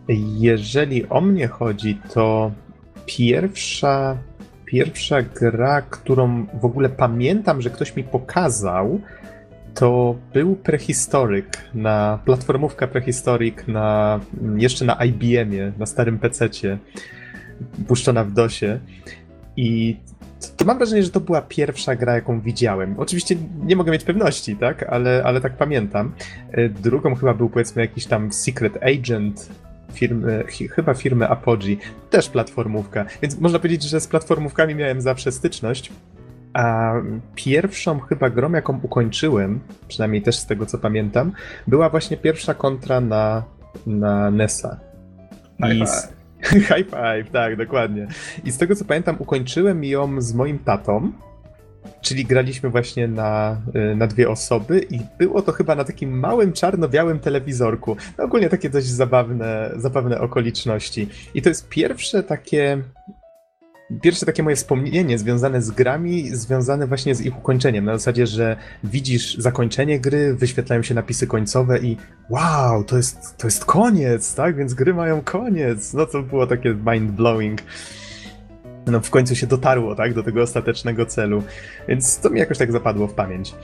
Jeżeli 0.08 1.08
o 1.08 1.20
mnie 1.20 1.48
chodzi, 1.48 1.98
to 2.14 2.52
pierwsza, 3.06 4.16
pierwsza 4.64 5.22
gra, 5.22 5.82
którą 5.82 6.46
w 6.60 6.64
ogóle 6.64 6.88
pamiętam, 6.88 7.62
że 7.62 7.70
ktoś 7.70 7.96
mi 7.96 8.04
pokazał, 8.04 9.00
to 9.74 10.16
był 10.34 10.56
prehistoryk 10.56 11.58
na 11.74 12.18
platformówka 12.24 12.86
prehistoryk 12.86 13.68
na 13.68 14.20
jeszcze 14.56 14.84
na 14.84 15.04
IBM-ie, 15.04 15.72
na 15.78 15.86
starym 15.86 16.18
PC-cie, 16.18 16.78
puszczona 17.88 18.24
w 18.24 18.32
DOSie. 18.32 18.78
I 19.56 19.96
to 20.56 20.64
mam 20.64 20.78
wrażenie, 20.78 21.02
że 21.02 21.10
to 21.10 21.20
była 21.20 21.42
pierwsza 21.42 21.96
gra, 21.96 22.14
jaką 22.14 22.40
widziałem. 22.40 22.94
Oczywiście 22.98 23.36
nie 23.64 23.76
mogę 23.76 23.92
mieć 23.92 24.04
pewności, 24.04 24.56
tak, 24.56 24.82
ale, 24.82 25.22
ale 25.24 25.40
tak 25.40 25.56
pamiętam. 25.56 26.12
E, 26.50 26.68
Drugą 26.68 27.14
chyba 27.14 27.34
był 27.34 27.50
powiedzmy 27.50 27.82
jakiś 27.82 28.06
tam 28.06 28.32
Secret 28.32 28.78
Agent 28.82 29.50
firmy, 29.94 30.44
chyba 30.70 30.94
firmy 30.94 31.28
Apogee, 31.28 31.78
też 32.10 32.28
platformówka. 32.28 33.04
Więc 33.22 33.38
można 33.40 33.58
powiedzieć, 33.58 33.82
że 33.82 34.00
z 34.00 34.06
platformówkami 34.06 34.74
miałem 34.74 35.00
zawsze 35.00 35.32
styczność. 35.32 35.92
A 36.52 36.92
pierwszą 37.34 38.00
chyba 38.00 38.30
grą, 38.30 38.52
jaką 38.52 38.80
ukończyłem, 38.82 39.60
przynajmniej 39.88 40.22
też 40.22 40.36
z 40.36 40.46
tego 40.46 40.66
co 40.66 40.78
pamiętam, 40.78 41.32
była 41.66 41.90
właśnie 41.90 42.16
pierwsza 42.16 42.54
kontra 42.54 43.00
na, 43.00 43.42
na 43.86 44.30
NES-a. 44.30 44.80
High 45.66 45.88
z- 45.88 46.08
High 46.68 46.86
five, 46.90 47.30
tak, 47.32 47.56
dokładnie. 47.56 48.06
I 48.44 48.50
z 48.52 48.58
tego 48.58 48.74
co 48.74 48.84
pamiętam, 48.84 49.16
ukończyłem 49.18 49.84
ją 49.84 50.20
z 50.20 50.34
moim 50.34 50.58
tatą, 50.58 51.12
czyli 52.00 52.24
graliśmy 52.24 52.70
właśnie 52.70 53.08
na, 53.08 53.60
y, 53.92 53.96
na 53.96 54.06
dwie 54.06 54.30
osoby 54.30 54.86
i 54.90 55.00
było 55.18 55.42
to 55.42 55.52
chyba 55.52 55.74
na 55.74 55.84
takim 55.84 56.18
małym 56.18 56.52
czarno-białym 56.52 57.18
telewizorku. 57.18 57.96
No 58.18 58.24
ogólnie 58.24 58.48
takie 58.48 58.70
dość 58.70 58.86
zabawne, 58.86 59.70
zabawne 59.76 60.20
okoliczności. 60.20 61.08
I 61.34 61.42
to 61.42 61.48
jest 61.48 61.68
pierwsze 61.68 62.22
takie 62.22 62.82
pierwsze 64.02 64.26
takie 64.26 64.42
moje 64.42 64.56
wspomnienie 64.56 65.18
związane 65.18 65.62
z 65.62 65.70
grami, 65.70 66.30
związane 66.36 66.86
właśnie 66.86 67.14
z 67.14 67.20
ich 67.20 67.38
ukończeniem. 67.38 67.84
Na 67.84 67.98
zasadzie, 67.98 68.26
że 68.26 68.56
widzisz 68.84 69.36
zakończenie 69.38 70.00
gry, 70.00 70.34
wyświetlają 70.34 70.82
się 70.82 70.94
napisy 70.94 71.26
końcowe 71.26 71.78
i 71.78 71.96
wow, 72.30 72.84
to 72.84 72.96
jest, 72.96 73.36
to 73.36 73.46
jest 73.46 73.64
koniec, 73.64 74.34
tak? 74.34 74.56
Więc 74.56 74.74
gry 74.74 74.94
mają 74.94 75.22
koniec. 75.22 75.94
No 75.94 76.06
to 76.06 76.22
było 76.22 76.46
takie 76.46 76.74
mind-blowing. 76.74 77.58
No 78.86 79.00
w 79.00 79.10
końcu 79.10 79.36
się 79.36 79.46
dotarło, 79.46 79.94
tak? 79.94 80.14
Do 80.14 80.22
tego 80.22 80.42
ostatecznego 80.42 81.06
celu. 81.06 81.42
Więc 81.88 82.18
to 82.18 82.30
mi 82.30 82.40
jakoś 82.40 82.58
tak 82.58 82.72
zapadło 82.72 83.06
w 83.06 83.14
pamięć. 83.14 83.54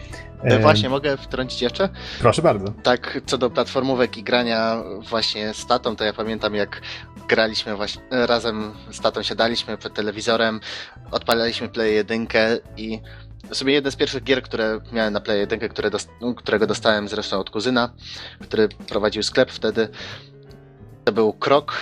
No 0.45 0.59
właśnie, 0.59 0.89
mogę 0.89 1.17
wtrącić 1.17 1.63
jeszcze? 1.63 1.89
Proszę 2.21 2.43
bardzo. 2.43 2.73
Tak, 2.83 3.21
co 3.27 3.39
do 3.39 3.51
platformówek 3.51 4.17
i 4.17 4.23
grania 4.23 4.83
właśnie 5.11 5.55
z 5.55 5.67
tatą, 5.67 5.97
to 5.97 6.05
ja 6.05 6.13
pamiętam 6.13 6.55
jak 6.55 6.81
graliśmy 7.29 7.77
właśnie 7.77 8.03
razem 8.11 8.73
z 8.91 9.01
tatą, 9.01 9.23
siadaliśmy 9.23 9.77
przed 9.77 9.95
telewizorem, 9.95 10.61
odpalaliśmy 11.11 11.69
Play 11.69 11.95
1 11.95 12.27
i 12.77 13.01
w 13.51 13.57
sumie 13.57 13.75
jedne 13.75 13.91
z 13.91 13.97
pierwszych 13.97 14.25
gier, 14.25 14.43
które 14.43 14.81
miałem 14.93 15.13
na 15.13 15.21
Play 15.21 15.39
1, 15.41 15.69
które 15.69 15.91
dost- 15.91 16.11
no, 16.21 16.35
którego 16.35 16.67
dostałem 16.67 17.09
zresztą 17.09 17.39
od 17.39 17.51
kuzyna, 17.51 17.93
który 18.41 18.69
prowadził 18.69 19.23
sklep 19.23 19.51
wtedy, 19.51 19.89
to 21.05 21.13
był 21.13 21.33
Krok, 21.33 21.75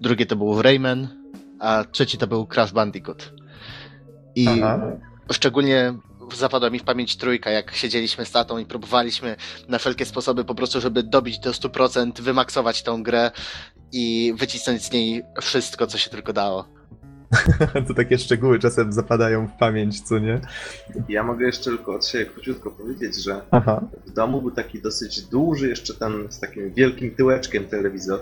drugie 0.00 0.26
to 0.26 0.36
był 0.36 0.62
Rayman, 0.62 1.21
a 1.62 1.84
trzeci 1.84 2.18
to 2.18 2.26
był 2.26 2.46
Crash 2.46 2.72
Bandicoot. 2.72 3.32
I 4.34 4.48
Aha. 4.48 4.80
szczególnie 5.32 5.94
zapadła 6.34 6.70
mi 6.70 6.78
w 6.78 6.84
pamięć 6.84 7.16
trójka, 7.16 7.50
jak 7.50 7.74
siedzieliśmy 7.74 8.24
z 8.24 8.30
tatą 8.30 8.58
i 8.58 8.66
próbowaliśmy 8.66 9.36
na 9.68 9.78
wszelkie 9.78 10.04
sposoby 10.04 10.44
po 10.44 10.54
prostu, 10.54 10.80
żeby 10.80 11.02
dobić 11.02 11.38
do 11.38 11.50
100%, 11.50 12.20
wymaksować 12.20 12.82
tą 12.82 13.02
grę 13.02 13.30
i 13.92 14.34
wycisnąć 14.36 14.82
z 14.84 14.92
niej 14.92 15.22
wszystko, 15.40 15.86
co 15.86 15.98
się 15.98 16.10
tylko 16.10 16.32
dało. 16.32 16.68
To 17.88 17.94
takie 17.94 18.18
szczegóły 18.18 18.58
czasem 18.58 18.92
zapadają 18.92 19.46
w 19.46 19.52
pamięć, 19.52 20.00
co 20.00 20.18
nie? 20.18 20.40
Ja 21.08 21.22
mogę 21.22 21.46
jeszcze 21.46 21.64
tylko 21.64 21.94
od 21.94 22.06
siebie 22.06 22.26
króciutko 22.26 22.70
powiedzieć, 22.70 23.24
że 23.24 23.40
Aha. 23.50 23.84
w 24.06 24.10
domu 24.10 24.42
był 24.42 24.50
taki 24.50 24.82
dosyć 24.82 25.22
duży, 25.22 25.68
jeszcze 25.68 25.94
ten 25.94 26.12
z 26.30 26.40
takim 26.40 26.72
wielkim 26.72 27.14
tyłeczkiem 27.14 27.64
telewizor, 27.64 28.20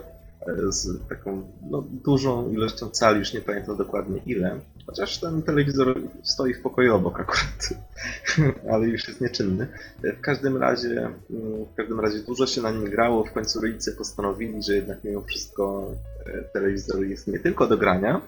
z 0.69 1.09
taką 1.09 1.43
no, 1.71 1.85
dużą 2.05 2.51
ilością 2.51 2.91
cali, 2.91 3.19
już 3.19 3.35
nie 3.35 3.41
pamiętam 3.41 3.77
dokładnie 3.77 4.21
ile. 4.27 4.61
Chociaż 4.87 5.19
ten 5.19 5.43
telewizor 5.43 6.01
stoi 6.23 6.55
w 6.55 6.63
pokoju 6.63 6.95
obok 6.95 7.21
akurat, 7.21 7.75
ale 8.73 8.87
już 8.87 9.09
jest 9.09 9.21
nieczynny. 9.21 9.67
W 10.03 10.21
każdym 10.21 10.57
razie, 10.57 11.11
mm, 11.31 11.65
w 11.73 11.75
każdym 11.77 12.01
razie 12.01 12.19
dużo 12.19 12.47
się 12.47 12.63
na 12.63 12.71
nim 12.71 12.85
grało. 12.85 13.25
W 13.25 13.33
końcu 13.33 13.61
rodzice 13.61 13.93
postanowili, 13.93 14.63
że 14.63 14.75
jednak 14.75 15.05
mimo 15.05 15.23
wszystko 15.23 15.95
e, 16.27 16.43
telewizor 16.43 17.05
jest 17.05 17.27
nie 17.27 17.39
tylko 17.39 17.67
do 17.67 17.77
grania, 17.77 18.21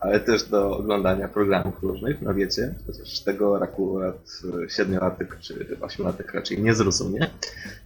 ale 0.00 0.20
też 0.20 0.42
do 0.44 0.76
oglądania 0.76 1.28
programów 1.28 1.82
różnych, 1.82 2.22
no 2.22 2.34
wiecie, 2.34 2.74
chociaż 2.86 3.20
tego 3.20 3.62
akurat 3.62 4.42
e, 4.64 4.70
siedmiolatek 4.70 5.38
czy 5.40 5.66
ośmiolatek 5.80 6.34
raczej 6.34 6.62
nie 6.62 6.74
zrozumie, 6.74 7.26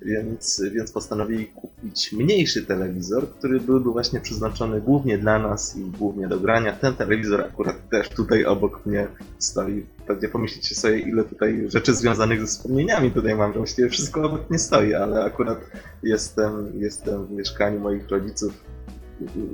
więc, 0.03 0.62
więc 0.73 0.93
postanowili 0.93 1.47
kupić 1.47 2.12
mniejszy 2.12 2.66
telewizor, 2.66 3.28
który 3.28 3.61
byłby 3.61 3.91
właśnie 3.91 4.20
przeznaczony 4.20 4.81
głównie 4.81 5.19
dla 5.19 5.39
nas 5.39 5.77
i 5.77 5.85
głównie 5.85 6.28
do 6.28 6.41
grania. 6.41 6.73
Ten 6.73 6.95
telewizor 6.95 7.41
akurat 7.41 7.89
też 7.89 8.09
tutaj 8.09 8.45
obok 8.45 8.86
mnie 8.86 9.07
stoi. 9.39 9.86
Pewnie 10.07 10.28
pomyślicie 10.28 10.74
sobie, 10.74 10.99
ile 10.99 11.24
tutaj 11.24 11.65
rzeczy 11.69 11.95
związanych 11.95 12.41
ze 12.41 12.47
wspomnieniami 12.47 13.11
tutaj 13.11 13.35
mam, 13.35 13.53
że 13.53 13.59
właściwie 13.59 13.89
wszystko 13.89 14.23
obok 14.23 14.51
nie 14.51 14.59
stoi, 14.59 14.95
ale 14.95 15.24
akurat 15.24 15.59
jestem, 16.03 16.73
jestem 16.74 17.27
w 17.27 17.31
mieszkaniu 17.31 17.81
moich 17.81 18.09
rodziców 18.09 18.74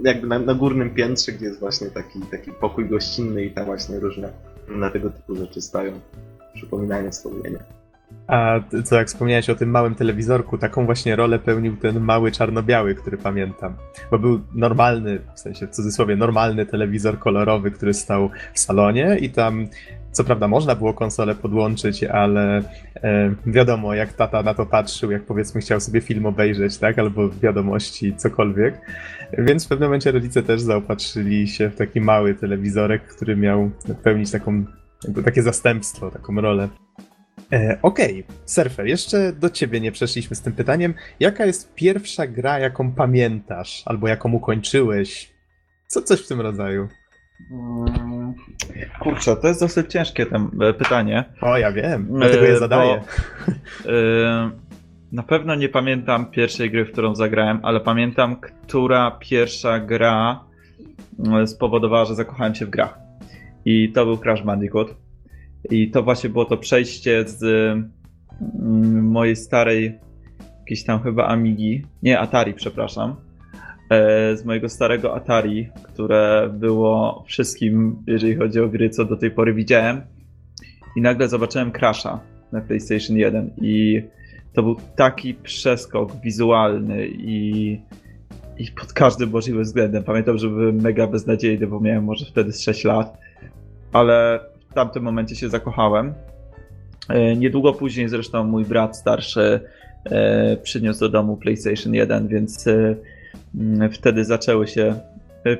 jakby 0.04 0.26
na, 0.26 0.38
na 0.38 0.54
górnym 0.54 0.90
piętrze, 0.90 1.32
gdzie 1.32 1.46
jest 1.46 1.60
właśnie 1.60 1.90
taki, 1.90 2.20
taki 2.20 2.50
pokój 2.52 2.88
gościnny 2.88 3.44
i 3.44 3.50
tam 3.50 3.64
właśnie 3.64 3.98
różne 3.98 4.32
na 4.68 4.90
tego 4.90 5.10
typu 5.10 5.36
rzeczy 5.36 5.62
stają. 5.62 5.92
Przypominania 6.54 7.10
wspomnienia. 7.10 7.58
A 8.26 8.60
co 8.84 8.96
jak 8.96 9.08
wspomniałeś 9.08 9.50
o 9.50 9.54
tym 9.54 9.70
małym 9.70 9.94
telewizorku, 9.94 10.58
taką 10.58 10.86
właśnie 10.86 11.16
rolę 11.16 11.38
pełnił 11.38 11.76
ten 11.76 12.00
mały 12.00 12.32
czarno-biały, 12.32 12.94
który 12.94 13.16
pamiętam. 13.16 13.74
Bo 14.10 14.18
był 14.18 14.40
normalny, 14.54 15.18
w 15.34 15.40
sensie 15.40 15.66
w 15.66 15.70
cudzysłowie, 15.70 16.16
normalny 16.16 16.66
telewizor 16.66 17.18
kolorowy, 17.18 17.70
który 17.70 17.94
stał 17.94 18.30
w 18.54 18.58
salonie 18.58 19.18
i 19.20 19.30
tam 19.30 19.66
co 20.12 20.24
prawda 20.24 20.48
można 20.48 20.74
było 20.74 20.94
konsolę 20.94 21.34
podłączyć, 21.34 22.04
ale 22.04 22.62
e, 23.02 23.34
wiadomo, 23.46 23.94
jak 23.94 24.12
tata 24.12 24.42
na 24.42 24.54
to 24.54 24.66
patrzył, 24.66 25.10
jak 25.10 25.22
powiedzmy 25.22 25.60
chciał 25.60 25.80
sobie 25.80 26.00
film 26.00 26.26
obejrzeć, 26.26 26.78
tak, 26.78 26.98
albo 26.98 27.28
wiadomości, 27.28 28.14
cokolwiek. 28.16 28.80
Więc 29.38 29.64
w 29.64 29.68
pewnym 29.68 29.88
momencie 29.88 30.12
rodzice 30.12 30.42
też 30.42 30.60
zaopatrzyli 30.60 31.48
się 31.48 31.70
w 31.70 31.76
taki 31.76 32.00
mały 32.00 32.34
telewizorek, 32.34 33.06
który 33.06 33.36
miał 33.36 33.70
pełnić 34.02 34.30
taką, 34.30 34.64
takie 35.24 35.42
zastępstwo, 35.42 36.10
taką 36.10 36.40
rolę. 36.40 36.68
E, 37.52 37.78
Okej, 37.82 38.24
okay. 38.24 38.36
Surfer, 38.46 38.86
jeszcze 38.86 39.32
do 39.32 39.50
ciebie 39.50 39.80
nie 39.80 39.92
przeszliśmy 39.92 40.36
z 40.36 40.40
tym 40.40 40.52
pytaniem. 40.52 40.94
Jaka 41.20 41.46
jest 41.46 41.74
pierwsza 41.74 42.26
gra, 42.26 42.58
jaką 42.58 42.92
pamiętasz, 42.92 43.82
albo 43.86 44.08
jaką 44.08 44.32
ukończyłeś? 44.32 45.32
Co 45.86 46.02
coś 46.02 46.20
w 46.20 46.28
tym 46.28 46.40
rodzaju? 46.40 46.88
Mm, 47.50 48.34
kurczę, 49.00 49.36
to 49.36 49.48
jest 49.48 49.60
dosyć 49.60 49.92
ciężkie 49.92 50.26
tam 50.26 50.50
e, 50.60 50.72
pytanie. 50.72 51.24
O, 51.40 51.58
ja 51.58 51.72
wiem, 51.72 52.06
dlatego 52.10 52.44
je 52.44 52.58
zadaję. 52.58 53.00
Bo, 53.84 53.92
e, 53.92 54.50
na 55.12 55.22
pewno 55.22 55.54
nie 55.54 55.68
pamiętam 55.68 56.30
pierwszej 56.30 56.70
gry, 56.70 56.84
w 56.84 56.92
którą 56.92 57.14
zagrałem, 57.14 57.60
ale 57.62 57.80
pamiętam, 57.80 58.36
która 58.40 59.10
pierwsza 59.10 59.80
gra 59.80 60.44
e, 61.42 61.46
spowodowała, 61.46 62.04
że 62.04 62.14
zakochałem 62.14 62.54
się 62.54 62.66
w 62.66 62.70
grach. 62.70 62.98
I 63.64 63.92
to 63.92 64.04
był 64.04 64.18
Crash 64.18 64.42
Bandicoot. 64.42 64.94
I 65.70 65.90
to 65.90 66.02
właśnie 66.02 66.30
było 66.30 66.44
to 66.44 66.56
przejście 66.56 67.24
z 67.28 67.42
mm, 67.42 69.04
mojej 69.04 69.36
starej, 69.36 69.98
jakiejś 70.58 70.84
tam 70.84 71.02
chyba 71.02 71.26
Amigi, 71.26 71.86
nie 72.02 72.20
Atari, 72.20 72.54
przepraszam, 72.54 73.10
e, 73.10 73.29
z 74.34 74.44
mojego 74.44 74.68
starego 74.68 75.14
Atari, 75.14 75.68
które 75.82 76.50
było 76.52 77.24
wszystkim, 77.26 78.02
jeżeli 78.06 78.36
chodzi 78.36 78.60
o 78.60 78.68
gry, 78.68 78.90
co 78.90 79.04
do 79.04 79.16
tej 79.16 79.30
pory 79.30 79.54
widziałem. 79.54 80.00
I 80.96 81.00
nagle 81.00 81.28
zobaczyłem 81.28 81.72
Crasha 81.72 82.20
na 82.52 82.60
PlayStation 82.60 83.16
1 83.16 83.50
i 83.60 84.02
to 84.52 84.62
był 84.62 84.76
taki 84.96 85.34
przeskok 85.34 86.20
wizualny 86.20 87.08
i, 87.08 87.72
i 88.58 88.70
pod 88.80 88.92
każdym 88.92 89.30
możliwym 89.30 89.62
względem. 89.62 90.04
Pamiętam, 90.04 90.38
że 90.38 90.48
byłem 90.48 90.76
mega 90.76 91.06
beznadziejny, 91.06 91.66
bo 91.66 91.80
miałem 91.80 92.04
może 92.04 92.26
wtedy 92.26 92.52
z 92.52 92.62
6 92.62 92.84
lat, 92.84 93.18
ale 93.92 94.40
w 94.70 94.74
tamtym 94.74 95.02
momencie 95.02 95.36
się 95.36 95.48
zakochałem. 95.48 96.14
E, 97.08 97.36
niedługo 97.36 97.72
później 97.72 98.08
zresztą 98.08 98.44
mój 98.44 98.64
brat 98.64 98.96
starszy 98.96 99.60
e, 100.04 100.56
przyniósł 100.56 101.00
do 101.00 101.08
domu 101.08 101.36
PlayStation 101.36 101.94
1, 101.94 102.28
więc 102.28 102.66
e, 102.66 102.96
wtedy 103.92 104.24
zaczęły 104.24 104.66
się 104.66 105.00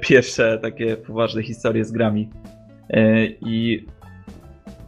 pierwsze 0.01 0.59
takie 0.63 0.97
poważne 0.97 1.43
historie 1.43 1.85
z 1.85 1.93
grami. 1.93 2.31
I 3.41 3.87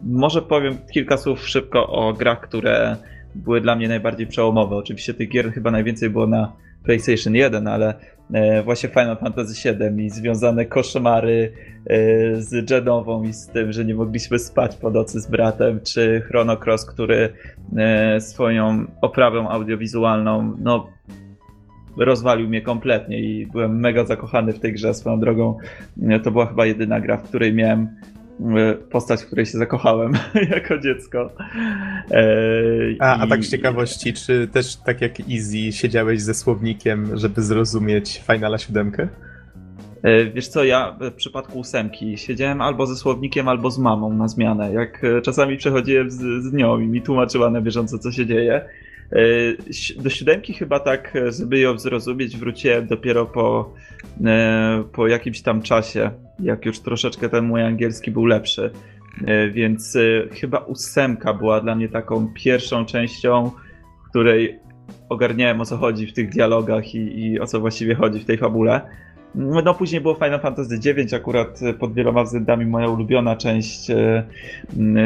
może 0.03 0.43
powiem 0.43 0.79
kilka 0.93 1.17
słów 1.17 1.49
szybko 1.49 1.87
o 1.87 2.13
grach, 2.13 2.41
które 2.41 2.97
były 3.35 3.61
dla 3.61 3.77
mnie 3.77 3.89
najbardziej 3.89 4.27
przełomowe. 4.27 4.77
Oczywiście 4.77 5.15
tych 5.15 5.29
gier 5.29 5.53
chyba 5.53 5.71
najwięcej 5.71 6.11
było 6.11 6.27
na 6.27 6.53
PlayStation 6.85 7.35
1, 7.35 7.67
ale 7.67 7.95
E, 8.33 8.63
właśnie 8.63 8.89
Final 8.89 9.17
Fantasy 9.17 9.75
VII 9.75 10.05
i 10.07 10.11
związane 10.11 10.67
koszmary 10.67 11.53
e, 11.87 12.37
z 12.37 12.71
Jedową 12.71 13.23
i 13.23 13.33
z 13.33 13.49
tym, 13.49 13.73
że 13.73 13.85
nie 13.85 13.95
mogliśmy 13.95 14.39
spać 14.39 14.77
po 14.77 14.91
nocy 14.91 15.21
z 15.21 15.27
bratem, 15.27 15.81
czy 15.81 16.23
Chrono 16.27 16.57
Cross, 16.57 16.87
który 16.87 17.33
e, 17.77 18.21
swoją 18.21 18.87
oprawą 19.01 19.49
audiowizualną 19.49 20.57
no, 20.59 20.87
rozwalił 21.97 22.49
mnie 22.49 22.63
kompletnie 22.63 23.21
i 23.21 23.47
byłem 23.47 23.81
mega 23.81 24.05
zakochany 24.05 24.53
w 24.53 24.61
tej 24.61 24.73
grze 24.73 24.95
swoją 24.95 25.21
drogą. 25.21 25.59
To 26.23 26.31
była 26.31 26.47
chyba 26.47 26.67
jedyna 26.67 27.01
gra, 27.01 27.17
w 27.17 27.23
której 27.23 27.55
miałem 27.55 27.89
E, 28.41 28.75
postać, 28.75 29.23
w 29.23 29.27
której 29.27 29.47
się 29.47 29.59
zakochałem 29.59 30.13
jako 30.57 30.79
dziecko. 30.79 31.31
E, 32.11 32.25
a, 32.99 33.17
I... 33.17 33.21
a 33.21 33.27
tak 33.27 33.45
z 33.45 33.51
ciekawości, 33.51 34.13
czy 34.13 34.49
też 34.53 34.77
tak 34.77 35.01
jak 35.01 35.21
Easy 35.21 35.73
siedziałeś 35.73 36.23
ze 36.23 36.35
słownikiem, 36.35 37.19
żeby 37.19 37.43
zrozumieć 37.43 38.23
Finala 38.27 38.59
7? 38.59 38.93
E, 40.03 40.25
wiesz 40.25 40.49
co, 40.49 40.65
ja 40.65 40.97
w 41.01 41.13
przypadku 41.13 41.59
ósemki 41.59 42.19
siedziałem 42.19 42.61
albo 42.61 42.87
ze 42.87 42.97
słownikiem, 42.97 43.49
albo 43.49 43.71
z 43.71 43.79
mamą 43.79 44.13
na 44.13 44.29
zmianę. 44.29 44.73
Jak 44.73 45.03
czasami 45.23 45.57
przechodziłem 45.57 46.11
z, 46.11 46.45
z 46.45 46.53
nią 46.53 46.79
i 46.79 46.87
mi 46.87 47.03
tłumaczyła 47.03 47.51
na 47.51 47.61
bieżąco, 47.61 47.99
co 47.99 48.13
się 48.13 48.27
dzieje. 48.27 48.65
Do 49.97 50.11
siódemki 50.11 50.53
chyba 50.55 50.81
tak, 50.81 51.15
żeby 51.39 51.59
ją 51.59 51.79
zrozumieć, 51.79 52.37
wróciłem 52.37 52.87
dopiero 52.87 53.27
po, 53.27 53.75
po 54.93 55.09
jakimś 55.09 55.43
tam 55.43 55.63
czasie 55.63 56.11
jak 56.43 56.67
już 56.67 56.81
troszeczkę 56.81 57.29
ten 57.29 57.45
mój 57.45 57.63
angielski 57.63 58.11
był 58.11 58.27
lepszy. 58.27 58.71
E, 59.27 59.49
więc 59.49 59.97
e, 59.97 60.01
chyba 60.35 60.59
ósemka 60.59 61.35
była 61.35 61.61
dla 61.61 61.75
mnie 61.75 61.89
taką 61.89 62.29
pierwszą 62.35 62.85
częścią, 62.85 63.51
w 64.07 64.11
której 64.11 64.59
ogarniałem 65.09 65.61
o 65.61 65.65
co 65.65 65.77
chodzi 65.77 66.07
w 66.07 66.13
tych 66.13 66.29
dialogach 66.31 66.95
i, 66.95 67.21
i 67.21 67.41
o 67.41 67.47
co 67.47 67.61
właściwie 67.61 67.95
chodzi 67.95 68.21
w 68.21 68.25
tej 68.25 68.39
fabule. 68.39 68.81
No 69.35 69.75
później 69.75 70.01
było 70.01 70.15
Final 70.15 70.41
Fantasy 70.41 70.75
IX, 70.91 71.13
akurat 71.13 71.61
pod 71.79 71.95
wieloma 71.95 72.25
względami 72.25 72.67
moja 72.67 72.89
ulubiona 72.89 73.37
część 73.37 73.91
e, 73.91 74.25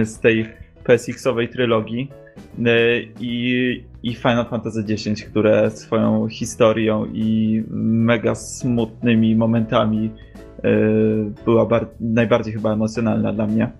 z 0.04 0.20
tej 0.20 0.46
PSX-owej 0.84 1.48
trylogii. 1.48 2.10
I, 3.20 3.84
I 4.02 4.14
Final 4.14 4.46
Fantasy 4.46 4.84
X, 4.88 5.22
które 5.30 5.70
swoją 5.70 6.28
historią 6.28 7.06
i 7.12 7.62
mega 7.70 8.34
smutnymi 8.34 9.36
momentami 9.36 10.10
Y, 10.64 11.44
była 11.44 11.68
najbardziej 12.00 12.54
chyba 12.54 12.72
emocjonalna 12.72 13.32
dla 13.32 13.46
mnie. 13.46 13.70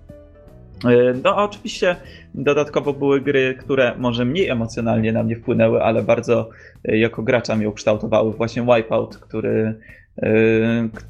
Y, 0.85 1.19
no, 1.23 1.35
a 1.35 1.43
oczywiście 1.43 1.95
dodatkowo 2.35 2.93
były 2.93 3.21
gry, 3.21 3.55
które 3.59 3.93
może 3.97 4.25
mniej 4.25 4.49
emocjonalnie 4.49 5.11
na 5.11 5.23
mnie 5.23 5.35
wpłynęły, 5.35 5.83
ale 5.83 6.03
bardzo 6.03 6.49
jako 6.83 7.23
gracza 7.23 7.55
mnie 7.55 7.69
ukształtowały. 7.69 8.33
Właśnie 8.33 8.61
Wipeout, 8.61 9.17
który, 9.17 9.79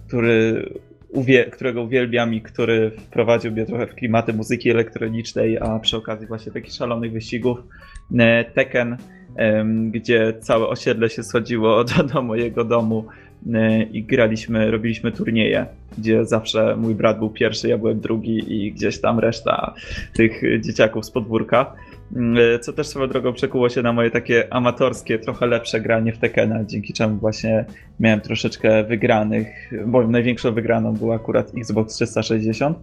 który 0.07 0.69
którego 1.52 1.82
uwielbiam 1.82 2.34
i 2.34 2.42
który 2.42 2.92
wprowadził 2.92 3.52
mnie 3.52 3.66
trochę 3.66 3.88
w 3.88 3.96
klimaty 3.96 4.34
muzyki 4.34 4.70
elektronicznej, 4.70 5.58
a 5.58 5.80
przy 5.80 5.98
okazji 5.98 6.28
właśnie 6.28 6.52
takich 6.52 6.74
szalonych 6.74 7.12
wyścigów. 7.12 7.58
Tekken, 8.54 8.98
gdzie 9.92 10.34
całe 10.40 10.68
osiedle 10.68 11.10
się 11.10 11.24
schodziło 11.24 11.84
do, 11.84 12.04
do 12.14 12.22
mojego 12.22 12.64
domu 12.64 13.06
E, 13.54 13.84
i 13.84 14.04
graliśmy, 14.04 14.72
robiliśmy 14.72 15.12
turnieje, 15.12 15.66
gdzie 15.98 16.26
zawsze 16.26 16.76
mój 16.76 16.96
brat 16.96 17.20
był 17.20 17.30
pierwszy, 17.30 17.70
ja 17.70 17.78
byłem 17.78 18.00
drugi 18.00 18.54
i 18.54 18.72
gdzieś 18.72 19.02
tam 19.02 19.20
reszta 19.20 19.74
tych 20.14 20.42
dzieciaków 20.62 21.06
z 21.06 21.12
podwórka. 21.12 21.76
E, 22.16 22.60
co 22.60 22.74
też 22.74 22.88
swoją 22.88 23.08
drogą 23.08 23.34
przekuło 23.34 23.70
się 23.70 23.82
na 23.82 23.94
moje 23.94 24.12
takie 24.12 24.54
amatorskie, 24.54 25.20
trochę 25.20 25.48
lepsze 25.48 25.82
granie 25.82 26.14
w 26.14 26.18
Tekena, 26.18 26.64
dzięki 26.64 26.94
czemu 26.94 27.18
właśnie 27.18 27.66
miałem 28.00 28.22
troszeczkę 28.22 28.84
wygranych. 28.84 29.72
Moją 29.86 30.12
największą 30.12 30.54
wygraną 30.54 30.94
była 30.94 31.16
akurat 31.16 31.52
Xbox 31.58 31.96
360, 31.96 32.78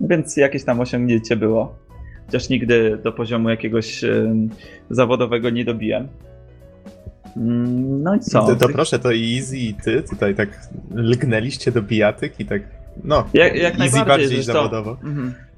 więc 0.00 0.36
jakieś 0.36 0.64
tam 0.64 0.80
osiągnięcie 0.80 1.36
było. 1.36 1.78
Chociaż 2.26 2.48
nigdy 2.48 2.98
do 3.04 3.12
poziomu 3.12 3.50
jakiegoś 3.50 4.04
zawodowego 4.90 5.50
nie 5.50 5.64
dobiłem. 5.64 6.08
Mm, 7.36 8.02
no 8.02 8.14
i 8.14 8.20
co? 8.20 8.46
To, 8.46 8.56
to 8.56 8.68
proszę, 8.68 8.98
to 8.98 9.12
Easy 9.14 9.56
i 9.56 9.74
ty 9.74 10.02
tutaj 10.02 10.34
tak 10.34 10.48
lgnęliście 10.94 11.72
do 11.72 11.82
bijatyk 11.82 12.40
i 12.40 12.44
tak, 12.44 12.62
no, 13.04 13.24
jak, 13.34 13.56
jak 13.56 13.80
Easy 13.80 14.04
bardziej 14.04 14.42
zawodowo. 14.42 14.96
Mhm. 15.04 15.28
E, 15.28 15.49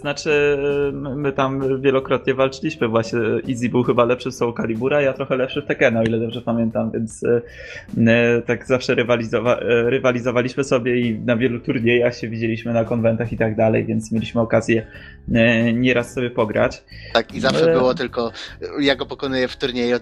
znaczy, 0.00 0.58
my 0.92 1.32
tam 1.32 1.80
wielokrotnie 1.80 2.34
walczyliśmy 2.34 2.88
właśnie. 2.88 3.20
Easy 3.50 3.68
był 3.68 3.82
chyba 3.82 4.04
lepszy 4.04 4.30
w 4.30 4.34
Soul 4.34 4.54
Calibura, 4.54 5.02
ja 5.02 5.12
trochę 5.12 5.36
lepszy 5.36 5.62
w 5.62 5.66
Tekkena, 5.66 6.00
o 6.00 6.02
ile 6.02 6.18
dobrze 6.18 6.42
pamiętam, 6.42 6.90
więc 6.90 7.24
e, 7.24 7.42
e, 8.06 8.42
tak 8.42 8.66
zawsze 8.66 8.94
rywalizowa 8.94 9.58
rywalizowaliśmy 9.60 10.64
sobie 10.64 11.00
i 11.00 11.18
na 11.18 11.36
wielu 11.36 11.60
turniejach 11.60 12.16
się 12.16 12.28
widzieliśmy 12.28 12.72
na 12.72 12.84
konwentach 12.84 13.32
i 13.32 13.36
tak 13.36 13.56
dalej, 13.56 13.84
więc 13.84 14.12
mieliśmy 14.12 14.40
okazję 14.40 14.86
nieraz 15.74 16.14
sobie 16.14 16.30
pograć. 16.30 16.84
Tak, 17.12 17.34
i 17.34 17.40
zawsze 17.40 17.72
było 17.72 17.94
tylko, 17.94 18.32
ja 18.80 18.96
go 18.96 19.06
pokonuję 19.06 19.48
w 19.48 19.56
turnieju, 19.56 19.96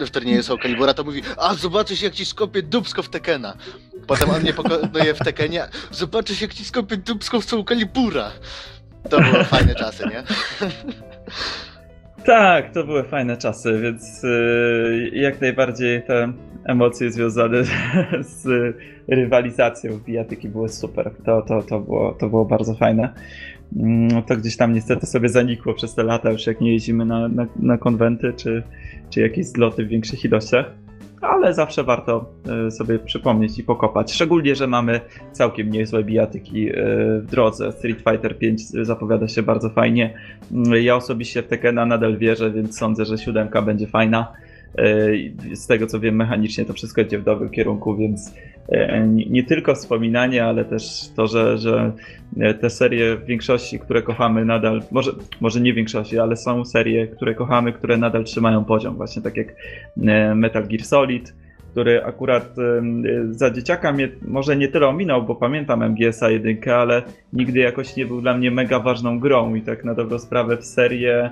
w 0.00 0.10
turnieju 0.10 0.42
Soul 0.42 0.58
Calibura, 0.62 0.94
to 0.94 1.04
mówi, 1.04 1.22
a 1.36 1.54
zobaczysz 1.54 2.02
jak 2.02 2.12
ci 2.12 2.24
skopię 2.24 2.62
dubsko 2.62 3.02
w 3.02 3.08
Tekena. 3.08 3.56
Potem 4.06 4.30
on 4.30 4.42
mnie 4.42 4.52
pokonuje 4.52 5.14
w 5.14 5.18
Tekenie, 5.18 5.68
zobaczysz 5.90 6.40
jak 6.40 6.54
ci 6.54 6.64
skopię 6.64 6.96
dubsko 6.96 7.40
w 7.40 7.44
Soul 7.44 7.64
Calibura. 7.64 8.30
To 9.10 9.20
były 9.20 9.44
fajne 9.44 9.74
czasy, 9.74 10.04
nie? 10.04 10.22
Tak, 12.24 12.72
to 12.72 12.84
były 12.84 13.02
fajne 13.02 13.36
czasy, 13.36 13.80
więc 13.80 14.22
yy, 14.22 15.10
jak 15.12 15.40
najbardziej 15.40 16.02
te 16.02 16.32
emocje 16.64 17.10
związane 17.10 17.64
z 18.42 18.74
rywalizacją 19.08 19.98
bijatyki 19.98 20.48
były 20.48 20.68
super. 20.68 21.10
To, 21.24 21.42
to, 21.42 21.62
to, 21.62 21.80
było, 21.80 22.12
to 22.12 22.28
było 22.28 22.44
bardzo 22.44 22.74
fajne. 22.74 23.12
Mm, 23.76 24.22
to 24.22 24.36
gdzieś 24.36 24.56
tam 24.56 24.72
niestety 24.72 25.06
sobie 25.06 25.28
zanikło 25.28 25.74
przez 25.74 25.94
te 25.94 26.02
lata, 26.02 26.30
już 26.30 26.46
jak 26.46 26.60
nie 26.60 26.72
jeździmy 26.72 27.04
na, 27.04 27.28
na, 27.28 27.46
na 27.56 27.78
konwenty 27.78 28.32
czy, 28.36 28.62
czy 29.10 29.20
jakieś 29.20 29.46
zloty 29.46 29.84
w 29.84 29.88
większych 29.88 30.24
ilościach 30.24 30.83
ale 31.24 31.54
zawsze 31.54 31.84
warto 31.84 32.24
e, 32.66 32.70
sobie 32.70 32.98
przypomnieć 32.98 33.58
i 33.58 33.64
pokopać. 33.64 34.12
Szczególnie, 34.12 34.54
że 34.54 34.66
mamy 34.66 35.00
całkiem 35.32 35.70
niezłe 35.70 36.04
bijatyki 36.04 36.68
e, 36.68 36.74
w 37.20 37.26
drodze. 37.30 37.72
Street 37.72 37.98
Fighter 37.98 38.38
5 38.38 38.62
zapowiada 38.68 39.28
się 39.28 39.42
bardzo 39.42 39.70
fajnie. 39.70 40.14
Mm, 40.52 40.82
ja 40.82 40.96
osobiście 40.96 41.42
w 41.42 41.46
Tekena 41.46 41.86
nadal 41.86 42.16
wierzę, 42.16 42.50
więc 42.50 42.78
sądzę, 42.78 43.04
że 43.04 43.18
siódemka 43.18 43.62
będzie 43.62 43.86
fajna. 43.86 44.32
E, 44.78 45.56
z 45.56 45.66
tego 45.66 45.86
co 45.86 46.00
wiem, 46.00 46.16
mechanicznie 46.16 46.64
to 46.64 46.72
wszystko 46.72 47.00
idzie 47.00 47.18
w 47.18 47.24
dobrym 47.24 47.50
kierunku, 47.50 47.96
więc 47.96 48.32
E, 48.68 49.08
nie 49.08 49.44
tylko 49.44 49.74
wspominanie, 49.74 50.44
ale 50.44 50.64
też 50.64 51.08
to, 51.16 51.26
że, 51.26 51.58
że 51.58 51.92
te 52.60 52.70
serie 52.70 53.16
w 53.16 53.24
większości, 53.24 53.78
które 53.78 54.02
kochamy 54.02 54.44
nadal, 54.44 54.82
może, 54.90 55.12
może 55.40 55.60
nie 55.60 55.72
w 55.72 55.76
większości, 55.76 56.18
ale 56.18 56.36
są 56.36 56.64
serie, 56.64 57.06
które 57.06 57.34
kochamy, 57.34 57.72
które 57.72 57.96
nadal 57.96 58.24
trzymają 58.24 58.64
poziom, 58.64 58.96
właśnie 58.96 59.22
tak 59.22 59.36
jak 59.36 59.48
e, 60.06 60.34
Metal 60.34 60.66
Gear 60.66 60.82
Solid, 60.84 61.34
który 61.70 62.04
akurat 62.04 62.58
e, 62.58 62.82
za 63.30 63.50
dzieciaka 63.50 63.92
mnie 63.92 64.08
może 64.22 64.56
nie 64.56 64.68
tyle 64.68 64.88
ominął, 64.88 65.22
bo 65.22 65.34
pamiętam 65.34 65.82
MGS-a 65.82 66.30
1, 66.30 66.56
ale 66.74 67.02
nigdy 67.32 67.58
jakoś 67.58 67.96
nie 67.96 68.06
był 68.06 68.20
dla 68.20 68.36
mnie 68.36 68.50
mega 68.50 68.78
ważną 68.80 69.20
grą 69.20 69.54
i 69.54 69.62
tak 69.62 69.84
na 69.84 69.94
dobrą 69.94 70.18
sprawę 70.18 70.56
w 70.56 70.64
serię, 70.64 71.30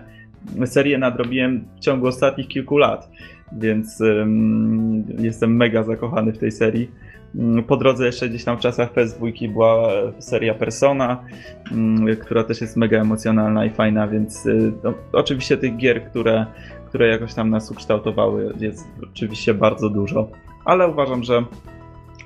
serię 0.67 0.99
nadrobiłem 0.99 1.65
w 1.77 1.81
ciągu 1.81 2.07
ostatnich 2.07 2.49
kilku 2.49 2.79
lat, 2.79 3.11
więc 3.53 4.01
um, 4.01 5.05
jestem 5.19 5.57
mega 5.57 5.83
zakochany 5.83 6.33
w 6.33 6.39
tej 6.39 6.53
serii. 6.53 6.91
Mm, 7.35 7.65
po 7.65 7.77
drodze 7.77 8.07
jeszcze 8.07 8.29
gdzieś 8.29 8.45
tam 8.45 8.57
w 8.57 8.61
czasach 8.61 8.93
PS2 8.93 9.53
była 9.53 9.89
seria 10.19 10.55
Persona, 10.55 11.25
mm, 11.73 12.17
która 12.17 12.45
też 12.45 12.61
jest 12.61 12.77
mega 12.77 13.01
emocjonalna 13.01 13.65
i 13.65 13.71
fajna, 13.71 14.09
więc 14.09 14.49
no, 14.85 14.95
oczywiście 15.13 15.57
tych 15.57 15.77
gier, 15.77 16.05
które, 16.05 16.47
które 16.89 17.09
jakoś 17.09 17.35
tam 17.35 17.51
nas 17.51 17.71
ukształtowały 17.71 18.55
jest 18.61 18.89
oczywiście 19.13 19.55
bardzo 19.55 19.89
dużo, 19.91 20.29
ale 20.65 20.89
uważam, 20.89 21.23
że 21.23 21.45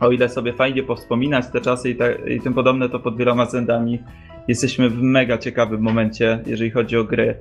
o 0.01 0.11
ile 0.11 0.29
sobie 0.29 0.53
fajnie 0.53 0.83
powspominać 0.83 1.47
te 1.53 1.61
czasy 1.61 1.91
i, 1.91 1.97
te, 1.97 2.15
i 2.35 2.41
tym 2.41 2.55
podobne, 2.55 2.89
to 2.89 3.01
pod 3.01 3.17
wieloma 3.17 3.45
względami 3.45 3.99
jesteśmy 4.49 4.91
w 4.91 5.03
mega 5.03 5.39
ciekawym 5.39 5.81
momencie, 5.81 6.39
jeżeli 6.47 6.71
chodzi 6.71 6.97
o 6.97 7.05
gry 7.05 7.35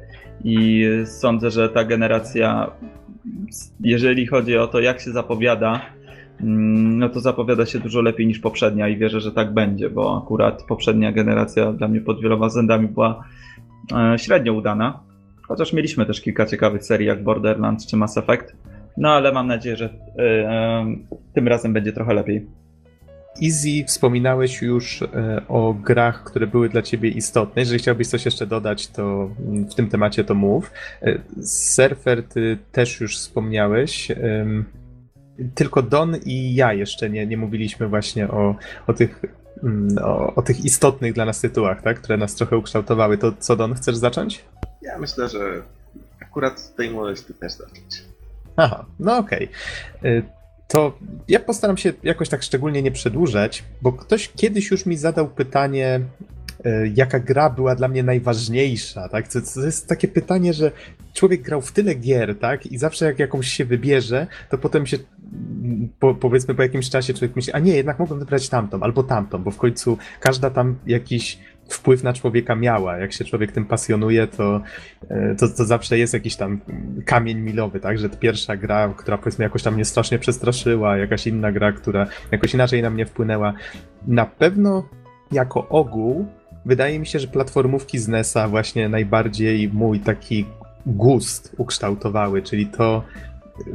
i 0.44 0.86
sądzę, 1.06 1.52
że 1.52 1.70
ta 1.70 1.84
generacja, 1.84 2.72
jeżeli 3.80 4.28
chodzi 4.28 4.58
o 4.58 4.68
to, 4.68 4.80
jak 4.80 5.00
się 5.02 5.12
zapowiada, 5.12 5.82
Mm, 6.42 7.00
no 7.00 7.10
to 7.10 7.20
zapowiada 7.20 7.66
się 7.66 7.80
dużo 7.80 8.02
lepiej 8.02 8.28
niż 8.28 8.40
poprzednia 8.40 8.88
i 8.88 8.98
wierzę, 8.98 9.22
że 9.22 9.32
tak 9.32 9.54
będzie, 9.54 9.90
bo 9.90 10.22
akurat 10.24 10.64
poprzednia 10.64 11.12
generacja 11.12 11.72
dla 11.74 11.88
mnie 11.88 12.02
pod 12.02 12.22
wieloma 12.22 12.48
względami 12.48 12.88
była 12.88 13.24
e, 14.14 14.20
średnio 14.20 14.54
udana. 14.54 15.00
Chociaż 15.48 15.74
mieliśmy 15.74 16.06
też 16.06 16.22
kilka 16.22 16.46
ciekawych 16.46 16.84
serii 16.84 17.08
jak 17.08 17.24
Borderlands 17.24 17.88
czy 17.88 17.98
Mass 17.98 18.18
Effect. 18.18 18.56
No 18.98 19.10
ale 19.10 19.32
mam 19.32 19.48
nadzieję, 19.48 19.78
że 19.78 19.90
e, 20.20 20.22
e, 20.22 20.86
tym 21.34 21.48
razem 21.48 21.74
będzie 21.74 21.94
trochę 21.94 22.14
lepiej. 22.14 22.48
Easy, 23.44 23.84
wspominałeś 23.88 24.62
już 24.62 25.04
o 25.48 25.74
grach, 25.74 26.24
które 26.24 26.48
były 26.48 26.70
dla 26.70 26.82
ciebie 26.82 27.10
istotne. 27.10 27.62
Jeżeli 27.62 27.80
chciałbyś 27.80 28.08
coś 28.08 28.26
jeszcze 28.26 28.48
dodać, 28.48 28.88
to 28.88 29.30
w 29.72 29.76
tym 29.76 29.90
temacie 29.90 30.24
to 30.24 30.36
mów. 30.36 30.72
Surfer, 31.44 32.24
ty 32.24 32.58
też 32.72 33.00
już 33.00 33.18
wspomniałeś 33.18 34.12
tylko 35.56 35.82
Don 35.82 36.16
i 36.26 36.56
ja 36.56 36.74
jeszcze 36.74 37.10
nie, 37.10 37.28
nie 37.28 37.38
mówiliśmy 37.38 37.88
właśnie 37.88 38.28
o, 38.28 38.56
o 38.88 38.94
tych 38.94 39.22
mm, 39.64 39.98
o, 40.04 40.36
o, 40.36 40.42
tych 40.42 40.66
istotnych 40.66 41.14
dla 41.14 41.26
nas 41.26 41.42
tytułach, 41.42 41.82
tak? 41.82 42.00
które 42.00 42.18
nas 42.18 42.36
trochę 42.36 42.58
ukształtowały. 42.58 43.18
To 43.18 43.32
co, 43.40 43.56
Don, 43.56 43.74
chcesz 43.74 43.96
zacząć? 43.96 44.46
Ja 44.82 44.98
myślę, 44.98 45.30
że 45.30 45.62
akurat 46.22 46.76
tej 46.76 46.90
możesz 46.90 47.22
ty 47.22 47.34
też 47.34 47.52
zacząć. 47.52 48.04
Aha, 48.56 48.86
no 49.00 49.18
okej. 49.18 49.50
Okay. 50.00 50.24
To 50.68 50.98
ja 51.28 51.40
postaram 51.40 51.78
się 51.78 51.94
jakoś 52.04 52.30
tak 52.30 52.44
szczególnie 52.44 52.82
nie 52.82 52.92
przedłużać, 52.92 53.64
bo 53.82 53.94
ktoś 53.94 54.32
kiedyś 54.36 54.72
już 54.72 54.86
mi 54.86 54.98
zadał 54.98 55.28
pytanie, 55.28 56.02
E, 56.66 56.88
jaka 56.88 57.20
gra 57.20 57.50
była 57.50 57.76
dla 57.76 57.88
mnie 57.88 58.04
najważniejsza, 58.04 59.10
tak? 59.10 59.28
To, 59.28 59.40
to, 59.54 59.66
jest 59.66 59.88
takie 59.88 60.08
pytanie, 60.08 60.54
że 60.54 60.72
człowiek 61.14 61.42
grał 61.42 61.62
w 61.62 61.72
tyle 61.72 61.96
gier, 61.96 62.40
tak? 62.40 62.66
I 62.66 62.78
zawsze 62.78 63.06
jak 63.06 63.20
jakąś 63.20 63.48
się 63.48 63.66
wybierze, 63.66 64.28
to 64.50 64.58
potem 64.58 64.86
się 64.86 64.98
po, 66.00 66.16
powiedzmy 66.16 66.56
po 66.56 66.62
jakimś 66.62 66.90
czasie 66.90 67.14
człowiek 67.14 67.36
myśli, 67.36 67.54
a 67.54 67.60
nie, 67.60 67.76
jednak 67.76 68.00
mogłem 68.00 68.20
wybrać 68.20 68.50
tamtą 68.50 68.84
albo 68.84 69.04
tamtą, 69.04 69.44
bo 69.44 69.52
w 69.52 69.58
końcu 69.58 69.98
każda 70.20 70.50
tam 70.50 70.76
jakiś 70.88 71.40
wpływ 71.70 72.04
na 72.04 72.14
człowieka 72.14 72.56
miała. 72.56 72.98
Jak 72.98 73.14
się 73.14 73.26
człowiek 73.26 73.52
tym 73.52 73.66
pasjonuje, 73.66 74.28
to, 74.28 74.62
e, 75.10 75.36
to, 75.36 75.48
to 75.48 75.66
zawsze 75.66 75.98
jest 75.98 76.14
jakiś 76.14 76.36
tam 76.36 76.60
kamień 77.06 77.38
milowy, 77.38 77.80
tak? 77.80 78.00
Że 78.00 78.10
pierwsza 78.10 78.58
gra, 78.58 78.94
która 78.98 79.18
powiedzmy 79.18 79.44
jakoś 79.44 79.64
tam 79.64 79.74
mnie 79.74 79.86
strasznie 79.86 80.20
przestraszyła, 80.20 80.98
jakaś 80.98 81.28
inna 81.28 81.52
gra, 81.52 81.72
która 81.72 82.08
jakoś 82.32 82.54
inaczej 82.54 82.82
na 82.82 82.90
mnie 82.90 83.06
wpłynęła. 83.06 83.54
Na 84.08 84.26
pewno 84.26 84.90
jako 85.32 85.70
ogół 85.70 86.28
wydaje 86.66 87.00
mi 87.00 87.06
się, 87.06 87.20
że 87.20 87.28
platformówki 87.28 88.00
z 88.00 88.08
NES-a 88.08 88.48
właśnie 88.48 88.90
najbardziej 88.90 89.70
mój 89.74 90.00
taki 90.00 90.46
gust 90.86 91.56
ukształtowały, 91.58 92.42
czyli 92.42 92.66
to, 92.66 93.04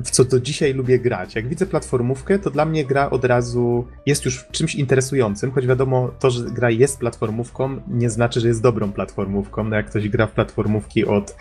w 0.04 0.10
co 0.10 0.24
do 0.24 0.40
dzisiaj 0.40 0.74
lubię 0.74 0.98
grać. 0.98 1.34
Jak 1.34 1.48
widzę 1.48 1.66
platformówkę, 1.66 2.38
to 2.38 2.50
dla 2.50 2.64
mnie 2.64 2.84
gra 2.84 3.10
od 3.10 3.24
razu 3.24 3.86
jest 4.06 4.24
już 4.24 4.46
czymś 4.52 4.74
interesującym, 4.74 5.52
choć 5.52 5.66
wiadomo, 5.66 6.10
to, 6.18 6.30
że 6.30 6.44
gra 6.44 6.70
jest 6.70 6.98
platformówką, 6.98 7.80
nie 7.88 8.10
znaczy, 8.10 8.40
że 8.40 8.48
jest 8.48 8.62
dobrą 8.62 8.92
platformówką. 8.92 9.64
No 9.64 9.76
jak 9.76 9.86
ktoś 9.86 10.08
gra 10.08 10.26
w 10.26 10.32
platformówki 10.32 11.04
od 11.04 11.36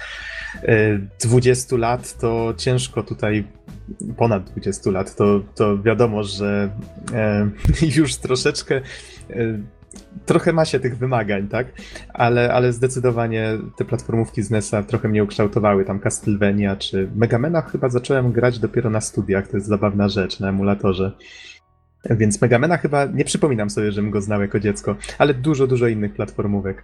20 1.23 1.75
e, 1.75 1.79
lat, 1.79 2.17
to 2.17 2.53
ciężko 2.57 3.03
tutaj 3.03 3.43
ponad 4.17 4.43
20 4.43 4.91
lat, 4.91 5.15
to, 5.15 5.41
to 5.55 5.81
wiadomo, 5.81 6.23
że 6.23 6.69
e, 7.13 7.49
już 7.97 8.15
troszeczkę 8.15 8.81
e, 9.29 9.59
trochę 10.25 10.53
ma 10.53 10.65
się 10.65 10.79
tych 10.79 10.97
wymagań, 10.97 11.47
tak? 11.47 11.67
Ale, 12.13 12.53
ale 12.53 12.73
zdecydowanie 12.73 13.57
te 13.77 13.85
platformówki 13.85 14.43
z 14.43 14.51
NES-a 14.51 14.83
trochę 14.83 15.07
mnie 15.07 15.23
ukształtowały. 15.23 15.85
Tam 15.85 15.99
Castlevania 15.99 16.75
czy 16.75 17.09
Megamena 17.15 17.61
chyba 17.61 17.89
zacząłem 17.89 18.31
grać 18.31 18.59
dopiero 18.59 18.89
na 18.89 19.01
studiach. 19.01 19.47
To 19.47 19.57
jest 19.57 19.67
zabawna 19.67 20.09
rzecz 20.09 20.39
na 20.39 20.49
emulatorze. 20.49 21.11
Więc 22.09 22.41
Megamena 22.41 22.77
chyba 22.77 23.05
nie 23.05 23.25
przypominam 23.25 23.69
sobie, 23.69 23.91
żebym 23.91 24.11
go 24.11 24.21
znał 24.21 24.41
jako 24.41 24.59
dziecko, 24.59 24.95
ale 25.17 25.33
dużo, 25.33 25.67
dużo 25.67 25.87
innych 25.87 26.13
platformówek. 26.13 26.83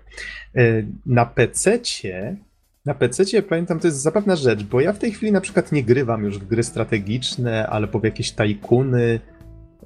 E, 0.56 0.62
na 1.06 1.26
PC-cie 1.26 2.38
na 2.86 2.94
PC 2.94 3.42
pamiętam, 3.42 3.80
to 3.80 3.88
jest 3.88 4.02
zabawna 4.02 4.36
rzecz, 4.36 4.64
bo 4.64 4.82
ja 4.82 4.94
w 4.94 5.00
tej 5.00 5.12
chwili 5.12 5.32
na 5.32 5.42
przykład 5.42 5.72
nie 5.72 5.84
grywam 5.84 6.24
już 6.24 6.40
w 6.40 6.48
gry 6.48 6.64
strategiczne 6.64 7.68
albo 7.68 8.00
w 8.00 8.04
jakieś 8.04 8.32
tajkuny, 8.32 9.20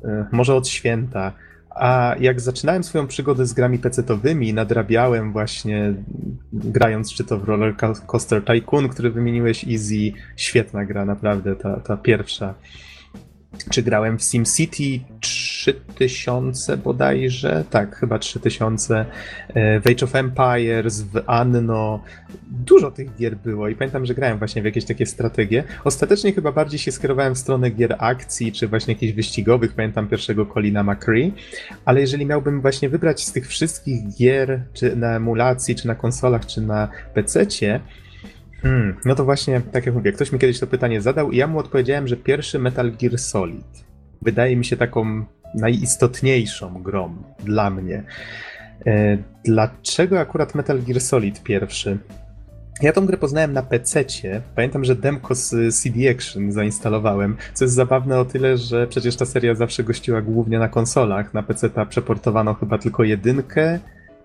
e, 0.04 0.26
może 0.32 0.56
od 0.56 0.68
święta. 0.68 1.34
A 1.70 2.16
jak 2.20 2.42
zaczynałem 2.42 2.84
swoją 2.84 3.08
przygodę 3.08 3.46
z 3.46 3.54
grami 3.54 3.80
PC-towymi, 3.80 4.54
nadrabiałem 4.54 5.32
właśnie 5.32 5.94
grając 6.54 7.14
czy 7.14 7.24
to 7.24 7.38
w 7.38 7.44
Roller 7.44 7.76
Coaster 8.08 8.46
Tycoon, 8.46 8.90
który 8.90 9.12
wymieniłeś, 9.12 9.66
Easy, 9.68 10.12
świetna 10.36 10.86
gra, 10.86 11.06
naprawdę, 11.06 11.56
ta, 11.56 11.80
ta 11.80 11.98
pierwsza. 11.98 12.54
Czy 13.70 13.84
grałem 13.84 14.18
w 14.18 14.24
SimCity 14.24 15.00
3000 15.60 16.78
bodajże, 16.78 17.64
tak, 17.70 17.96
chyba 17.96 18.20
3000, 18.20 19.06
e, 19.48 19.80
w 19.80 19.88
Age 19.88 20.06
of 20.06 20.16
Empires, 20.16 21.02
w 21.02 21.24
Anno, 21.28 22.04
dużo 22.52 22.92
tych 22.92 23.16
gier 23.16 23.38
było 23.38 23.70
i 23.70 23.76
pamiętam, 23.76 24.06
że 24.06 24.14
grałem 24.14 24.38
właśnie 24.38 24.62
w 24.62 24.66
jakieś 24.66 24.86
takie 24.86 25.06
strategie. 25.06 25.64
Ostatecznie 25.84 26.34
chyba 26.34 26.52
bardziej 26.52 26.80
się 26.80 26.92
skierowałem 26.92 27.36
w 27.36 27.38
stronę 27.38 27.70
gier 27.70 27.96
akcji, 28.00 28.52
czy 28.52 28.68
właśnie 28.68 28.94
jakichś 28.94 29.14
wyścigowych, 29.14 29.74
pamiętam 29.74 30.08
pierwszego 30.08 30.46
Colina 30.46 30.84
McCree, 30.84 31.34
ale 31.86 32.02
jeżeli 32.02 32.26
miałbym 32.26 32.62
właśnie 32.62 32.90
wybrać 32.90 33.26
z 33.26 33.32
tych 33.32 33.48
wszystkich 33.48 34.16
gier, 34.18 34.62
czy 34.74 34.96
na 34.96 35.16
emulacji, 35.16 35.76
czy 35.76 35.88
na 35.88 35.96
konsolach, 35.96 36.46
czy 36.46 36.62
na 36.62 36.88
PC-cie, 37.14 37.80
Hmm, 38.62 38.96
no 39.06 39.16
to 39.16 39.26
właśnie, 39.26 39.62
tak 39.72 39.86
jak 39.86 39.96
mówię, 39.96 40.12
ktoś 40.12 40.32
mi 40.32 40.40
kiedyś 40.40 40.60
to 40.60 40.68
pytanie 40.68 41.02
zadał 41.02 41.32
i 41.32 41.38
ja 41.38 41.48
mu 41.48 41.60
odpowiedziałem, 41.60 42.08
że 42.08 42.18
pierwszy 42.18 42.60
Metal 42.60 42.92
Gear 42.92 43.18
Solid. 43.18 43.90
Wydaje 44.22 44.56
mi 44.56 44.66
się 44.66 44.78
taką 44.78 45.26
najistotniejszą 45.56 46.84
grą 46.84 47.16
dla 47.44 47.70
mnie. 47.70 48.04
E, 48.86 49.18
dlaczego 49.46 50.20
akurat 50.20 50.56
Metal 50.56 50.82
Gear 50.82 51.02
Solid 51.02 51.44
pierwszy? 51.44 51.98
Ja 52.82 52.94
tą 52.94 53.06
grę 53.06 53.18
poznałem 53.18 53.54
na 53.54 53.64
PC-cie. 53.64 54.42
Pamiętam, 54.56 54.86
że 54.86 54.96
demko 54.96 55.36
z 55.36 55.76
CD 55.76 56.12
Action 56.12 56.52
zainstalowałem, 56.52 57.38
co 57.54 57.66
jest 57.66 57.76
zabawne 57.76 58.20
o 58.20 58.26
tyle, 58.26 58.58
że 58.58 58.88
przecież 58.88 59.16
ta 59.16 59.26
seria 59.26 59.56
zawsze 59.56 59.84
gościła 59.84 60.22
głównie 60.22 60.60
na 60.60 60.70
konsolach. 60.70 61.34
Na 61.34 61.44
PC 61.44 61.70
ta 61.70 61.86
przeportowano 61.86 62.54
chyba 62.54 62.78
tylko 62.78 63.04
jedynkę 63.04 63.80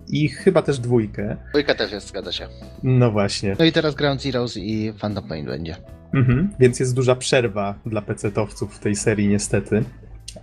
i 0.08 0.28
chyba 0.28 0.62
też 0.62 0.78
dwójkę. 0.78 1.36
Dwójka 1.50 1.74
też 1.74 1.92
jest, 1.92 2.08
zgadza 2.08 2.32
się. 2.32 2.48
No 2.82 3.10
właśnie. 3.10 3.56
No 3.58 3.64
i 3.64 3.72
teraz 3.72 3.94
Ground 3.94 4.22
Zeroes 4.22 4.56
i 4.56 4.92
Phantom 5.00 5.28
Pain 5.28 5.46
będzie. 5.46 5.76
Mhm, 6.14 6.50
więc 6.60 6.80
jest 6.80 6.94
duża 6.94 7.16
przerwa 7.16 7.74
dla 7.86 8.00
PC-towców 8.00 8.68
w 8.68 8.78
tej 8.78 8.96
serii 8.96 9.28
niestety. 9.28 9.84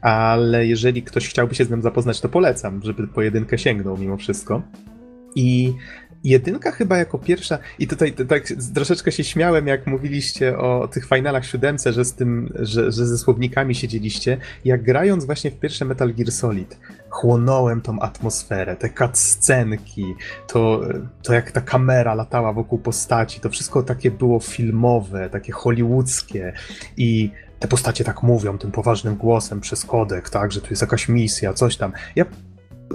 Ale 0.01 0.67
jeżeli 0.67 1.03
ktoś 1.03 1.29
chciałby 1.29 1.55
się 1.55 1.65
z 1.65 1.69
tym 1.69 1.81
zapoznać, 1.81 2.21
to 2.21 2.29
polecam, 2.29 2.81
żeby 2.83 3.07
pojedynkę 3.07 3.57
sięgnął 3.57 3.97
mimo 3.97 4.17
wszystko. 4.17 4.61
I 5.35 5.73
jedynka 6.23 6.71
chyba 6.71 6.97
jako 6.97 7.17
pierwsza, 7.17 7.57
i 7.79 7.87
tutaj 7.87 8.13
tak 8.13 8.43
troszeczkę 8.75 9.11
się 9.11 9.23
śmiałem, 9.23 9.67
jak 9.67 9.87
mówiliście 9.87 10.57
o 10.57 10.87
tych 10.87 11.07
finalach 11.07 11.45
siódemce, 11.45 11.93
że 11.93 12.05
z 12.05 12.13
tym, 12.13 12.53
że, 12.59 12.91
że 12.91 13.05
ze 13.05 13.17
słownikami 13.17 13.75
siedzieliście. 13.75 14.37
Jak 14.65 14.83
grając 14.83 15.25
właśnie 15.25 15.51
w 15.51 15.59
pierwsze 15.59 15.85
Metal 15.85 16.13
Gear 16.13 16.31
Solid, 16.31 16.79
chłonąłem 17.09 17.81
tą 17.81 17.99
atmosferę, 17.99 18.75
te 18.75 18.89
cutscenki, 18.89 20.05
to, 20.47 20.81
to 21.23 21.33
jak 21.33 21.51
ta 21.51 21.61
kamera 21.61 22.13
latała 22.13 22.53
wokół 22.53 22.79
postaci, 22.79 23.39
to 23.39 23.49
wszystko 23.49 23.83
takie 23.83 24.11
było 24.11 24.39
filmowe, 24.39 25.29
takie 25.29 25.53
hollywoodzkie 25.53 26.53
i 26.97 27.31
te 27.61 27.67
postacie 27.67 28.03
tak 28.03 28.23
mówią 28.23 28.57
tym 28.57 28.71
poważnym 28.71 29.15
głosem 29.15 29.61
przez 29.61 29.85
kodek, 29.85 30.29
tak, 30.29 30.51
że 30.51 30.61
tu 30.61 30.67
jest 30.69 30.81
jakaś 30.81 31.09
misja, 31.09 31.53
coś 31.53 31.77
tam. 31.77 31.91
Ja 32.15 32.25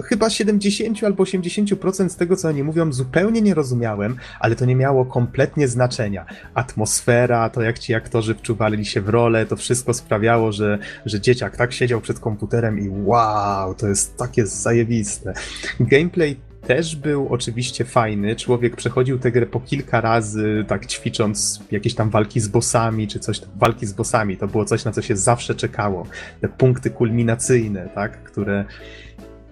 chyba 0.03 0.29
70 0.29 1.03
albo 1.03 1.23
80% 1.23 2.09
z 2.09 2.15
tego, 2.15 2.35
co 2.35 2.47
oni 2.47 2.63
mówią, 2.63 2.93
zupełnie 2.93 3.41
nie 3.41 3.53
rozumiałem, 3.53 4.15
ale 4.39 4.55
to 4.55 4.65
nie 4.65 4.75
miało 4.75 5.05
kompletnie 5.05 5.67
znaczenia. 5.67 6.25
Atmosfera, 6.53 7.49
to 7.49 7.61
jak 7.61 7.79
ci 7.79 7.93
aktorzy 7.93 8.35
wczuwali 8.35 8.85
się 8.85 9.01
w 9.01 9.09
rolę, 9.09 9.45
to 9.45 9.55
wszystko 9.55 9.93
sprawiało, 9.93 10.51
że, 10.51 10.79
że 11.05 11.21
dzieciak 11.21 11.57
tak 11.57 11.73
siedział 11.73 12.01
przed 12.01 12.19
komputerem 12.19 12.79
i 12.79 12.89
wow, 12.89 13.73
to 13.75 13.87
jest 13.87 14.17
takie 14.17 14.45
zajebiste. 14.45 15.33
Gameplay 15.79 16.46
też 16.67 16.95
był 16.95 17.27
oczywiście 17.29 17.85
fajny. 17.85 18.35
Człowiek 18.35 18.75
przechodził 18.75 19.19
tę 19.19 19.31
grę 19.31 19.45
po 19.45 19.59
kilka 19.59 20.01
razy, 20.01 20.65
tak 20.67 20.85
ćwicząc 20.85 21.63
jakieś 21.71 21.95
tam 21.95 22.09
walki 22.09 22.39
z 22.39 22.47
bossami, 22.47 23.07
czy 23.07 23.19
coś. 23.19 23.41
Walki 23.55 23.85
z 23.85 23.93
bossami 23.93 24.37
to 24.37 24.47
było 24.47 24.65
coś, 24.65 24.85
na 24.85 24.91
co 24.91 25.01
się 25.01 25.17
zawsze 25.17 25.55
czekało. 25.55 26.07
Te 26.41 26.47
punkty 26.47 26.89
kulminacyjne, 26.89 27.89
tak, 27.95 28.23
które 28.23 28.65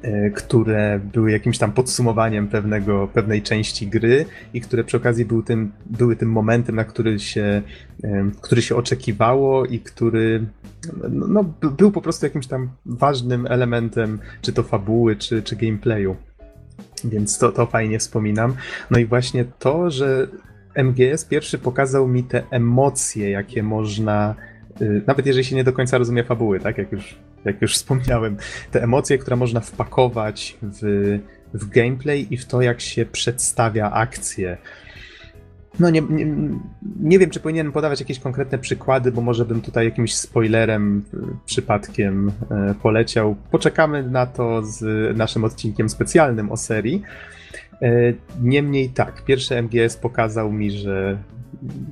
E, 0.05 0.29
które 0.29 0.99
były 1.13 1.31
jakimś 1.31 1.57
tam 1.57 1.71
podsumowaniem 1.71 2.47
pewnego, 2.47 3.07
pewnej 3.13 3.41
części 3.41 3.87
gry 3.87 4.25
i 4.53 4.61
które 4.61 4.83
przy 4.83 4.97
okazji 4.97 5.25
był 5.25 5.43
tym, 5.43 5.71
były 5.85 6.15
tym 6.15 6.31
momentem, 6.31 6.75
na 6.75 6.83
który 6.83 7.19
się, 7.19 7.61
e, 8.03 8.31
który 8.41 8.61
się 8.61 8.75
oczekiwało 8.75 9.65
i 9.65 9.79
który 9.79 10.45
no, 11.09 11.27
no, 11.27 11.43
był 11.69 11.91
po 11.91 12.01
prostu 12.01 12.25
jakimś 12.25 12.47
tam 12.47 12.69
ważnym 12.85 13.47
elementem, 13.49 14.19
czy 14.41 14.53
to 14.53 14.63
fabuły, 14.63 15.15
czy, 15.15 15.43
czy 15.43 15.55
gameplayu. 15.55 16.15
Więc 17.05 17.37
to, 17.37 17.51
to 17.51 17.65
fajnie 17.65 17.99
wspominam. 17.99 18.55
No 18.91 18.99
i 18.99 19.05
właśnie 19.05 19.45
to, 19.59 19.91
że 19.91 20.27
MGS 20.75 21.25
pierwszy 21.25 21.57
pokazał 21.57 22.07
mi 22.07 22.23
te 22.23 22.43
emocje, 22.51 23.29
jakie 23.29 23.63
można, 23.63 24.35
y, 24.81 25.01
nawet 25.07 25.25
jeżeli 25.25 25.45
się 25.45 25.55
nie 25.55 25.63
do 25.63 25.73
końca 25.73 25.97
rozumie 25.97 26.23
fabuły, 26.23 26.59
tak, 26.59 26.77
jak 26.77 26.91
już 26.91 27.15
jak 27.45 27.61
już 27.61 27.73
wspomniałem, 27.75 28.37
te 28.71 28.83
emocje, 28.83 29.17
które 29.17 29.35
można 29.35 29.59
wpakować 29.59 30.57
w, 30.61 30.81
w 31.53 31.69
gameplay 31.69 32.27
i 32.33 32.37
w 32.37 32.45
to, 32.45 32.61
jak 32.61 32.81
się 32.81 33.05
przedstawia 33.05 33.91
akcje. 33.91 34.57
No 35.79 35.89
nie, 35.89 36.01
nie, 36.01 36.27
nie, 36.99 37.19
wiem, 37.19 37.29
czy 37.29 37.39
powinienem 37.39 37.71
podawać 37.71 37.99
jakieś 37.99 38.19
konkretne 38.19 38.57
przykłady, 38.57 39.11
bo 39.11 39.21
może 39.21 39.45
bym 39.45 39.61
tutaj 39.61 39.85
jakimś 39.85 40.15
spoilerem 40.15 41.03
przypadkiem 41.45 42.31
e, 42.51 42.75
poleciał. 42.81 43.35
Poczekamy 43.51 44.09
na 44.09 44.25
to 44.25 44.63
z 44.63 45.17
naszym 45.17 45.43
odcinkiem 45.43 45.89
specjalnym 45.89 46.51
o 46.51 46.57
serii. 46.57 47.01
E, 47.81 48.13
niemniej 48.41 48.89
tak, 48.89 49.25
pierwszy 49.25 49.61
MGS 49.61 49.97
pokazał 49.97 50.51
mi, 50.51 50.71
że 50.71 51.17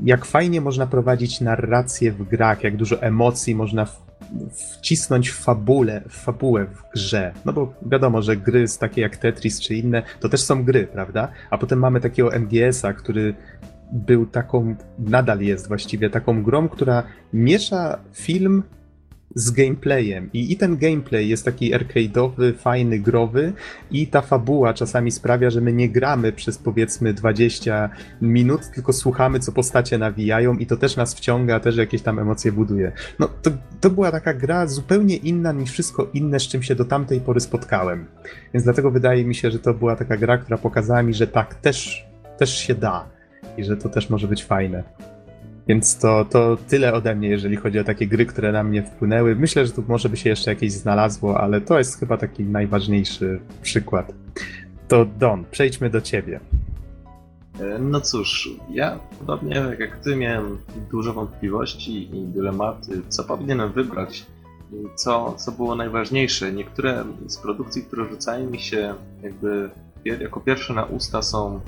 jak 0.03 0.25
fajnie 0.25 0.61
można 0.61 0.87
prowadzić 0.87 1.41
narrację 1.41 2.11
w 2.11 2.23
grach, 2.23 2.63
jak 2.63 2.75
dużo 2.75 3.01
emocji 3.01 3.55
można 3.55 3.87
wcisnąć 4.79 5.29
w 5.29 5.35
fabule, 5.35 6.01
w 6.09 6.13
fabułę 6.13 6.65
w 6.65 6.93
grze. 6.93 7.33
No 7.45 7.53
bo 7.53 7.73
wiadomo, 7.85 8.21
że 8.21 8.37
gry 8.37 8.65
takie 8.79 9.01
jak 9.01 9.17
Tetris 9.17 9.61
czy 9.61 9.75
inne, 9.75 10.03
to 10.19 10.29
też 10.29 10.41
są 10.41 10.63
gry, 10.63 10.87
prawda? 10.87 11.27
A 11.49 11.57
potem 11.57 11.79
mamy 11.79 12.01
takiego 12.01 12.39
MGS-a, 12.39 12.93
który 12.93 13.33
był 13.93 14.25
taką, 14.25 14.75
nadal 14.99 15.41
jest 15.41 15.67
właściwie 15.67 16.09
taką 16.09 16.43
grą, 16.43 16.69
która 16.69 17.03
miesza 17.33 17.99
film 18.13 18.63
z 19.35 19.51
gameplayem. 19.51 20.29
I, 20.33 20.51
I 20.51 20.57
ten 20.57 20.77
gameplay 20.77 21.29
jest 21.29 21.45
taki 21.45 21.73
arcade'owy, 21.73 22.53
fajny, 22.57 22.99
growy 22.99 23.53
i 23.91 24.07
ta 24.07 24.21
fabuła 24.21 24.73
czasami 24.73 25.11
sprawia, 25.11 25.49
że 25.49 25.61
my 25.61 25.73
nie 25.73 25.89
gramy 25.89 26.31
przez 26.31 26.57
powiedzmy 26.57 27.13
20 27.13 27.89
minut, 28.21 28.61
tylko 28.75 28.93
słuchamy, 28.93 29.39
co 29.39 29.51
postacie 29.51 29.97
nawijają 29.97 30.57
i 30.57 30.65
to 30.65 30.77
też 30.77 30.95
nas 30.95 31.15
wciąga, 31.15 31.59
też 31.59 31.77
jakieś 31.77 32.01
tam 32.01 32.19
emocje 32.19 32.51
buduje. 32.51 32.91
No 33.19 33.29
to, 33.41 33.51
to 33.81 33.89
była 33.89 34.11
taka 34.11 34.33
gra 34.33 34.67
zupełnie 34.67 35.15
inna 35.15 35.51
niż 35.51 35.71
wszystko 35.71 36.09
inne, 36.13 36.39
z 36.39 36.43
czym 36.43 36.63
się 36.63 36.75
do 36.75 36.85
tamtej 36.85 37.21
pory 37.21 37.39
spotkałem. 37.39 38.05
Więc 38.53 38.63
dlatego 38.63 38.91
wydaje 38.91 39.25
mi 39.25 39.35
się, 39.35 39.51
że 39.51 39.59
to 39.59 39.73
była 39.73 39.95
taka 39.95 40.17
gra, 40.17 40.37
która 40.37 40.57
pokazała 40.57 41.03
mi, 41.03 41.13
że 41.13 41.27
tak 41.27 41.55
też, 41.55 42.07
też 42.37 42.57
się 42.57 42.75
da 42.75 43.12
i 43.57 43.63
że 43.63 43.77
to 43.77 43.89
też 43.89 44.09
może 44.09 44.27
być 44.27 44.45
fajne. 44.45 44.83
Więc 45.67 45.97
to, 45.97 46.25
to 46.25 46.57
tyle 46.67 46.93
ode 46.93 47.15
mnie, 47.15 47.29
jeżeli 47.29 47.55
chodzi 47.55 47.79
o 47.79 47.83
takie 47.83 48.07
gry, 48.07 48.25
które 48.25 48.51
na 48.51 48.63
mnie 48.63 48.83
wpłynęły. 48.83 49.35
Myślę, 49.35 49.65
że 49.65 49.71
tu 49.71 49.83
może 49.87 50.09
by 50.09 50.17
się 50.17 50.29
jeszcze 50.29 50.51
jakieś 50.51 50.71
znalazło, 50.71 51.41
ale 51.41 51.61
to 51.61 51.77
jest 51.77 51.99
chyba 51.99 52.17
taki 52.17 52.43
najważniejszy 52.43 53.39
przykład. 53.61 54.13
To 54.87 55.05
Don, 55.05 55.45
przejdźmy 55.51 55.89
do 55.89 56.01
ciebie. 56.01 56.39
E, 57.59 57.79
no 57.79 58.01
cóż, 58.01 58.49
ja 58.69 58.99
podobnie 59.19 59.55
jak 59.79 59.99
ty 59.99 60.15
miałem 60.15 60.57
dużo 60.91 61.13
wątpliwości 61.13 62.17
i 62.17 62.25
dylematy, 62.25 63.01
co 63.09 63.23
powinienem 63.23 63.71
wybrać, 63.71 64.25
co, 64.95 65.33
co 65.37 65.51
było 65.51 65.75
najważniejsze. 65.75 66.51
Niektóre 66.53 67.05
z 67.27 67.37
produkcji, 67.37 67.83
które 67.83 68.09
rzucają 68.09 68.49
mi 68.49 68.59
się 68.59 68.93
jakby 69.23 69.69
jako 70.05 70.39
pierwsze 70.39 70.73
na 70.73 70.85
usta 70.85 71.21
są 71.21 71.59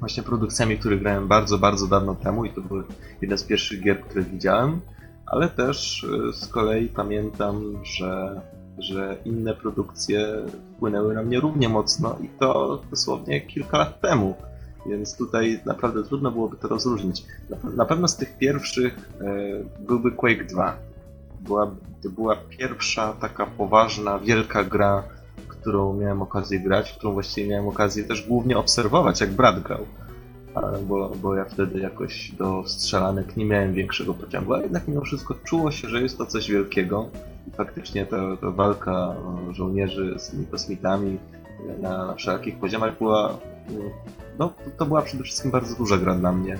właśnie 0.00 0.22
produkcjami, 0.22 0.78
które 0.78 0.96
grałem 0.96 1.28
bardzo, 1.28 1.58
bardzo 1.58 1.86
dawno 1.86 2.14
temu 2.14 2.44
i 2.44 2.50
to 2.50 2.60
były 2.60 2.84
jedne 3.22 3.38
z 3.38 3.44
pierwszych 3.44 3.82
gier, 3.82 4.00
które 4.00 4.22
widziałem, 4.22 4.80
ale 5.26 5.48
też 5.48 6.06
e, 6.28 6.32
z 6.32 6.48
kolei 6.48 6.88
pamiętam, 6.88 7.78
że, 7.84 8.40
że 8.78 9.16
inne 9.24 9.54
produkcje 9.54 10.26
wpłynęły 10.76 11.14
na 11.14 11.22
mnie 11.22 11.40
równie 11.40 11.68
mocno 11.68 12.16
i 12.22 12.28
to 12.28 12.82
dosłownie 12.90 13.40
kilka 13.40 13.78
lat 13.78 14.00
temu. 14.00 14.34
Więc 14.86 15.16
tutaj 15.16 15.60
naprawdę 15.64 16.04
trudno 16.04 16.30
byłoby 16.30 16.56
to 16.56 16.68
rozróżnić. 16.68 17.24
Na 17.76 17.84
pewno 17.84 18.08
z 18.08 18.16
tych 18.16 18.38
pierwszych 18.38 19.10
e, 19.20 19.84
byłby 19.86 20.12
Quake 20.12 20.44
2. 20.44 20.76
Była, 21.40 21.70
to 22.02 22.10
była 22.10 22.36
pierwsza 22.36 23.12
taka 23.12 23.46
poważna, 23.46 24.18
wielka 24.18 24.64
gra 24.64 25.02
którą 25.66 25.94
miałem 25.94 26.22
okazję 26.22 26.60
grać, 26.60 26.92
którą 26.92 27.12
właściwie 27.12 27.48
miałem 27.48 27.68
okazję 27.68 28.04
też 28.04 28.28
głównie 28.28 28.58
obserwować, 28.58 29.20
jak 29.20 29.30
brat 29.30 29.62
grał. 29.62 29.86
Bo, 30.88 31.12
bo 31.22 31.34
ja 31.34 31.44
wtedy 31.44 31.80
jakoś 31.80 32.30
do 32.30 32.62
strzelanek 32.66 33.36
nie 33.36 33.44
miałem 33.44 33.74
większego 33.74 34.14
pociągu, 34.14 34.54
ale 34.54 34.62
jednak 34.62 34.88
mimo 34.88 35.00
wszystko 35.00 35.34
czuło 35.44 35.70
się, 35.70 35.88
że 35.88 36.02
jest 36.02 36.18
to 36.18 36.26
coś 36.26 36.50
wielkiego. 36.50 37.08
I 37.48 37.50
faktycznie 37.50 38.06
ta, 38.06 38.36
ta 38.40 38.50
walka 38.50 39.14
żołnierzy 39.50 40.14
z 40.18 40.50
kosmitami 40.50 41.18
na, 41.80 42.06
na 42.06 42.14
wszelkich 42.14 42.58
poziomach 42.58 42.98
była. 42.98 43.38
No, 44.38 44.52
to 44.78 44.86
była 44.86 45.02
przede 45.02 45.24
wszystkim 45.24 45.50
bardzo 45.50 45.76
duża 45.76 45.96
gra 45.96 46.14
dla 46.14 46.32
mnie. 46.32 46.58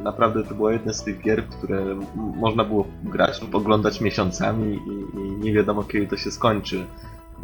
Naprawdę 0.00 0.44
to 0.44 0.54
była 0.54 0.72
jedna 0.72 0.92
z 0.92 1.04
tych 1.04 1.20
gier, 1.20 1.44
które 1.46 1.84
można 2.16 2.64
było 2.64 2.86
grać 3.04 3.42
lub 3.42 3.54
oglądać 3.54 4.00
miesiącami 4.00 4.74
i, 4.74 5.18
i 5.20 5.30
nie 5.32 5.52
wiadomo 5.52 5.84
kiedy 5.84 6.06
to 6.06 6.16
się 6.16 6.30
skończy. 6.30 6.86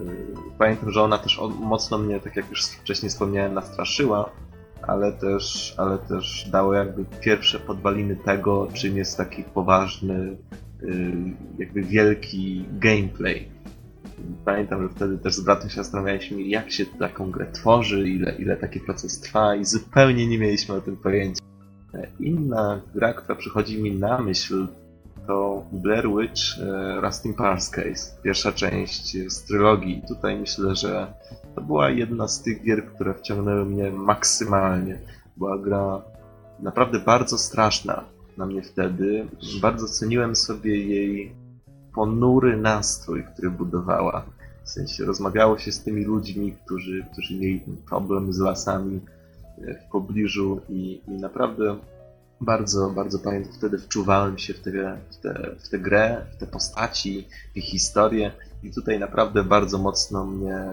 Y, 0.01 0.27
pamiętam, 0.59 0.91
że 0.91 1.03
ona 1.03 1.19
też 1.19 1.41
mocno 1.61 1.99
mnie, 1.99 2.21
tak 2.21 2.37
jak 2.37 2.51
już 2.51 2.65
wcześniej 2.67 3.11
wspomniałem, 3.11 3.55
nastraszyła, 3.55 4.31
ale 4.83 5.13
też, 5.13 5.75
ale 5.77 5.99
też 5.99 6.49
dało 6.53 6.75
jakby 6.75 7.05
pierwsze 7.21 7.59
podwaliny 7.59 8.17
tego, 8.17 8.69
czym 8.73 8.97
jest 8.97 9.17
taki 9.17 9.43
poważny, 9.43 10.37
y, 10.83 11.13
jakby 11.59 11.83
wielki 11.83 12.65
gameplay. 12.73 13.49
Pamiętam, 14.45 14.83
że 14.83 14.89
wtedy 14.89 15.19
też 15.19 15.35
z 15.35 15.41
bratem 15.41 15.71
się 15.71 15.77
zastanawialiśmy, 15.77 16.43
jak 16.43 16.73
się 16.73 16.87
taką 16.87 17.31
grę 17.31 17.47
tworzy, 17.53 18.09
ile, 18.09 18.35
ile 18.39 18.57
taki 18.57 18.81
proces 18.81 19.21
trwa 19.21 19.55
i 19.55 19.65
zupełnie 19.65 20.27
nie 20.27 20.39
mieliśmy 20.39 20.75
o 20.75 20.81
tym 20.81 20.97
pojęcia. 20.97 21.45
Inna 22.21 22.81
gra, 22.95 23.13
która 23.13 23.35
przychodzi 23.35 23.83
mi 23.83 23.99
na 23.99 24.19
myśl, 24.19 24.67
to 25.27 25.65
Blair 25.73 26.09
Witch 26.09 26.59
e, 26.61 27.01
Rustin 27.01 27.35
Powers 27.35 27.71
Case, 27.71 28.23
pierwsza 28.23 28.53
część 28.53 29.17
z 29.33 29.45
trylogii. 29.45 30.03
Tutaj 30.09 30.39
myślę, 30.39 30.77
że 30.77 31.15
to 31.55 31.61
była 31.61 31.91
jedna 31.91 32.29
z 32.29 32.43
tych 32.43 32.63
gier, 32.63 32.87
które 32.87 33.15
wciągnęły 33.15 33.65
mnie 33.65 33.91
maksymalnie. 33.91 34.99
Była 35.37 35.59
gra 35.59 36.03
naprawdę 36.61 36.99
bardzo 36.99 37.39
straszna 37.39 38.05
na 38.37 38.47
mnie 38.47 38.63
wtedy. 38.63 39.27
Bardzo 39.61 39.87
ceniłem 39.87 40.37
sobie 40.37 40.85
jej 40.85 41.33
ponury 41.95 42.57
nastrój, 42.57 43.25
który 43.25 43.51
budowała. 43.51 44.27
W 44.65 44.71
sensie 44.71 45.05
rozmawiało 45.05 45.59
się 45.59 45.73
z 45.73 45.85
tymi 45.85 46.05
ludźmi, 46.05 46.57
którzy, 46.65 47.07
którzy 47.13 47.39
mieli 47.39 47.61
ten 47.61 47.77
problem 47.77 48.33
z 48.33 48.39
lasami 48.39 49.01
e, 49.59 49.75
w 49.75 49.91
pobliżu 49.93 50.61
i, 50.69 51.01
i 51.09 51.11
naprawdę 51.11 51.77
bardzo, 52.45 52.91
bardzo 52.91 53.19
pamiętam, 53.19 53.53
wtedy 53.53 53.79
wczuwałem 53.79 54.39
się 54.39 54.55
w 54.55 54.61
tę, 54.61 54.99
w, 55.11 55.17
tę, 55.17 55.51
w 55.59 55.69
tę 55.69 55.79
grę, 55.79 56.27
w 56.33 56.37
te 56.37 56.47
postaci, 56.47 57.29
w 57.53 57.57
ich 57.57 57.65
historię 57.65 58.33
i 58.63 58.71
tutaj 58.71 58.99
naprawdę 58.99 59.45
bardzo 59.45 59.79
mocno 59.79 60.27
mnie, 60.27 60.65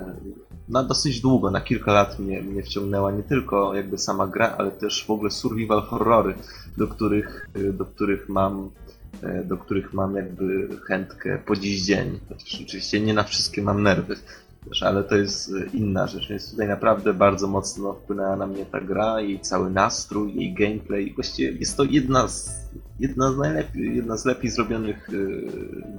na 0.69 0.83
dosyć 0.83 1.21
długo, 1.21 1.51
na 1.51 1.61
kilka 1.61 1.93
lat 1.93 2.19
mnie, 2.19 2.41
mnie 2.41 2.63
wciągnęła 2.63 3.11
nie 3.11 3.23
tylko 3.23 3.75
jakby 3.75 3.97
sama 3.97 4.27
gra, 4.27 4.55
ale 4.57 4.71
też 4.71 5.05
w 5.05 5.11
ogóle 5.11 5.31
survival 5.31 5.81
horrory, 5.81 6.33
do 6.77 6.87
których, 6.87 7.49
do 7.73 7.85
których 7.85 8.29
mam 8.29 8.69
do 9.45 9.57
których 9.57 9.93
mam 9.93 10.15
jakby 10.15 10.67
chętkę 10.87 11.39
po 11.45 11.55
dziś 11.55 11.81
dzień. 11.81 12.19
Chociaż 12.29 12.61
oczywiście 12.61 13.01
nie 13.01 13.13
na 13.13 13.23
wszystkie 13.23 13.61
mam 13.61 13.83
nerwy 13.83 14.15
ale 14.81 15.03
to 15.03 15.15
jest 15.15 15.53
inna 15.73 16.07
rzecz, 16.07 16.29
więc 16.29 16.51
tutaj 16.51 16.67
naprawdę 16.67 17.13
bardzo 17.13 17.47
mocno 17.47 17.93
wpłynęła 17.93 18.35
na 18.35 18.47
mnie 18.47 18.65
ta 18.65 18.81
gra, 18.81 19.21
jej 19.21 19.39
cały 19.39 19.69
nastrój, 19.69 20.35
jej 20.35 20.53
gameplay. 20.53 21.13
Właściwie 21.13 21.51
jest 21.51 21.77
to 21.77 21.83
jedna 21.83 22.27
z, 22.27 22.69
jedna 22.99 23.31
z 23.31 23.37
najlepiej, 23.37 23.95
jedna 23.95 24.17
z 24.17 24.25
lepiej 24.25 24.51
zrobionych 24.51 25.09
y, 25.09 25.47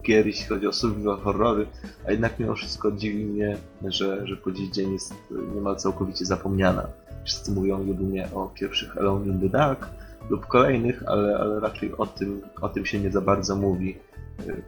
gier, 0.03 0.27
jeśli 0.27 0.47
chodzi 0.47 0.67
o 0.67 0.73
survival 0.73 1.19
horrory, 1.19 1.67
a 2.07 2.11
jednak 2.11 2.39
mimo 2.39 2.55
wszystko 2.55 2.93
dziwi 2.93 3.25
mnie, 3.25 3.57
że, 3.85 4.27
że 4.27 4.37
po 4.37 4.53
dziś 4.53 4.71
dzień 4.71 4.93
jest 4.93 5.15
niemal 5.55 5.77
całkowicie 5.77 6.25
zapomniana. 6.25 6.89
Wszyscy 7.25 7.53
mówią 7.53 7.87
jedynie 7.87 8.29
o 8.35 8.51
pierwszych 8.55 8.99
Alone 8.99 9.27
in 9.27 9.41
the 9.41 9.49
Dark 9.49 9.89
lub 10.31 10.47
kolejnych, 10.47 11.03
ale, 11.07 11.39
ale 11.39 11.61
raczej 11.61 11.97
o 11.97 12.07
tym, 12.07 12.43
o 12.61 12.69
tym 12.69 12.86
się 12.86 13.01
nie 13.01 13.11
za 13.11 13.20
bardzo 13.20 13.57
mówi. 13.57 13.99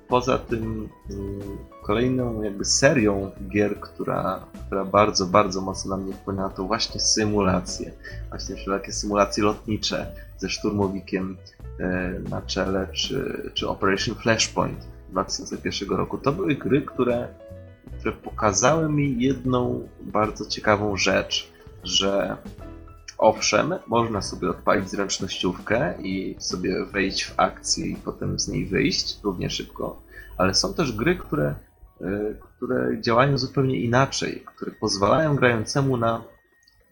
Poza 0.09 0.39
tym 0.39 0.89
mm, 1.10 1.40
kolejną 1.82 2.43
jakby 2.43 2.64
serią 2.64 3.31
gier, 3.48 3.81
która, 3.81 4.44
która 4.66 4.85
bardzo, 4.85 5.26
bardzo 5.26 5.60
mocno 5.60 5.97
na 5.97 6.02
mnie 6.02 6.12
wpłynęła, 6.14 6.51
to 6.51 6.64
właśnie 6.64 7.01
symulacje. 7.01 7.93
Właśnie 8.28 8.56
wszelakie 8.56 8.93
symulacje 8.93 9.44
lotnicze 9.44 10.06
ze 10.39 10.48
szturmowikiem 10.48 11.36
e, 11.81 12.12
na 12.31 12.43
czele, 12.43 12.86
czy, 12.93 13.51
czy 13.55 13.68
Operation 13.68 14.14
Flashpoint 14.14 14.89
2001 15.10 15.97
roku. 15.97 16.18
To 16.18 16.32
były 16.32 16.55
gry, 16.55 16.82
które, 16.82 17.28
które 17.98 18.12
pokazały 18.12 18.89
mi 18.89 19.22
jedną 19.22 19.89
bardzo 20.01 20.47
ciekawą 20.47 20.97
rzecz, 20.97 21.52
że 21.85 22.36
Owszem, 23.19 23.74
można 23.86 24.23
sobie 24.23 24.51
odpalić 24.51 24.91
zręcznościówkę 24.91 25.95
i 26.03 26.36
sobie 26.39 26.85
wejść 26.85 27.24
w 27.24 27.41
akcję 27.41 27.86
i 27.86 27.97
potem 27.97 28.39
z 28.39 28.49
niej 28.49 28.66
wyjść 28.66 29.19
równie 29.23 29.51
szybko, 29.51 30.03
ale 30.39 30.55
są 30.55 30.74
też 30.74 30.93
gry, 30.93 31.16
które, 31.16 31.55
e, 32.01 32.35
które 32.41 33.01
działają 33.01 33.39
zupełnie 33.39 33.81
inaczej, 33.81 34.43
które 34.47 34.73
pozwalają 34.73 35.36
grającemu 35.36 35.97
na 35.97 36.24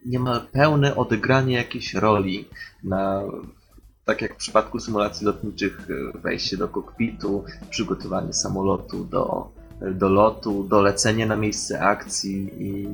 niemal 0.07 0.41
pełne 0.53 0.97
odegranie 0.97 1.55
jakiejś 1.55 1.95
roli, 1.95 2.49
na 2.85 3.23
tak 4.05 4.23
jak 4.23 4.35
w 4.35 4.37
przypadku 4.37 4.81
symulacji 4.81 5.27
lotniczych, 5.27 5.89
e, 5.91 6.19
wejście 6.19 6.57
do 6.57 6.69
kokpitu, 6.69 7.45
przygotowanie 7.71 8.33
samolotu 8.33 9.05
do 9.05 9.51
do 9.91 10.09
lotu, 10.09 10.65
dolecenie 10.65 11.27
na 11.27 11.37
miejsce 11.37 11.81
akcji 11.81 12.51
i, 12.59 12.89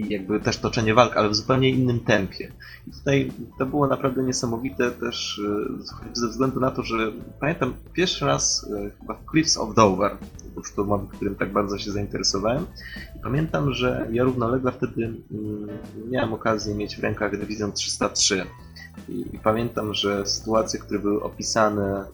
i, 0.00 0.08
jakby 0.08 0.40
też 0.40 0.58
toczenie 0.58 0.94
walk, 0.94 1.16
ale 1.16 1.28
w 1.28 1.34
zupełnie 1.34 1.70
innym 1.70 2.00
tempie. 2.00 2.52
I 2.86 2.90
tutaj 2.90 3.32
to 3.58 3.66
było 3.66 3.86
naprawdę 3.86 4.22
niesamowite 4.22 4.90
też 4.90 5.40
e, 6.12 6.12
ze 6.12 6.28
względu 6.28 6.60
na 6.60 6.70
to, 6.70 6.82
że 6.82 7.12
pamiętam 7.40 7.74
pierwszy 7.92 8.26
raz 8.26 8.70
e, 8.76 8.90
chyba 9.00 9.14
w 9.14 9.30
Cliffs 9.30 9.56
of 9.56 9.74
Dover, 9.74 10.16
był 10.54 10.64
szturmowy, 10.64 11.06
którym 11.16 11.34
tak 11.34 11.52
bardzo 11.52 11.78
się 11.78 11.90
zainteresowałem. 11.90 12.66
I 13.16 13.20
pamiętam, 13.22 13.72
że 13.72 14.08
ja 14.12 14.24
równolegle 14.24 14.72
wtedy 14.72 15.04
mm, 15.04 15.68
miałem 16.10 16.32
okazję 16.32 16.74
mieć 16.74 16.96
w 16.96 17.02
rękach 17.02 17.38
Division 17.38 17.72
303. 17.72 18.46
I, 19.08 19.24
I 19.32 19.38
pamiętam, 19.38 19.94
że 19.94 20.26
sytuacje, 20.26 20.80
które 20.80 21.00
były 21.00 21.22
opisane 21.22 22.04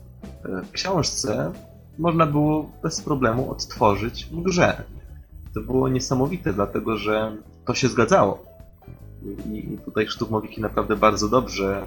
e, 0.44 0.62
w 0.62 0.70
książce, 0.70 1.52
można 2.01 2.27
było 2.27 2.70
bez 2.82 3.01
problemu 3.01 3.51
odtworzyć 3.51 4.27
w 4.32 4.43
grze. 4.43 4.82
To 5.55 5.60
było 5.60 5.89
niesamowite, 5.89 6.52
dlatego 6.52 6.97
że 6.97 7.36
to 7.66 7.74
się 7.74 7.89
zgadzało. 7.89 8.44
I 9.52 9.78
tutaj 9.85 10.09
szturmowiki 10.09 10.60
naprawdę 10.60 10.97
bardzo 10.97 11.28
dobrze 11.28 11.86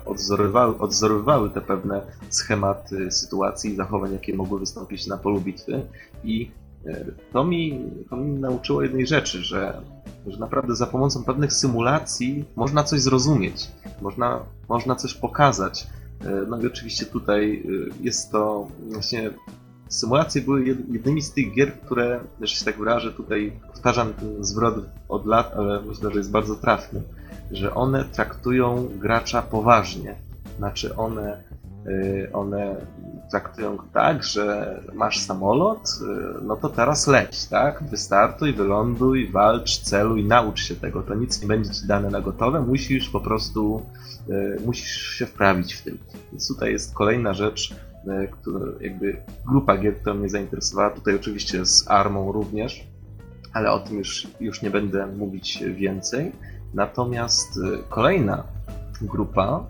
odzorowywały 0.80 1.50
te 1.50 1.62
pewne 1.62 2.02
schematy 2.30 3.12
sytuacji 3.12 3.72
i 3.72 3.76
zachowań, 3.76 4.14
jakie 4.14 4.36
mogły 4.36 4.60
wystąpić 4.60 5.08
na 5.08 5.18
polu 5.18 5.42
bitwy. 5.42 5.82
I 6.24 6.52
e, 6.86 7.06
to 7.32 7.44
mi, 7.44 7.92
to 8.10 8.18
mi 8.18 8.40
nauczyło 8.40 8.82
jednej 8.82 9.08
rzeczy, 9.08 9.42
że, 9.42 9.82
że 10.28 10.40
naprawdę 10.40 10.76
za 10.76 10.86
pomocą 10.86 11.24
pewnych 11.24 11.54
symulacji 11.54 12.46
można 12.56 12.84
coś 12.84 13.02
zrozumieć, 13.02 13.72
można, 14.02 14.40
można 14.70 14.96
coś 14.96 15.14
pokazać. 15.14 15.88
E, 16.26 16.46
no 16.50 16.62
i 16.62 16.68
oczywiście 16.68 17.06
tutaj 17.06 17.64
e, 17.66 18.04
jest 18.04 18.32
to 18.32 18.68
właśnie 18.92 19.32
Symulacje 19.94 20.42
były 20.42 20.66
jednymi 20.66 21.22
z 21.22 21.34
tych 21.34 21.54
gier, 21.54 21.74
które, 21.74 22.20
że 22.42 22.56
się 22.56 22.66
tak 22.66 22.78
wyrażę, 22.78 23.14
tutaj 23.14 23.60
powtarzam 23.68 24.14
ten 24.14 24.44
zwrot 24.46 24.76
od 25.10 25.26
lat, 25.26 25.54
ale 25.58 25.82
myślę, 25.82 26.12
że 26.12 26.18
jest 26.18 26.32
bardzo 26.32 26.56
trafny, 26.56 27.02
że 27.52 27.74
one 27.74 28.06
traktują 28.06 28.90
gracza 29.00 29.42
poważnie. 29.42 30.16
Znaczy 30.58 30.96
one, 30.96 31.44
y, 31.88 32.30
one 32.34 32.76
traktują 33.32 33.78
tak, 33.94 34.24
że 34.24 34.80
masz 34.94 35.20
samolot, 35.20 35.90
y, 36.02 36.44
no 36.44 36.56
to 36.56 36.70
teraz 36.70 37.08
leć, 37.08 37.46
tak? 37.46 37.84
Wystartuj, 37.84 38.54
wyląduj, 38.54 39.32
walcz, 39.32 39.78
celuj, 39.78 40.24
naucz 40.24 40.64
się 40.64 40.76
tego. 40.76 41.02
To 41.04 41.16
nic 41.16 41.42
nie 41.42 41.48
będzie 41.48 41.74
ci 41.74 41.88
dane 41.88 42.10
na 42.10 42.22
gotowe, 42.22 42.62
musisz 42.62 43.10
po 43.10 43.20
prostu, 43.20 43.82
y, 44.30 44.62
musisz 44.66 45.02
się 45.02 45.26
wprawić 45.26 45.74
w 45.74 45.84
tym. 45.84 45.98
Więc 46.32 46.48
tutaj 46.48 46.72
jest 46.72 46.94
kolejna 46.94 47.34
rzecz, 47.34 47.76
jakby 48.82 49.18
grupa 49.48 49.78
gier, 49.78 50.00
która 50.00 50.16
mnie 50.16 50.30
zainteresowała. 50.30 50.90
Tutaj 50.90 51.16
oczywiście 51.16 51.66
z 51.66 51.88
Armą 51.88 52.32
również, 52.32 52.88
ale 53.54 53.72
o 53.72 53.80
tym 53.80 53.98
już, 53.98 54.28
już 54.40 54.62
nie 54.62 54.70
będę 54.70 55.08
mówić 55.08 55.64
więcej. 55.76 56.32
Natomiast 56.74 57.58
e, 57.58 57.78
kolejna 57.90 58.44
grupa, 59.02 59.68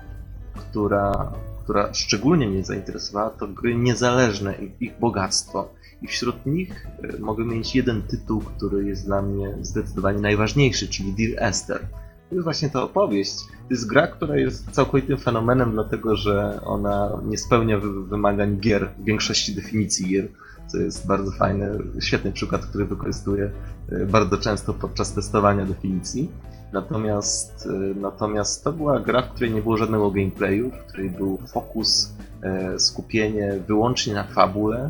która, 0.53 1.33
która 1.63 1.93
szczególnie 1.93 2.47
mnie 2.47 2.63
zainteresowała, 2.63 3.29
to 3.29 3.47
gry 3.47 3.75
niezależne 3.75 4.55
i 4.55 4.85
ich 4.85 4.99
bogactwo. 4.99 5.73
I 6.01 6.07
wśród 6.07 6.45
nich 6.45 6.87
e, 7.03 7.19
mogę 7.19 7.45
mieć 7.45 7.75
jeden 7.75 8.01
tytuł, 8.01 8.41
który 8.41 8.85
jest 8.85 9.05
dla 9.05 9.21
mnie 9.21 9.57
zdecydowanie 9.61 10.19
najważniejszy, 10.19 10.87
czyli 10.87 11.13
Dear 11.13 11.49
Esther. 11.49 11.87
To 12.33 12.37
jest 12.37 12.43
właśnie 12.43 12.69
ta 12.69 12.83
opowieść. 12.83 13.33
To 13.47 13.67
jest 13.69 13.87
gra, 13.87 14.07
która 14.07 14.37
jest 14.37 14.71
całkowitym 14.71 15.17
fenomenem, 15.17 15.71
dlatego 15.71 16.15
że 16.15 16.59
ona 16.65 17.19
nie 17.25 17.37
spełnia 17.37 17.79
wymagań 18.07 18.57
gier, 18.57 18.89
większości 19.03 19.55
definicji 19.55 20.07
gier, 20.07 20.27
co 20.67 20.77
jest 20.77 21.07
bardzo 21.07 21.31
fajny, 21.31 21.77
świetny 21.99 22.31
przykład, 22.31 22.65
który 22.65 22.85
wykorzystuję 22.85 23.51
e, 23.91 24.05
bardzo 24.05 24.37
często 24.37 24.73
podczas 24.73 25.13
testowania 25.13 25.65
definicji. 25.65 26.31
Natomiast, 26.71 27.67
e, 27.67 27.99
natomiast 27.99 28.63
to 28.63 28.71
była 28.71 28.99
gra, 28.99 29.21
w 29.21 29.29
której 29.29 29.51
nie 29.51 29.61
było 29.61 29.77
żadnego 29.77 30.11
gameplayu, 30.11 30.71
w 30.71 30.87
której 30.87 31.09
był 31.09 31.37
fokus, 31.53 32.13
e, 32.41 32.79
skupienie 32.79 33.59
wyłącznie 33.67 34.13
na 34.13 34.23
fabule 34.23 34.89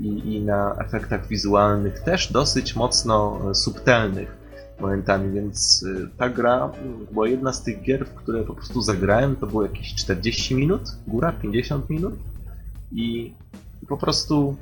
i, 0.00 0.34
i 0.34 0.44
na 0.44 0.76
efektach 0.76 1.26
wizualnych, 1.26 2.00
też 2.00 2.32
dosyć 2.32 2.76
mocno 2.76 3.40
subtelnych 3.54 4.37
momentami, 4.80 5.34
więc 5.34 5.82
y, 5.82 6.08
ta 6.18 6.28
gra 6.28 6.72
była 7.12 7.28
jedna 7.28 7.52
z 7.52 7.62
tych 7.62 7.82
gier, 7.82 8.06
w 8.06 8.14
które 8.14 8.44
po 8.44 8.54
prostu 8.54 8.82
zagrałem, 8.82 9.36
to 9.36 9.46
było 9.46 9.62
jakieś 9.62 9.94
40 9.94 10.54
minut, 10.54 10.82
góra 11.06 11.32
50 11.32 11.90
minut 11.90 12.14
i 12.92 13.34
po 13.88 13.96
prostu 13.96 14.56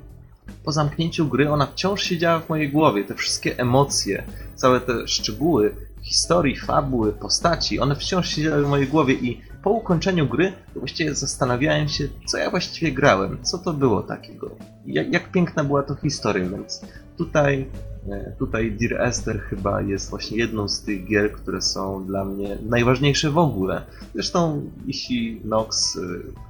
po 0.64 0.72
zamknięciu 0.72 1.26
gry 1.28 1.50
ona 1.50 1.66
wciąż 1.66 2.02
siedziała 2.02 2.40
w 2.40 2.48
mojej 2.48 2.72
głowie, 2.72 3.04
te 3.04 3.14
wszystkie 3.14 3.58
emocje, 3.58 4.24
całe 4.54 4.80
te 4.80 5.08
szczegóły 5.08 5.74
historii, 6.02 6.56
fabuły, 6.56 7.12
postaci, 7.12 7.80
one 7.80 7.96
wciąż 7.96 8.28
siedziały 8.28 8.64
w 8.64 8.68
mojej 8.68 8.88
głowie 8.88 9.14
i 9.14 9.40
po 9.62 9.70
ukończeniu 9.70 10.28
gry 10.28 10.52
właściwie 10.76 11.14
zastanawiałem 11.14 11.88
się, 11.88 12.08
co 12.26 12.38
ja 12.38 12.50
właściwie 12.50 12.92
grałem, 12.92 13.38
co 13.42 13.58
to 13.58 13.72
było 13.72 14.02
takiego, 14.02 14.50
jak, 14.86 15.12
jak 15.12 15.30
piękna 15.30 15.64
była 15.64 15.82
to 15.82 15.94
historia, 15.94 16.48
więc 16.48 16.82
tutaj 17.16 17.66
E, 18.10 18.32
tutaj 18.38 18.72
Dear 18.72 19.02
Esther 19.02 19.40
chyba 19.40 19.80
jest 19.80 20.10
właśnie 20.10 20.38
jedną 20.38 20.68
z 20.68 20.82
tych 20.82 21.04
gier, 21.04 21.32
które 21.32 21.62
są 21.62 22.06
dla 22.06 22.24
mnie 22.24 22.58
najważniejsze 22.62 23.30
w 23.30 23.38
ogóle. 23.38 23.82
Zresztą, 24.14 24.70
jeśli 24.86 25.40
Nox, 25.44 25.96
e, 25.96 26.00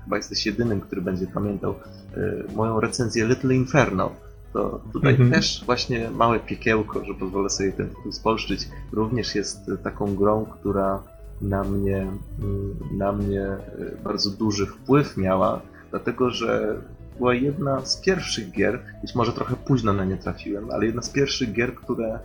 chyba 0.04 0.16
jesteś 0.16 0.46
jedynym, 0.46 0.80
który 0.80 1.02
będzie 1.02 1.26
pamiętał 1.26 1.74
e, 2.16 2.54
moją 2.54 2.80
recenzję 2.80 3.26
Little 3.26 3.54
Inferno, 3.54 4.10
to 4.52 4.80
tutaj 4.92 5.14
mm 5.14 5.28
-hmm. 5.28 5.34
też 5.34 5.62
właśnie 5.66 6.10
małe 6.10 6.40
piekiełko, 6.40 7.04
że 7.04 7.14
pozwolę 7.14 7.50
sobie 7.50 7.72
ten 7.72 7.88
tytuł 7.88 8.12
spolszczyć, 8.12 8.68
również 8.92 9.34
jest 9.34 9.70
taką 9.82 10.14
grą, 10.14 10.46
która 10.46 11.02
na 11.40 11.64
mnie, 11.64 11.96
mm, 12.42 12.74
na 12.92 13.12
mnie 13.12 13.46
bardzo 14.04 14.30
duży 14.30 14.66
wpływ 14.66 15.16
miała, 15.16 15.60
dlatego 15.90 16.30
że 16.30 16.76
była 17.18 17.34
jedna 17.34 17.84
z 17.84 17.96
pierwszych 17.96 18.50
gier, 18.50 18.82
być 19.02 19.14
może 19.14 19.32
trochę 19.32 19.56
późno 19.56 19.92
na 19.92 20.04
nie 20.04 20.16
trafiłem, 20.16 20.70
ale 20.70 20.86
jedna 20.86 21.02
z 21.02 21.10
pierwszych 21.10 21.52
gier, 21.52 21.74
które, 21.74 22.18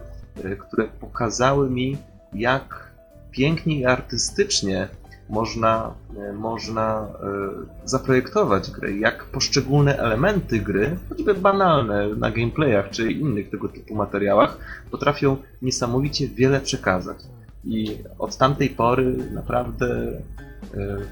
e, 0.43 0.55
które 0.55 0.87
pokazały 0.87 1.69
mi, 1.69 1.97
jak 2.33 2.91
pięknie 3.31 3.79
i 3.79 3.85
artystycznie 3.85 4.87
można, 5.29 5.93
e, 6.17 6.33
można 6.33 7.01
e, 7.01 7.87
zaprojektować 7.87 8.71
grę, 8.71 8.91
jak 8.91 9.25
poszczególne 9.25 9.97
elementy 9.97 10.59
gry, 10.59 10.97
choćby 11.09 11.33
banalne 11.33 12.07
na 12.07 12.31
gameplayach 12.31 12.89
czy 12.89 13.11
innych 13.11 13.49
tego 13.49 13.69
typu 13.69 13.95
materiałach, 13.95 14.57
potrafią 14.91 15.37
niesamowicie 15.61 16.27
wiele 16.27 16.61
przekazać. 16.61 17.17
I 17.65 17.97
od 18.19 18.37
tamtej 18.37 18.69
pory 18.69 19.15
naprawdę 19.33 20.11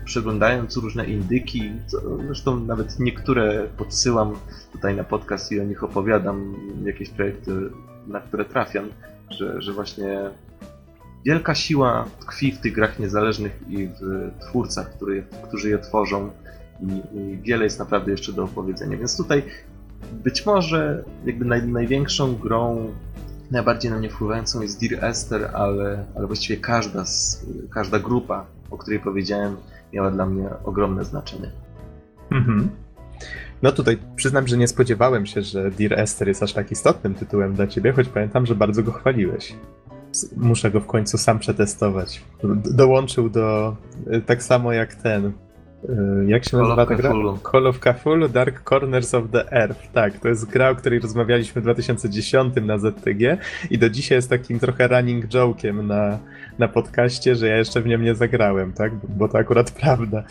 przeglądając 0.06 0.78
różne 0.78 1.06
indyki, 1.06 1.72
zresztą 2.26 2.60
nawet 2.60 3.00
niektóre 3.00 3.68
podsyłam 3.78 4.36
tutaj 4.72 4.96
na 4.96 5.04
podcast 5.04 5.52
i 5.52 5.60
o 5.60 5.64
nich 5.64 5.84
opowiadam, 5.84 6.56
jakieś 6.84 7.10
projekty, 7.10 7.52
na 8.08 8.20
które 8.20 8.46
trafiam, 8.46 8.90
że, 9.30 9.62
że 9.62 9.74
właśnie 9.74 10.30
wielka 11.26 11.56
siła 11.56 12.06
tkwi 12.20 12.52
w 12.52 12.60
tych 12.60 12.74
grach 12.74 13.00
niezależnych 13.00 13.60
i 13.70 13.88
w 13.88 14.32
twórcach, 14.42 14.94
który, 14.96 15.24
którzy 15.48 15.70
je 15.70 15.80
tworzą 15.80 16.32
i, 16.82 17.18
i, 17.18 17.38
wiele 17.38 17.64
jest 17.64 17.80
naprawdę 17.80 18.12
jeszcze 18.12 18.34
do 18.34 18.44
opowiedzenia. 18.44 18.98
Więc 18.98 19.18
tutaj 19.18 19.44
być 20.12 20.46
może 20.46 21.04
jakby 21.26 21.46
naj, 21.46 21.68
największą 21.68 22.36
grą, 22.36 22.94
najbardziej 23.52 23.92
na 23.92 23.98
mnie 23.98 24.10
wpływającą 24.10 24.62
jest 24.62 24.80
Dear 24.80 25.06
Esther, 25.06 25.52
ale, 25.54 26.06
ale 26.16 26.28
właściwie 26.28 26.60
każda, 26.60 27.06
z, 27.06 27.46
każda 27.74 28.00
grupa, 28.00 28.46
o 28.72 28.78
której 28.78 29.00
powiedziałem, 29.00 29.56
miała 29.94 30.12
dla 30.12 30.26
mnie 30.26 30.50
ogromne 30.64 31.06
znaczenie. 31.06 31.52
Mhm. 32.32 32.70
No 33.62 33.72
tutaj 33.72 33.98
przyznam, 34.16 34.48
że 34.48 34.58
nie 34.58 34.68
spodziewałem 34.68 35.26
się, 35.26 35.42
że 35.42 35.72
Dear 35.72 35.94
Esther 36.00 36.28
jest 36.28 36.44
aż 36.44 36.54
tak 36.54 36.72
istotnym 36.72 37.16
tytułem 37.16 37.54
dla 37.54 37.68
ciebie, 37.68 37.94
choć 37.94 38.08
pamiętam, 38.08 38.46
że 38.46 38.56
bardzo 38.56 38.84
go 38.84 38.92
chwaliłeś. 38.92 39.56
Muszę 40.38 40.72
go 40.72 40.80
w 40.80 40.86
końcu 40.86 41.18
sam 41.18 41.40
przetestować. 41.40 42.22
Dołączył 42.72 43.30
do. 43.30 43.76
Y, 44.14 44.22
tak 44.22 44.44
samo 44.44 44.74
jak 44.74 44.96
ten. 44.96 45.32
Y, 45.84 46.26
jak 46.28 46.46
się 46.46 46.58
nazywa 46.58 46.86
ta 46.86 46.96
gra? 46.96 47.14
Call 47.52 47.68
of 47.68 47.80
Cthulhu 47.80 48.30
Dark 48.30 48.70
Corners 48.70 49.14
of 49.14 49.24
the 49.32 49.52
Earth. 49.52 49.92
Tak, 49.94 50.20
to 50.20 50.28
jest 50.28 50.46
gra, 50.46 50.70
o 50.70 50.76
której 50.76 51.00
rozmawialiśmy 51.00 51.62
w 51.62 51.64
2010 51.64 52.56
na 52.62 52.78
ZTG 52.78 53.38
i 53.70 53.78
do 53.78 53.90
dzisiaj 53.90 54.16
jest 54.16 54.30
takim 54.30 54.60
trochę 54.60 54.88
running 54.88 55.28
joke'iem 55.28 55.84
na, 55.84 56.20
na 56.60 56.68
podcaście, 56.68 57.36
że 57.36 57.48
ja 57.48 57.58
jeszcze 57.58 57.82
w 57.82 57.86
nią 57.86 57.98
nie 57.98 58.16
zagrałem, 58.16 58.74
tak? 58.74 58.92
Bo 59.10 59.28
to 59.28 59.38
akurat 59.38 59.72
prawda. 59.82 60.24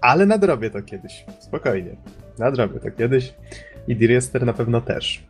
Ale 0.00 0.26
nadrobię 0.26 0.70
to 0.70 0.82
kiedyś. 0.82 1.24
Spokojnie. 1.40 1.96
Nadrobię 2.38 2.80
to 2.80 2.90
kiedyś. 2.90 3.34
I 3.88 3.96
Dear 3.96 4.12
Esther 4.12 4.46
na 4.46 4.52
pewno 4.52 4.80
też. 4.80 5.24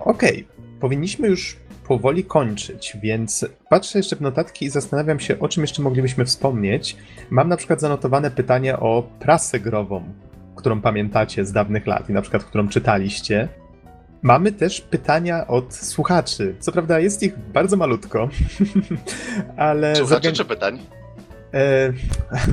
Okej, 0.00 0.46
powinniśmy 0.80 1.28
już 1.28 1.56
powoli 1.88 2.24
kończyć, 2.24 2.96
więc 3.02 3.46
patrzę 3.68 3.98
jeszcze 3.98 4.16
w 4.16 4.20
notatki 4.20 4.64
i 4.64 4.70
zastanawiam 4.70 5.20
się, 5.20 5.38
o 5.38 5.48
czym 5.48 5.62
jeszcze 5.62 5.82
moglibyśmy 5.82 6.24
wspomnieć. 6.24 6.96
Mam 7.30 7.48
na 7.48 7.56
przykład 7.56 7.80
zanotowane 7.80 8.30
pytanie 8.30 8.78
o 8.78 9.02
prasę 9.20 9.60
grową, 9.60 10.04
którą 10.56 10.80
pamiętacie 10.80 11.44
z 11.44 11.52
dawnych 11.52 11.86
lat 11.86 12.10
i 12.10 12.12
na 12.12 12.22
przykład 12.22 12.44
którą 12.44 12.68
czytaliście. 12.68 13.48
Mamy 14.22 14.52
też 14.52 14.80
pytania 14.80 15.46
od 15.46 15.74
słuchaczy. 15.74 16.54
Co 16.58 16.72
prawda 16.72 17.00
jest 17.00 17.22
ich 17.22 17.38
bardzo 17.38 17.76
malutko, 17.76 18.28
ale... 19.56 19.96
Słuchaczy 19.96 20.28
zorgan- 20.28 20.36
czy 20.36 20.44
pytań? 20.44 20.78
E, 21.54 21.92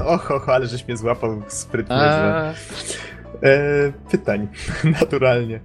och, 0.15 0.31
och, 0.31 0.49
ale 0.49 0.67
żeś 0.67 0.87
mnie 0.87 0.97
złapał 0.97 1.41
sprytnie. 1.47 1.95
A, 1.95 2.53
E, 3.43 3.91
pytań, 4.11 4.47
naturalnie. 5.01 5.59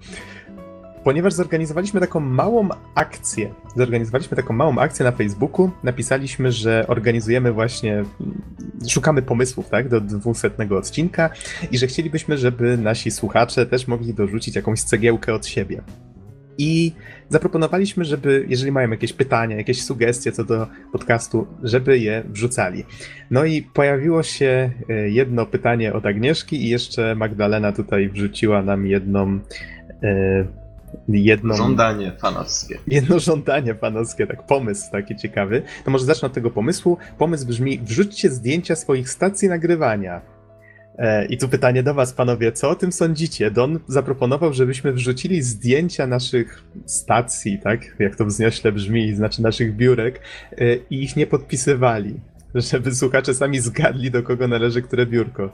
Ponieważ 1.06 1.32
zorganizowaliśmy 1.32 2.00
taką 2.00 2.20
małą 2.20 2.68
akcję, 2.94 3.54
zorganizowaliśmy 3.76 4.36
taką 4.36 4.54
małą 4.54 4.78
akcję 4.78 5.04
na 5.04 5.12
Facebooku, 5.12 5.70
napisaliśmy, 5.82 6.52
że 6.52 6.84
organizujemy 6.88 7.52
właśnie, 7.52 7.92
mm, 7.92 8.06
szukamy 8.88 9.22
pomysłów, 9.22 9.68
tak, 9.68 9.88
do 9.88 10.00
200 10.00 10.50
odcinka 10.70 11.30
i 11.72 11.78
że 11.78 11.86
chcielibyśmy, 11.86 12.38
żeby 12.38 12.76
nasi 12.76 13.10
słuchacze 13.10 13.66
też 13.66 13.88
mogli 13.88 14.14
dorzucić 14.14 14.56
jakąś 14.56 14.82
cegiełkę 14.82 15.34
od 15.34 15.46
siebie. 15.46 15.82
I 16.58 16.92
zaproponowaliśmy, 17.28 18.04
żeby, 18.04 18.44
jeżeli 18.48 18.72
mają 18.72 18.90
jakieś 18.90 19.12
pytania, 19.12 19.56
jakieś 19.56 19.82
sugestie 19.82 20.32
co 20.32 20.44
do 20.44 20.66
podcastu, 20.92 21.46
żeby 21.62 21.98
je 21.98 22.22
wrzucali. 22.28 22.84
No 23.30 23.44
i 23.44 23.62
pojawiło 23.62 24.22
się 24.22 24.70
e, 24.88 25.08
jedno 25.08 25.46
pytanie 25.46 25.92
od 25.92 26.06
Agnieszki 26.06 26.64
i 26.64 26.68
jeszcze 26.68 27.14
Magdalena 27.14 27.72
tutaj 27.72 28.08
wrzuciła 28.08 28.62
nam 28.62 28.86
jedną 28.86 29.40
e, 30.02 30.65
jedną 31.08 31.56
Żądanie 31.56 32.12
fanowskie. 32.18 32.78
jedno 32.86 33.18
żądanie 33.18 33.74
panowskie, 33.74 34.26
tak 34.26 34.46
pomysł 34.46 34.90
taki 34.92 35.16
ciekawy. 35.16 35.62
To 35.84 35.90
może 35.90 36.04
zacznę 36.04 36.26
od 36.26 36.32
tego 36.32 36.50
pomysłu. 36.50 36.98
Pomysł 37.18 37.46
brzmi, 37.46 37.78
wrzućcie 37.78 38.30
zdjęcia 38.30 38.76
swoich 38.76 39.10
stacji 39.10 39.48
nagrywania. 39.48 40.20
E, 40.98 41.26
I 41.26 41.38
tu 41.38 41.48
pytanie 41.48 41.82
do 41.82 41.94
was, 41.94 42.12
panowie, 42.12 42.52
co 42.52 42.70
o 42.70 42.74
tym 42.74 42.92
sądzicie? 42.92 43.50
Don 43.50 43.80
zaproponował, 43.88 44.52
żebyśmy 44.52 44.92
wrzucili 44.92 45.42
zdjęcia 45.42 46.06
naszych 46.06 46.64
stacji, 46.86 47.58
tak? 47.64 47.80
Jak 47.98 48.16
to 48.16 48.24
wzniośle 48.24 48.72
brzmi, 48.72 49.14
znaczy 49.14 49.42
naszych 49.42 49.76
biurek 49.76 50.20
e, 50.52 50.76
i 50.90 51.02
ich 51.02 51.16
nie 51.16 51.26
podpisywali. 51.26 52.20
Żeby 52.54 52.94
słuchacze 52.94 53.34
sami 53.34 53.60
zgadli, 53.60 54.10
do 54.10 54.22
kogo 54.22 54.48
należy 54.48 54.82
które 54.82 55.06
biurko. 55.06 55.42
nie 55.42 55.50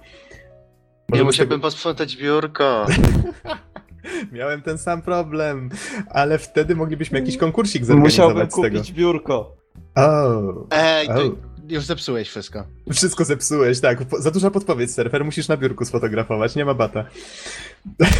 Możemy 1.08 1.22
z 1.22 1.26
musiałbym 1.26 1.60
posprzątać 1.60 2.16
biurko. 2.16 2.86
Miałem 4.32 4.62
ten 4.62 4.78
sam 4.78 5.02
problem, 5.02 5.70
ale 6.10 6.38
wtedy 6.38 6.76
moglibyśmy 6.76 7.18
jakiś 7.20 7.36
konkursik 7.36 7.84
zorganizować 7.84 8.28
Musiałbym 8.28 8.50
z 8.50 8.54
tego. 8.54 8.78
kupić 8.78 8.92
biurko. 8.92 9.56
O, 9.94 10.66
Ej, 10.70 11.06
ty 11.06 11.12
o. 11.12 11.20
już 11.68 11.84
zepsułeś 11.84 12.28
wszystko. 12.28 12.64
Wszystko 12.92 13.24
zepsułeś, 13.24 13.80
tak. 13.80 14.04
Po- 14.04 14.20
Za 14.20 14.30
duża 14.30 14.50
podpowiedź, 14.50 14.90
surfer. 14.94 15.24
Musisz 15.24 15.48
na 15.48 15.56
biurku 15.56 15.84
sfotografować, 15.84 16.56
nie 16.56 16.64
ma 16.64 16.74
bata. 16.74 17.04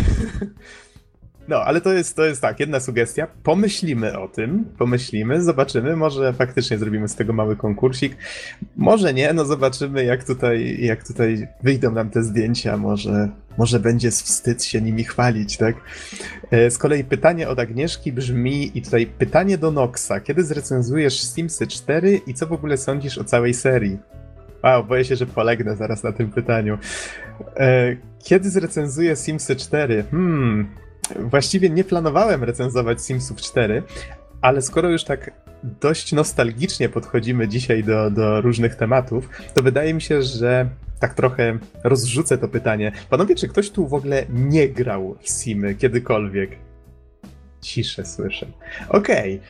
No, 1.49 1.57
ale 1.57 1.81
to 1.81 1.93
jest, 1.93 2.17
to 2.17 2.25
jest 2.25 2.43
tak, 2.43 2.61
jedna 2.61 2.81
sugestia. 2.81 3.27
Pomyślimy 3.43 4.19
o 4.19 4.29
tym, 4.29 4.65
pomyślimy, 4.79 5.43
zobaczymy, 5.43 5.97
może 5.97 6.33
faktycznie 6.33 6.79
zrobimy 6.79 7.09
z 7.09 7.17
tego 7.17 7.33
mały 7.33 7.57
konkursik. 7.57 8.17
Może 8.77 9.15
nie, 9.15 9.33
no 9.33 9.45
zobaczymy, 9.45 10.05
jak 10.05 10.25
tutaj, 10.25 10.77
jak 10.81 11.07
tutaj 11.07 11.49
wyjdą 11.63 11.91
nam 11.93 12.11
te 12.11 12.23
zdjęcia. 12.23 12.77
Może, 12.77 13.29
może 13.59 13.81
będzie 13.81 14.11
wstyd 14.11 14.65
się 14.65 14.81
nimi 14.81 15.05
chwalić, 15.05 15.57
tak? 15.57 15.77
E, 16.51 16.71
Z 16.71 16.79
kolei 16.79 17.05
pytanie 17.05 17.49
od 17.49 17.59
Agnieszki 17.59 18.13
brzmi, 18.13 18.79
i 18.79 18.83
tutaj 18.83 19.07
pytanie 19.07 19.59
do 19.59 19.71
Noxa. 19.71 20.21
Kiedy 20.25 20.45
zrecenzujesz 20.45 21.23
Simsy 21.23 21.67
4 21.67 22.21
i 22.27 22.35
co 22.35 22.47
w 22.47 22.53
ogóle 22.53 22.77
sądzisz 22.77 23.19
o 23.19 23.25
całej 23.25 23.55
serii? 23.55 23.99
Wow, 24.65 24.85
boję 24.85 25.05
się, 25.05 25.17
że 25.17 25.27
polegnę 25.27 25.77
zaraz 25.77 26.03
na 26.03 26.13
tym 26.13 26.31
pytaniu. 26.31 26.79
E, 27.57 27.97
Kiedy 28.25 28.51
zrecenzuję 28.51 29.17
Simsy 29.17 29.57
4? 29.57 30.05
Hmm, 30.11 30.67
właściwie 31.21 31.71
nie 31.71 31.85
planowałem 31.85 32.45
recenzować 32.45 33.03
Simsów 33.03 33.41
4, 33.41 33.83
ale 34.41 34.63
skoro 34.63 34.91
już 34.91 35.05
tak 35.05 35.31
dość 35.81 36.13
nostalgicznie 36.13 36.89
podchodzimy 36.89 37.49
dzisiaj 37.49 37.85
do, 37.85 38.11
do 38.11 38.41
różnych 38.41 38.75
tematów, 38.75 39.29
to 39.55 39.63
wydaje 39.63 39.95
mi 39.95 40.01
się, 40.01 40.23
że 40.23 40.69
tak 41.03 41.15
trochę 41.15 41.59
rozrzucę 41.85 42.39
to 42.39 42.49
pytanie. 42.49 42.93
Panowie, 43.11 43.35
czy 43.35 43.49
ktoś 43.49 43.71
tu 43.71 43.89
w 43.89 43.95
ogóle 43.95 44.27
nie 44.31 44.69
grał 44.69 45.17
w 45.21 45.29
Simy 45.29 45.75
kiedykolwiek? 45.75 46.51
Ciszę 47.61 48.05
słyszę. 48.05 48.47
Okej. 48.89 49.41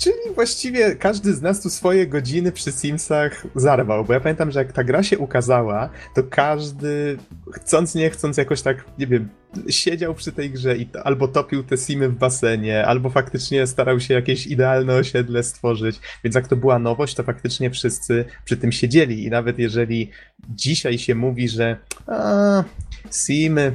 Czyli 0.00 0.34
właściwie 0.34 0.96
każdy 0.96 1.34
z 1.34 1.42
nas 1.42 1.60
tu 1.60 1.70
swoje 1.70 2.06
godziny 2.06 2.52
przy 2.52 2.72
Simsach 2.72 3.46
zarwał, 3.54 4.04
bo 4.04 4.12
ja 4.12 4.20
pamiętam, 4.20 4.50
że 4.50 4.58
jak 4.58 4.72
ta 4.72 4.84
gra 4.84 5.02
się 5.02 5.18
ukazała, 5.18 5.90
to 6.14 6.22
każdy 6.22 7.18
chcąc 7.52 7.94
nie 7.94 8.10
chcąc 8.10 8.36
jakoś 8.36 8.62
tak, 8.62 8.84
nie 8.98 9.06
wiem, 9.06 9.28
siedział 9.68 10.14
przy 10.14 10.32
tej 10.32 10.50
grze 10.50 10.76
i 10.76 10.86
to, 10.86 11.06
albo 11.06 11.28
topił 11.28 11.62
te 11.62 11.76
Simy 11.76 12.08
w 12.08 12.18
basenie, 12.18 12.86
albo 12.86 13.10
faktycznie 13.10 13.66
starał 13.66 14.00
się 14.00 14.14
jakieś 14.14 14.46
idealne 14.46 14.94
osiedle 14.94 15.42
stworzyć, 15.42 16.00
więc 16.24 16.36
jak 16.36 16.48
to 16.48 16.56
była 16.56 16.78
nowość, 16.78 17.14
to 17.14 17.22
faktycznie 17.22 17.70
wszyscy 17.70 18.24
przy 18.44 18.56
tym 18.56 18.72
siedzieli. 18.72 19.24
I 19.24 19.30
nawet 19.30 19.58
jeżeli 19.58 20.10
dzisiaj 20.48 20.98
się 20.98 21.14
mówi, 21.14 21.48
że 21.48 21.76
a, 22.06 22.64
Simy, 23.12 23.72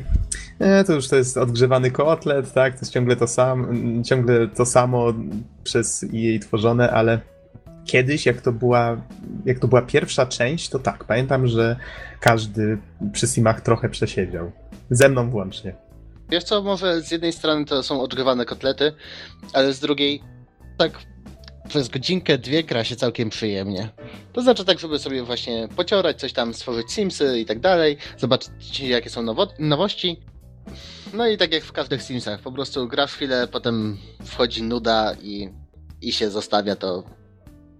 to 0.85 0.93
już 0.93 1.07
to 1.07 1.15
jest 1.15 1.37
odgrzewany 1.37 1.91
kotlet, 1.91 2.53
tak, 2.53 2.73
to 2.73 2.79
jest 2.79 2.93
ciągle 2.93 3.15
to, 3.15 3.27
sam, 3.27 3.67
ciągle 4.03 4.47
to 4.47 4.65
samo 4.65 5.13
przez 5.63 6.03
EA 6.03 6.39
tworzone, 6.39 6.91
ale 6.91 7.19
kiedyś, 7.85 8.25
jak 8.25 8.41
to 8.41 8.51
była, 8.51 9.01
jak 9.45 9.59
to 9.59 9.67
była 9.67 9.81
pierwsza 9.81 10.25
część, 10.25 10.69
to 10.69 10.79
tak, 10.79 11.03
pamiętam, 11.03 11.47
że 11.47 11.75
każdy 12.19 12.77
przy 13.11 13.27
Simach 13.27 13.61
trochę 13.61 13.89
przesiedział. 13.89 14.51
Ze 14.89 15.09
mną 15.09 15.29
włącznie. 15.29 15.75
Wiesz 16.29 16.43
co, 16.43 16.61
może 16.63 17.01
z 17.01 17.11
jednej 17.11 17.33
strony 17.33 17.65
to 17.65 17.83
są 17.83 18.01
odgrzewane 18.01 18.45
kotlety, 18.45 18.93
ale 19.53 19.73
z 19.73 19.79
drugiej 19.79 20.21
tak 20.77 20.91
przez 21.67 21.89
godzinkę, 21.89 22.37
dwie 22.37 22.63
gra 22.63 22.83
się 22.83 22.95
całkiem 22.95 23.29
przyjemnie. 23.29 23.89
To 24.33 24.41
znaczy 24.41 24.65
tak, 24.65 24.79
żeby 24.79 24.99
sobie 24.99 25.23
właśnie 25.23 25.67
pociorać, 25.75 26.19
coś 26.19 26.33
tam, 26.33 26.53
stworzyć 26.53 26.91
Simsy 26.91 27.39
i 27.39 27.45
tak 27.45 27.59
dalej, 27.59 27.97
zobaczyć 28.17 28.79
jakie 28.79 29.09
są 29.09 29.23
nowo- 29.23 29.53
nowości. 29.59 30.19
No 31.13 31.27
i 31.27 31.37
tak 31.37 31.53
jak 31.53 31.63
w 31.63 31.71
każdych 31.71 32.01
Simsach, 32.01 32.39
po 32.39 32.51
prostu 32.51 32.87
grasz 32.87 33.13
chwilę, 33.13 33.47
potem 33.51 33.97
wchodzi 34.23 34.63
nuda 34.63 35.13
i, 35.21 35.49
i 36.01 36.11
się 36.11 36.29
zostawia 36.29 36.75
to. 36.75 37.03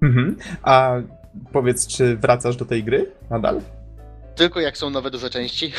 Mhm. 0.01 0.37
A 0.63 0.93
powiedz, 1.53 1.87
czy 1.87 2.17
wracasz 2.17 2.55
do 2.55 2.65
tej 2.65 2.83
gry 2.83 3.11
nadal? 3.29 3.61
Tylko 4.35 4.59
jak 4.59 4.77
są 4.77 4.89
nowe 4.89 5.11
duże 5.11 5.29
części. 5.29 5.71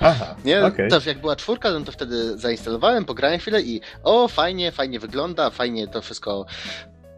Aha, 0.00 0.34
Nie? 0.44 0.64
okej. 0.64 0.90
Też 0.90 1.06
jak 1.06 1.20
była 1.20 1.36
czwórka, 1.36 1.70
no 1.70 1.80
to 1.80 1.92
wtedy 1.92 2.38
zainstalowałem, 2.38 3.04
pograłem 3.04 3.38
chwilę 3.38 3.62
i 3.62 3.80
o, 4.02 4.28
fajnie, 4.28 4.72
fajnie 4.72 5.00
wygląda, 5.00 5.50
fajnie 5.50 5.88
to 5.88 6.02
wszystko, 6.02 6.46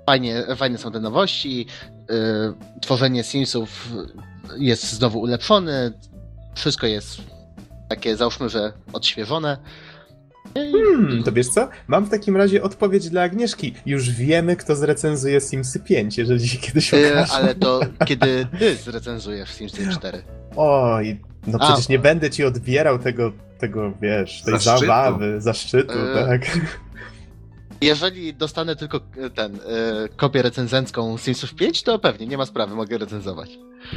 fajnie, 0.06 0.44
fajne 0.56 0.78
są 0.78 0.92
te 0.92 1.00
nowości, 1.00 1.66
yy, 2.08 2.16
tworzenie 2.80 3.24
Simsów 3.24 3.88
jest 4.58 4.92
znowu 4.92 5.20
ulepszone, 5.20 5.92
wszystko 6.54 6.86
jest 6.86 7.31
takie, 7.96 8.16
załóżmy, 8.16 8.48
że 8.48 8.72
odświeżone. 8.92 9.56
Hmm, 10.54 11.22
to 11.24 11.32
wiesz 11.32 11.48
co? 11.48 11.68
Mam 11.88 12.04
w 12.04 12.10
takim 12.10 12.36
razie 12.36 12.62
odpowiedź 12.62 13.10
dla 13.10 13.22
Agnieszki. 13.22 13.74
Już 13.86 14.10
wiemy, 14.10 14.56
kto 14.56 14.76
zrecenzuje 14.76 15.40
Simsy 15.40 15.80
5, 15.80 16.18
jeżeli 16.18 16.48
się 16.48 16.58
kiedyś 16.58 16.92
Yy, 16.92 17.12
okaże. 17.12 17.32
ale 17.32 17.54
to 17.54 17.80
kiedy 18.08 18.46
ty 18.58 18.76
zrecenzujesz 18.76 19.50
Simsy 19.50 19.88
4. 19.92 20.22
Oj, 20.56 21.20
no 21.46 21.58
A. 21.60 21.66
przecież 21.66 21.88
nie 21.88 21.98
będę 21.98 22.30
ci 22.30 22.44
odbierał 22.44 22.98
tego, 22.98 23.32
tego 23.58 23.92
wiesz, 24.02 24.42
tej 24.42 24.54
Zaszczytu. 24.58 24.78
zabawy, 24.80 25.40
zaszczytu, 25.40 25.98
E, 25.98 26.26
tak. 26.26 26.58
Jeżeli 27.82 28.34
dostanę 28.34 28.76
tylko 28.76 29.00
e, 29.18 29.30
ten, 29.30 29.52
yy, 29.52 29.60
kopię 30.16 30.42
recenzencką 30.42 31.18
Simsów 31.18 31.54
5, 31.54 31.82
to 31.82 31.98
pewnie, 31.98 32.26
nie 32.26 32.38
ma 32.38 32.46
sprawy, 32.46 32.74
mogę 32.74 32.98
recenzować. 32.98 33.50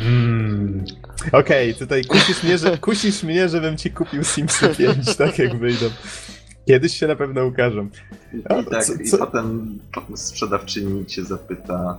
Mm. 0.05 0.85
Okej, 1.31 1.75
tutaj 1.75 2.05
kusisz 2.05 2.43
mnie, 2.43 2.57
że, 2.57 2.77
kusisz 2.77 3.23
mnie, 3.23 3.49
żebym 3.49 3.77
ci 3.77 3.91
kupił 3.91 4.23
Simsy 4.23 4.69
5, 4.69 5.15
tak 5.17 5.39
jak 5.39 5.57
wyjdą. 5.57 5.85
Kiedyś 6.67 6.99
się 6.99 7.07
na 7.07 7.15
pewno 7.15 7.45
ukażą. 7.45 7.89
I, 8.33 8.41
A, 8.49 8.55
i, 8.55 8.65
tak, 8.65 8.83
co- 8.85 8.93
i 8.93 9.05
co- 9.05 9.17
potem 9.17 9.79
sprzedawczyni 10.15 11.05
cię 11.05 11.23
zapyta, 11.25 11.97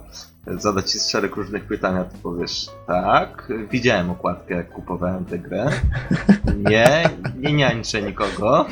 zada 0.58 0.82
ci 0.82 0.98
szereg 0.98 1.36
różnych 1.36 1.64
pytań, 1.64 1.96
a 1.98 2.04
ty 2.04 2.18
powiesz 2.18 2.66
tak, 2.86 3.52
widziałem 3.70 4.10
okładkę 4.10 4.54
jak 4.54 4.68
kupowałem 4.70 5.24
tę 5.24 5.38
grę. 5.38 5.70
Nie, 6.70 7.10
nie 7.36 7.52
niańczę 7.52 8.02
nikogo. 8.02 8.66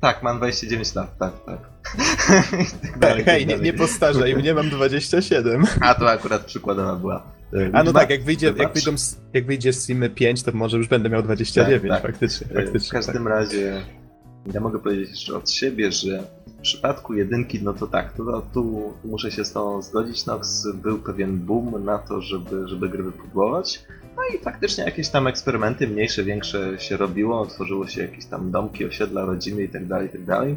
Tak, 0.00 0.22
mam 0.22 0.36
29 0.38 0.94
lat, 0.94 1.18
tak, 1.18 1.32
tak. 1.46 1.58
Tak 1.96 2.98
dalej, 3.00 3.24
Hej, 3.24 3.46
tak 3.46 3.56
nie, 3.58 3.64
nie 3.64 3.72
postarzaj 3.72 4.34
mnie, 4.36 4.54
mam 4.54 4.70
27. 4.70 5.64
A 5.80 5.94
to 5.94 6.10
akurat 6.10 6.44
przykładowa 6.44 6.96
była. 6.96 7.22
e, 7.54 7.70
A 7.72 7.82
no 7.82 7.92
tak, 7.92 8.10
jak 8.10 8.24
wyjdzie, 8.24 8.52
jak 8.56 8.72
wyjdą, 8.72 8.90
jak 9.34 9.46
wyjdzie 9.46 9.72
z 9.72 9.86
Simy 9.86 10.10
5, 10.10 10.42
to 10.42 10.52
może 10.52 10.76
już 10.76 10.88
będę 10.88 11.08
miał 11.10 11.22
29, 11.22 11.82
Tak, 11.82 11.90
tak. 11.90 12.02
faktycznie, 12.02 12.46
E, 12.50 12.54
faktycznie. 12.62 12.88
W 13.00 13.06
każdym 13.06 13.28
razie 13.28 13.82
ja 14.54 14.60
mogę 14.60 14.78
powiedzieć 14.78 15.10
jeszcze 15.10 15.36
od 15.36 15.50
siebie, 15.50 15.92
że 15.92 16.22
w 16.58 16.60
przypadku 16.60 17.14
jedynki, 17.14 17.60
no 17.62 17.72
to 17.72 17.86
tak, 17.86 18.12
to, 18.12 18.24
to, 18.24 18.42
tu 18.54 18.92
muszę 19.04 19.30
się 19.30 19.44
z 19.44 19.52
tą 19.52 19.82
zgodzić, 19.82 20.26
Nox, 20.26 20.66
był 20.74 20.98
pewien 20.98 21.38
boom 21.38 21.84
na 21.84 21.98
to, 21.98 22.20
żeby, 22.20 22.68
żeby 22.68 22.88
gry 22.88 23.02
wypudłować. 23.02 23.82
No 24.16 24.22
i 24.34 24.38
faktycznie 24.44 24.84
jakieś 24.84 25.08
tam 25.08 25.26
eksperymenty 25.26 25.88
mniejsze, 25.88 26.24
większe 26.24 26.78
się 26.78 26.96
robiło, 26.96 27.46
tworzyło 27.46 27.86
się 27.86 28.02
jakieś 28.02 28.24
tam 28.26 28.50
domki, 28.50 28.84
osiedla, 28.84 29.24
rodziny 29.24 29.62
itd., 29.62 30.02
itd. 30.02 30.56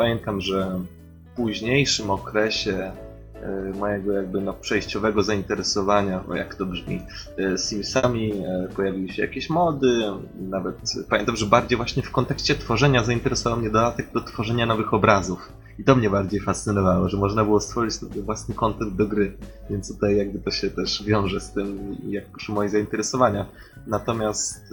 Pamiętam, 0.00 0.40
że 0.40 0.80
w 1.24 1.36
późniejszym 1.36 2.10
okresie 2.10 2.92
e, 3.34 3.72
mojego 3.78 4.12
jakby 4.12 4.40
no 4.40 4.52
przejściowego 4.52 5.22
zainteresowania, 5.22 6.24
o 6.28 6.34
jak 6.34 6.54
to 6.54 6.66
brzmi, 6.66 7.02
e, 7.38 7.58
Simsami 7.58 8.32
e, 8.32 8.68
pojawiły 8.76 9.08
się 9.08 9.22
jakieś 9.22 9.50
mody, 9.50 10.02
nawet 10.40 10.76
pamiętam, 11.08 11.36
że 11.36 11.46
bardziej 11.46 11.76
właśnie 11.76 12.02
w 12.02 12.10
kontekście 12.10 12.54
tworzenia 12.54 13.04
zainteresował 13.04 13.58
mnie 13.58 13.70
dodatek 13.70 14.12
do 14.12 14.20
tworzenia 14.20 14.66
nowych 14.66 14.94
obrazów. 14.94 15.52
I 15.78 15.84
to 15.84 15.96
mnie 15.96 16.10
bardziej 16.10 16.40
fascynowało, 16.40 17.08
że 17.08 17.16
można 17.16 17.44
było 17.44 17.60
stworzyć 17.60 17.94
własny 18.24 18.54
content 18.54 18.96
do 18.96 19.06
gry, 19.06 19.36
więc 19.70 19.92
tutaj 19.92 20.16
jakby 20.16 20.38
to 20.38 20.50
się 20.50 20.70
też 20.70 21.02
wiąże 21.02 21.40
z 21.40 21.52
tym, 21.52 21.96
jak 22.08 22.26
poszły 22.26 22.54
moje 22.54 22.68
zainteresowania. 22.68 23.46
Natomiast 23.86 24.64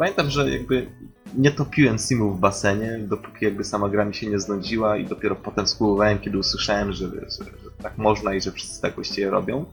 pamiętam, 0.00 0.30
że 0.30 0.50
jakby 0.50 0.86
nie 1.36 1.50
topiłem 1.50 1.98
simów 1.98 2.36
w 2.36 2.40
basenie, 2.40 2.98
dopóki 2.98 3.44
jakby 3.44 3.64
sama 3.64 3.88
gra 3.88 4.04
mi 4.04 4.14
się 4.14 4.26
nie 4.26 4.40
znudziła 4.40 4.96
i 4.96 5.06
dopiero 5.06 5.36
potem 5.36 5.66
spróbowałem, 5.66 6.18
kiedy 6.18 6.38
usłyszałem, 6.38 6.92
że, 6.92 7.08
że, 7.08 7.44
że 7.44 7.70
tak 7.82 7.98
można 7.98 8.34
i 8.34 8.40
że 8.40 8.52
wszyscy 8.52 8.82
tak 8.82 8.94
właściwie 8.94 9.30
robią. 9.30 9.64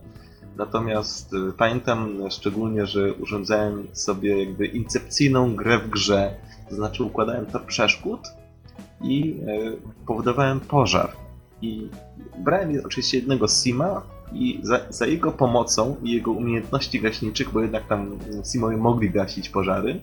Natomiast 0.58 1.34
y, 1.34 1.54
pamiętam 1.58 2.20
szczególnie, 2.30 2.86
że 2.86 3.14
urządzałem 3.14 3.88
sobie 3.94 4.44
jakby 4.44 4.66
incepcyjną 4.66 5.56
grę 5.56 5.80
w 5.80 5.90
grze, 5.90 6.36
to 6.70 6.76
znaczy 6.76 7.04
układałem 7.04 7.46
tor 7.46 7.66
przeszkód 7.66 8.20
i 9.02 9.40
y, 9.48 10.06
powodowałem 10.08 10.60
pożar. 10.60 11.12
I 11.62 11.90
brałem 12.38 12.82
oczywiście 12.86 13.18
jednego 13.18 13.48
Sima 13.48 14.17
i 14.34 14.60
za, 14.64 14.80
za 14.90 15.06
jego 15.06 15.32
pomocą 15.32 15.96
i 16.04 16.12
jego 16.12 16.32
umiejętności 16.32 17.02
gaśniczych, 17.02 17.52
bo 17.52 17.62
jednak 17.62 17.88
tam 17.88 18.20
Simowie 18.52 18.78
mogli 18.78 19.10
gasić 19.10 19.50
pożary, 19.50 20.00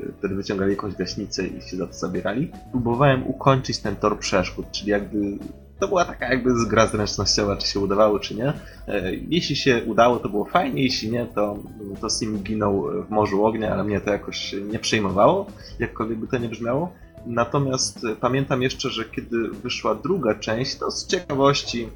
y, 0.00 0.12
wtedy 0.18 0.34
wyciągali 0.34 0.70
jakąś 0.70 0.94
gaśnicę 0.94 1.46
i 1.46 1.62
się 1.62 1.76
za 1.76 1.86
to 1.86 1.92
zabierali, 1.92 2.50
próbowałem 2.70 3.26
ukończyć 3.26 3.78
ten 3.78 3.96
tor 3.96 4.18
przeszkód, 4.18 4.66
czyli 4.70 4.90
jakby 4.90 5.38
to 5.80 5.88
była 5.88 6.04
taka 6.04 6.28
jakby 6.28 6.50
gra 6.68 6.86
zręcznościowa, 6.86 7.56
czy 7.56 7.68
się 7.68 7.80
udawało, 7.80 8.18
czy 8.18 8.34
nie. 8.34 8.52
E, 8.88 9.14
Jeśli 9.28 9.56
się 9.56 9.82
udało, 9.86 10.16
to 10.16 10.28
było 10.28 10.44
fajnie, 10.44 10.82
jeśli 10.82 11.10
nie, 11.10 11.26
to, 11.26 11.58
to 12.00 12.10
Sim 12.10 12.38
ginął 12.38 12.86
w 13.06 13.10
morzu 13.10 13.46
ognia, 13.46 13.72
ale 13.72 13.84
mnie 13.84 14.00
to 14.00 14.10
jakoś 14.10 14.54
nie 14.72 14.78
przejmowało, 14.78 15.46
jakkolwiek 15.78 16.18
by 16.18 16.26
to 16.26 16.38
nie 16.38 16.48
brzmiało. 16.48 16.92
Natomiast 17.26 18.04
e, 18.04 18.16
pamiętam 18.16 18.62
jeszcze, 18.62 18.90
że 18.90 19.04
kiedy 19.04 19.48
wyszła 19.48 19.94
druga 19.94 20.34
część, 20.34 20.76
to 20.76 20.90
z 20.90 21.06
ciekawości, 21.06 21.84
e, 21.84 21.88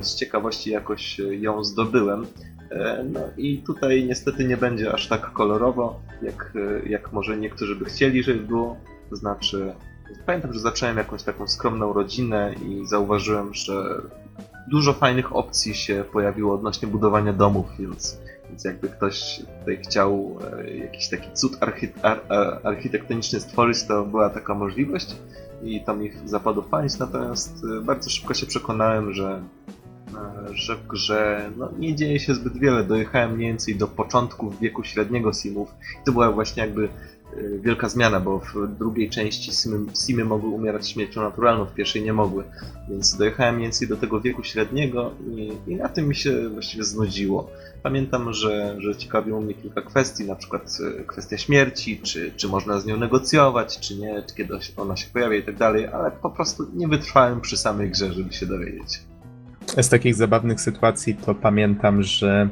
z 0.00 0.14
ciekawości 0.14 0.70
jakoś 0.70 1.20
e, 1.20 1.36
ją 1.36 1.64
zdobyłem. 1.64 2.26
E, 2.70 3.04
No 3.12 3.20
i 3.36 3.58
tutaj 3.58 4.04
niestety 4.04 4.44
nie 4.44 4.56
będzie 4.56 4.92
aż 4.94 5.08
tak 5.08 5.32
kolorowo, 5.32 6.00
jak, 6.22 6.52
e, 6.84 6.88
jak 6.88 7.12
może 7.12 7.36
niektórzy 7.36 7.76
by 7.76 7.84
chcieli, 7.84 8.22
żeby 8.22 8.40
było. 8.40 8.76
To 9.10 9.16
znaczy, 9.16 9.72
pamiętam, 10.26 10.52
że 10.52 10.60
zacząłem 10.60 10.96
jakąś 10.96 11.22
taką 11.22 11.48
skromną 11.48 11.92
rodzinę 11.92 12.54
i 12.66 12.86
zauważyłem, 12.86 13.54
że 13.54 14.02
dużo 14.70 14.92
fajnych 14.92 15.36
opcji 15.36 15.74
się 15.74 16.04
pojawiło 16.12 16.54
odnośnie 16.54 16.88
budowania 16.88 17.32
domów, 17.32 17.66
więc, 17.78 18.20
więc 18.48 18.64
jakby 18.64 18.88
ktoś 18.88 19.42
tutaj 19.60 19.78
chciał 19.82 20.38
e, 20.58 20.76
jakiś 20.76 21.08
taki 21.08 21.32
cud 21.32 21.56
archi 21.60 21.88
ar 22.02 22.20
ar 22.28 22.60
architektoniczny 22.62 23.40
stworzyć, 23.40 23.84
to 23.84 24.04
była 24.04 24.30
taka 24.30 24.54
możliwość 24.54 25.16
i 25.62 25.80
to 25.80 25.96
mi 25.96 26.12
zapadło 26.24 26.62
w 26.62 26.66
pamięć, 26.66 26.98
natomiast 26.98 27.62
e, 27.78 27.80
bardzo 27.80 28.10
szybko 28.10 28.34
się 28.34 28.46
przekonałem, 28.46 29.12
że 29.12 29.42
e, 30.14 30.54
że 30.54 30.76
w 30.76 30.86
grze 30.86 31.50
no, 31.56 31.70
nie 31.78 31.94
dzieje 31.94 32.20
się 32.20 32.34
zbyt 32.34 32.58
wiele. 32.58 32.84
Dojechałem 32.84 33.34
mniej 33.34 33.48
więcej 33.48 33.76
do 33.76 33.88
początków 33.88 34.60
wieku 34.60 34.84
średniego 34.84 35.32
simów. 35.32 35.74
I 36.02 36.04
to 36.04 36.12
była 36.12 36.32
właśnie 36.32 36.62
jakby 36.62 36.88
wielka 37.60 37.88
zmiana, 37.88 38.20
bo 38.20 38.38
w 38.38 38.78
drugiej 38.78 39.10
części 39.10 39.52
simy, 39.52 39.78
simy 40.06 40.24
mogły 40.24 40.50
umierać 40.50 40.88
śmiercią 40.88 41.20
naturalną, 41.20 41.64
w 41.64 41.74
pierwszej 41.74 42.02
nie 42.02 42.12
mogły. 42.12 42.44
Więc 42.90 43.16
dojechałem 43.16 43.54
mniej 43.54 43.66
więcej 43.66 43.88
do 43.88 43.96
tego 43.96 44.20
wieku 44.20 44.44
średniego 44.44 45.10
i, 45.36 45.52
i 45.66 45.76
na 45.76 45.88
tym 45.88 46.08
mi 46.08 46.14
się 46.14 46.48
właściwie 46.48 46.84
znudziło. 46.84 47.50
Pamiętam, 47.82 48.32
że, 48.32 48.76
że 48.78 48.96
ciekawiło 48.96 49.40
mnie 49.40 49.54
kilka 49.54 49.82
kwestii, 49.82 50.24
na 50.24 50.36
przykład 50.36 50.78
e, 51.00 51.04
kwestia 51.04 51.38
śmierci, 51.38 52.00
czy, 52.02 52.32
czy 52.36 52.48
można 52.48 52.80
z 52.80 52.86
nią 52.86 52.96
negocjować, 52.96 53.78
czy 53.80 53.96
nie, 53.96 54.22
czy 54.28 54.34
kiedy 54.34 54.54
ona 54.76 54.96
się 54.96 55.06
pojawia 55.12 55.36
i 55.36 55.42
tak 55.42 55.56
dalej, 55.56 55.86
ale 55.86 56.10
po 56.10 56.30
prostu 56.30 56.66
nie 56.74 56.88
wytrwałem 56.88 57.40
przy 57.40 57.56
samej 57.56 57.90
grze, 57.90 58.12
żeby 58.12 58.32
się 58.32 58.46
dowiedzieć. 58.46 59.02
Z 59.76 59.88
takich 59.88 60.14
zabawnych 60.14 60.60
sytuacji 60.60 61.14
to 61.14 61.34
pamiętam, 61.34 62.02
że 62.02 62.48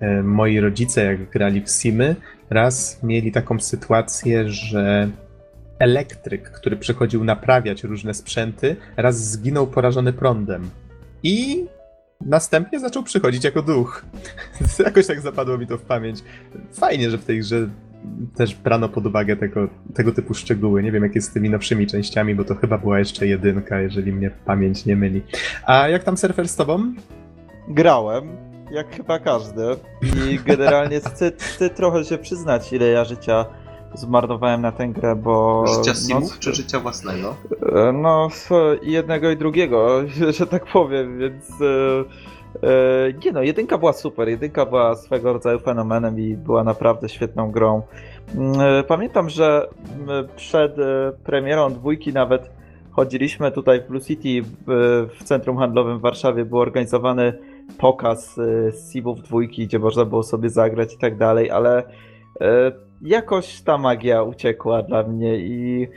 e, 0.00 0.22
moi 0.22 0.60
rodzice, 0.60 1.04
jak 1.04 1.30
grali 1.30 1.62
w 1.62 1.70
Simy, 1.70 2.16
raz 2.50 3.02
mieli 3.02 3.32
taką 3.32 3.60
sytuację, 3.60 4.48
że 4.48 5.08
elektryk, 5.78 6.50
który 6.50 6.76
przychodził 6.76 7.24
naprawiać 7.24 7.84
różne 7.84 8.14
sprzęty, 8.14 8.76
raz 8.96 9.30
zginął 9.30 9.66
porażony 9.66 10.12
prądem. 10.12 10.70
I 11.22 11.66
następnie 12.20 12.80
zaczął 12.80 13.02
przychodzić 13.02 13.44
jako 13.44 13.62
duch. 13.62 14.04
Jakoś 14.84 15.06
tak 15.06 15.20
zapadło 15.20 15.58
mi 15.58 15.66
to 15.66 15.78
w 15.78 15.82
pamięć. 15.82 16.18
Fajnie, 16.72 17.10
że 17.10 17.18
w 17.18 17.24
tej 17.24 17.38
grze 17.38 17.68
też 18.36 18.54
brano 18.54 18.88
pod 18.88 19.06
uwagę 19.06 19.36
tego, 19.36 19.68
tego 19.94 20.12
typu 20.12 20.34
szczegóły. 20.34 20.82
Nie 20.82 20.92
wiem, 20.92 21.02
jak 21.02 21.14
jest 21.14 21.30
z 21.30 21.32
tymi 21.32 21.50
nowszymi 21.50 21.86
częściami, 21.86 22.34
bo 22.34 22.44
to 22.44 22.54
chyba 22.54 22.78
była 22.78 22.98
jeszcze 22.98 23.26
jedynka, 23.26 23.80
jeżeli 23.80 24.12
mnie 24.12 24.30
pamięć 24.30 24.86
nie 24.86 24.96
myli. 24.96 25.22
A 25.66 25.88
jak 25.88 26.04
tam 26.04 26.16
surfer 26.16 26.48
z 26.48 26.56
tobą? 26.56 26.94
Grałem, 27.68 28.47
jak 28.70 28.96
chyba 28.96 29.18
każdy. 29.18 29.62
I 30.02 30.38
generalnie 30.46 31.00
chcę, 31.00 31.32
chcę 31.38 31.70
trochę 31.70 32.04
się 32.04 32.18
przyznać, 32.18 32.72
ile 32.72 32.86
ja 32.86 33.04
życia 33.04 33.44
zmarnowałem 33.94 34.62
na 34.62 34.72
tę 34.72 34.88
grę, 34.88 35.16
bo... 35.16 35.64
Życia 35.66 35.92
no, 35.94 35.94
simów 35.94 36.38
czy 36.38 36.54
życia 36.54 36.80
własnego? 36.80 37.36
E, 37.72 37.92
No, 37.92 38.28
jednego 38.82 39.30
i 39.30 39.36
drugiego, 39.36 40.00
że 40.38 40.46
tak 40.46 40.66
powiem, 40.66 41.18
więc 41.18 41.50
e, 41.50 42.04
E, 42.62 43.12
nie 43.24 43.32
no, 43.32 43.42
jedynka 43.42 43.78
była 43.78 43.92
super. 43.92 44.28
Jedynka 44.28 44.66
była 44.66 44.96
swego 44.96 45.32
rodzaju 45.32 45.58
fenomenem 45.58 46.20
i 46.20 46.36
była 46.36 46.64
naprawdę 46.64 47.08
świetną 47.08 47.50
grą. 47.50 47.82
Mm, 48.34 48.54
Pamiętam, 48.88 49.30
że 49.30 49.68
przed 50.36 50.76
premierą 51.24 51.72
dwójki 51.72 52.12
nawet 52.12 52.50
chodziliśmy 52.90 53.52
tutaj 53.52 53.80
w 53.80 53.86
Blue 53.86 54.00
City 54.00 54.42
w 55.18 55.24
centrum 55.24 55.56
handlowym 55.56 55.98
w 55.98 56.00
Warszawie. 56.00 56.44
Był 56.44 56.58
organizowany 56.58 57.38
pokaz 57.78 58.38
e, 58.38 58.72
Sivów 58.92 59.22
dwójki, 59.22 59.66
gdzie 59.66 59.78
można 59.78 60.04
było 60.04 60.22
sobie 60.22 60.50
zagrać 60.50 60.94
i 60.94 60.98
tak 60.98 61.18
dalej, 61.18 61.50
ale 61.50 61.82
e, 62.40 62.72
jakoś 63.02 63.60
ta 63.60 63.78
magia 63.78 64.22
uciekła 64.22 64.82
dla 64.82 65.02
mnie 65.02 65.36
i 65.36 65.88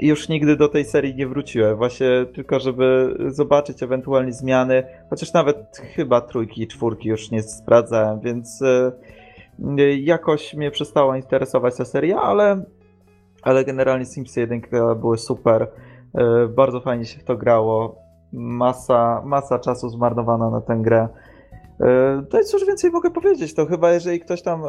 już 0.00 0.28
nigdy 0.28 0.56
do 0.56 0.68
tej 0.68 0.84
serii 0.84 1.14
nie 1.14 1.26
wróciłem. 1.26 1.76
Właśnie 1.76 2.26
tylko, 2.34 2.60
żeby 2.60 3.16
zobaczyć 3.28 3.82
ewentualnie 3.82 4.32
zmiany, 4.32 4.82
chociaż 5.10 5.32
nawet 5.32 5.76
chyba 5.94 6.20
trójki 6.20 6.62
i 6.62 6.68
czwórki 6.68 7.08
już 7.08 7.30
nie 7.30 7.42
sprawdzałem, 7.42 8.20
więc 8.20 8.62
e, 8.62 8.92
jakoś 9.98 10.54
mnie 10.54 10.70
przestała 10.70 11.16
interesować 11.16 11.76
ta 11.76 11.84
seria, 11.84 12.20
ale, 12.20 12.64
ale 13.42 13.64
generalnie 13.64 14.06
Sims 14.06 14.36
1 14.36 14.62
były 15.00 15.18
super. 15.18 15.70
Bardzo 16.48 16.80
fajnie 16.80 17.04
się 17.04 17.20
w 17.20 17.24
to 17.24 17.36
grało. 17.36 18.03
Masa, 18.34 19.22
masa 19.24 19.58
czasu 19.58 19.88
zmarnowana 19.88 20.50
na 20.50 20.60
tę 20.60 20.76
grę. 20.80 21.08
E, 21.80 22.22
To 22.30 22.40
i 22.40 22.44
cóż 22.44 22.66
więcej 22.66 22.90
mogę 22.90 23.10
powiedzieć, 23.10 23.54
to 23.54 23.66
chyba 23.66 23.92
jeżeli 23.92 24.20
ktoś 24.20 24.42
tam 24.42 24.64
e, 24.64 24.68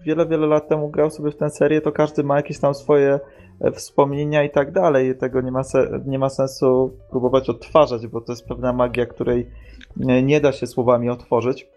wiele, 0.00 0.26
wiele 0.26 0.46
lat 0.46 0.68
temu 0.68 0.90
grał 0.90 1.10
sobie 1.10 1.30
w 1.30 1.36
tę 1.36 1.50
serię, 1.50 1.80
to 1.80 1.92
każdy 1.92 2.24
ma 2.24 2.36
jakieś 2.36 2.58
tam 2.58 2.74
swoje 2.74 3.20
e, 3.60 3.72
wspomnienia 3.72 4.44
i 4.44 4.50
tak 4.50 4.72
dalej. 4.72 5.16
Tego 5.16 5.40
nie 5.40 5.52
ma, 5.52 5.64
se, 5.64 6.00
nie 6.06 6.18
ma 6.18 6.28
sensu 6.28 6.96
próbować 7.10 7.50
odtwarzać, 7.50 8.06
bo 8.06 8.20
to 8.20 8.32
jest 8.32 8.48
pewna 8.48 8.72
magia, 8.72 9.06
której 9.06 9.50
nie 10.22 10.40
da 10.40 10.52
się 10.52 10.66
słowami 10.66 11.10
otworzyć. 11.10 11.68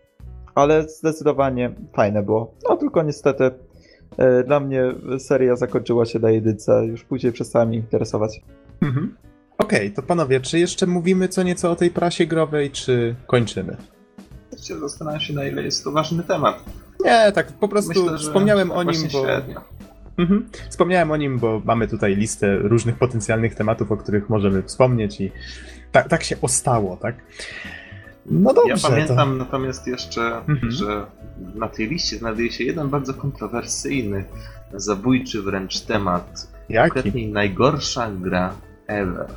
Ale 0.55 0.83
zdecydowanie 0.83 1.75
fajne 1.93 2.23
było. 2.23 2.53
No 2.69 2.77
tylko 2.77 3.03
niestety 3.03 3.51
dla 4.45 4.59
mnie 4.59 4.83
seria 5.19 5.55
zakończyła 5.55 6.05
się 6.05 6.19
na 6.19 6.29
jedynce, 6.29 6.85
już 6.85 7.03
później 7.03 7.33
przestała 7.33 7.65
mnie 7.65 7.77
interesować. 7.77 8.41
Mhm. 8.81 9.15
Okej, 9.61 9.91
to 9.91 10.01
panowie, 10.01 10.39
czy 10.39 10.59
jeszcze 10.59 10.87
mówimy 10.87 11.27
co 11.27 11.43
nieco 11.43 11.71
o 11.71 11.75
tej 11.75 11.89
prasie 11.89 12.25
growej, 12.25 12.71
czy 12.71 13.15
kończymy? 13.27 13.77
Właściwie 14.51 14.79
Zastanawiam 14.79 15.21
się, 15.21 15.33
na 15.33 15.43
ile 15.45 15.63
jest 15.63 15.83
to 15.83 15.91
ważny 15.91 16.23
temat. 16.23 16.63
Nie, 17.05 17.31
tak 17.31 17.47
po 17.51 17.67
prostu 17.67 18.03
Myślę, 18.03 18.17
wspomniałem 18.17 18.71
o 18.71 18.83
nim, 18.83 19.01
bo... 19.13 19.23
średnio. 19.23 19.61
Mhm. 20.17 20.49
Wspomniałem 20.69 21.11
o 21.11 21.17
nim, 21.17 21.39
bo 21.39 21.61
mamy 21.65 21.87
tutaj 21.87 22.15
listę 22.15 22.55
różnych 22.55 22.95
potencjalnych 22.97 23.55
tematów, 23.55 23.91
o 23.91 23.97
których 23.97 24.29
możemy 24.29 24.63
wspomnieć 24.63 25.21
i 25.21 25.31
tak, 25.91 26.09
tak 26.09 26.23
się 26.23 26.35
ostało, 26.41 26.97
tak? 26.97 27.15
No 28.25 28.53
dobrze. 28.53 28.73
Ja 28.83 28.89
pamiętam 28.89 29.37
natomiast 29.37 29.87
jeszcze, 29.87 30.21
Mhm. 30.47 30.71
że 30.71 31.05
na 31.55 31.67
tej 31.67 31.87
liście 31.87 32.17
znajduje 32.17 32.51
się 32.51 32.63
jeden 32.63 32.89
bardzo 32.89 33.13
kontrowersyjny, 33.13 34.25
zabójczy 34.73 35.41
wręcz 35.41 35.79
temat. 35.81 36.33
To... 36.41 36.73
Jaki? 36.73 36.91
Konkretnie 36.91 37.27
najgorsza 37.27 38.11
gra 38.11 38.53
ever. 38.87 39.27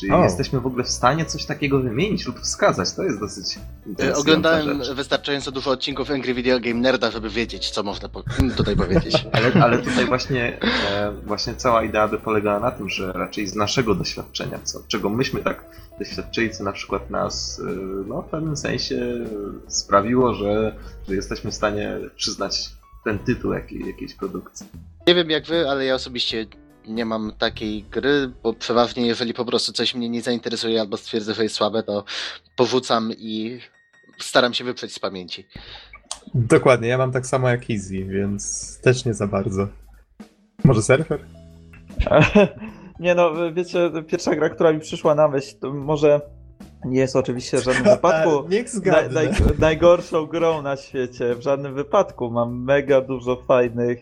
Czyli 0.00 0.12
O. 0.12 0.24
jesteśmy 0.24 0.60
w 0.60 0.66
ogóle 0.66 0.84
w 0.84 0.88
stanie 0.90 1.24
coś 1.24 1.44
takiego 1.44 1.80
wymienić 1.80 2.26
lub 2.26 2.40
wskazać. 2.40 2.92
To 2.92 3.02
jest 3.02 3.20
dosyć 3.20 3.56
E, 3.56 3.60
interesująca 3.88 4.20
Oglądałem 4.20 4.84
rzecz. 4.84 4.96
wystarczająco 4.96 5.52
dużo 5.52 5.70
odcinków 5.70 6.10
Angry 6.10 6.34
Video 6.34 6.60
Game 6.60 6.74
Nerda, 6.74 7.10
żeby 7.10 7.30
wiedzieć, 7.30 7.70
co 7.70 7.82
można 7.82 8.08
po- 8.08 8.22
tutaj 8.56 8.76
powiedzieć. 8.76 9.26
Ale, 9.32 9.52
ale 9.64 9.78
tutaj 9.78 10.06
właśnie, 10.06 10.60
e, 10.92 11.12
właśnie 11.26 11.54
cała 11.54 11.82
idea 11.84 12.08
by 12.08 12.18
polegała 12.18 12.60
na 12.60 12.70
tym, 12.70 12.88
że 12.88 13.12
raczej 13.12 13.46
z 13.46 13.54
naszego 13.54 13.94
doświadczenia, 13.94 14.58
co, 14.64 14.80
czego 14.88 15.08
myśmy 15.10 15.40
tak 15.42 15.64
doświadczyli, 15.98 16.50
co 16.50 16.64
na 16.64 16.72
przykład 16.72 17.10
nas 17.10 17.60
e, 17.60 17.74
no, 18.08 18.22
w 18.22 18.28
pewnym 18.28 18.56
sensie 18.56 18.96
sprawiło, 19.68 20.34
że, 20.34 20.76
że 21.08 21.14
jesteśmy 21.14 21.50
w 21.50 21.54
stanie 21.54 21.96
przyznać 22.16 22.70
ten 23.04 23.18
tytuł 23.18 23.52
jakiej, 23.52 23.86
jakiejś 23.86 24.14
produkcji. 24.14 24.66
Nie 25.06 25.14
wiem 25.14 25.30
jak 25.30 25.46
wy, 25.46 25.68
ale 25.68 25.84
ja 25.84 25.94
osobiście 25.94 26.46
nie 26.86 27.04
mam 27.04 27.32
takiej 27.38 27.82
gry, 27.82 28.32
bo 28.42 28.52
przeważnie 28.52 29.06
jeżeli 29.06 29.34
po 29.34 29.44
prostu 29.44 29.72
coś 29.72 29.94
mnie 29.94 30.08
nie 30.08 30.22
zainteresuje 30.22 30.80
albo 30.80 30.96
stwierdzę, 30.96 31.34
że 31.34 31.42
jest 31.42 31.54
słabe, 31.54 31.82
to 31.82 32.04
powrócam 32.56 33.12
i 33.18 33.60
staram 34.18 34.54
się 34.54 34.64
wyprzeć 34.64 34.94
z 34.94 34.98
pamięci. 34.98 35.46
Dokładnie, 36.34 36.88
ja 36.88 36.98
mam 36.98 37.12
tak 37.12 37.26
samo 37.26 37.48
jak 37.48 37.70
Easy, 37.70 38.04
więc 38.04 38.78
też 38.80 39.04
nie 39.04 39.14
za 39.14 39.26
bardzo. 39.26 39.68
Może 40.64 40.82
surfer? 40.82 41.24
Nie 43.00 43.14
no, 43.14 43.52
wiecie, 43.52 43.90
pierwsza 44.06 44.34
gra, 44.34 44.50
która 44.50 44.72
mi 44.72 44.80
przyszła 44.80 45.14
na 45.14 45.28
myśl, 45.28 45.56
to 45.60 45.72
może 45.72 46.20
nie 46.84 47.00
jest 47.00 47.16
oczywiście 47.16 47.58
w 47.58 47.64
żadnym 47.64 47.84
wypadku 47.96 48.48
naj, 48.84 49.10
naj, 49.10 49.28
najgorszą 49.58 50.26
grą 50.26 50.62
na 50.62 50.76
świecie. 50.76 51.34
W 51.34 51.42
żadnym 51.42 51.74
wypadku. 51.74 52.30
Mam 52.30 52.64
mega 52.64 53.00
dużo 53.00 53.36
fajnych 53.36 53.98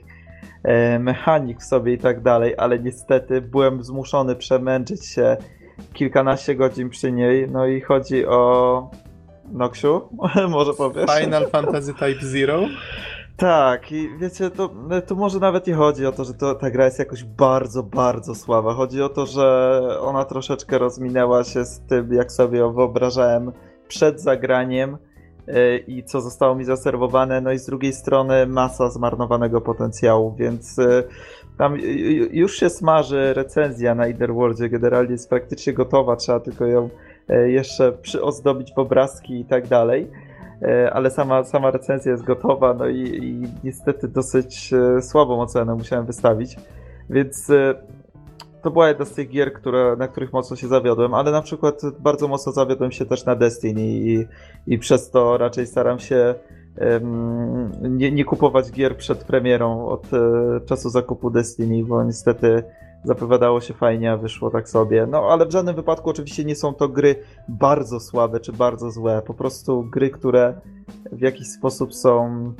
mechanik 0.98 1.60
w 1.60 1.64
sobie 1.64 1.92
i 1.92 1.98
tak 1.98 2.22
dalej, 2.22 2.54
ale 2.58 2.78
niestety 2.78 3.40
byłem 3.40 3.84
zmuszony 3.84 4.36
przemęczyć 4.36 5.06
się 5.06 5.36
kilkanaście 5.92 6.54
godzin 6.54 6.90
przy 6.90 7.12
niej. 7.12 7.50
No 7.50 7.66
i 7.66 7.80
chodzi 7.80 8.26
o 8.26 8.90
Noksiu, 9.52 10.08
może 10.48 10.72
powiesz? 10.74 11.10
Final 11.20 11.48
Fantasy 11.48 11.94
Type 11.94 12.26
Zero? 12.26 12.60
Tak, 13.36 13.92
i 13.92 14.08
wiecie, 14.18 14.50
to, 14.50 14.70
to 15.06 15.14
może 15.14 15.38
nawet 15.38 15.66
nie 15.66 15.74
chodzi 15.74 16.06
o 16.06 16.12
to, 16.12 16.24
że 16.24 16.34
to, 16.34 16.54
ta 16.54 16.70
gra 16.70 16.84
jest 16.84 16.98
jakoś 16.98 17.24
bardzo, 17.24 17.82
bardzo 17.82 18.34
słaba. 18.34 18.74
Chodzi 18.74 19.02
o 19.02 19.08
to, 19.08 19.26
że 19.26 19.80
ona 20.00 20.24
troszeczkę 20.24 20.78
rozminęła 20.78 21.44
się 21.44 21.64
z 21.64 21.80
tym, 21.80 22.12
jak 22.12 22.32
sobie 22.32 22.58
ją 22.58 22.72
wyobrażałem 22.72 23.52
przed 23.88 24.20
zagraniem 24.20 24.96
i 25.86 26.04
co 26.04 26.20
zostało 26.20 26.54
mi 26.54 26.64
zaserwowane. 26.64 27.40
No 27.40 27.52
i 27.52 27.58
z 27.58 27.66
drugiej 27.66 27.92
strony 27.92 28.46
masa 28.46 28.90
zmarnowanego 28.90 29.60
potencjału, 29.60 30.34
więc 30.38 30.76
yy, 30.76 31.04
tam 31.58 31.76
już 32.30 32.56
się 32.56 32.70
smaży 32.70 33.34
recenzja 33.34 33.94
na 33.94 34.06
Etherworldzie. 34.06 34.68
Generalnie 34.68 35.12
jest 35.12 35.30
praktycznie 35.30 35.72
gotowa, 35.72 36.16
trzeba 36.16 36.40
tylko 36.40 36.66
ją 36.66 36.88
yy, 37.28 37.50
jeszcze 37.50 37.92
przyozdobić 37.92 38.74
w 38.74 38.78
obrazki 38.78 39.40
i 39.40 39.44
tak 39.44 39.66
dalej. 39.68 40.08
E, 40.62 40.92
ale 40.92 41.10
sama, 41.10 41.44
sama 41.44 41.70
recenzja 41.70 42.12
jest 42.12 42.24
gotowa, 42.24 42.74
no 42.74 42.86
i, 42.86 42.98
i 42.98 43.42
niestety 43.64 44.08
dosyć 44.08 44.72
e, 44.72 45.02
słabą 45.02 45.40
ocenę 45.40 45.74
musiałem 45.74 46.06
wystawić, 46.06 46.56
więc 47.10 47.50
e, 47.50 47.74
to 48.62 48.70
była 48.70 48.88
jedna 48.88 49.04
z 49.04 49.12
tych 49.12 49.28
gier, 49.28 49.52
które, 49.52 49.96
na 49.98 50.08
których 50.08 50.32
mocno 50.32 50.56
się 50.56 50.68
zawiodłem, 50.68 51.14
ale 51.14 51.32
na 51.32 51.42
przykład 51.42 51.82
bardzo 51.98 52.28
mocno 52.28 52.52
zawiodłem 52.52 52.92
się 52.92 53.06
też 53.06 53.24
na 53.24 53.36
Destiny 53.36 53.82
i, 53.82 54.26
i 54.66 54.78
przez 54.78 55.10
to 55.10 55.38
raczej 55.38 55.66
staram 55.66 55.98
się 55.98 56.34
em, 56.76 57.72
nie, 57.98 58.12
nie 58.12 58.24
kupować 58.24 58.70
gier 58.70 58.96
przed 58.96 59.24
premierą 59.24 59.86
od 59.86 60.14
e, 60.14 60.60
czasu 60.66 60.90
zakupu 60.90 61.30
Destiny, 61.30 61.84
bo 61.84 62.04
niestety 62.04 62.62
zapowiadało 63.04 63.60
się 63.60 63.74
fajnie, 63.74 64.12
a 64.12 64.16
wyszło 64.16 64.50
tak 64.50 64.68
sobie. 64.68 65.06
No 65.06 65.18
ale 65.18 65.46
w 65.46 65.50
żadnym 65.50 65.74
wypadku 65.74 66.10
oczywiście 66.10 66.44
nie 66.44 66.56
są 66.56 66.74
to 66.74 66.88
gry 66.88 67.14
bardzo 67.48 68.00
słabe 68.00 68.40
czy 68.40 68.52
bardzo 68.52 68.90
złe. 68.90 69.22
Po 69.26 69.34
prostu 69.34 69.82
gry, 69.82 70.10
które 70.10 70.54
w 71.12 71.20
jakiś 71.20 71.48
sposób 71.48 71.94
są 71.94 72.52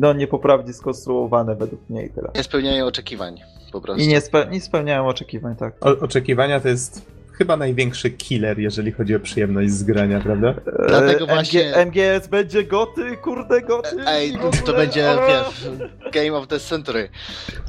no 0.00 0.12
niepoprawnie 0.12 0.72
skonstruowane 0.72 1.56
według 1.56 1.90
mnie 1.90 2.06
i 2.06 2.10
tyle. 2.10 2.30
Nie 2.36 2.42
spełniają 2.42 2.86
oczekiwań 2.86 3.40
po 3.72 3.80
prostu. 3.80 4.02
I 4.02 4.08
nie, 4.08 4.20
spe, 4.20 4.46
nie 4.50 4.60
spełniają 4.60 5.06
oczekiwań, 5.06 5.56
tak. 5.56 5.86
O, 5.86 5.88
oczekiwania 5.98 6.60
to 6.60 6.68
jest 6.68 7.06
chyba 7.32 7.56
największy 7.56 8.10
killer, 8.10 8.58
jeżeli 8.58 8.92
chodzi 8.92 9.14
o 9.16 9.20
przyjemność 9.20 9.70
z 9.70 9.82
grania, 9.82 10.20
prawda? 10.20 10.54
Dlatego 10.88 11.24
E, 11.24 11.26
właśnie- 11.26 11.74
MG, 11.76 11.76
MGS 12.16 12.28
będzie 12.28 12.64
goty, 12.64 13.16
kurde 13.16 13.62
goty. 13.62 13.96
Ej, 14.06 14.30
i 14.32 14.38
w 14.38 14.62
to 14.62 14.72
będzie, 14.72 15.08
wiesz, 15.28 15.70
Game 16.12 16.32
of 16.38 16.46
the 16.46 16.60
Century. 16.60 17.08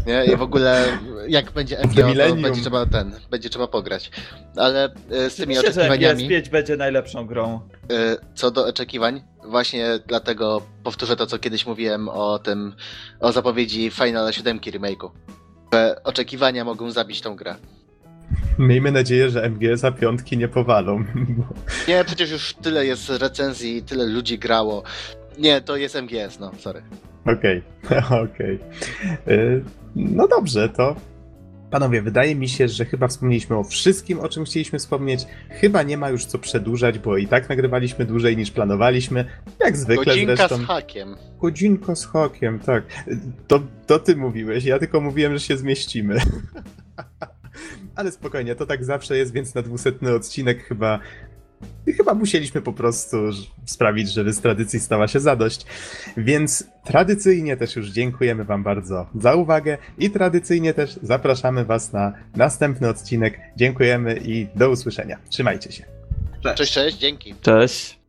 Nie? 0.08 0.26
I 0.26 0.36
w 0.36 0.42
ogóle 0.42 0.86
jak 1.28 1.52
będzie 1.52 1.78
MGO, 1.78 2.26
to 2.30 2.36
będzie 2.36 2.62
trzeba 2.62 2.86
ten, 2.86 3.12
będzie 3.32 3.50
trzeba 3.50 3.68
pograć. 3.68 4.12
Ale 4.56 4.86
e, 5.12 5.30
z 5.30 5.36
tymi 5.36 5.58
Oczywiście, 5.58 5.82
że 5.82 5.88
MGS 5.90 5.96
oczekiwaniami, 5.96 6.30
5 6.30 6.50
będzie 6.50 6.78
najlepszą 6.78 7.28
grą. 7.28 7.60
e, 7.92 8.18
co 8.36 8.52
do 8.52 8.66
oczekiwań, 8.68 9.22
właśnie 9.46 9.86
dlatego 10.08 10.62
powtórzę 10.84 11.16
to, 11.16 11.26
co 11.28 11.40
kiedyś 11.40 11.66
mówiłem 11.66 12.10
o 12.10 12.40
tym, 12.40 12.76
o 13.20 13.32
zapowiedzi 13.32 13.90
Final 13.92 14.32
7 14.34 14.60
remake'u. 14.60 15.10
Oczekiwania 16.04 16.66
mogą 16.66 16.92
zabić 16.92 17.22
tą 17.22 17.36
grę. 17.36 17.56
Miejmy 18.60 18.92
nadzieję, 18.92 19.30
że 19.30 19.50
MGS-a 19.50 19.92
piątki 19.92 20.38
nie 20.38 20.48
powalą. 20.48 21.04
bo- 21.38 21.54
Nie, 21.88 22.04
przecież 22.04 22.32
już 22.32 22.54
tyle 22.54 22.86
jest 22.86 23.10
recenzji, 23.10 23.84
tyle 23.84 24.06
ludzi 24.06 24.40
grało. 24.40 24.84
Nie, 25.38 25.62
to 25.62 25.76
jest 25.78 25.96
MGS, 25.96 26.40
no, 26.40 26.52
sorry. 26.60 26.82
Okej, 27.38 27.62
okej. 28.24 28.60
Y, 29.28 29.64
No 29.96 30.28
dobrze, 30.28 30.70
to 30.70 30.96
panowie, 31.72 32.02
wydaje 32.02 32.36
mi 32.36 32.50
się, 32.50 32.68
że 32.68 32.86
chyba 32.86 33.08
wspomnieliśmy 33.08 33.58
o 33.58 33.64
wszystkim, 33.64 34.20
o 34.20 34.30
czym 34.30 34.46
chcieliśmy 34.46 34.80
wspomnieć. 34.80 35.26
Chyba 35.50 35.84
nie 35.84 35.98
ma 35.98 36.10
już 36.10 36.26
co 36.26 36.40
przedłużać, 36.40 37.00
bo 37.00 37.18
i 37.18 37.28
tak 37.28 37.50
nagrywaliśmy 37.50 38.06
dłużej 38.06 38.38
niż 38.38 38.52
planowaliśmy. 38.52 39.26
Jak 39.60 39.78
zwykle 39.78 40.06
Godzinka 40.06 40.36
zresztą. 40.36 40.58
z 40.58 40.66
hakiem. 40.66 41.16
Godzinko 41.40 41.96
z 41.96 42.06
hokiem, 42.06 42.60
tak. 42.60 42.84
To, 43.48 43.62
to 43.88 44.00
ty 44.00 44.16
mówiłeś, 44.16 44.66
ja 44.66 44.80
tylko 44.80 45.02
mówiłem, 45.02 45.34
że 45.34 45.40
się 45.40 45.58
zmieścimy. 45.58 46.18
Ale 47.96 48.12
spokojnie, 48.12 48.56
to 48.56 48.66
tak 48.66 48.86
zawsze 48.86 49.18
jest, 49.18 49.34
więc 49.34 49.56
na 49.56 49.62
dwusetny 49.62 50.14
odcinek 50.14 50.64
chyba 50.64 51.00
I 51.88 51.94
chyba 51.94 52.14
musieliśmy 52.14 52.62
po 52.62 52.74
prostu 52.74 53.18
sprawić, 53.66 54.14
żeby 54.14 54.34
z 54.34 54.42
tradycji 54.42 54.80
stała 54.80 55.08
się 55.08 55.20
zadość. 55.20 55.66
Więc 56.18 56.64
tradycyjnie 56.84 57.58
też 57.58 57.76
już 57.76 57.90
dziękujemy 57.90 58.44
Wam 58.44 58.64
bardzo 58.64 59.10
za 59.16 59.36
uwagę 59.36 59.78
i 59.98 60.10
tradycyjnie 60.10 60.74
też 60.74 61.00
zapraszamy 61.04 61.66
Was 61.66 61.94
na 61.94 62.14
następny 62.36 62.90
odcinek. 62.90 63.40
Dziękujemy 63.58 64.20
i 64.26 64.48
do 64.56 64.70
usłyszenia. 64.70 65.18
Trzymajcie 65.30 65.72
się. 65.72 65.86
Cześć. 66.44 66.58
Cześć, 66.58 66.74
cześć, 66.74 66.98
dzięki. 66.98 67.36
Cześć. 67.42 68.01